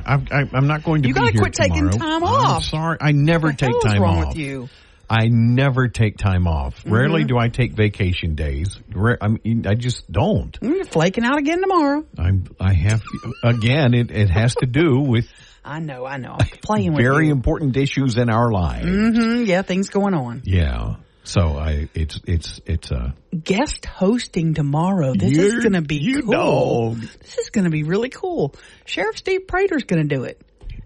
I'm, 0.06 0.28
I'm 0.54 0.68
not 0.68 0.84
going 0.84 1.02
to 1.02 1.08
be 1.08 1.14
here 1.14 1.26
you 1.26 1.32
gotta 1.32 1.38
quit 1.40 1.54
tomorrow. 1.54 1.90
taking 1.90 2.00
time 2.00 2.24
off. 2.24 2.56
I'm 2.58 2.62
sorry, 2.62 2.98
I 3.02 3.12
never 3.12 3.48
What 3.48 3.58
take 3.58 3.82
time 3.82 4.02
wrong 4.02 4.20
off. 4.20 4.28
with 4.30 4.38
you? 4.38 4.70
I 5.10 5.28
never 5.30 5.88
take 5.88 6.18
time 6.18 6.48
off. 6.48 6.78
Mm-hmm. 6.80 6.94
Rarely 6.94 7.24
do 7.26 7.38
I 7.38 7.50
take 7.50 7.74
vacation 7.74 8.36
days. 8.36 8.80
I 9.22 9.28
mean, 9.28 9.66
I 9.68 9.76
just 9.76 10.12
don't. 10.12 10.58
You're 10.62 10.86
flaking 10.86 11.24
out 11.24 11.38
again 11.38 11.62
tomorrow. 11.62 12.06
I'm. 12.18 12.46
I 12.60 12.74
have 12.74 13.02
again. 13.44 13.94
It 13.94 14.10
it 14.12 14.30
has 14.30 14.56
to 14.56 14.66
do 14.66 15.00
with 15.02 15.28
I 15.66 15.80
know, 15.80 16.06
I 16.06 16.18
know. 16.18 16.38
I'm 16.40 16.48
playing 16.64 16.94
with 16.94 17.04
very 17.04 17.28
you. 17.28 17.32
important 17.32 17.76
issues 17.78 18.18
in 18.18 18.30
our 18.30 18.52
lives. 18.52 18.86
Mm-hmm. 18.86 19.46
Yeah, 19.46 19.64
things 19.64 19.90
going 19.90 20.14
on. 20.14 20.42
Yeah. 20.46 20.96
So 21.26 21.58
I, 21.58 21.90
it's 21.96 22.20
it's 22.26 22.62
it's 22.66 22.92
a 22.92 23.16
Guest 23.44 23.86
hosting 23.86 24.54
tomorrow. 24.54 25.14
This 25.14 25.38
is 25.38 25.56
going 25.56 25.74
to 25.74 25.82
be 25.82 25.98
you 25.98 26.22
cool. 26.22 26.32
know. 26.32 26.96
This 26.96 27.38
is 27.40 27.50
going 27.50 27.66
to 27.66 27.72
be 27.72 27.84
really 27.84 28.10
cool. 28.10 28.54
Sheriff 28.86 29.18
Steve 29.18 29.48
Prater's 29.48 29.84
going 29.84 30.08
to 30.08 30.16
do 30.16 30.24
it. 30.24 30.40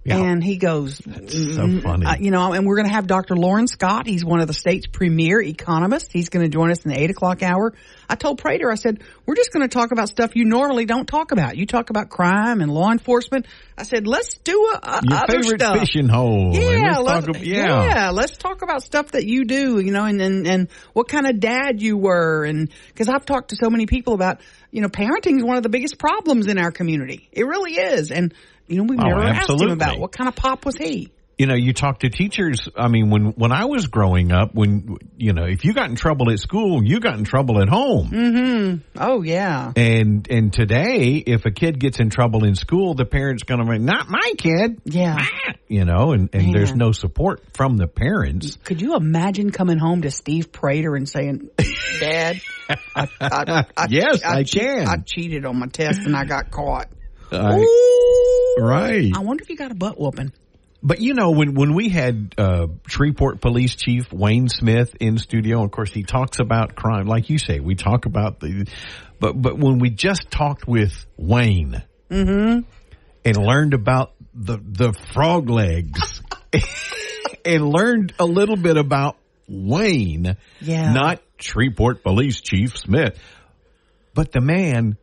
Yeah. 0.10 0.18
And 0.24 0.44
he 0.44 0.58
goes, 0.58 0.98
so 0.98 1.02
mm, 1.12 1.82
funny. 1.82 2.06
uh, 2.06 2.16
you 2.20 2.32
know, 2.32 2.54
and 2.54 2.66
we're 2.66 2.76
going 2.76 2.88
to 2.88 2.94
have 2.94 3.08
Dr. 3.08 3.36
Loren 3.36 3.68
Scott. 3.68 4.06
He's 4.08 4.26
one 4.26 4.42
of 4.42 4.48
the 4.48 4.54
state's 4.54 4.88
premier 4.88 5.42
economists. 5.42 6.10
He's 6.12 6.30
going 6.30 6.44
to 6.44 6.50
join 6.50 6.72
us 6.72 6.84
in 6.86 6.92
the 6.92 7.00
eight 7.00 7.10
o'clock 7.12 7.44
hour. 7.44 7.74
I 8.10 8.16
told 8.16 8.40
Prater, 8.40 8.72
I 8.72 8.76
said, 8.76 9.04
we're 9.26 9.36
just 9.36 9.54
going 9.54 9.62
to 9.62 9.72
talk 9.72 9.92
about 9.92 10.10
stuff 10.10 10.36
you 10.36 10.44
normally 10.46 10.86
don't 10.86 11.06
talk 11.08 11.32
about. 11.32 11.56
You 11.58 11.66
talk 11.68 11.92
about 11.92 12.10
crime 12.10 12.62
and 12.62 12.72
law 12.72 12.92
enforcement. 12.92 13.46
I 13.78 13.84
said, 13.84 14.08
let's 14.08 14.38
do 14.40 14.54
a, 14.74 14.80
a 14.82 15.02
your 15.08 15.18
other 15.20 15.42
favorite 15.44 15.62
stuff. 15.62 15.80
fishing 15.80 16.10
hole. 16.10 16.52
Yeah, 16.54 16.98
let's 16.98 17.02
let- 17.04 17.26
talk 17.26 17.36
ab- 17.38 17.44
yeah. 17.44 18.10
Let's 18.10 18.38
talk 18.38 18.62
about 18.64 18.82
stuff 18.84 19.12
that 19.12 19.26
you 19.26 19.46
do, 19.46 19.80
you 19.80 19.92
know, 19.92 20.06
and 20.06 20.20
and, 20.22 20.48
and 20.48 20.68
what 20.94 21.08
kind 21.08 21.28
of 21.28 21.40
dad 21.40 21.82
you 21.82 21.98
were, 21.98 22.44
and 22.46 22.72
because 22.88 23.08
I've 23.10 23.26
talked 23.26 23.50
to 23.52 23.56
so 23.56 23.70
many 23.70 23.86
people 23.86 24.14
about, 24.16 24.42
you 24.72 24.82
know, 24.82 24.90
parenting 24.90 25.38
is 25.38 25.44
one 25.44 25.58
of 25.58 25.64
the 25.64 25.70
biggest 25.70 25.98
problems 26.00 26.48
in 26.48 26.58
our 26.58 26.72
community. 26.72 27.30
It 27.32 27.46
really 27.46 27.74
is, 27.74 28.12
and 28.12 28.34
you 28.70 28.78
know, 28.78 28.84
we've 28.84 29.00
Oh, 29.00 29.08
never 29.08 29.22
asked 29.22 29.50
him 29.50 29.72
about 29.72 30.00
what 30.00 30.12
kind 30.12 30.28
of 30.28 30.36
pop 30.36 30.66
was 30.66 30.76
he. 30.78 31.12
You 31.38 31.46
know, 31.46 31.56
you 31.56 31.72
talk 31.72 32.00
to 32.02 32.10
teachers. 32.10 32.68
I 32.76 32.90
mean, 32.90 33.10
when 33.12 33.28
when 33.28 33.54
I 33.54 33.64
was 33.64 33.88
growing 33.88 34.34
up, 34.34 34.54
when 34.54 34.98
you 35.16 35.32
know, 35.32 35.46
if 35.46 35.64
you 35.64 35.74
got 35.74 35.90
in 35.90 35.96
trouble 35.96 36.30
at 36.32 36.40
school, 36.40 36.84
you 36.84 37.00
got 37.00 37.18
in 37.18 37.24
trouble 37.24 37.62
at 37.62 37.70
home. 37.70 38.10
Mm-hmm. 38.12 39.00
Oh 39.00 39.22
yeah. 39.22 39.72
And 39.74 40.28
and 40.30 40.52
today, 40.52 41.14
if 41.26 41.46
a 41.46 41.52
kid 41.52 41.80
gets 41.80 42.02
in 42.02 42.10
trouble 42.10 42.44
in 42.44 42.56
school, 42.56 42.94
the 42.94 43.06
parent's 43.06 43.44
going 43.44 43.66
to 43.66 43.72
be 43.72 43.78
not 43.80 44.10
my 44.10 44.34
kid. 44.38 44.82
Yeah. 44.84 45.26
You 45.70 45.86
know, 45.86 46.12
and 46.12 46.30
and 46.34 46.54
there's 46.54 46.76
no 46.76 46.92
support 46.92 47.42
from 47.54 47.78
the 47.78 47.88
parents. 47.88 48.58
Could 48.66 48.82
you 48.82 48.98
imagine 48.98 49.52
coming 49.52 49.78
home 49.78 50.02
to 50.02 50.12
Steve 50.12 50.52
Prater 50.52 50.94
and 50.98 51.08
saying, 51.08 51.50
"Dad, 52.02 52.42
I, 52.68 53.08
I, 53.22 53.66
I, 53.78 53.88
Yes, 53.90 54.24
I 54.26 54.44
che- 54.44 54.60
can. 54.60 54.88
I 54.90 54.98
cheated 54.98 55.46
on 55.46 55.58
my 55.58 55.68
test 55.68 56.02
and 56.02 56.18
I 56.18 56.26
got 56.26 56.52
caught." 56.52 56.90
I- 57.32 58.56
right. 58.60 59.12
I 59.16 59.20
wonder 59.20 59.44
if 59.44 59.50
you 59.50 59.56
got 59.56 59.72
a 59.72 59.76
butt 59.76 60.00
whooping. 60.00 60.34
But 60.82 61.02
you 61.02 61.14
know, 61.14 61.32
when 61.32 61.56
when 61.56 61.74
we 61.74 61.90
had 61.90 62.34
uh, 62.38 62.68
Shreveport 62.88 63.42
Police 63.42 63.76
Chief 63.76 64.12
Wayne 64.14 64.48
Smith 64.48 64.96
in 65.02 65.18
studio, 65.18 65.62
of 65.64 65.72
course 65.72 65.92
he 65.92 66.04
talks 66.04 66.40
about 66.40 66.74
crime, 66.76 67.06
like 67.06 67.30
you 67.30 67.38
say. 67.38 67.60
We 67.60 67.76
talk 67.76 68.06
about 68.06 68.40
the, 68.40 68.66
but 69.20 69.34
but 69.42 69.58
when 69.58 69.80
we 69.80 69.90
just 69.90 70.32
talked 70.32 70.68
with 70.68 71.06
Wayne 71.18 71.84
Mm-hmm. 72.10 72.62
and 73.26 73.38
learned 73.38 73.74
about 73.74 74.14
the 74.34 74.58
the 74.58 74.94
frog 75.14 75.50
legs, 75.50 76.22
and 77.46 77.68
learned 77.70 78.14
a 78.18 78.26
little 78.26 78.56
bit 78.56 78.78
about 78.78 79.18
Wayne, 79.50 80.38
Yeah. 80.62 80.94
not 80.94 81.22
Shreveport 81.40 82.04
Police 82.04 82.40
Chief 82.40 82.78
Smith, 82.78 83.20
but 84.14 84.32
the 84.32 84.42
man, 84.42 84.98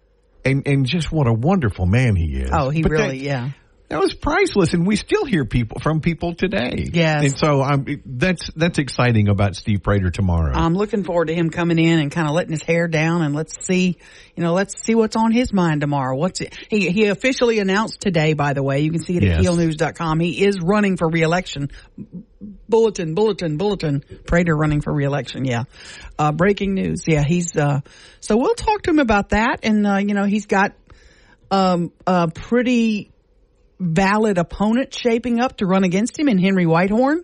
and 0.47 0.67
and 0.67 0.87
just 0.87 1.11
what 1.13 1.27
a 1.27 1.33
wonderful 1.33 1.87
man 1.87 2.17
he 2.17 2.37
is. 2.37 2.51
Oh, 2.53 2.71
he 2.71 2.83
But 2.83 2.93
that- 2.93 2.99
really, 2.99 3.19
yeah. 3.19 3.51
That 3.89 4.01
was 4.01 4.15
priceless, 4.15 4.75
and 4.75 4.85
we 4.87 4.97
still 4.97 5.25
hear 5.25 5.45
people 5.45 5.79
from 5.81 6.01
people 6.01 6.35
today. 6.35 6.89
Yes. 6.93 7.25
and 7.25 7.39
so 7.39 7.63
I'm 7.63 7.85
that's 8.05 8.51
that's 8.57 8.79
exciting 8.79 9.29
about 9.29 9.55
Steve 9.55 9.83
Prater 9.83 10.11
tomorrow. 10.11 10.53
I'm 10.55 10.75
looking 10.75 11.05
forward 11.05 11.27
to 11.29 11.35
him 11.35 11.51
coming 11.51 11.79
in 11.79 12.01
and 12.01 12.11
kind 12.11 12.29
of 12.29 12.35
letting 12.35 12.51
his 12.53 12.63
hair 12.63 12.89
down 12.89 13.23
and 13.23 13.35
let's 13.35 13.65
see, 13.65 13.97
you 14.35 14.43
know, 14.43 14.55
let's 14.55 14.83
see 14.83 14.95
what's 14.95 15.15
on 15.15 15.31
his 15.31 15.53
mind 15.53 15.83
tomorrow. 15.83 16.17
What's 16.17 16.41
it? 16.41 16.57
He, 16.69 16.91
he 16.91 17.07
officially 17.07 17.61
announced 17.61 18.01
today, 18.01 18.33
by 18.35 18.55
the 18.55 18.63
way, 18.63 18.81
you 18.81 18.91
can 18.91 19.01
see 19.01 19.17
it 19.19 19.23
at 19.23 19.43
Yes. 19.43 19.47
keelnews.com. 19.47 20.19
He 20.21 20.45
is 20.45 20.61
running 20.61 20.97
for 20.97 21.09
reelection. 21.09 21.71
Bulletin, 22.69 23.15
bulletin, 23.15 23.57
bulletin. 23.57 24.03
Prater 24.27 24.57
running 24.57 24.81
for 24.81 24.93
reelection. 24.93 25.45
Yeah. 25.45 25.65
Uh, 26.19 26.33
breaking 26.33 26.75
news. 26.75 27.05
Yeah. 27.07 27.23
He's, 27.27 27.57
uh, 27.57 27.81
so 28.21 28.37
we'll 28.37 28.55
talk 28.55 28.83
to 28.83 28.91
him 28.91 28.99
about 28.99 29.31
that. 29.31 29.61
And, 29.63 29.87
uh, 29.87 29.97
you 29.97 30.15
know, 30.15 30.25
he's 30.25 30.47
got, 30.47 30.73
um, 31.51 31.93
a 32.07 32.29
pretty 32.29 33.11
valid 33.79 34.39
opponent 34.39 34.95
shaping 34.95 35.41
up 35.41 35.59
to 35.59 35.67
run 35.67 35.85
against 35.85 36.19
him 36.19 36.29
in 36.29 36.39
Henry 36.39 36.67
Whitehorn. 36.67 37.23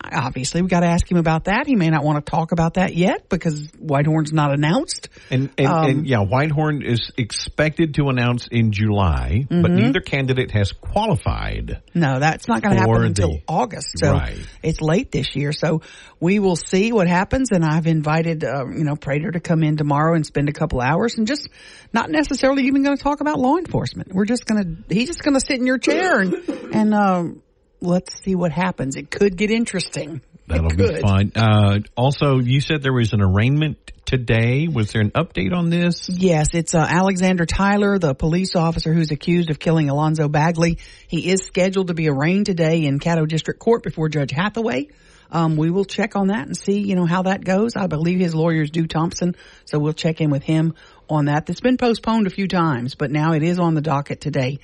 Obviously, 0.00 0.62
we 0.62 0.68
got 0.68 0.80
to 0.80 0.86
ask 0.86 1.10
him 1.10 1.18
about 1.18 1.44
that. 1.44 1.66
He 1.66 1.74
may 1.74 1.90
not 1.90 2.04
want 2.04 2.24
to 2.24 2.30
talk 2.30 2.52
about 2.52 2.74
that 2.74 2.94
yet 2.94 3.28
because 3.28 3.68
Whitehorn's 3.78 4.32
not 4.32 4.52
announced. 4.54 5.08
And 5.30 5.50
and, 5.58 5.66
Um, 5.66 5.84
and 5.86 6.06
yeah, 6.06 6.20
Whitehorn 6.20 6.82
is 6.82 7.10
expected 7.16 7.94
to 7.94 8.08
announce 8.08 8.46
in 8.46 8.70
July, 8.72 9.44
but 9.50 9.56
Mm-hmm. 9.56 9.74
neither 9.76 10.00
candidate 10.00 10.52
has 10.52 10.70
qualified. 10.72 11.82
No, 11.94 12.20
that's 12.20 12.46
not 12.48 12.62
going 12.62 12.76
to 12.76 12.80
happen 12.80 13.04
until 13.04 13.30
the- 13.32 13.42
August. 13.48 13.98
So 13.98 14.12
Right. 14.12 14.36
it's 14.62 14.80
late 14.80 15.10
this 15.10 15.34
year. 15.34 15.52
So 15.52 15.82
we 16.20 16.38
will 16.38 16.56
see 16.56 16.92
what 16.92 17.08
happens. 17.08 17.50
And 17.50 17.64
I've 17.64 17.86
invited, 17.86 18.44
uh, 18.44 18.66
you 18.68 18.84
know, 18.84 18.94
Prater 18.96 19.32
to 19.32 19.40
come 19.40 19.62
in 19.62 19.76
tomorrow 19.76 20.14
and 20.14 20.24
spend 20.24 20.48
a 20.48 20.52
couple 20.52 20.80
hours 20.80 21.18
and 21.18 21.26
just 21.26 21.48
not 21.92 22.08
necessarily 22.10 22.64
even 22.64 22.82
going 22.84 22.96
to 22.96 23.02
talk 23.02 23.20
about 23.20 23.38
law 23.40 23.56
enforcement. 23.56 24.12
We're 24.14 24.26
just 24.26 24.46
going 24.46 24.62
to, 24.88 24.94
he's 24.94 25.08
just 25.08 25.22
going 25.24 25.34
to 25.34 25.40
sit 25.44 25.58
in 25.58 25.66
your 25.66 25.78
chair 25.78 26.20
and, 26.20 26.34
and, 26.72 26.94
um, 26.94 27.42
let's 27.80 28.22
see 28.22 28.34
what 28.34 28.52
happens. 28.52 28.96
It 28.96 29.10
could 29.10 29.36
get 29.36 29.50
interesting. 29.50 30.20
That'll 30.46 30.70
be 30.70 31.00
fun. 31.00 31.32
Uh, 31.36 31.80
also, 31.94 32.38
you 32.38 32.60
said 32.60 32.82
there 32.82 32.92
was 32.92 33.12
an 33.12 33.20
arraignment 33.20 33.92
today. 34.06 34.66
Was 34.66 34.92
there 34.92 35.02
an 35.02 35.10
update 35.10 35.52
on 35.52 35.68
this? 35.68 36.08
Yes, 36.08 36.54
it's 36.54 36.74
uh, 36.74 36.78
Alexander 36.88 37.44
Tyler, 37.44 37.98
the 37.98 38.14
police 38.14 38.56
officer 38.56 38.94
who's 38.94 39.10
accused 39.10 39.50
of 39.50 39.58
killing 39.58 39.90
Alonzo 39.90 40.28
Bagley. 40.28 40.78
He 41.06 41.30
is 41.30 41.44
scheduled 41.44 41.88
to 41.88 41.94
be 41.94 42.08
arraigned 42.08 42.46
today 42.46 42.86
in 42.86 42.98
Caddo 42.98 43.28
District 43.28 43.60
Court 43.60 43.82
before 43.82 44.08
Judge 44.08 44.30
Hathaway. 44.30 44.88
Um, 45.30 45.56
we 45.56 45.68
will 45.70 45.84
check 45.84 46.16
on 46.16 46.28
that 46.28 46.46
and 46.46 46.56
see, 46.56 46.80
you 46.80 46.96
know, 46.96 47.04
how 47.04 47.24
that 47.24 47.44
goes. 47.44 47.76
I 47.76 47.86
believe 47.86 48.18
his 48.18 48.34
lawyer 48.34 48.62
is 48.62 48.70
Dhu 48.70 48.88
Thompson, 48.88 49.36
so 49.66 49.78
we'll 49.78 49.92
check 49.92 50.22
in 50.22 50.30
with 50.30 50.42
him 50.42 50.74
on 51.10 51.26
that. 51.26 51.44
That's 51.44 51.60
been 51.60 51.76
postponed 51.76 52.26
a 52.26 52.30
few 52.30 52.48
times, 52.48 52.94
but 52.94 53.10
now 53.10 53.32
it 53.32 53.42
is 53.42 53.58
on 53.58 53.74
the 53.74 53.82
docket 53.82 54.22
today, 54.22 54.60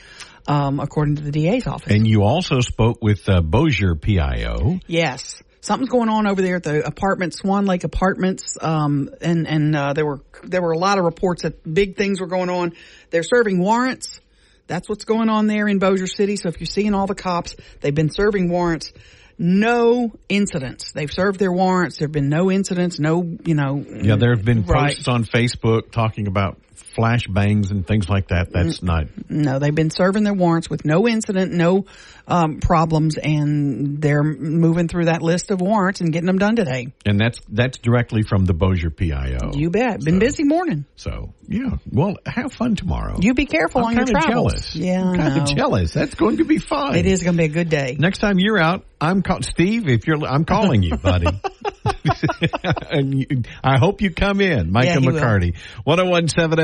um, 0.47 0.81
according 0.81 1.16
to 1.16 1.23
the 1.23 1.31
DA's 1.31 1.66
office. 1.66 1.93
And 1.93 2.07
you 2.07 2.23
also 2.23 2.61
spoke 2.61 3.03
with 3.03 3.29
uh, 3.29 3.41
Bossier 3.41 3.95
PIO. 3.95 4.81
Yes. 4.87 5.43
Something's 5.61 5.89
going 5.89 6.11
on 6.11 6.27
over 6.27 6.43
there 6.43 6.57
at 6.57 6.62
the 6.65 6.87
apartment, 6.87 7.33
Swan 7.33 7.65
Lake 7.65 7.85
Apartments, 7.85 8.59
um, 8.61 9.09
and 9.23 9.49
and 9.49 9.75
uh, 9.75 9.95
there 9.95 10.05
were 10.05 10.21
there 10.43 10.61
were 10.61 10.73
a 10.73 10.79
lot 10.79 10.99
of 10.99 11.05
reports 11.05 11.43
that 11.43 11.62
big 11.65 11.97
things 11.97 12.21
were 12.21 12.27
going 12.27 12.51
on. 12.51 12.73
They're 13.09 13.23
serving 13.23 13.59
warrants. 13.59 14.21
That's 14.66 14.91
what's 14.91 15.07
going 15.07 15.31
on 15.31 15.47
there 15.47 15.66
in 15.66 15.79
Bossier 15.79 16.07
City. 16.07 16.37
So 16.37 16.49
if 16.49 16.61
you're 16.61 16.66
seeing 16.66 16.93
all 16.93 17.07
the 17.07 17.15
cops, 17.15 17.57
they've 17.81 17.95
been 17.95 18.11
serving 18.11 18.51
warrants. 18.51 18.93
No 19.39 20.12
incidents. 20.29 20.93
They've 20.93 21.11
served 21.11 21.41
their 21.41 21.53
warrants. 21.53 21.97
There've 21.99 22.12
been 22.12 22.29
no 22.29 22.51
incidents. 22.51 23.01
No, 23.01 23.23
you 23.45 23.55
know. 23.55 23.85
Yeah, 24.03 24.16
there 24.16 24.35
have 24.35 24.45
been 24.45 24.65
Right. 24.65 24.95
posts 24.95 25.09
on 25.09 25.25
Facebook 25.25 25.91
talking 25.91 26.27
about 26.29 26.59
flash 26.75 27.27
bangs 27.27 27.71
and 27.71 27.87
things 27.87 28.09
like 28.09 28.29
that. 28.29 28.53
That's 28.53 28.83
not. 28.83 29.07
No, 29.29 29.59
they've 29.59 29.75
been 29.75 29.91
serving 29.91 30.25
their 30.25 30.35
warrants 30.35 30.69
with 30.71 30.85
no 30.85 31.07
incident, 31.09 31.53
no 31.53 31.87
um, 32.27 32.61
problems, 32.61 33.17
and 33.19 34.01
they're 34.01 34.23
moving 34.23 34.89
through 34.89 35.07
that 35.07 35.23
list 35.23 35.51
of 35.51 35.61
warrants 35.61 36.01
and 36.01 36.13
getting 36.13 36.27
them 36.27 36.39
done 36.39 36.57
today. 36.57 36.93
And 37.05 37.21
that's 37.21 37.41
that's 37.49 37.79
directly 37.79 38.23
from 38.23 38.45
the 38.45 38.55
Bossier 38.55 38.91
PIO. 38.91 39.53
You 39.55 39.71
bet. 39.71 40.01
Been 40.01 40.15
So- 40.15 40.21
busy 40.21 40.45
morning. 40.45 40.85
So 40.97 41.35
yeah, 41.49 41.77
well, 41.91 42.17
have 42.27 42.53
fun 42.53 42.77
tomorrow. 42.77 43.19
You 43.21 43.35
be 43.35 43.47
careful 43.47 43.83
I'm 43.85 43.89
on 43.89 43.97
your 43.97 44.07
travels. 44.07 44.53
jealous. 44.53 44.77
Yeah, 44.77 45.03
kind 45.17 45.41
of 45.43 45.47
jealous. 45.57 45.93
That's 45.93 46.15
going 46.15 46.39
to 46.39 46.45
be 46.45 46.59
fun. 46.59 46.95
It 46.97 47.07
is 47.07 47.23
going 47.23 47.35
to 47.37 47.39
be 47.39 47.45
a 47.45 47.49
good 47.49 47.69
day. 47.69 47.97
Next 47.99 48.19
time 48.19 48.39
you're 48.39 48.59
out, 48.59 48.85
I'm 49.01 49.23
call- 49.23 49.43
Steve. 49.43 49.89
If 49.89 50.07
you're, 50.07 50.25
I'm 50.27 50.45
calling 50.45 50.83
you, 50.83 50.97
buddy. 50.97 51.27
and 52.91 53.19
you, 53.19 53.43
I 53.63 53.79
hope 53.79 54.01
you 54.01 54.11
come 54.11 54.41
in, 54.41 54.71
Micah 54.73 54.89
Yeah. 54.89 54.97
McCarty, 55.11 55.57
1017 55.85 56.64